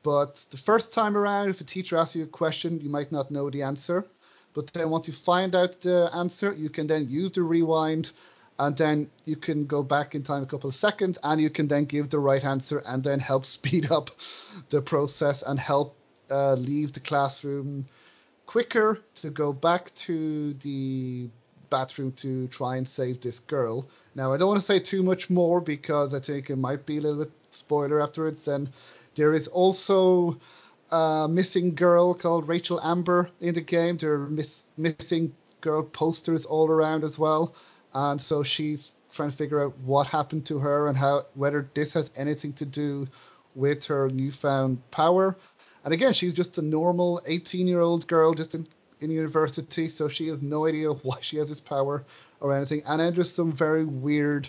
But 0.03 0.45
the 0.51 0.59
first 0.59 0.93
time 0.93 1.17
around, 1.17 1.49
if 1.51 1.61
a 1.61 1.65
teacher 1.65 1.97
asks 1.97 2.17
you 2.17 2.25
a 2.25 2.27
question, 2.27 2.81
you 2.81 2.91
might 2.91 3.13
not 3.13 3.31
know 3.31 3.49
the 3.49 3.63
answer. 3.63 4.05
But 4.53 4.73
then 4.75 4.91
once 4.91 5.07
you 5.07 5.15
find 5.15 5.55
out 5.55 5.81
the 5.81 6.11
answer, 6.13 6.53
you 6.53 6.69
can 6.69 6.87
then 6.87 7.09
use 7.09 7.31
the 7.31 7.43
rewind 7.43 8.13
and 8.59 8.77
then 8.77 9.11
you 9.25 9.37
can 9.37 9.65
go 9.67 9.83
back 9.83 10.15
in 10.15 10.23
time 10.23 10.43
a 10.43 10.47
couple 10.47 10.69
of 10.69 10.75
seconds 10.75 11.19
and 11.23 11.41
you 11.41 11.51
can 11.51 11.69
then 11.69 11.85
give 11.85 12.11
the 12.11 12.19
right 12.19 12.45
answer 12.45 12.83
and 12.87 13.03
then 13.03 13.19
help 13.19 13.45
speed 13.57 13.91
up 13.91 14.11
the 14.71 14.83
process 14.83 15.43
and 15.43 15.59
help 15.59 15.97
uh, 16.31 16.55
leave 16.55 16.93
the 16.93 17.01
classroom 17.01 17.87
quicker 18.53 18.99
to 19.15 19.31
go 19.31 19.51
back 19.51 19.95
to 19.95 20.53
the 20.61 21.27
bathroom 21.71 22.13
to 22.13 22.47
try 22.49 22.77
and 22.77 22.87
save 22.87 23.19
this 23.23 23.41
girl. 23.41 23.89
Now, 24.15 24.35
I 24.35 24.37
don't 24.37 24.49
want 24.49 24.61
to 24.61 24.67
say 24.67 24.79
too 24.79 25.03
much 25.03 25.31
more 25.31 25.59
because 25.59 26.13
I 26.13 26.21
think 26.21 26.51
it 26.51 26.57
might 26.57 26.85
be 26.85 26.99
a 26.99 27.01
little 27.01 27.25
bit 27.25 27.33
spoiler 27.51 27.99
afterwards. 28.03 28.47
And 28.49 28.69
there 29.15 29.33
is 29.33 29.49
also 29.49 30.39
a 30.91 31.27
missing 31.31 31.75
girl 31.75 32.13
called 32.13 32.47
Rachel 32.47 32.79
Amber 32.83 33.31
in 33.41 33.55
the 33.55 33.63
game. 33.63 33.97
There 33.97 34.13
are 34.13 34.29
miss- 34.29 34.63
missing 34.77 35.35
girl 35.63 35.83
posters 35.83 36.45
all 36.45 36.69
around 36.69 37.05
as 37.05 37.19
well. 37.19 37.55
And 37.95 38.21
so 38.21 38.43
she's 38.43 38.91
trying 39.15 39.31
to 39.31 39.37
figure 39.37 39.65
out 39.65 39.79
what 39.79 40.07
happened 40.09 40.45
to 40.47 40.59
her 40.59 40.89
and 40.89 40.97
how 40.99 41.25
whether 41.33 41.71
this 41.73 41.95
has 41.95 42.11
anything 42.17 42.53
to 42.55 42.67
do 42.67 43.09
with 43.55 43.87
her 43.87 44.11
newfound 44.11 44.79
power. 44.91 45.37
And 45.85 45.93
again, 45.93 46.13
she's 46.13 46.35
just 46.35 46.59
a 46.59 46.63
normal 46.63 47.21
18 47.27 47.67
year 47.67 47.81
old 47.81 48.07
girl 48.07 48.35
just 48.35 48.55
in, 48.55 48.67
in 49.01 49.11
university, 49.11 49.89
so 49.89 50.09
she 50.09 50.29
has 50.29 50.43
no 50.43 50.67
idea 50.67 50.93
why 51.07 51.19
she 51.21 51.37
has 51.39 51.49
this 51.49 51.61
power 51.61 52.05
or 52.41 52.55
anything. 52.55 52.83
And 52.87 53.01
then 53.01 53.25
some 53.25 53.53
very 53.53 53.85
weird 53.85 54.49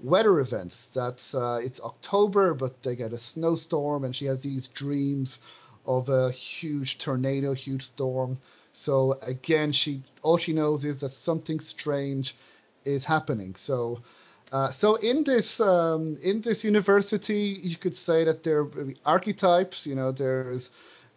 weather 0.00 0.40
events. 0.40 0.86
That 0.94 1.22
uh, 1.34 1.58
it's 1.62 1.80
October, 1.80 2.54
but 2.54 2.82
they 2.82 2.96
get 2.96 3.12
a 3.12 3.18
snowstorm, 3.18 4.04
and 4.04 4.14
she 4.14 4.26
has 4.26 4.40
these 4.40 4.68
dreams 4.68 5.38
of 5.86 6.08
a 6.08 6.30
huge 6.30 6.98
tornado, 6.98 7.52
huge 7.52 7.82
storm. 7.82 8.38
So 8.72 9.18
again, 9.22 9.72
she 9.72 10.02
all 10.22 10.38
she 10.38 10.52
knows 10.52 10.84
is 10.84 11.00
that 11.00 11.10
something 11.10 11.60
strange 11.60 12.36
is 12.84 13.04
happening. 13.04 13.54
So, 13.58 14.00
uh, 14.52 14.70
so 14.70 14.96
in 14.96 15.24
this 15.24 15.60
um, 15.60 16.18
in 16.22 16.42
this 16.42 16.62
university, 16.62 17.58
you 17.62 17.76
could 17.76 17.96
say 17.96 18.22
that 18.24 18.44
there 18.44 18.60
are 18.60 18.70
archetypes. 19.06 19.86
You 19.86 19.94
know, 19.94 20.12
there's 20.12 20.68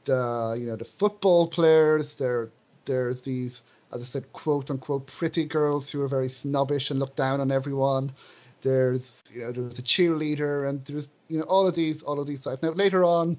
the 0.05 0.55
you 0.57 0.65
know 0.65 0.77
the 0.77 0.85
football 0.85 1.47
players. 1.47 2.13
There 2.15 2.49
there's 2.85 3.21
these, 3.21 3.61
as 3.93 4.01
I 4.01 4.05
said, 4.05 4.31
quote 4.31 4.71
unquote 4.71 5.07
pretty 5.07 5.43
girls 5.43 5.89
who 5.89 6.01
are 6.01 6.07
very 6.07 6.29
snobbish 6.29 6.89
and 6.89 6.99
look 6.99 7.17
down 7.17 7.41
on 7.41 7.51
everyone. 7.51 8.13
There's 8.61 9.11
you 9.33 9.41
know 9.41 9.51
there's 9.51 9.79
a 9.79 9.83
cheerleader, 9.83 10.69
and 10.69 10.83
there's 10.85 11.09
you 11.27 11.39
know 11.39 11.45
all 11.45 11.67
of 11.67 11.75
these 11.75 12.01
all 12.03 12.21
of 12.21 12.27
these 12.27 12.39
types. 12.39 12.63
Now 12.63 12.69
later 12.69 13.03
on, 13.03 13.37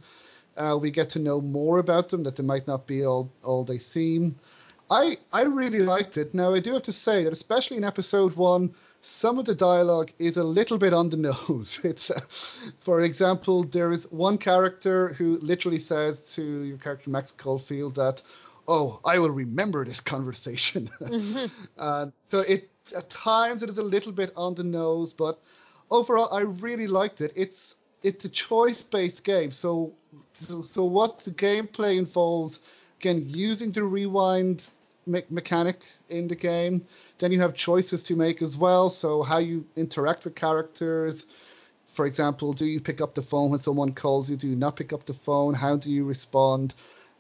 uh, 0.59 0.79
we 0.79 0.91
get 0.91 1.09
to 1.11 1.19
know 1.19 1.41
more 1.41 1.79
about 1.79 2.11
them 2.11 2.23
that 2.25 2.37
they 2.37 2.43
might 2.43 2.67
not 2.67 2.87
be 2.87 3.03
all 3.07 3.31
all 3.43 3.65
they 3.65 3.79
seem. 3.79 4.37
I 4.91 5.17
I 5.33 5.45
really 5.45 5.81
liked 5.81 6.19
it. 6.19 6.35
Now 6.35 6.53
I 6.53 6.61
do 6.61 6.75
have 6.75 6.83
to 6.83 6.93
say 6.93 7.25
that 7.25 7.33
especially 7.33 7.79
in 7.79 7.85
episode 7.85 8.37
one, 8.37 8.75
some 9.03 9.39
of 9.39 9.45
the 9.45 9.55
dialogue 9.55 10.13
is 10.19 10.37
a 10.37 10.43
little 10.43 10.79
bit 10.79 10.93
on 10.93 11.11
the 11.11 11.17
nose. 11.49 11.81
It's, 11.85 12.11
uh, 12.11 12.21
for 12.81 13.01
example, 13.01 13.65
there 13.65 13.93
is 13.93 14.11
one 14.11 14.39
character 14.39 15.09
who 15.15 15.39
literally 15.39 15.79
says 15.79 16.21
to 16.35 16.43
your 16.63 16.79
character 16.79 17.11
Max 17.11 17.33
Caulfield 17.33 17.95
that, 17.97 18.23
"Oh, 18.67 19.01
I 19.05 19.19
will 19.19 19.31
remember 19.31 19.85
this 19.85 20.01
conversation." 20.01 20.91
mm-hmm. 21.01 21.47
uh, 21.79 22.07
so 22.31 22.41
it 22.41 22.71
at 22.95 23.11
times 23.11 23.63
it 23.63 23.71
is 23.71 23.79
a 23.79 23.83
little 23.83 24.13
bit 24.13 24.33
on 24.37 24.55
the 24.55 24.65
nose, 24.65 25.13
but 25.13 25.41
overall 25.91 26.33
I 26.33 26.41
really 26.41 26.87
liked 26.87 27.21
it. 27.21 27.33
It's 27.35 27.77
it's 28.03 28.25
a 28.25 28.29
choice 28.29 28.83
based 28.83 29.25
game, 29.25 29.51
so, 29.51 29.93
so 30.35 30.63
so 30.63 30.85
what 30.85 31.21
the 31.21 31.31
gameplay 31.31 31.99
involves 31.99 32.61
again 33.01 33.25
using 33.29 33.73
the 33.73 33.85
rewind 33.85 34.69
me- 35.07 35.25
mechanic 35.31 35.81
in 36.09 36.29
the 36.29 36.37
game. 36.37 36.85
Then 37.19 37.33
you 37.33 37.41
have 37.41 37.55
choices 37.55 38.03
to 38.05 38.17
make 38.17 38.43
as 38.43 38.57
well. 38.57 38.91
So 38.91 39.23
how 39.23 39.39
you 39.39 39.65
interact 39.77 40.25
with 40.25 40.35
characters. 40.35 41.25
For 41.87 42.07
example, 42.07 42.53
do 42.53 42.67
you 42.67 42.81
pick 42.81 43.01
up 43.01 43.15
the 43.15 43.23
phone 43.23 43.51
when 43.51 43.63
someone 43.63 43.93
calls 43.93 44.31
you? 44.31 44.37
Do 44.37 44.49
you 44.49 44.57
not 44.57 44.77
pick 44.77 44.93
up 44.93 45.07
the 45.07 45.15
phone? 45.15 45.55
How 45.55 45.77
do 45.77 45.91
you 45.91 46.05
respond? 46.05 46.75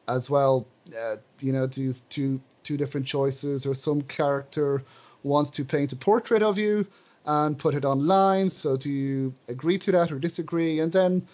As 0.08 0.30
well, 0.30 0.66
uh, 0.96 1.16
you 1.40 1.52
know, 1.52 1.66
do 1.66 1.92
two 2.10 2.40
two 2.62 2.76
different 2.76 3.06
choices, 3.06 3.66
or 3.66 3.74
some 3.74 4.02
character 4.02 4.82
wants 5.24 5.50
to 5.52 5.64
paint 5.64 5.92
a 5.92 5.96
portrait 5.96 6.42
of 6.42 6.58
you 6.58 6.86
and 7.24 7.58
put 7.58 7.74
it 7.74 7.84
online. 7.84 8.50
So 8.50 8.76
do 8.76 8.88
you 8.90 9.34
agree 9.48 9.78
to 9.78 9.92
that 9.92 10.12
or 10.12 10.18
disagree? 10.20 10.78
And 10.78 10.92
then 10.92 11.26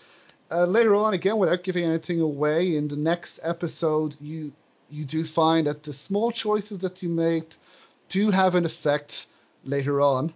uh, 0.50 0.64
later 0.64 0.94
on, 0.94 1.12
again, 1.14 1.38
without 1.38 1.64
giving 1.64 1.84
anything 1.84 2.20
away, 2.20 2.76
in 2.76 2.88
the 2.88 2.96
next 2.96 3.40
episode, 3.42 4.16
you 4.20 4.52
you 4.92 5.04
do 5.04 5.24
find 5.24 5.66
that 5.66 5.82
the 5.82 5.92
small 5.92 6.30
choices 6.30 6.78
that 6.78 7.02
you 7.02 7.08
make 7.08 7.56
do 8.08 8.30
have 8.30 8.54
an 8.54 8.64
effect 8.66 9.26
later 9.64 10.00
on. 10.00 10.32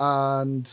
And 0.00 0.70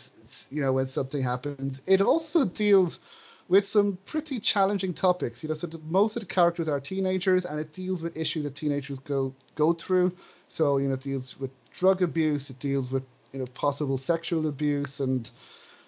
you 0.51 0.61
know 0.61 0.73
when 0.73 0.87
something 0.87 1.23
happens, 1.23 1.79
it 1.87 2.01
also 2.01 2.45
deals 2.45 2.99
with 3.47 3.67
some 3.67 3.97
pretty 4.05 4.39
challenging 4.39 4.93
topics. 4.93 5.43
You 5.43 5.49
know, 5.49 5.55
so 5.55 5.67
the, 5.67 5.79
most 5.89 6.15
of 6.15 6.21
the 6.21 6.27
characters 6.27 6.69
are 6.69 6.79
teenagers, 6.79 7.45
and 7.45 7.59
it 7.59 7.73
deals 7.73 8.03
with 8.03 8.15
issues 8.15 8.43
that 8.43 8.55
teenagers 8.55 8.99
go 8.99 9.33
go 9.55 9.73
through. 9.73 10.11
So 10.47 10.77
you 10.77 10.87
know, 10.87 10.93
it 10.93 11.01
deals 11.01 11.39
with 11.39 11.51
drug 11.71 12.01
abuse, 12.03 12.49
it 12.49 12.59
deals 12.59 12.91
with 12.91 13.03
you 13.33 13.39
know 13.39 13.45
possible 13.47 13.97
sexual 13.97 14.47
abuse 14.47 14.99
and 14.99 15.29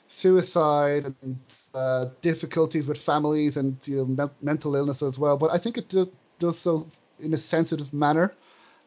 suicide 0.09 1.13
and 1.21 1.39
uh, 1.73 2.05
difficulties 2.21 2.87
with 2.87 2.97
families 2.97 3.57
and 3.57 3.77
you 3.85 3.97
know 3.97 4.05
me- 4.05 4.33
mental 4.41 4.75
illness 4.75 5.03
as 5.03 5.19
well. 5.19 5.37
But 5.37 5.51
I 5.51 5.57
think 5.57 5.77
it 5.77 5.89
do, 5.89 6.11
does 6.39 6.57
so 6.57 6.87
in 7.19 7.33
a 7.33 7.37
sensitive 7.37 7.93
manner, 7.93 8.33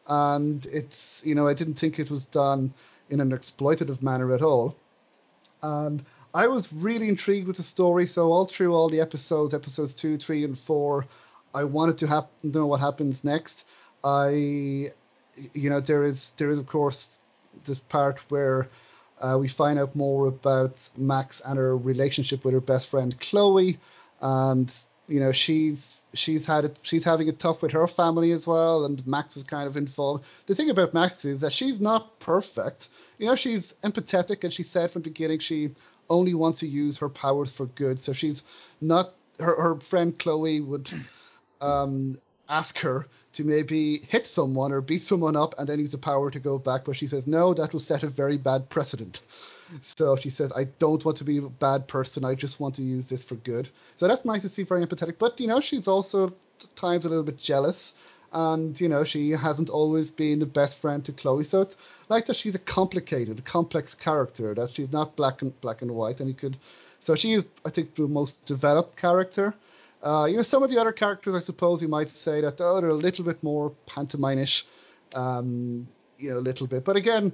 and 0.07 0.65
it's 0.67 1.21
you 1.25 1.35
know 1.35 1.47
I 1.47 1.53
didn't 1.53 1.75
think 1.75 1.99
it 1.99 2.11
was 2.11 2.25
done 2.25 2.73
in 3.09 3.19
an 3.19 3.31
exploitative 3.31 4.01
manner 4.01 4.33
at 4.33 4.41
all, 4.41 4.75
and 5.61 6.03
I 6.33 6.47
was 6.47 6.71
really 6.71 7.09
intrigued 7.09 7.47
with 7.47 7.57
the 7.57 7.63
story. 7.63 8.05
So 8.07 8.31
all 8.31 8.45
through 8.45 8.73
all 8.73 8.89
the 8.89 9.01
episodes, 9.01 9.53
episodes 9.53 9.93
two, 9.93 10.17
three, 10.17 10.43
and 10.43 10.57
four, 10.57 11.05
I 11.53 11.63
wanted 11.65 11.97
to 11.99 12.07
hap- 12.07 12.31
know 12.43 12.67
what 12.67 12.79
happens 12.79 13.23
next. 13.23 13.65
I, 14.03 14.29
you 15.53 15.69
know, 15.69 15.79
there 15.81 16.03
is 16.03 16.31
there 16.37 16.49
is 16.49 16.59
of 16.59 16.67
course 16.67 17.09
this 17.65 17.79
part 17.79 18.19
where 18.29 18.69
uh, 19.19 19.37
we 19.39 19.47
find 19.47 19.77
out 19.77 19.95
more 19.95 20.27
about 20.27 20.89
Max 20.97 21.41
and 21.45 21.57
her 21.57 21.77
relationship 21.77 22.43
with 22.43 22.53
her 22.53 22.61
best 22.61 22.87
friend 22.87 23.19
Chloe, 23.19 23.79
and 24.21 24.73
you 25.07 25.19
know 25.19 25.31
she's 25.31 26.00
she's 26.13 26.45
had 26.45 26.65
it, 26.65 26.79
she's 26.81 27.03
having 27.03 27.27
it 27.27 27.39
tough 27.39 27.61
with 27.61 27.71
her 27.71 27.87
family 27.87 28.31
as 28.31 28.45
well, 28.47 28.85
and 28.85 29.05
Max 29.07 29.37
is 29.37 29.43
kind 29.43 29.67
of 29.67 29.77
involved. 29.77 30.23
The 30.47 30.55
thing 30.55 30.69
about 30.69 30.93
Max 30.93 31.25
is 31.25 31.39
that 31.41 31.53
she's 31.53 31.79
not 31.79 32.19
perfect. 32.19 32.89
You 33.17 33.27
know, 33.27 33.35
she's 33.35 33.73
empathetic, 33.83 34.43
and 34.43 34.53
she 34.53 34.63
said 34.63 34.91
from 34.91 35.01
the 35.01 35.09
beginning 35.09 35.39
she 35.39 35.71
only 36.09 36.33
wants 36.33 36.59
to 36.59 36.67
use 36.67 36.97
her 36.97 37.09
powers 37.09 37.51
for 37.51 37.67
good. 37.67 37.99
So 37.99 38.13
she's 38.13 38.43
not 38.81 39.13
her 39.39 39.55
her 39.61 39.75
friend 39.79 40.17
Chloe 40.17 40.61
would 40.61 40.91
um, 41.61 42.17
ask 42.49 42.77
her 42.79 43.07
to 43.33 43.43
maybe 43.45 43.97
hit 43.97 44.27
someone 44.27 44.71
or 44.71 44.81
beat 44.81 45.01
someone 45.01 45.35
up 45.35 45.55
and 45.57 45.67
then 45.67 45.79
use 45.79 45.91
the 45.91 45.97
power 45.97 46.29
to 46.29 46.39
go 46.39 46.57
back, 46.57 46.85
but 46.85 46.97
she 46.97 47.07
says 47.07 47.25
no, 47.25 47.53
that 47.53 47.73
will 47.73 47.79
set 47.79 48.03
a 48.03 48.09
very 48.09 48.37
bad 48.37 48.69
precedent. 48.69 49.21
So 49.81 50.15
she 50.15 50.29
says, 50.29 50.51
I 50.55 50.65
don't 50.79 51.03
want 51.03 51.17
to 51.17 51.23
be 51.23 51.37
a 51.37 51.41
bad 51.41 51.87
person. 51.87 52.25
I 52.25 52.35
just 52.35 52.59
want 52.59 52.75
to 52.75 52.81
use 52.81 53.05
this 53.05 53.23
for 53.23 53.35
good. 53.35 53.69
So 53.97 54.07
that's 54.07 54.25
nice 54.25 54.41
to 54.41 54.49
see, 54.49 54.63
very 54.63 54.85
empathetic. 54.85 55.15
But, 55.17 55.39
you 55.39 55.47
know, 55.47 55.61
she's 55.61 55.87
also 55.87 56.33
times 56.75 57.05
a 57.05 57.09
little 57.09 57.23
bit 57.23 57.39
jealous. 57.39 57.93
And, 58.33 58.79
you 58.79 58.87
know, 58.87 59.03
she 59.03 59.31
hasn't 59.31 59.69
always 59.69 60.09
been 60.09 60.39
the 60.39 60.45
best 60.45 60.79
friend 60.79 61.03
to 61.05 61.11
Chloe. 61.11 61.43
So 61.43 61.61
it's 61.61 61.77
like 62.09 62.25
that 62.27 62.35
she's 62.35 62.55
a 62.55 62.59
complicated, 62.59 63.43
complex 63.45 63.93
character, 63.93 64.53
that 64.55 64.73
she's 64.73 64.91
not 64.91 65.15
black 65.15 65.41
and 65.41 65.59
black 65.61 65.81
and 65.81 65.91
white. 65.91 66.19
And 66.19 66.29
you 66.29 66.35
could, 66.35 66.57
so 66.99 67.15
she 67.15 67.33
is, 67.33 67.45
I 67.65 67.69
think, 67.69 67.95
the 67.95 68.07
most 68.07 68.45
developed 68.45 68.95
character. 68.97 69.53
Uh, 70.01 70.27
you 70.29 70.37
know, 70.37 70.43
some 70.43 70.63
of 70.63 70.69
the 70.69 70.79
other 70.79 70.91
characters, 70.91 71.35
I 71.35 71.39
suppose 71.39 71.81
you 71.81 71.87
might 71.87 72.09
say 72.09 72.41
that, 72.41 72.59
oh, 72.59 72.81
they're 72.81 72.89
a 72.89 72.93
little 72.93 73.25
bit 73.25 73.43
more 73.43 73.71
pantomimish, 73.85 74.63
um, 75.13 75.87
you 76.17 76.31
know, 76.31 76.37
a 76.37 76.39
little 76.39 76.67
bit. 76.67 76.83
But 76.85 76.95
again, 76.95 77.33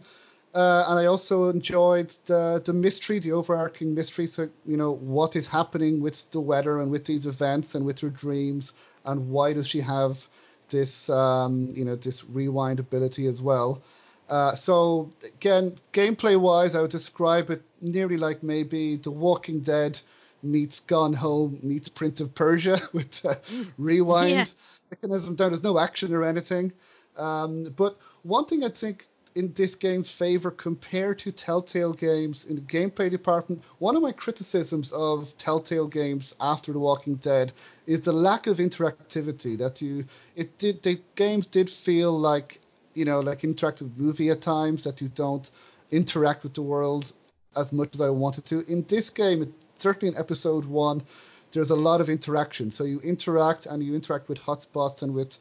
uh, 0.57 0.85
and 0.88 0.99
I 0.99 1.05
also 1.05 1.49
enjoyed 1.49 2.15
the, 2.25 2.59
the 2.65 2.73
mystery, 2.73 3.19
the 3.19 3.31
overarching 3.31 3.93
mystery. 3.93 4.25
So, 4.25 4.49
you 4.65 4.75
know, 4.75 4.93
what 4.93 5.35
is 5.35 5.45
happening 5.45 6.01
with 6.01 6.31
the 6.31 6.41
weather 6.41 6.81
and 6.81 6.89
with 6.89 7.05
these 7.05 7.27
events 7.27 7.75
and 7.75 7.85
with 7.85 7.99
her 7.99 8.09
dreams, 8.09 8.73
and 9.05 9.29
why 9.29 9.53
does 9.53 9.67
she 9.67 9.81
have 9.81 10.27
this, 10.69 11.11
um, 11.11 11.69
you 11.75 11.85
know, 11.85 11.95
this 11.95 12.25
rewind 12.25 12.79
ability 12.79 13.27
as 13.27 13.39
well? 13.39 13.84
Uh, 14.29 14.55
so, 14.55 15.11
again, 15.23 15.75
gameplay 15.93 16.35
wise, 16.35 16.75
I 16.75 16.81
would 16.81 16.89
describe 16.89 17.51
it 17.51 17.61
nearly 17.79 18.17
like 18.17 18.41
maybe 18.41 18.95
The 18.95 19.11
Walking 19.11 19.59
Dead 19.59 20.01
meets 20.41 20.79
Gone 20.79 21.13
Home 21.13 21.59
meets 21.61 21.88
Prince 21.88 22.19
of 22.19 22.34
Persia 22.34 22.81
with 22.93 23.23
uh, 23.23 23.35
rewind 23.77 24.31
yeah. 24.31 24.45
mechanism. 24.89 25.35
There's 25.35 25.61
no 25.61 25.77
action 25.77 26.15
or 26.15 26.23
anything. 26.23 26.73
Um, 27.15 27.65
but 27.75 27.99
one 28.23 28.45
thing 28.45 28.63
I 28.63 28.69
think 28.69 29.05
in 29.38 29.53
this 29.53 29.76
game's 29.76 30.09
favor 30.09 30.49
compared 30.49 31.19
to 31.19 31.31
Telltale 31.31 31.93
games 31.93 32.45
in 32.45 32.55
the 32.55 32.61
gameplay 32.61 33.07
department. 33.07 33.61
One 33.77 33.95
of 33.95 34.01
my 34.01 34.11
criticisms 34.11 34.91
of 34.91 35.38
Telltale 35.38 35.88
games 35.88 36.34
after 36.41 36.73
The 36.73 36.80
Walking 36.80 37.18
Dead 37.18 37.53
is 37.85 38.01
the 38.01 38.14
lack 38.14 38.47
of 38.47 38.57
interactivity. 38.57 39.55
That 39.55 39.80
you, 39.80 40.05
it 40.35 40.57
did, 40.57 40.81
the 40.81 40.99
games 41.15 41.45
did 41.45 41.69
feel 41.69 42.19
like, 42.19 42.59
you 42.95 43.05
know, 43.05 43.19
like 43.19 43.41
interactive 43.41 43.95
movie 43.95 44.31
at 44.31 44.41
times. 44.41 44.84
That 44.85 45.01
you 45.01 45.09
don't 45.09 45.47
interact 45.91 46.41
with 46.41 46.55
the 46.55 46.64
world 46.64 47.14
as 47.55 47.72
much 47.72 47.93
as 47.93 48.01
I 48.01 48.09
wanted 48.09 48.45
to. 48.45 48.65
In 48.65 48.85
this 48.88 49.11
game, 49.11 49.53
certainly 49.77 50.15
in 50.15 50.19
episode 50.19 50.65
one, 50.65 51.03
there's 51.51 51.69
a 51.69 51.76
lot 51.76 52.01
of 52.01 52.09
interaction. 52.09 52.72
So 52.72 52.85
you 52.85 52.99
interact 53.01 53.68
and 53.68 53.84
you 53.84 53.93
interact 53.93 54.30
with 54.30 54.39
hotspots 54.39 55.03
and 55.03 55.14
with 55.14 55.38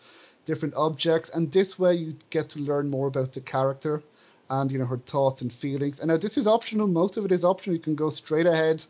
different 0.46 0.74
objects, 0.74 1.30
and 1.30 1.52
this 1.52 1.78
way 1.78 1.94
you 1.94 2.16
get 2.30 2.48
to 2.50 2.60
learn 2.60 2.88
more 2.88 3.08
about 3.08 3.32
the 3.32 3.40
character 3.40 4.02
and 4.48 4.70
you 4.72 4.78
know 4.78 4.86
her 4.86 4.98
thoughts 4.98 5.42
and 5.42 5.52
feelings. 5.52 6.00
And 6.00 6.08
now 6.08 6.16
this 6.16 6.38
is 6.38 6.46
optional. 6.46 6.86
Most 6.86 7.16
of 7.16 7.24
it 7.24 7.32
is 7.32 7.44
optional. 7.44 7.76
You 7.76 7.82
can 7.82 7.94
go 7.96 8.10
straight 8.10 8.46
ahead 8.46 8.84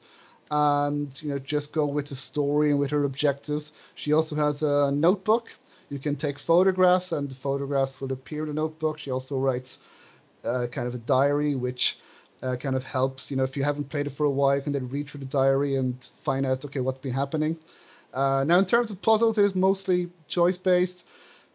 and 0.50 1.10
you 1.22 1.30
know 1.30 1.38
just 1.38 1.72
go 1.72 1.86
with 1.86 2.06
the 2.06 2.14
story 2.14 2.70
and 2.70 2.78
with 2.78 2.90
her 2.90 3.04
objectives. 3.04 3.72
She 3.94 4.12
also 4.12 4.36
has 4.36 4.62
a 4.62 4.92
notebook. 4.92 5.48
You 5.88 5.98
can 5.98 6.16
take 6.16 6.38
photographs, 6.38 7.12
and 7.12 7.28
the 7.28 7.34
photographs 7.34 8.00
will 8.00 8.12
appear 8.12 8.42
in 8.42 8.48
the 8.48 8.54
notebook. 8.54 8.98
She 8.98 9.10
also 9.10 9.38
writes 9.38 9.78
uh, 10.44 10.66
kind 10.70 10.88
of 10.88 10.94
a 10.94 10.98
diary, 10.98 11.54
which 11.54 11.98
uh, 12.42 12.56
kind 12.56 12.76
of 12.76 12.84
helps. 12.84 13.30
You 13.30 13.36
know, 13.36 13.44
if 13.44 13.56
you 13.56 13.64
haven't 13.64 13.88
played 13.88 14.06
it 14.06 14.10
for 14.10 14.24
a 14.24 14.30
while, 14.30 14.56
you 14.56 14.62
can 14.62 14.72
then 14.72 14.88
read 14.88 15.08
through 15.08 15.20
the 15.20 15.26
diary 15.26 15.76
and 15.76 15.94
find 16.24 16.44
out 16.44 16.64
okay 16.64 16.80
what's 16.80 16.98
been 16.98 17.12
happening. 17.12 17.56
Uh, 18.12 18.44
now, 18.46 18.58
in 18.58 18.64
terms 18.64 18.90
of 18.90 19.00
puzzles, 19.02 19.38
it 19.38 19.44
is 19.44 19.54
mostly 19.54 20.08
choice 20.28 20.58
based. 20.58 21.04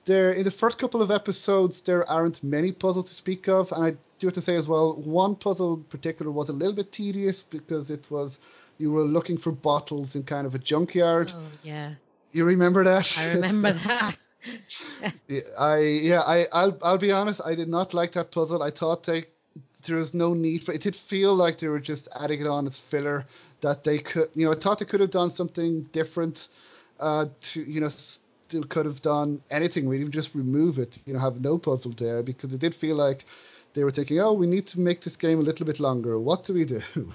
There, 0.06 0.32
in 0.32 0.44
the 0.44 0.52
first 0.52 0.80
couple 0.80 1.02
of 1.02 1.12
episodes, 1.12 1.82
there 1.82 2.10
aren't 2.10 2.44
many 2.44 2.72
puzzles 2.72 3.06
to 3.10 3.16
speak 3.16 3.48
of, 3.48 3.72
and 3.72 3.86
I 3.86 3.98
do 4.20 4.28
have 4.28 4.34
to 4.36 4.42
say 4.42 4.56
as 4.56 4.68
well, 4.68 4.94
one 4.96 5.36
puzzle 5.36 5.76
in 5.76 5.84
particular 5.86 6.32
was 6.32 6.50
a 6.50 6.54
little 6.54 6.74
bit 6.74 6.92
tedious 6.92 7.44
because 7.44 7.92
it 7.92 8.10
was 8.10 8.40
you 8.78 8.92
were 8.92 9.04
looking 9.04 9.38
for 9.38 9.52
bottles 9.52 10.16
in 10.16 10.24
kind 10.24 10.48
of 10.48 10.56
a 10.56 10.60
junkyard. 10.60 11.32
Oh 11.36 11.42
yeah. 11.64 11.94
You 12.32 12.46
remember 12.46 12.84
that? 12.84 13.16
I 13.18 13.34
remember 13.34 13.74
that. 13.74 14.18
I 15.60 15.80
yeah 15.80 16.22
I 16.22 16.48
I'll 16.52 16.78
I'll 16.82 16.98
be 16.98 17.12
honest. 17.12 17.42
I 17.46 17.56
did 17.56 17.70
not 17.70 17.94
like 17.94 18.14
that 18.14 18.32
puzzle. 18.32 18.64
I 18.64 18.72
thought 18.72 19.04
they 19.04 19.26
there 19.86 19.98
was 19.98 20.14
no 20.14 20.34
need 20.34 20.64
for 20.64 20.72
it. 20.74 20.82
Did 20.82 20.96
feel 20.96 21.36
like 21.36 21.60
they 21.60 21.68
were 21.68 21.80
just 21.80 22.08
adding 22.20 22.42
it 22.42 22.48
on 22.48 22.68
as 22.68 22.80
filler. 22.80 23.26
That 23.62 23.84
they 23.84 24.00
could 24.00 24.30
you 24.34 24.46
know 24.46 24.54
I 24.54 24.56
thought 24.56 24.80
they 24.80 24.86
could 24.86 25.02
have 25.02 25.12
done 25.12 25.32
something 25.32 25.84
different. 25.92 26.48
Uh, 27.00 27.26
to 27.42 27.64
you 27.64 27.82
know 27.82 27.90
still 28.52 28.64
could 28.64 28.86
have 28.86 29.02
done 29.02 29.42
anything 29.50 29.88
really, 29.88 30.06
just 30.10 30.36
remove 30.36 30.78
it. 30.78 30.98
You 31.06 31.14
know 31.14 31.20
have 31.20 31.40
no 31.40 31.58
puzzle 31.58 31.94
there 31.98 32.22
because 32.22 32.54
it 32.54 32.60
did 32.60 32.76
feel 32.76 32.98
like 32.98 33.24
they 33.74 33.86
were 33.86 33.92
thinking, 33.92 34.20
oh, 34.20 34.34
we 34.34 34.46
need 34.46 34.68
to 34.68 34.80
make 34.82 35.00
this 35.00 35.16
game 35.16 35.40
a 35.40 35.42
little 35.42 35.66
bit 35.66 35.80
longer. 35.80 36.20
What 36.20 36.44
do 36.44 36.54
we 36.54 36.66
do? 36.66 36.82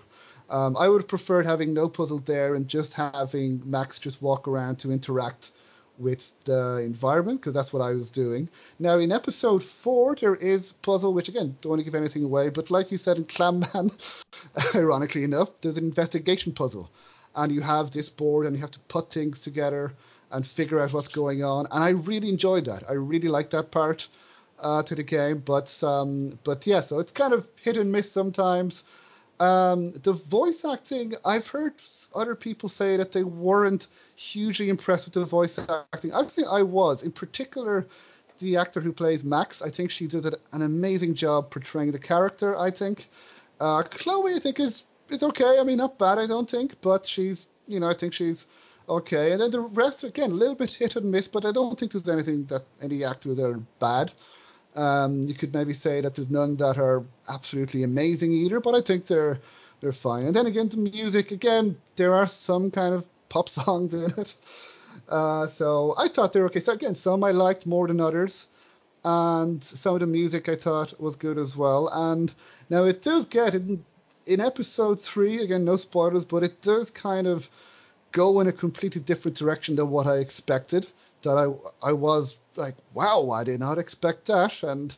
Um, 0.49 0.77
I 0.77 0.89
would 0.89 1.03
have 1.03 1.09
preferred 1.09 1.45
having 1.45 1.75
no 1.75 1.89
puzzle 1.89 2.21
there 2.21 2.55
and 2.55 2.69
just 2.69 2.95
having 2.95 3.61
Max 3.65 3.99
just 3.99 4.23
walk 4.23 4.47
around 4.47 4.77
to 4.77 4.93
interact 4.93 5.51
with 5.99 6.31
the 6.45 6.77
environment 6.85 7.41
because 7.41 7.53
that's 7.53 7.73
what 7.73 7.83
I 7.83 7.91
was 7.95 8.11
doing. 8.11 8.49
Now 8.79 8.97
in 9.01 9.11
episode 9.11 9.65
four 9.65 10.15
there 10.15 10.37
is 10.37 10.71
puzzle, 10.71 11.13
which 11.15 11.29
again 11.29 11.57
don't 11.61 11.71
want 11.71 11.81
to 11.81 11.85
give 11.85 11.97
anything 11.97 12.23
away, 12.23 12.51
but 12.51 12.71
like 12.71 12.93
you 12.93 12.97
said 12.97 13.17
in 13.17 13.25
Clam 13.25 13.65
Man, 13.75 13.91
ironically 14.77 15.25
enough, 15.25 15.51
there's 15.63 15.79
an 15.79 15.85
investigation 15.85 16.53
puzzle, 16.53 16.93
and 17.35 17.51
you 17.51 17.61
have 17.63 17.91
this 17.91 18.09
board 18.09 18.47
and 18.47 18.55
you 18.55 18.63
have 18.63 18.77
to 18.79 18.87
put 18.95 19.13
things 19.13 19.41
together 19.41 19.95
and 20.31 20.47
figure 20.47 20.81
out 20.81 20.93
what's 20.93 21.09
going 21.09 21.44
on, 21.44 21.66
and 21.70 21.82
I 21.85 21.90
really 21.90 22.28
enjoyed 22.28 22.65
that. 22.66 22.82
I 22.89 22.93
really 22.93 23.28
like 23.28 23.51
that 23.51 23.70
part 23.70 24.09
uh, 24.61 24.82
to 24.82 24.94
the 24.94 25.03
game, 25.03 25.43
but 25.44 25.73
um, 25.82 26.39
but 26.44 26.66
yeah, 26.66 26.81
so 26.81 26.98
it's 26.98 27.12
kind 27.12 27.32
of 27.32 27.47
hit 27.62 27.77
and 27.77 27.90
miss 27.93 28.11
sometimes. 28.11 28.85
Um, 29.39 29.93
the 30.03 30.15
voice 30.15 30.65
acting, 30.65 31.15
I've 31.24 31.47
heard 31.47 31.74
other 32.15 32.35
people 32.35 32.69
say 32.69 32.97
that 32.97 33.12
they 33.12 33.23
weren't 33.23 33.86
hugely 34.15 34.70
impressed 34.70 35.05
with 35.05 35.15
the 35.15 35.27
voice 35.27 35.59
acting. 35.59 36.15
I 36.15 36.24
think 36.24 36.48
I 36.48 36.62
was, 36.62 37.03
in 37.03 37.12
particular, 37.12 37.86
the 38.39 38.57
actor 38.57 38.81
who 38.81 38.93
plays 38.93 39.24
Max. 39.24 39.61
I 39.61 39.69
think 39.70 39.90
she 39.90 40.07
did 40.07 40.24
an 40.24 40.62
amazing 40.62 41.15
job 41.15 41.51
portraying 41.51 41.93
the 41.93 41.98
character. 41.98 42.59
I 42.59 42.70
think 42.70 43.11
uh, 43.61 43.82
Chloe, 43.82 44.35
I 44.35 44.39
think 44.39 44.59
is 44.59 44.86
is 45.11 45.23
okay. 45.23 45.59
I 45.61 45.65
mean, 45.65 45.77
not 45.77 45.98
bad, 45.98 46.19
I 46.19 46.27
don't 46.27 46.51
think, 46.51 46.81
but 46.81 47.07
she's, 47.07 47.47
you 47.69 47.78
know, 47.78 47.89
I 47.89 47.94
think 47.94 48.15
she's 48.15 48.47
okay. 48.89 49.33
And 49.33 49.41
then 49.41 49.51
the 49.51 49.61
rest, 49.61 50.05
again, 50.05 50.31
a 50.31 50.35
little 50.35 50.55
bit 50.55 50.71
hit 50.71 50.97
and 50.97 51.11
miss, 51.11 51.29
but 51.29 51.45
I 51.45 51.53
don't 51.53 51.79
think 51.79 51.93
there's 51.93 52.09
anything 52.09 52.45
that 52.47 52.65
any 52.81 53.05
actor 53.05 53.35
there 53.35 53.59
bad. 53.81 54.13
Um, 54.75 55.27
you 55.27 55.35
could 55.35 55.55
maybe 55.55 55.73
say 55.73 56.01
that 56.03 56.15
there's 56.15 56.31
none 56.31 56.57
that 56.57 56.77
are 56.77 57.03
absolutely 57.29 57.83
amazing 57.83 58.33
either, 58.33 58.61
but 58.61 58.75
I 58.75 58.83
think 58.83 59.07
they're 59.07 59.39
they're 59.81 59.93
fine. 59.93 60.27
And 60.27 60.37
then 60.37 60.47
again, 60.47 60.69
the 60.69 60.77
music 60.77 61.31
again, 61.31 61.79
there 61.97 62.15
are 62.15 62.27
some 62.27 62.71
kind 62.71 62.95
of 62.95 63.05
pop 63.29 63.49
songs 63.59 63.95
in 63.95 64.13
it. 64.19 64.35
Uh, 65.09 65.47
so 65.47 65.95
I 65.97 66.09
thought 66.09 66.33
they 66.33 66.41
were 66.41 66.47
okay. 66.47 66.61
So 66.61 66.73
again, 66.73 66.95
some 66.95 67.25
I 67.25 67.31
liked 67.31 67.67
more 67.67 67.87
than 67.89 68.01
others, 68.01 68.47
and 69.05 69.63
some 69.65 69.95
of 69.95 70.01
the 70.01 70.07
music 70.07 70.49
I 70.49 70.57
thought 70.57 71.01
was 71.01 71.17
good 71.17 71.39
as 71.39 71.57
well. 71.57 71.89
And 71.89 72.33
now 72.69 72.85
it 72.85 73.03
does 73.03 73.27
get 73.27 73.55
in 73.55 73.85
in 74.27 74.41
episode 74.41 75.01
three 75.01 75.41
again, 75.41 75.65
no 75.65 75.77
spoilers, 75.77 76.25
but 76.25 76.43
it 76.43 76.61
does 76.61 76.91
kind 76.91 77.27
of 77.27 77.49
go 78.17 78.41
in 78.41 78.47
a 78.47 78.53
completely 78.53 79.03
different 79.03 79.37
direction 79.37 79.77
than 79.77 79.91
what 79.91 80.07
I 80.07 80.17
expected. 80.27 80.89
That 81.23 81.37
I 81.45 81.47
I 81.91 81.93
was 81.93 82.37
like, 82.57 82.77
wow, 82.95 83.31
I 83.31 83.45
did 83.45 83.61
not 83.61 83.79
expect 83.79 84.27
that, 84.27 84.63
and 84.63 84.97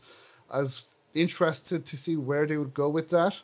I 0.51 0.61
was 0.61 0.87
interested 1.15 1.85
to 1.87 1.97
see 1.97 2.17
where 2.17 2.47
they 2.47 2.57
would 2.57 2.75
go 2.75 2.89
with 2.89 3.11
that. 3.11 3.35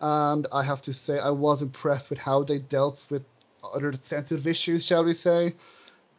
And 0.00 0.46
I 0.52 0.62
have 0.62 0.82
to 0.82 0.92
say, 0.92 1.18
I 1.18 1.30
was 1.30 1.62
impressed 1.62 2.10
with 2.10 2.18
how 2.18 2.44
they 2.44 2.58
dealt 2.58 3.06
with 3.10 3.24
other 3.74 3.92
sensitive 3.92 4.46
issues, 4.46 4.84
shall 4.84 5.04
we 5.04 5.14
say. 5.14 5.54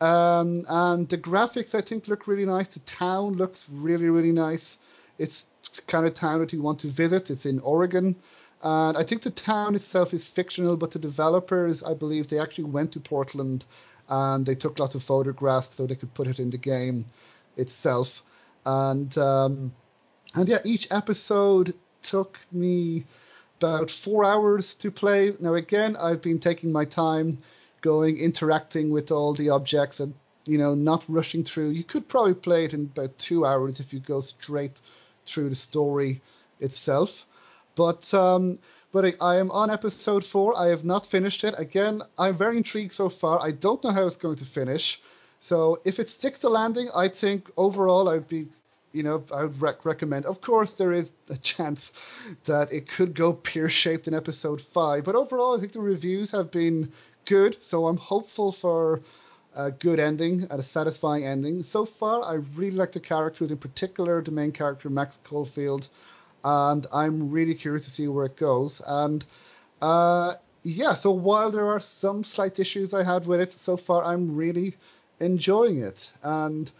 Um, 0.02 0.66
and 0.68 1.08
the 1.08 1.18
graphics, 1.18 1.76
I 1.76 1.82
think, 1.82 2.08
look 2.08 2.28
really 2.28 2.46
nice. 2.46 2.68
The 2.68 2.80
town 2.82 3.34
looks 3.36 3.66
really, 3.72 4.10
really 4.10 4.32
nice. 4.32 4.78
It's 5.20 5.46
kind 5.88 6.06
of 6.06 6.14
town 6.14 6.40
that 6.40 6.54
you 6.54 6.62
want 6.62 6.80
to 6.80 6.88
visit. 6.88 7.30
It's 7.30 7.46
in 7.46 7.60
Oregon. 7.60 8.16
And 8.62 8.98
I 8.98 9.04
think 9.04 9.22
the 9.22 9.32
town 9.32 9.76
itself 9.76 10.14
is 10.14 10.26
fictional, 10.26 10.78
but 10.78 10.92
the 10.92 11.00
developers, 11.00 11.84
I 11.84 11.94
believe, 11.94 12.28
they 12.28 12.40
actually 12.40 12.66
went 12.66 12.92
to 12.94 13.00
Portland 13.00 13.66
and 14.10 14.46
they 14.46 14.56
took 14.56 14.80
lots 14.80 14.96
of 14.96 15.04
photographs 15.04 15.76
so 15.76 15.86
they 15.86 15.96
could 15.96 16.14
put 16.14 16.28
it 16.28 16.40
in 16.40 16.50
the 16.50 16.58
game 16.58 17.06
itself. 17.58 18.24
And 18.66 19.16
um, 19.18 19.74
and 20.36 20.50
yeah, 20.50 20.60
each 20.64 20.88
episode 20.92 21.76
took 22.02 22.40
me 22.52 23.06
about 23.60 23.90
four 23.90 24.26
hours 24.26 24.76
to 24.76 24.92
play. 24.92 25.34
Now 25.40 25.54
again, 25.54 25.96
I've 25.96 26.22
been 26.22 26.40
taking 26.40 26.72
my 26.72 26.86
time, 26.86 27.38
going 27.82 28.18
interacting 28.18 28.90
with 28.90 29.12
all 29.12 29.34
the 29.34 29.50
objects, 29.50 30.00
and 30.00 30.14
you 30.46 30.58
know, 30.58 30.76
not 30.76 31.04
rushing 31.08 31.44
through. 31.44 31.70
You 31.70 31.84
could 31.84 32.08
probably 32.08 32.36
play 32.36 32.66
it 32.66 32.74
in 32.74 32.82
about 32.82 33.18
two 33.18 33.46
hours 33.46 33.80
if 33.80 33.94
you 33.94 34.00
go 34.00 34.22
straight 34.22 34.80
through 35.26 35.50
the 35.50 35.56
story 35.56 36.22
itself. 36.60 37.26
But 37.76 38.14
um, 38.14 38.60
but 38.92 39.16
I, 39.20 39.36
am 39.36 39.52
on 39.52 39.70
episode 39.70 40.24
four. 40.24 40.58
I 40.58 40.68
have 40.68 40.86
not 40.86 41.06
finished 41.06 41.44
it. 41.44 41.54
Again, 41.58 42.02
I'm 42.18 42.38
very 42.38 42.56
intrigued 42.58 42.94
so 42.94 43.10
far. 43.10 43.42
I 43.42 43.52
don't 43.52 43.84
know 43.84 43.92
how 43.92 44.08
it's 44.08 44.16
going 44.16 44.38
to 44.38 44.46
finish. 44.46 45.02
So 45.42 45.82
if 45.84 46.00
it 46.00 46.10
sticks 46.10 46.40
to 46.40 46.50
landing, 46.50 46.88
I 46.96 47.10
think 47.10 47.52
overall 47.58 48.08
I'd 48.08 48.28
be, 48.30 48.48
you 48.94 49.04
know, 49.04 49.24
I 49.34 49.44
would 49.44 49.62
rec- 49.62 49.84
recommend. 49.84 50.26
Of 50.26 50.40
course, 50.40 50.74
there 50.74 50.94
is 50.94 51.12
a 51.30 51.38
chance 51.38 51.92
that 52.46 52.72
it 52.72 52.88
could 52.88 53.14
go 53.14 53.34
pear 53.34 53.68
shaped 53.68 54.08
in 54.08 54.14
episode 54.14 54.62
five, 54.62 55.04
but 55.04 55.16
overall, 55.16 55.58
I 55.58 55.60
think 55.60 55.74
the 55.74 55.82
reviews 55.82 56.32
have 56.32 56.50
been 56.50 56.92
good. 57.26 57.58
So 57.62 57.88
I'm 57.88 57.98
hopeful 57.98 58.54
for 58.54 59.02
a 59.56 59.72
good 59.72 60.00
ending 60.00 60.48
and 60.50 60.60
a 60.60 60.64
satisfying 60.64 61.26
ending. 61.26 61.64
So 61.64 61.86
far, 61.86 62.24
I 62.24 62.36
really 62.56 62.78
like 62.78 62.94
the 62.94 63.00
characters, 63.00 63.52
in 63.52 63.58
particular 63.58 64.22
the 64.22 64.32
main 64.32 64.52
character 64.52 64.90
Max 64.90 65.20
Caulfield, 65.26 65.90
and 66.46 66.86
I'm 66.94 67.32
really 67.32 67.56
curious 67.56 67.86
to 67.86 67.92
see 67.92 68.08
where 68.08 68.26
it 68.26 68.38
goes. 68.38 68.82
And 68.86 69.26
uh, 69.82 70.36
yeah, 70.64 70.94
so 70.94 71.12
while 71.12 71.52
there 71.52 71.68
are 71.68 71.80
some 71.80 72.24
slight 72.24 72.60
issues 72.60 72.94
I 72.94 73.04
had 73.04 73.26
with 73.28 73.42
it 73.42 73.54
so 73.54 73.76
far, 73.76 74.04
I'm 74.06 74.36
really 74.36 74.76
enjoying 75.20 75.80
it. 75.80 76.14
And 76.24 76.72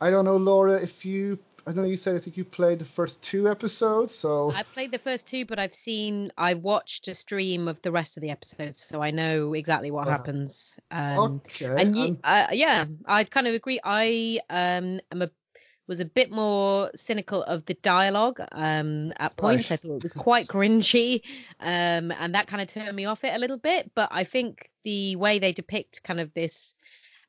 I 0.00 0.10
don't 0.10 0.26
know, 0.26 0.36
Laura, 0.36 0.80
if 0.80 1.04
you 1.04 1.38
I 1.66 1.72
know 1.72 1.84
you 1.84 1.96
said 1.96 2.14
I 2.14 2.18
think 2.18 2.36
you 2.36 2.44
played 2.44 2.78
the 2.78 2.84
first 2.84 3.22
two 3.22 3.48
episodes, 3.48 4.14
so 4.14 4.50
I 4.50 4.62
played 4.62 4.92
the 4.92 4.98
first 4.98 5.26
two, 5.26 5.46
but 5.46 5.58
I've 5.58 5.74
seen 5.74 6.30
I 6.36 6.54
watched 6.54 7.08
a 7.08 7.14
stream 7.14 7.68
of 7.68 7.80
the 7.80 7.90
rest 7.90 8.18
of 8.18 8.20
the 8.20 8.30
episodes, 8.30 8.84
so 8.84 9.00
I 9.02 9.10
know 9.10 9.54
exactly 9.54 9.90
what 9.90 10.06
uh, 10.06 10.10
happens. 10.10 10.78
Um, 10.90 11.40
okay, 11.46 11.66
and 11.78 11.96
you, 11.96 12.18
uh, 12.22 12.48
yeah, 12.52 12.84
I 13.06 13.24
kind 13.24 13.46
of 13.46 13.54
agree. 13.54 13.80
I 13.82 14.40
um 14.50 15.00
am 15.10 15.22
a 15.22 15.30
was 15.86 16.00
a 16.00 16.04
bit 16.04 16.30
more 16.30 16.90
cynical 16.94 17.42
of 17.44 17.64
the 17.66 17.74
dialogue 17.74 18.40
um, 18.52 19.12
at 19.18 19.36
points. 19.36 19.70
Right. 19.70 19.78
I 19.78 19.88
thought 19.88 19.96
it 19.96 20.02
was 20.02 20.12
quite 20.12 20.46
cringy, 20.46 21.22
um, 21.60 22.12
and 22.12 22.34
that 22.34 22.46
kind 22.46 22.62
of 22.62 22.68
turned 22.68 22.96
me 22.96 23.04
off 23.04 23.24
it 23.24 23.34
a 23.34 23.38
little 23.38 23.58
bit. 23.58 23.90
But 23.94 24.08
I 24.10 24.24
think 24.24 24.70
the 24.84 25.16
way 25.16 25.38
they 25.38 25.52
depict 25.52 26.02
kind 26.02 26.20
of 26.20 26.32
this 26.34 26.74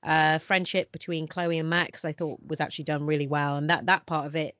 uh, 0.03 0.39
friendship 0.39 0.91
between 0.91 1.27
Chloe 1.27 1.59
and 1.59 1.69
Max, 1.69 2.05
I 2.05 2.13
thought 2.13 2.39
was 2.45 2.61
actually 2.61 2.85
done 2.85 3.05
really 3.05 3.27
well, 3.27 3.57
and 3.57 3.69
that 3.69 3.85
that 3.87 4.05
part 4.05 4.25
of 4.25 4.35
it 4.35 4.55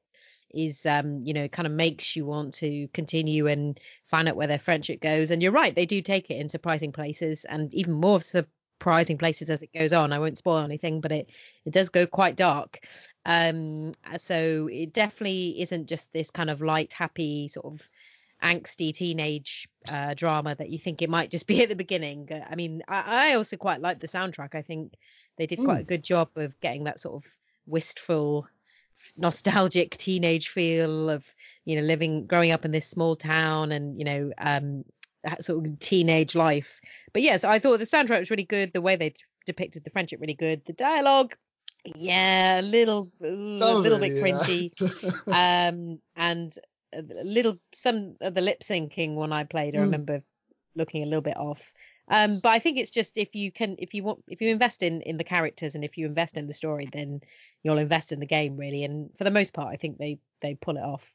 is 0.51 0.85
um 0.85 1.22
you 1.23 1.34
know 1.34 1.47
kind 1.47 1.65
of 1.65 1.73
makes 1.73 2.15
you 2.15 2.26
want 2.26 2.53
to 2.53 2.88
continue 2.93 3.47
and 3.47 3.80
find 4.05 4.27
out 4.27 4.35
where 4.35 4.47
their 4.47 4.59
friendship 4.59 5.01
goes 5.01 5.30
and 5.30 5.43
you're 5.43 5.51
right 5.51 5.76
they 5.76 5.85
do 5.85 6.01
take 6.01 6.30
it 6.30 6.39
in 6.39 6.47
surprising 6.47 6.91
places 6.91 7.45
and 7.45 7.73
even 7.73 7.93
more 7.93 8.22
surprising 8.85 9.17
places 9.17 9.49
as 9.49 9.63
it 9.63 9.73
goes 9.73 9.91
on 9.91 10.13
i 10.13 10.19
won't 10.19 10.37
spoil 10.37 10.59
anything 10.59 11.01
but 11.01 11.11
it 11.11 11.27
it 11.65 11.73
does 11.73 11.89
go 11.89 12.05
quite 12.05 12.35
dark 12.35 12.85
um 13.25 13.91
so 14.15 14.69
it 14.71 14.93
definitely 14.93 15.59
isn't 15.59 15.87
just 15.87 16.13
this 16.13 16.29
kind 16.29 16.51
of 16.51 16.61
light 16.61 16.93
happy 16.93 17.47
sort 17.47 17.65
of 17.65 17.81
angsty 18.43 18.93
teenage 18.93 19.67
uh, 19.89 20.13
drama 20.13 20.53
that 20.53 20.69
you 20.69 20.77
think 20.77 21.01
it 21.01 21.09
might 21.09 21.31
just 21.31 21.47
be 21.51 21.63
at 21.63 21.69
the 21.69 21.75
beginning. 21.75 22.27
Uh, 22.31 22.45
I 22.47 22.55
mean, 22.55 22.83
I, 22.87 23.29
I, 23.31 23.35
also 23.35 23.55
quite 23.55 23.81
like 23.81 24.01
the 24.01 24.07
soundtrack. 24.07 24.53
I 24.53 24.61
think 24.61 24.93
they 25.37 25.47
did 25.47 25.59
quite 25.63 25.79
mm. 25.79 25.81
a 25.81 25.85
good 25.85 26.03
job 26.03 26.29
of 26.35 26.59
getting 26.59 26.83
that 26.83 26.99
sort 26.99 27.15
of 27.15 27.31
wistful, 27.65 28.45
nostalgic 29.17 29.95
teenage 29.97 30.49
feel 30.49 31.09
of 31.09 31.23
you 31.63 31.75
know 31.77 31.81
living, 31.81 32.27
growing 32.27 32.51
up 32.51 32.65
in 32.65 32.71
this 32.71 32.87
small 32.87 33.15
town, 33.15 33.71
and 33.71 33.97
you 33.97 34.05
know 34.05 34.31
um, 34.37 34.83
that 35.26 35.43
sort 35.43 35.65
of 35.65 35.80
teenage 35.80 36.35
life. 36.35 36.80
But 37.14 37.22
yes, 37.22 37.43
I 37.43 37.60
thought 37.60 37.80
the 37.80 37.85
soundtrack 37.85 38.19
was 38.19 38.31
really 38.31 38.43
good. 38.43 38.72
The 38.73 38.81
way 38.81 38.95
they 38.95 39.14
depicted 39.45 39.84
the 39.84 39.89
friendship 39.89 40.22
really 40.22 40.34
good. 40.34 40.61
The 40.65 40.73
dialogue 40.73 41.35
yeah, 41.93 42.60
a 42.60 42.64
little, 42.64 43.11
a 43.22 43.27
little 43.27 43.99
bit 43.99 44.14
cringy. 44.15 44.72
um, 45.27 45.99
and 46.15 46.53
a 46.93 47.02
little 47.23 47.60
some 47.73 48.15
of 48.22 48.34
the 48.34 48.41
lip 48.41 48.61
syncing 48.61 49.15
when 49.15 49.31
I 49.31 49.43
played. 49.43 49.76
I 49.76 49.80
Mm. 49.80 49.81
remember 49.81 50.23
looking 50.76 51.03
a 51.03 51.06
little 51.06 51.22
bit 51.22 51.38
off. 51.38 51.72
Um, 52.07 52.39
but 52.39 52.49
I 52.49 52.60
think 52.60 52.77
it's 52.77 52.91
just 52.91 53.18
if 53.18 53.34
you 53.35 53.52
can, 53.52 53.76
if 53.80 53.93
you 53.93 54.03
want, 54.03 54.23
if 54.27 54.41
you 54.41 54.49
invest 54.49 54.84
in 54.84 55.02
in 55.02 55.18
the 55.18 55.23
characters 55.23 55.76
and 55.76 55.84
if 55.84 55.97
you 55.97 56.06
invest 56.06 56.38
in 56.38 56.47
the 56.47 56.53
story, 56.53 56.88
then 56.91 57.22
you'll 57.64 57.77
invest 57.77 58.11
in 58.11 58.19
the 58.19 58.26
game 58.26 58.57
really. 58.57 58.84
And 58.84 59.15
for 59.18 59.23
the 59.23 59.31
most 59.31 59.53
part, 59.53 59.73
I 59.73 59.77
think 59.77 59.97
they 59.97 60.19
they 60.41 60.56
pull 60.56 60.77
it 60.77 60.84
off. 60.84 61.14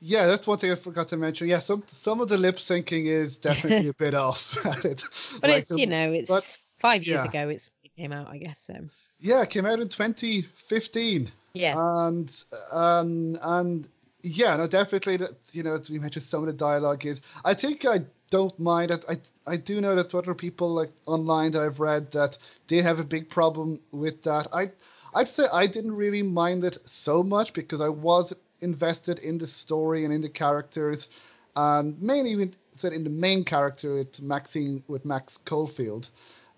Yeah, 0.00 0.26
that's 0.26 0.46
one 0.46 0.58
thing 0.58 0.72
I 0.72 0.76
forgot 0.76 1.08
to 1.10 1.16
mention. 1.16 1.46
Yeah, 1.48 1.58
some 1.60 1.82
some 1.86 2.20
of 2.20 2.28
the 2.28 2.38
lip 2.38 2.56
syncing 2.56 3.04
is 3.06 3.36
definitely 3.36 3.88
a 3.90 3.94
bit 3.94 4.14
off. 4.14 4.56
It- 4.84 5.04
But 5.40 5.50
like 5.50 5.58
it's 5.60 5.70
you 5.76 5.86
know 5.86 6.12
it's 6.12 6.30
but- 6.30 6.56
five 6.78 7.04
years 7.04 7.20
yeah. 7.24 7.28
ago. 7.30 7.48
It's 7.50 7.70
it 7.84 7.94
came 7.96 8.12
out, 8.12 8.28
I 8.28 8.38
guess. 8.38 8.58
So 8.60 8.74
Yeah, 9.20 9.42
it 9.42 9.50
came 9.50 9.66
out 9.66 9.78
in 9.80 9.88
2015. 9.88 11.30
yeah, 11.52 11.74
and 12.06 12.34
and 12.72 13.38
and 13.42 13.88
yeah, 14.22 14.56
no, 14.56 14.66
definitely. 14.66 15.18
That 15.18 15.32
you 15.52 15.62
know, 15.62 15.78
we 15.90 15.98
mentioned, 15.98 16.24
some 16.24 16.40
of 16.40 16.46
the 16.46 16.52
dialogue 16.54 17.04
is. 17.06 17.20
I 17.44 17.54
think 17.54 17.84
I 17.84 18.00
don't 18.30 18.58
mind 18.58 18.90
it. 18.90 19.04
I 19.08 19.16
I 19.46 19.56
do 19.56 19.80
know 19.80 19.94
that 19.96 20.14
other 20.14 20.34
people 20.34 20.70
like 20.72 20.92
online 21.06 21.50
that 21.52 21.62
I've 21.62 21.80
read 21.80 22.12
that 22.12 22.38
did 22.68 22.84
have 22.84 23.00
a 23.00 23.04
big 23.04 23.28
problem 23.28 23.80
with 23.92 24.22
that. 24.22 24.46
I 24.52 24.70
I'd 25.14 25.28
say 25.28 25.44
I 25.52 25.66
didn't 25.66 25.96
really 25.96 26.22
mind 26.22 26.64
it 26.64 26.78
so 26.86 27.22
much 27.22 27.52
because 27.52 27.80
I 27.80 27.88
was 27.88 28.32
invested 28.60 29.18
in 29.18 29.38
the 29.38 29.46
story 29.46 30.04
and 30.04 30.12
in 30.12 30.20
the 30.22 30.28
characters, 30.28 31.08
and 31.56 32.00
mainly 32.00 32.36
with, 32.36 32.54
said 32.76 32.92
in 32.92 33.04
the 33.04 33.10
main 33.10 33.44
character 33.44 33.94
with 33.94 34.20
Maxine 34.22 34.82
with 34.88 35.04
Max 35.04 35.36
Caulfield. 35.44 36.10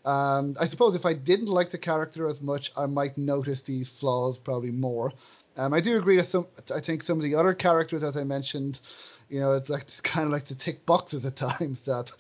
And 0.05 0.59
I 0.59 0.67
suppose 0.67 0.97
if 0.97 1.07
I 1.07 1.15
didn't 1.15 1.49
like 1.49 1.71
the 1.71 1.79
character 1.79 2.27
as 2.27 2.41
much, 2.41 2.73
I 2.77 2.87
might 2.87 3.17
notice 3.17 3.63
these 3.63 3.89
flaws 3.89 4.37
probably 4.39 4.73
more. 4.73 5.13
Um, 5.57 5.73
I 5.75 5.81
do 5.81 5.97
agree 5.99 6.17
that 6.17 6.25
some. 6.25 6.47
I 6.75 6.81
think 6.81 7.03
some 7.03 7.19
of 7.19 7.25
the 7.25 7.35
other 7.35 7.55
characters, 7.55 8.03
as 8.03 8.17
I 8.17 8.25
mentioned, 8.25 8.81
you 9.29 9.39
know, 9.39 9.53
it's 9.55 9.69
like 9.69 9.83
it's 9.89 10.01
kind 10.01 10.27
of 10.27 10.33
like 10.33 10.45
to 10.47 10.55
tick 10.57 10.85
boxes 10.87 11.25
at 11.25 11.37
times. 11.59 11.81
That 11.81 12.11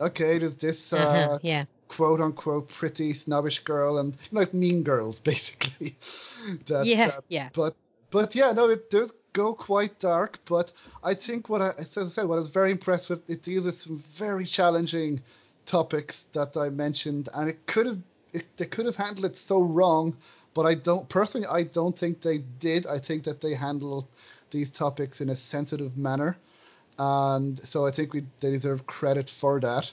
okay, 0.00 0.38
there's 0.38 0.54
this 0.54 0.92
uh, 0.92 0.96
Uh-huh, 0.96 1.38
yeah. 1.42 1.64
quote 1.88 2.20
unquote 2.20 2.68
pretty 2.68 3.12
snobbish 3.12 3.60
girl, 3.64 3.98
and 3.98 4.16
like 4.30 4.54
mean 4.54 4.82
girls 4.82 5.20
basically. 5.30 5.96
that, 6.66 6.86
Yeah, 6.86 7.12
uh, 7.16 7.20
yeah. 7.28 7.48
But 7.52 7.74
but 8.10 8.34
yeah, 8.34 8.52
no, 8.52 8.70
it 8.70 8.88
does 8.88 9.12
go 9.42 9.54
quite 9.70 9.94
dark. 10.00 10.32
But 10.54 10.72
I 11.10 11.12
think 11.14 11.40
what 11.50 11.60
I 11.66 11.70
as 11.78 11.96
I 11.96 12.08
said, 12.16 12.26
what 12.28 12.38
I 12.40 12.44
was 12.46 12.50
very 12.60 12.70
impressed 12.78 13.10
with, 13.10 13.20
it 13.34 13.42
deals 13.42 13.66
with 13.66 13.80
some 13.86 13.98
very 14.24 14.46
challenging 14.58 15.20
topics 15.66 16.14
that 16.32 16.56
I 16.56 16.68
mentioned, 16.70 17.28
and 17.34 17.48
it 17.52 17.58
could 17.66 17.86
have 17.90 18.00
it, 18.32 18.44
they 18.56 18.66
could 18.74 18.86
have 18.86 18.96
handled 18.96 19.26
it 19.30 19.36
so 19.36 19.58
wrong. 19.62 20.04
But 20.54 20.64
I 20.72 20.74
don't 20.88 21.06
personally, 21.18 21.46
I 21.60 21.62
don't 21.78 21.96
think 22.02 22.14
they 22.20 22.38
did. 22.68 22.86
I 22.86 22.98
think 23.06 23.24
that 23.24 23.40
they 23.40 23.54
handled 23.54 24.04
these 24.50 24.70
topics 24.70 25.20
in 25.20 25.28
a 25.30 25.36
sensitive 25.36 25.96
manner, 26.08 26.30
and 26.98 27.60
so 27.72 27.86
I 27.88 27.90
think 27.96 28.12
we 28.14 28.20
they 28.40 28.50
deserve 28.50 28.86
credit 28.86 29.28
for 29.30 29.60
that. 29.60 29.92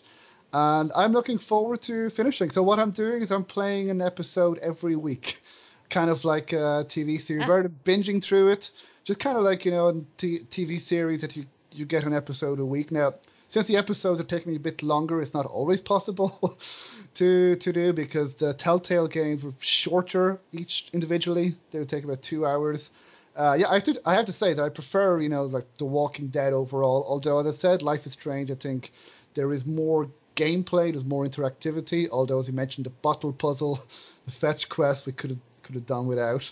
And 0.53 0.91
I'm 0.95 1.14
looking 1.14 1.40
forward 1.40 1.82
to 1.90 1.95
finishing. 2.11 2.52
So 2.52 2.61
what 2.70 2.80
I'm 2.80 2.91
doing 2.91 3.20
is 3.24 3.32
I'm 3.32 3.44
playing 3.57 3.90
an 3.90 4.02
episode 4.02 4.57
every 4.60 4.95
week, 4.95 5.41
kind 5.90 6.10
of 6.11 6.24
like 6.34 6.53
a 6.53 6.86
TV 6.94 7.20
series, 7.20 7.49
Ah. 7.49 7.68
binging 7.90 8.22
through 8.24 8.48
it. 8.56 8.72
Just 9.03 9.19
kind 9.19 9.38
of 9.38 9.43
like 9.43 9.65
you 9.65 9.71
know, 9.71 9.89
in 9.89 10.07
t- 10.17 10.39
TV 10.49 10.80
series 10.80 11.21
that 11.21 11.35
you 11.35 11.45
you 11.71 11.85
get 11.85 12.03
an 12.03 12.13
episode 12.13 12.59
a 12.59 12.65
week. 12.65 12.91
Now, 12.91 13.15
since 13.49 13.67
the 13.67 13.77
episodes 13.77 14.19
are 14.19 14.25
taking 14.25 14.55
a 14.55 14.59
bit 14.59 14.81
longer, 14.81 15.21
it's 15.21 15.34
not 15.34 15.45
always 15.45 15.81
possible 15.81 16.57
to 17.15 17.55
to 17.55 17.73
do 17.73 17.93
because 17.93 18.35
the 18.35 18.53
Telltale 18.53 19.07
games 19.07 19.43
were 19.43 19.53
shorter 19.59 20.39
each 20.51 20.88
individually. 20.93 21.55
They 21.71 21.80
would 21.80 21.89
take 21.89 22.03
about 22.03 22.21
two 22.21 22.45
hours. 22.45 22.89
Uh, 23.35 23.57
yeah, 23.59 23.65
I 23.69 23.80
to, 23.80 23.99
I 24.05 24.13
have 24.13 24.25
to 24.25 24.31
say 24.31 24.53
that 24.53 24.63
I 24.63 24.69
prefer, 24.69 25.19
you 25.19 25.30
know, 25.30 25.45
like 25.45 25.65
The 25.77 25.85
Walking 25.85 26.27
Dead 26.27 26.53
overall. 26.53 27.03
Although, 27.07 27.39
as 27.39 27.47
I 27.47 27.51
said, 27.51 27.81
Life 27.81 28.05
is 28.05 28.13
Strange, 28.13 28.51
I 28.51 28.55
think 28.55 28.91
there 29.34 29.51
is 29.51 29.65
more 29.65 30.07
gameplay, 30.35 30.91
there's 30.91 31.05
more 31.05 31.25
interactivity. 31.25 32.09
Although, 32.11 32.39
as 32.39 32.47
you 32.47 32.53
mentioned, 32.53 32.85
the 32.85 32.91
bottle 32.91 33.34
puzzle, 33.34 33.84
the 34.25 34.31
fetch 34.31 34.69
quest, 34.69 35.05
we 35.05 35.13
could 35.13 35.31
have 35.31 35.39
could 35.63 35.75
have 35.75 35.85
done 35.85 36.07
without. 36.07 36.51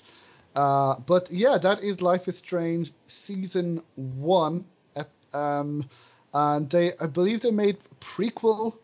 Uh, 0.56 1.00
but 1.06 1.32
yeah, 1.32 1.58
that 1.58 1.82
is 1.82 2.02
Life 2.02 2.28
is 2.28 2.38
Strange 2.38 2.92
season 3.08 3.82
one. 3.96 4.66
At, 4.96 5.10
um, 5.34 5.88
and 6.34 6.70
they, 6.70 6.92
I 7.00 7.08
believe, 7.08 7.42
they 7.42 7.52
made 7.52 7.78
a 7.92 7.96
prequel 7.96 8.76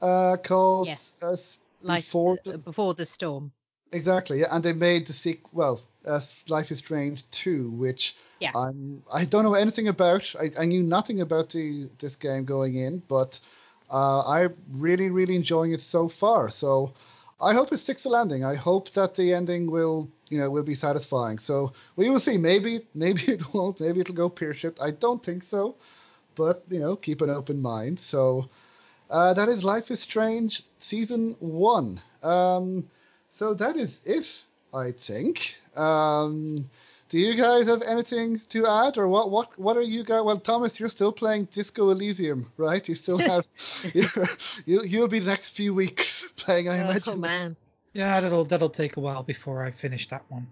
uh, 0.00 0.36
called 0.42 0.88
Yes. 0.88 1.22
uh, 1.22 1.36
Life 1.82 2.04
before 2.04 2.38
uh, 2.46 2.56
before 2.58 2.94
the 2.94 3.06
storm. 3.06 3.52
Exactly, 3.92 4.40
yeah, 4.40 4.48
and 4.52 4.62
they 4.62 4.72
made 4.72 5.06
the 5.06 5.12
sequel. 5.12 5.50
Well, 5.52 5.80
uh, 6.06 6.20
Life 6.48 6.70
is 6.70 6.78
Strange 6.78 7.28
two, 7.30 7.70
which 7.70 8.16
Yeah. 8.40 8.52
I'm 8.54 9.02
I 9.12 9.24
don't 9.24 9.44
know 9.44 9.54
anything 9.54 9.88
about. 9.88 10.34
I, 10.38 10.52
I 10.58 10.64
knew 10.66 10.82
nothing 10.82 11.20
about 11.20 11.50
the 11.50 11.88
this 11.98 12.16
game 12.16 12.44
going 12.44 12.76
in, 12.76 13.02
but 13.08 13.40
uh, 13.90 14.22
I'm 14.26 14.54
really 14.70 15.10
really 15.10 15.34
enjoying 15.34 15.72
it 15.72 15.80
so 15.80 16.08
far. 16.08 16.50
So 16.50 16.92
I 17.42 17.54
hope 17.54 17.72
it 17.72 17.78
sticks 17.78 18.02
the 18.02 18.10
landing. 18.10 18.44
I 18.44 18.54
hope 18.54 18.90
that 18.92 19.14
the 19.14 19.32
ending 19.34 19.70
will 19.70 20.08
you 20.28 20.38
know 20.38 20.50
will 20.50 20.62
be 20.62 20.74
satisfying. 20.74 21.38
So 21.38 21.72
we 21.96 22.10
will 22.10 22.20
see. 22.20 22.36
Maybe 22.38 22.86
maybe 22.94 23.22
it 23.22 23.54
won't. 23.54 23.80
Maybe 23.80 24.00
it'll 24.00 24.14
go 24.14 24.28
peer 24.28 24.54
shaped. 24.54 24.80
I 24.82 24.90
don't 24.92 25.24
think 25.24 25.42
so, 25.44 25.76
but 26.34 26.64
you 26.70 26.80
know 26.80 26.96
keep 26.96 27.20
an 27.22 27.30
open 27.30 27.60
mind. 27.62 28.00
So. 28.00 28.48
Uh, 29.10 29.34
that 29.34 29.48
is 29.48 29.64
Life 29.64 29.90
is 29.90 30.00
Strange 30.00 30.62
season 30.78 31.34
one. 31.40 32.00
Um, 32.22 32.88
so 33.32 33.54
that 33.54 33.74
is 33.76 33.98
it, 34.04 34.42
I 34.72 34.92
think. 34.92 35.56
Um, 35.76 36.70
do 37.10 37.18
you 37.18 37.34
guys 37.34 37.66
have 37.66 37.82
anything 37.82 38.40
to 38.50 38.66
add, 38.66 38.96
or 38.96 39.08
what? 39.08 39.30
What? 39.30 39.58
What 39.58 39.76
are 39.76 39.82
you 39.82 40.04
guys? 40.04 40.22
Well, 40.22 40.38
Thomas, 40.38 40.78
you're 40.78 40.88
still 40.88 41.12
playing 41.12 41.48
Disco 41.52 41.90
Elysium, 41.90 42.50
right? 42.56 42.88
You 42.88 42.94
still 42.94 43.18
have. 43.18 43.46
you're, 43.92 44.08
you 44.64 44.82
you'll 44.84 45.08
be 45.08 45.18
the 45.18 45.26
next 45.26 45.50
few 45.50 45.74
weeks 45.74 46.32
playing, 46.36 46.68
I 46.68 46.78
Oh 46.78 46.90
imagine. 46.90 47.14
Oh 47.14 47.16
man. 47.16 47.56
Yeah, 47.92 48.20
that'll 48.20 48.44
that'll 48.44 48.70
take 48.70 48.96
a 48.96 49.00
while 49.00 49.24
before 49.24 49.64
I 49.64 49.72
finish 49.72 50.08
that 50.08 50.22
one. 50.28 50.46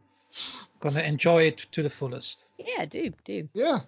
Gonna 0.80 1.02
enjoy 1.02 1.44
it 1.44 1.58
to 1.72 1.82
the 1.82 1.90
fullest. 1.90 2.50
Yeah, 2.58 2.84
do 2.84 3.12
do. 3.24 3.48
Yeah. 3.54 3.78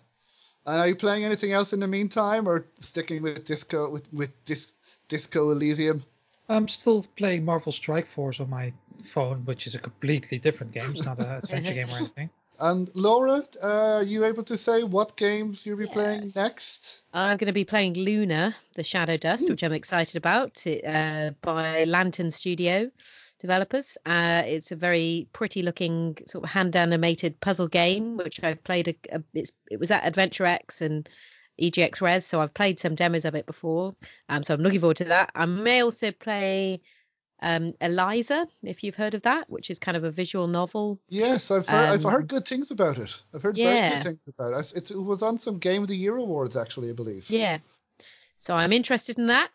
And 0.65 0.79
are 0.79 0.87
you 0.87 0.95
playing 0.95 1.25
anything 1.25 1.51
else 1.51 1.73
in 1.73 1.81
the 1.81 1.89
meantime, 1.89 2.49
or 2.49 2.67
sticking 2.81 3.23
with 3.23 3.45
Disco 3.45 3.91
with 3.91 4.13
with 4.13 4.31
dis, 4.45 4.75
Disco 5.09 5.51
Elysium? 5.51 6.05
I'm 6.49 6.69
still 6.69 7.05
playing 7.17 7.45
Marvel 7.45 7.73
Strike 7.73 8.07
Force 8.07 8.39
on 8.39 8.51
my 8.51 8.73
phone, 9.03 9.45
which 9.45 9.67
is 9.67 9.75
a 9.75 9.79
completely 9.81 10.39
different 10.39 10.73
game. 10.73 10.91
It's 10.91 11.05
not 11.05 11.19
an 11.19 11.27
adventure 11.27 11.75
game 11.75 11.89
or 11.89 11.99
anything. 11.99 12.31
And 12.61 12.91
Laura, 12.95 13.43
uh, 13.63 13.67
are 13.67 14.03
you 14.03 14.25
able 14.25 14.45
to 14.45 14.59
say 14.59 14.83
what 14.83 15.17
games 15.17 15.65
you'll 15.65 15.79
be 15.79 15.87
playing 15.87 16.31
next? 16.37 17.01
I'm 17.15 17.39
going 17.39 17.47
to 17.47 17.55
be 17.55 17.65
playing 17.65 17.95
Luna, 17.95 18.55
the 18.75 18.85
Shadow 18.85 19.17
Dust, 19.17 19.49
which 19.49 19.63
I'm 19.63 19.73
excited 19.73 20.17
about, 20.17 20.63
uh, 20.87 21.31
by 21.41 21.85
Lantern 21.85 22.31
Studio 22.31 22.91
developers. 23.41 23.97
Uh, 24.05 24.43
it's 24.45 24.71
a 24.71 24.77
very 24.77 25.27
pretty 25.33 25.63
looking 25.63 26.19
sort 26.27 26.45
of 26.45 26.51
hand 26.51 26.77
animated 26.77 27.41
puzzle 27.41 27.67
game, 27.67 28.19
which 28.19 28.43
I've 28.45 28.63
played. 28.63 28.89
A, 28.89 29.17
a, 29.17 29.23
it's, 29.33 29.51
it 29.71 29.81
was 29.81 29.91
at 29.91 30.07
Adventure 30.07 30.45
X 30.45 30.83
and 30.83 31.09
EGX 31.61 32.01
Rezzed, 32.01 32.25
so 32.25 32.43
I've 32.43 32.55
played 32.55 32.79
some 32.79 32.95
demos 32.95 33.25
of 33.25 33.35
it 33.35 33.47
before. 33.47 33.95
Um, 34.29 34.43
so 34.43 34.53
I'm 34.53 34.61
looking 34.61 34.81
forward 34.81 34.99
to 34.99 35.05
that. 35.05 35.31
I 35.35 35.47
may 35.47 35.83
also 35.83 36.13
play 36.13 36.83
um, 37.43 37.75
Eliza, 37.81 38.47
if 38.63 38.83
you've 38.85 38.95
heard 38.97 39.15
of 39.15 39.23
that, 39.23 39.49
which 39.51 39.71
is 39.71 39.79
kind 39.79 39.97
of 39.97 40.05
a 40.05 40.11
visual 40.11 40.47
novel. 40.47 41.01
Yes, 41.09 41.51
I've 41.51 41.67
heard, 41.67 41.89
I've 41.89 42.05
Um, 42.07 42.13
heard 42.13 42.29
good 42.29 42.47
things 42.47 42.71
about 42.71 42.99
it. 42.99 43.11
I've 43.35 43.43
heard 43.43 43.57
very 43.57 43.81
good 43.91 44.03
things 44.03 44.29
about 44.29 44.53
it. 44.61 44.73
It, 44.77 44.91
it 44.91 44.97
was 45.03 45.23
on 45.23 45.41
some 45.41 45.59
Game 45.59 45.83
of 45.83 45.89
the 45.89 45.97
Year 45.97 46.17
awards, 46.17 46.57
actually, 46.57 46.91
I 46.91 46.93
believe. 46.93 47.29
Yeah. 47.31 47.59
So 48.37 48.55
I'm 48.55 48.73
interested 48.73 49.19
in 49.19 49.27
that, 49.27 49.51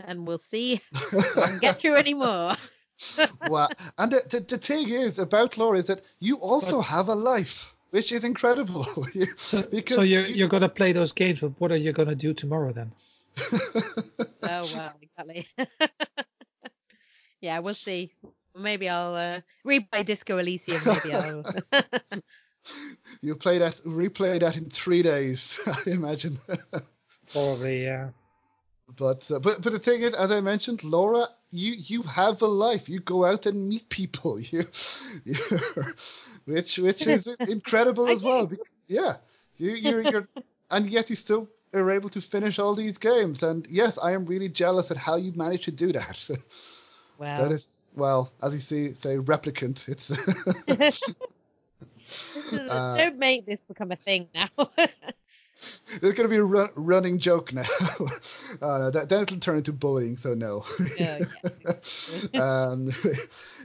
and 0.00 0.26
we'll 0.26 0.38
see 0.38 0.80
if 0.94 1.36
I 1.36 1.46
can 1.48 1.58
get 1.58 1.78
through 1.78 1.96
any 1.96 2.14
more. 2.26 2.56
wow. 3.46 3.68
And 3.98 4.12
the, 4.12 4.22
the, 4.28 4.40
the 4.40 4.58
thing 4.58 4.88
is 4.88 5.18
about 5.18 5.56
Laura 5.58 5.78
is 5.78 5.86
that 5.86 6.02
you 6.20 6.36
also 6.36 6.80
have 6.80 7.08
a 7.08 7.14
life, 7.14 7.74
which 7.90 8.12
is 8.12 8.24
incredible. 8.24 8.86
So, 9.36 9.62
because 9.62 9.96
so 9.96 10.02
you're 10.02 10.26
you- 10.26 10.34
you're 10.36 10.48
gonna 10.48 10.68
play 10.68 10.92
those 10.92 11.12
games, 11.12 11.40
but 11.40 11.52
what 11.58 11.72
are 11.72 11.76
you 11.76 11.92
gonna 11.92 12.14
do 12.14 12.32
tomorrow 12.34 12.72
then? 12.72 12.92
Oh 14.42 14.66
well, 14.74 14.92
exactly. 15.02 15.46
Yeah, 17.40 17.58
we'll 17.58 17.74
see. 17.74 18.12
Maybe 18.56 18.88
I'll 18.88 19.14
uh, 19.14 19.40
replay 19.66 20.04
Disco 20.04 20.38
Elysium. 20.38 20.82
Maybe 20.84 21.12
I'll. 21.12 21.44
you 23.22 23.34
play 23.36 23.58
that, 23.58 23.74
replay 23.86 24.40
that 24.40 24.56
in 24.56 24.68
three 24.70 25.02
days, 25.02 25.58
I 25.66 25.90
imagine. 25.90 26.38
Probably, 27.32 27.84
yeah. 27.84 28.10
But, 28.96 29.30
uh, 29.30 29.38
but 29.38 29.62
but 29.62 29.72
the 29.72 29.78
thing 29.78 30.02
is, 30.02 30.14
as 30.14 30.32
I 30.32 30.40
mentioned, 30.40 30.82
Laura, 30.82 31.28
you 31.52 31.72
you 31.72 32.02
have 32.02 32.42
a 32.42 32.46
life. 32.46 32.88
You 32.88 33.00
go 33.00 33.24
out 33.24 33.46
and 33.46 33.68
meet 33.68 33.88
people. 33.88 34.40
You, 34.40 34.64
which 36.44 36.78
which 36.78 37.06
is 37.06 37.28
incredible 37.46 38.10
as 38.10 38.24
well. 38.24 38.46
Bec- 38.46 38.58
Yeah, 38.88 39.16
you 39.58 39.70
you're, 39.72 40.02
you're 40.02 40.28
and 40.70 40.90
yet 40.90 41.08
you 41.08 41.16
still 41.16 41.48
are 41.72 41.90
able 41.90 42.08
to 42.10 42.20
finish 42.20 42.58
all 42.58 42.74
these 42.74 42.98
games. 42.98 43.42
And 43.44 43.66
yes, 43.70 43.96
I 44.02 44.12
am 44.12 44.26
really 44.26 44.48
jealous 44.48 44.90
at 44.90 44.96
how 44.96 45.16
you 45.16 45.32
managed 45.36 45.64
to 45.64 45.72
do 45.72 45.92
that. 45.92 46.28
Wow. 47.20 47.42
that 47.42 47.52
is 47.52 47.68
well, 47.94 48.32
as 48.42 48.54
you 48.54 48.60
see, 48.60 48.94
say 48.94 49.16
replicant. 49.16 49.88
It's 49.88 50.10
is- 50.10 51.14
uh, 52.52 52.96
Don't 52.96 53.18
make 53.18 53.46
this 53.46 53.60
become 53.62 53.92
a 53.92 53.96
thing 53.96 54.28
now. 54.34 54.48
There's 56.00 56.14
going 56.14 56.28
to 56.28 56.28
be 56.28 56.36
a 56.36 56.44
ru- 56.44 56.70
running 56.74 57.18
joke 57.18 57.52
now. 57.52 57.62
uh, 58.62 58.78
no, 58.78 58.90
that, 58.90 59.08
then 59.10 59.22
it'll 59.22 59.38
turn 59.38 59.58
into 59.58 59.72
bullying, 59.72 60.16
so 60.16 60.32
no. 60.34 60.64
Yeah, 60.98 61.20
um, 62.34 62.90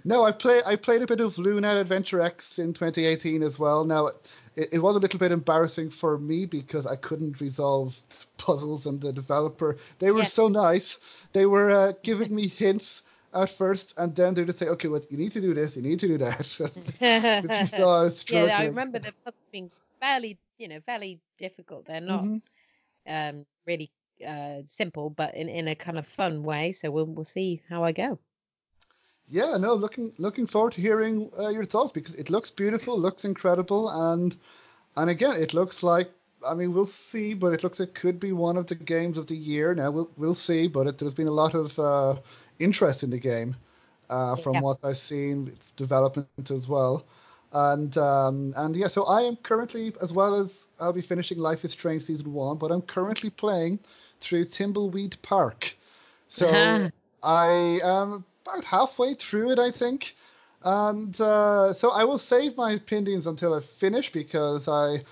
no, 0.03 0.26
I 0.26 0.32
play 0.34 0.61
I 0.65 0.76
played 0.76 1.02
a 1.02 1.07
bit 1.07 1.22
of 1.22 1.38
Luna 1.38 1.77
Adventure 1.80 2.19
X 2.19 2.60
in 2.60 2.73
2018 2.73 3.41
as 3.44 3.57
well. 3.57 3.86
Now 3.86 4.07
it, 4.07 4.69
it 4.73 4.80
was 4.80 4.95
a 4.95 4.99
little 4.99 5.19
bit 5.19 5.32
embarrassing 5.32 5.91
for 5.91 6.18
me 6.18 6.45
because 6.45 6.86
I 6.86 6.95
couldn't 6.98 7.40
resolve 7.40 7.95
puzzles, 8.38 8.86
and 8.86 8.99
the 8.99 9.14
developer 9.14 9.77
they 9.99 10.11
were 10.11 10.26
so 10.26 10.48
nice. 10.49 10.99
They 11.32 11.45
were 11.45 11.72
uh, 11.72 11.94
giving 12.03 12.36
me 12.36 12.48
hints 12.48 13.03
at 13.36 13.49
first, 13.52 13.94
and 13.98 14.16
then 14.16 14.34
they 14.34 14.44
would 14.44 14.57
say, 14.57 14.68
"Okay, 14.70 14.88
well, 14.88 15.02
you 15.10 15.18
need 15.18 15.32
to 15.34 15.41
do 15.41 15.53
this, 15.53 15.76
you 15.76 15.84
need 15.84 15.99
to 15.99 16.07
do 16.07 16.18
that." 16.20 16.45
So 16.45 17.84
I 17.84 18.03
was 18.03 18.26
yeah, 18.28 18.60
I 18.60 18.66
remember 18.66 18.99
the 18.99 19.14
puzzles 19.24 19.48
being 19.52 19.72
fairly, 20.02 20.40
you 20.57 20.68
know, 20.68 20.82
fairly 20.82 21.22
difficult. 21.38 21.86
They're 21.86 22.02
not 22.02 22.30
Mhm. 22.30 22.41
um, 23.07 23.45
really 23.66 23.91
uh, 24.26 24.62
simple, 24.68 25.10
but 25.10 25.36
in, 25.36 25.49
in 25.49 25.68
a 25.68 25.76
kind 25.76 25.98
of 25.99 26.07
fun 26.07 26.44
way. 26.44 26.74
So 26.74 26.91
we'll 26.91 27.06
we'll 27.07 27.26
see 27.26 27.62
how 27.70 27.84
I 27.84 27.91
go. 27.94 28.20
Yeah, 29.30 29.57
no, 29.57 29.74
looking 29.76 30.14
looking 30.18 30.48
forward 30.48 30.74
to 30.74 30.82
hearing 30.82 31.32
uh, 31.40 31.49
your 31.49 31.64
thoughts 31.66 31.91
because 31.91 32.16
it 32.16 32.30
looks 32.30 32.49
beautiful, 32.52 32.98
looks 32.99 33.24
incredible, 33.24 33.90
and 33.90 34.36
and 34.95 35.10
again, 35.10 35.36
it 35.41 35.53
looks 35.53 35.84
like 35.84 36.12
I 36.46 36.54
mean 36.56 36.74
we'll 36.74 36.86
see, 36.86 37.34
but 37.34 37.54
it 37.54 37.64
looks 37.64 37.80
like 37.80 37.90
it 37.90 37.96
could 37.96 38.20
be 38.20 38.32
one 38.34 38.58
of 38.58 38.68
the 38.68 38.76
games 38.76 39.18
of 39.18 39.28
the 39.28 39.36
year. 39.38 39.74
Now 39.76 39.92
we'll 39.92 40.12
we'll 40.18 40.36
see, 40.36 40.68
but 40.68 40.88
it, 40.88 40.98
there's 41.00 41.14
been 41.14 41.28
a 41.28 41.32
lot 41.32 41.56
of 41.56 41.78
uh, 41.80 42.16
interest 42.60 43.04
in 43.04 43.12
the 43.12 43.20
game 43.20 43.56
uh, 44.10 44.36
from 44.38 44.60
Yeah. 44.60 44.62
what 44.62 44.80
I've 44.84 44.98
seen, 44.98 45.50
its 45.50 45.72
development 45.74 46.30
as 46.32 46.52
well, 46.52 46.88
and 47.54 47.80
um, 47.98 48.54
and 48.58 48.76
yeah, 48.76 48.88
so 48.88 48.90
I 49.06 49.22
am 49.24 49.38
currently 49.38 49.94
as 50.02 50.14
well 50.14 50.36
as 50.36 50.50
I'll 50.80 50.94
be 50.94 51.02
finishing 51.02 51.38
Life 51.40 51.64
is 51.66 51.72
Strange 51.72 52.04
season 52.06 52.34
one, 52.34 52.58
but 52.58 52.72
I'm 52.72 52.82
currently 52.84 53.30
playing 53.30 53.80
through 54.22 54.46
Thimbleweed 54.46 55.22
Park. 55.22 55.76
So 56.30 56.86
Ah. 56.86 57.06
I 57.24 57.80
am 57.84 58.26
about 58.46 58.66
halfway 58.66 59.14
through 59.16 59.52
it, 59.52 59.60
I 59.60 59.72
think. 59.72 60.16
And 60.64 61.20
uh, 61.22 61.74
so 61.74 61.92
I 61.92 62.04
will 62.04 62.18
save 62.18 62.58
my 62.58 62.72
opinions 62.72 63.28
until 63.28 63.54
I 63.54 63.62
finish 63.62 64.12
because 64.12 64.68
I 64.68 65.04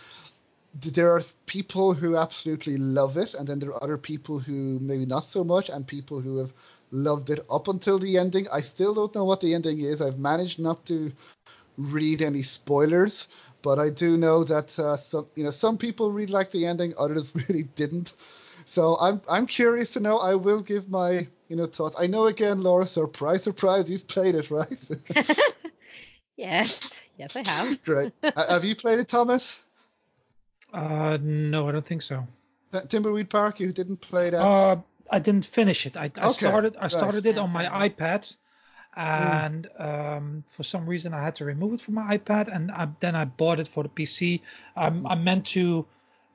there 0.74 1.12
are 1.16 1.22
people 1.46 1.94
who 1.94 2.18
absolutely 2.18 2.78
love 2.78 3.18
it, 3.18 3.34
and 3.34 3.48
then 3.48 3.60
there 3.60 3.72
are 3.74 3.84
other 3.84 3.98
people 3.98 4.40
who 4.40 4.80
maybe 4.80 5.06
not 5.06 5.26
so 5.26 5.44
much, 5.44 5.70
and 5.70 5.86
people 5.88 6.22
who 6.22 6.38
have 6.38 6.54
loved 6.92 7.30
it 7.30 7.46
up 7.50 7.68
until 7.68 8.00
the 8.00 8.18
ending. 8.18 8.48
I 8.52 8.62
still 8.62 8.94
don't 8.94 9.16
know 9.16 9.26
what 9.26 9.42
the 9.42 9.54
ending 9.54 9.82
is. 9.82 10.02
I've 10.02 10.20
managed 10.20 10.60
not 10.60 10.86
to 10.88 11.12
read 11.78 12.22
any 12.22 12.44
spoilers, 12.44 13.28
but 13.62 13.80
I 13.80 13.90
do 13.90 14.18
know 14.18 14.44
that 14.44 14.78
uh, 14.80 14.96
some 14.98 15.28
you 15.36 15.44
know 15.44 15.52
some 15.52 15.78
people 15.78 16.12
really 16.12 16.32
liked 16.32 16.52
the 16.52 16.66
ending, 16.66 16.94
others 16.98 17.34
really 17.50 17.64
didn't. 17.64 18.14
So 18.66 18.98
I'm 19.00 19.22
I'm 19.30 19.48
curious 19.48 19.92
to 19.94 20.00
know. 20.00 20.18
I 20.20 20.36
will 20.36 20.62
give 20.62 20.90
my 20.90 21.28
you 21.50 21.56
know 21.56 21.68
thoughts. 21.68 21.96
I 22.00 22.08
know 22.08 22.26
again, 22.28 22.62
Laura. 22.64 22.88
Surprise, 22.88 23.44
surprise! 23.44 23.90
You've 23.90 24.08
played 24.08 24.36
it, 24.36 24.50
right? 24.52 24.90
Yes, 26.38 27.02
yes, 27.18 27.36
I 27.36 27.44
have. 27.44 27.78
Great. 27.84 28.12
Have 28.36 28.64
you 28.64 28.76
played 28.76 29.00
it, 29.00 29.08
Thomas? 29.10 29.60
Uh, 30.74 31.18
no, 31.22 31.70
I 31.70 31.72
don't 31.72 31.86
think 31.86 32.02
so. 32.02 32.28
T- 32.72 32.80
Thimbleweed 32.80 33.30
Park. 33.30 33.60
You 33.60 33.72
didn't 33.72 33.98
play 33.98 34.30
that. 34.32 34.42
Uh, 34.42 34.78
I 35.12 35.20
didn't 35.20 35.46
finish 35.46 35.86
it. 35.86 35.96
I, 35.96 36.12
I 36.18 36.28
Okay, 36.30 36.48
started. 36.48 36.76
I 36.78 36.84
right. 36.84 36.92
started 36.92 37.26
it 37.26 37.38
on 37.38 37.52
my 37.52 37.66
iPad, 37.88 38.36
and 38.96 39.68
um, 39.78 40.44
for 40.48 40.64
some 40.64 40.86
reason 40.88 41.14
I 41.14 41.22
had 41.24 41.36
to 41.36 41.46
remove 41.46 41.74
it 41.74 41.82
from 41.82 41.94
my 41.96 42.18
iPad, 42.18 42.54
and 42.54 42.72
I, 42.72 42.88
then 43.00 43.16
I 43.16 43.26
bought 43.26 43.60
it 43.60 43.68
for 43.68 43.84
the 43.84 43.90
PC. 43.90 44.42
Um, 44.76 45.06
I 45.06 45.16
meant 45.16 45.46
to 45.48 45.86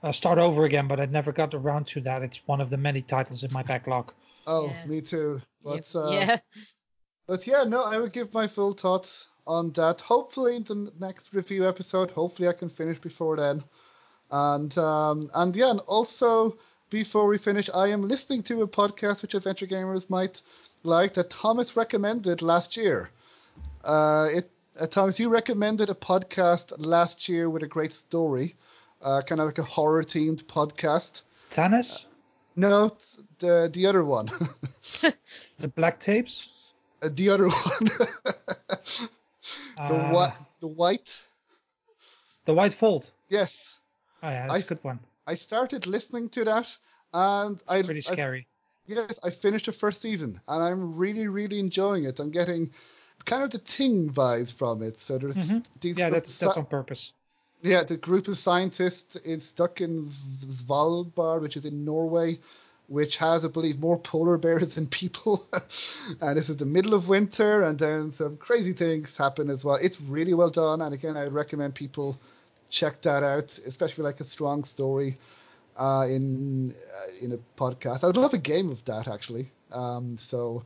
uh, 0.03 0.13
start 0.13 0.39
over 0.39 0.65
again, 0.65 0.87
but 0.87 1.01
I 1.01 1.07
never 1.07 1.33
got 1.33 1.55
around 1.55 1.87
to 1.89 2.01
that. 2.03 2.23
It's 2.23 2.41
one 2.47 2.61
of 2.61 2.71
the 2.71 2.77
many 2.77 3.03
titles 3.03 3.43
in 3.43 3.53
my 3.53 3.63
backlog. 3.65 4.13
oh, 4.47 4.67
yeah. 4.67 4.87
me 4.87 5.01
too. 5.01 5.41
But 5.65 5.87
yeah. 5.93 6.01
uh, 6.01 6.11
yeah. 6.11 6.39
But 7.27 7.47
yeah, 7.47 7.65
no, 7.65 7.85
I 7.85 7.99
will 7.99 8.09
give 8.09 8.33
my 8.33 8.47
full 8.47 8.73
thoughts 8.73 9.29
on 9.47 9.73
that. 9.73 10.01
Hopefully, 10.01 10.57
in 10.57 10.65
the 10.65 10.93
next 10.99 11.33
review 11.35 11.69
episode, 11.69 12.11
hopefully 12.11 12.49
I 12.49 12.53
can 12.53 12.69
finish 12.71 12.99
before 12.99 13.37
then. 13.37 13.65
And 14.31 14.77
um, 14.79 15.31
and 15.35 15.57
yeah, 15.57 15.71
and 15.71 15.81
also 15.81 16.57
before 16.91 17.27
we 17.27 17.39
finish, 17.39 17.69
I 17.73 17.89
am 17.89 18.07
listening 18.09 18.43
to 18.45 18.63
a 18.63 18.69
podcast 18.69 19.23
which 19.23 19.35
Adventure 19.35 19.67
Gamers 19.67 20.09
might 20.11 20.43
like 20.83 21.15
that 21.15 21.31
Thomas 21.31 21.77
recommended 21.77 22.43
last 22.43 22.77
year. 22.77 23.11
Uh, 23.85 24.29
it 24.31 24.51
uh, 24.79 24.87
Thomas, 24.87 25.19
you 25.19 25.29
recommended 25.29 25.91
a 25.91 25.95
podcast 25.95 26.73
last 26.79 27.29
year 27.29 27.51
with 27.51 27.63
a 27.63 27.67
great 27.67 27.93
story, 27.93 28.55
uh, 29.03 29.23
kind 29.23 29.41
of 29.41 29.47
like 29.47 29.59
a 29.59 29.65
horror 29.65 30.03
themed 30.03 30.45
podcast. 30.45 31.23
Thanos, 31.51 32.07
No, 32.55 32.85
it's 32.87 33.21
the 33.39 33.71
the 33.73 33.87
other 33.87 34.05
one, 34.05 34.27
the 35.59 35.69
Black 35.69 36.01
Tapes. 36.01 36.53
Uh, 37.01 37.09
the 37.15 37.31
other 37.31 37.49
one, 37.49 37.85
the 39.77 39.95
uh, 39.95 40.13
what, 40.13 40.37
the 40.61 40.67
white. 40.67 41.25
The 42.45 42.55
White 42.55 42.75
Vault. 42.75 43.13
Yes, 43.29 43.78
Oh 44.23 44.29
yeah, 44.29 44.47
that's 44.49 44.63
I- 44.63 44.65
a 44.65 44.69
good 44.69 44.85
one. 44.85 45.01
I 45.27 45.35
started 45.35 45.87
listening 45.87 46.31
to 46.31 46.45
that, 46.45 46.77
and 47.13 47.61
It's 47.61 47.71
I 47.71 47.83
pretty 47.83 48.01
I- 48.01 48.13
scary. 48.13 48.47
yes, 48.87 49.19
I 49.23 49.31
finished 49.31 49.67
the 49.67 49.73
first 49.73 50.01
season, 50.01 50.41
and 50.49 50.63
I'm 50.63 50.97
really, 50.97 51.29
really 51.29 51.59
enjoying 51.61 52.05
it. 52.05 52.19
I'm 52.19 52.31
getting 52.31 52.71
kind 53.27 53.43
of 53.43 53.51
the 53.51 53.59
Thing 53.59 54.11
vibes 54.11 54.53
from 54.53 54.83
it. 54.83 54.97
So 55.01 55.19
there's 55.19 55.37
Mhm. 55.37 55.65
these 55.81 55.97
Yeah, 55.97 56.11
that's 56.11 56.39
that's 56.39 56.57
on 56.57 56.65
purpose. 56.67 57.13
yeah, 57.63 57.83
the 57.83 57.97
group 57.97 58.29
of 58.29 58.39
scientists 58.39 59.17
is 59.17 59.45
stuck 59.45 59.81
in 59.81 60.11
Svalbard, 60.11 61.43
which 61.43 61.57
is 61.57 61.65
in 61.67 61.85
Norway, 61.85 62.39
which 62.87 63.19
has, 63.19 63.45
I 63.45 63.49
believe, 63.49 63.79
more 63.81 63.99
polar 63.99 64.39
bears 64.39 64.77
than 64.77 64.87
people. 64.87 65.47
and 66.23 66.39
this 66.39 66.49
is 66.49 66.57
the 66.57 66.65
middle 66.67 66.95
of 66.95 67.09
winter, 67.09 67.63
and 67.63 67.79
then 67.79 68.13
some 68.13 68.37
crazy 68.39 68.73
things 68.73 69.17
happen 69.17 69.51
as 69.51 69.65
well. 69.65 69.77
It's 69.77 70.01
really 70.01 70.33
well 70.35 70.51
done, 70.51 70.81
and 70.81 70.95
again, 70.95 71.17
I 71.17 71.25
would 71.25 71.35
recommend 71.35 71.75
people 71.75 72.17
check 72.71 73.01
that 73.03 73.23
out, 73.23 73.57
especially 73.67 74.05
like 74.05 74.21
a 74.21 74.25
strong 74.25 74.65
story 74.65 75.19
uh, 75.77 76.07
in 76.09 76.75
uh, 76.97 77.25
in 77.25 77.33
a 77.33 77.39
podcast. 77.61 78.05
I 78.05 78.09
would 78.09 78.17
love 78.17 78.35
a 78.35 78.39
game 78.39 78.71
of 78.71 78.85
that 78.85 79.09
actually. 79.09 79.51
Um, 79.73 80.19
so, 80.19 80.65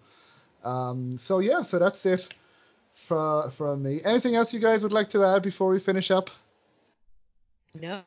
um, 0.65 1.19
so 1.19 1.39
yeah, 1.41 1.62
so 1.62 1.79
that's 1.79 2.05
it 2.07 2.35
from 2.95 3.51
from 3.51 3.83
me. 3.83 4.01
Anything 4.05 4.35
else 4.37 4.53
you 4.53 4.61
guys 4.61 4.83
would 4.83 4.93
like 4.93 5.11
to 5.11 5.24
add 5.24 5.43
before 5.43 5.70
we 5.70 5.81
finish 5.81 6.11
up? 6.11 6.31
No, 7.81 8.03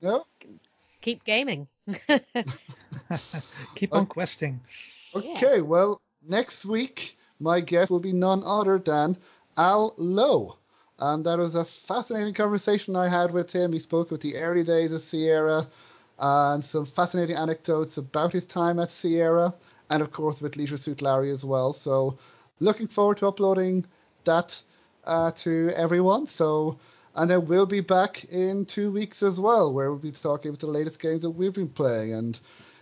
No. 0.00 0.26
keep 1.00 1.24
gaming. 1.24 1.66
Keep 3.74 3.92
on 3.94 4.06
questing. 4.06 4.60
Okay, 5.14 5.60
well, 5.60 6.00
next 6.28 6.64
week 6.64 7.18
my 7.40 7.60
guest 7.60 7.90
will 7.90 8.00
be 8.00 8.12
none 8.12 8.42
other 8.44 8.78
than 8.78 9.16
Al 9.56 9.94
Lowe. 9.96 10.56
And 11.00 11.24
that 11.26 11.38
was 11.38 11.54
a 11.54 11.64
fascinating 11.64 12.34
conversation 12.34 12.96
I 12.96 13.08
had 13.08 13.32
with 13.32 13.52
him. 13.52 13.72
He 13.72 13.78
spoke 13.80 14.08
about 14.10 14.20
the 14.20 14.36
early 14.36 14.64
days 14.64 14.92
of 14.92 15.00
Sierra 15.02 15.66
and 16.18 16.64
some 16.64 16.86
fascinating 16.86 17.36
anecdotes 17.36 17.96
about 17.98 18.32
his 18.32 18.44
time 18.44 18.78
at 18.78 18.90
Sierra, 18.90 19.54
and 19.90 20.02
of 20.02 20.12
course 20.12 20.42
with 20.42 20.56
Leisure 20.56 20.76
Suit 20.76 21.02
Larry 21.02 21.30
as 21.30 21.44
well. 21.44 21.72
So, 21.72 22.18
looking 22.60 22.88
forward 22.88 23.18
to 23.18 23.28
uploading 23.28 23.86
that 24.24 24.62
uh, 25.04 25.32
to 25.32 25.70
everyone. 25.74 26.26
So, 26.28 26.78
and 27.16 27.30
then 27.30 27.46
we'll 27.46 27.66
be 27.66 27.80
back 27.80 28.24
in 28.24 28.66
two 28.66 28.92
weeks 28.92 29.22
as 29.22 29.40
well, 29.40 29.72
where 29.72 29.90
we'll 29.90 30.00
be 30.00 30.12
talking 30.12 30.50
about 30.50 30.60
the 30.60 30.66
latest 30.66 31.00
games 31.00 31.22
that 31.22 31.30
we've 31.30 31.54
been 31.54 31.68
playing. 31.68 32.12
And 32.14 32.38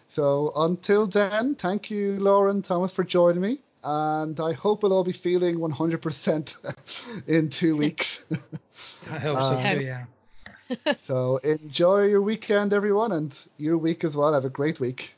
so, 0.09 0.53
until 0.57 1.07
then, 1.07 1.55
thank 1.55 1.91
you, 1.91 2.19
Lauren 2.19 2.63
Thomas, 2.63 2.93
for 2.93 3.05
joining 3.05 3.43
me. 3.43 3.61
And 3.91 4.39
I 4.39 4.53
hope 4.53 4.83
we'll 4.83 4.93
all 4.93 5.03
be 5.03 5.13
feeling 5.13 5.57
100% 5.61 7.25
in 7.27 7.49
two 7.49 7.75
weeks. 7.75 8.23
I 9.11 9.19
hope 9.19 9.39
so 9.41 9.63
too. 9.63 9.81
Yeah. 9.81 10.05
so, 10.99 11.39
enjoy 11.39 12.05
your 12.05 12.21
weekend, 12.21 12.75
everyone, 12.75 13.13
and 13.13 13.35
your 13.57 13.79
week 13.79 14.05
as 14.05 14.15
well. 14.15 14.35
Have 14.35 14.45
a 14.45 14.51
great 14.51 14.79
week. 14.79 15.17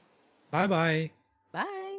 Bye 0.52 0.68
bye 0.68 1.10
bye. 1.52 1.98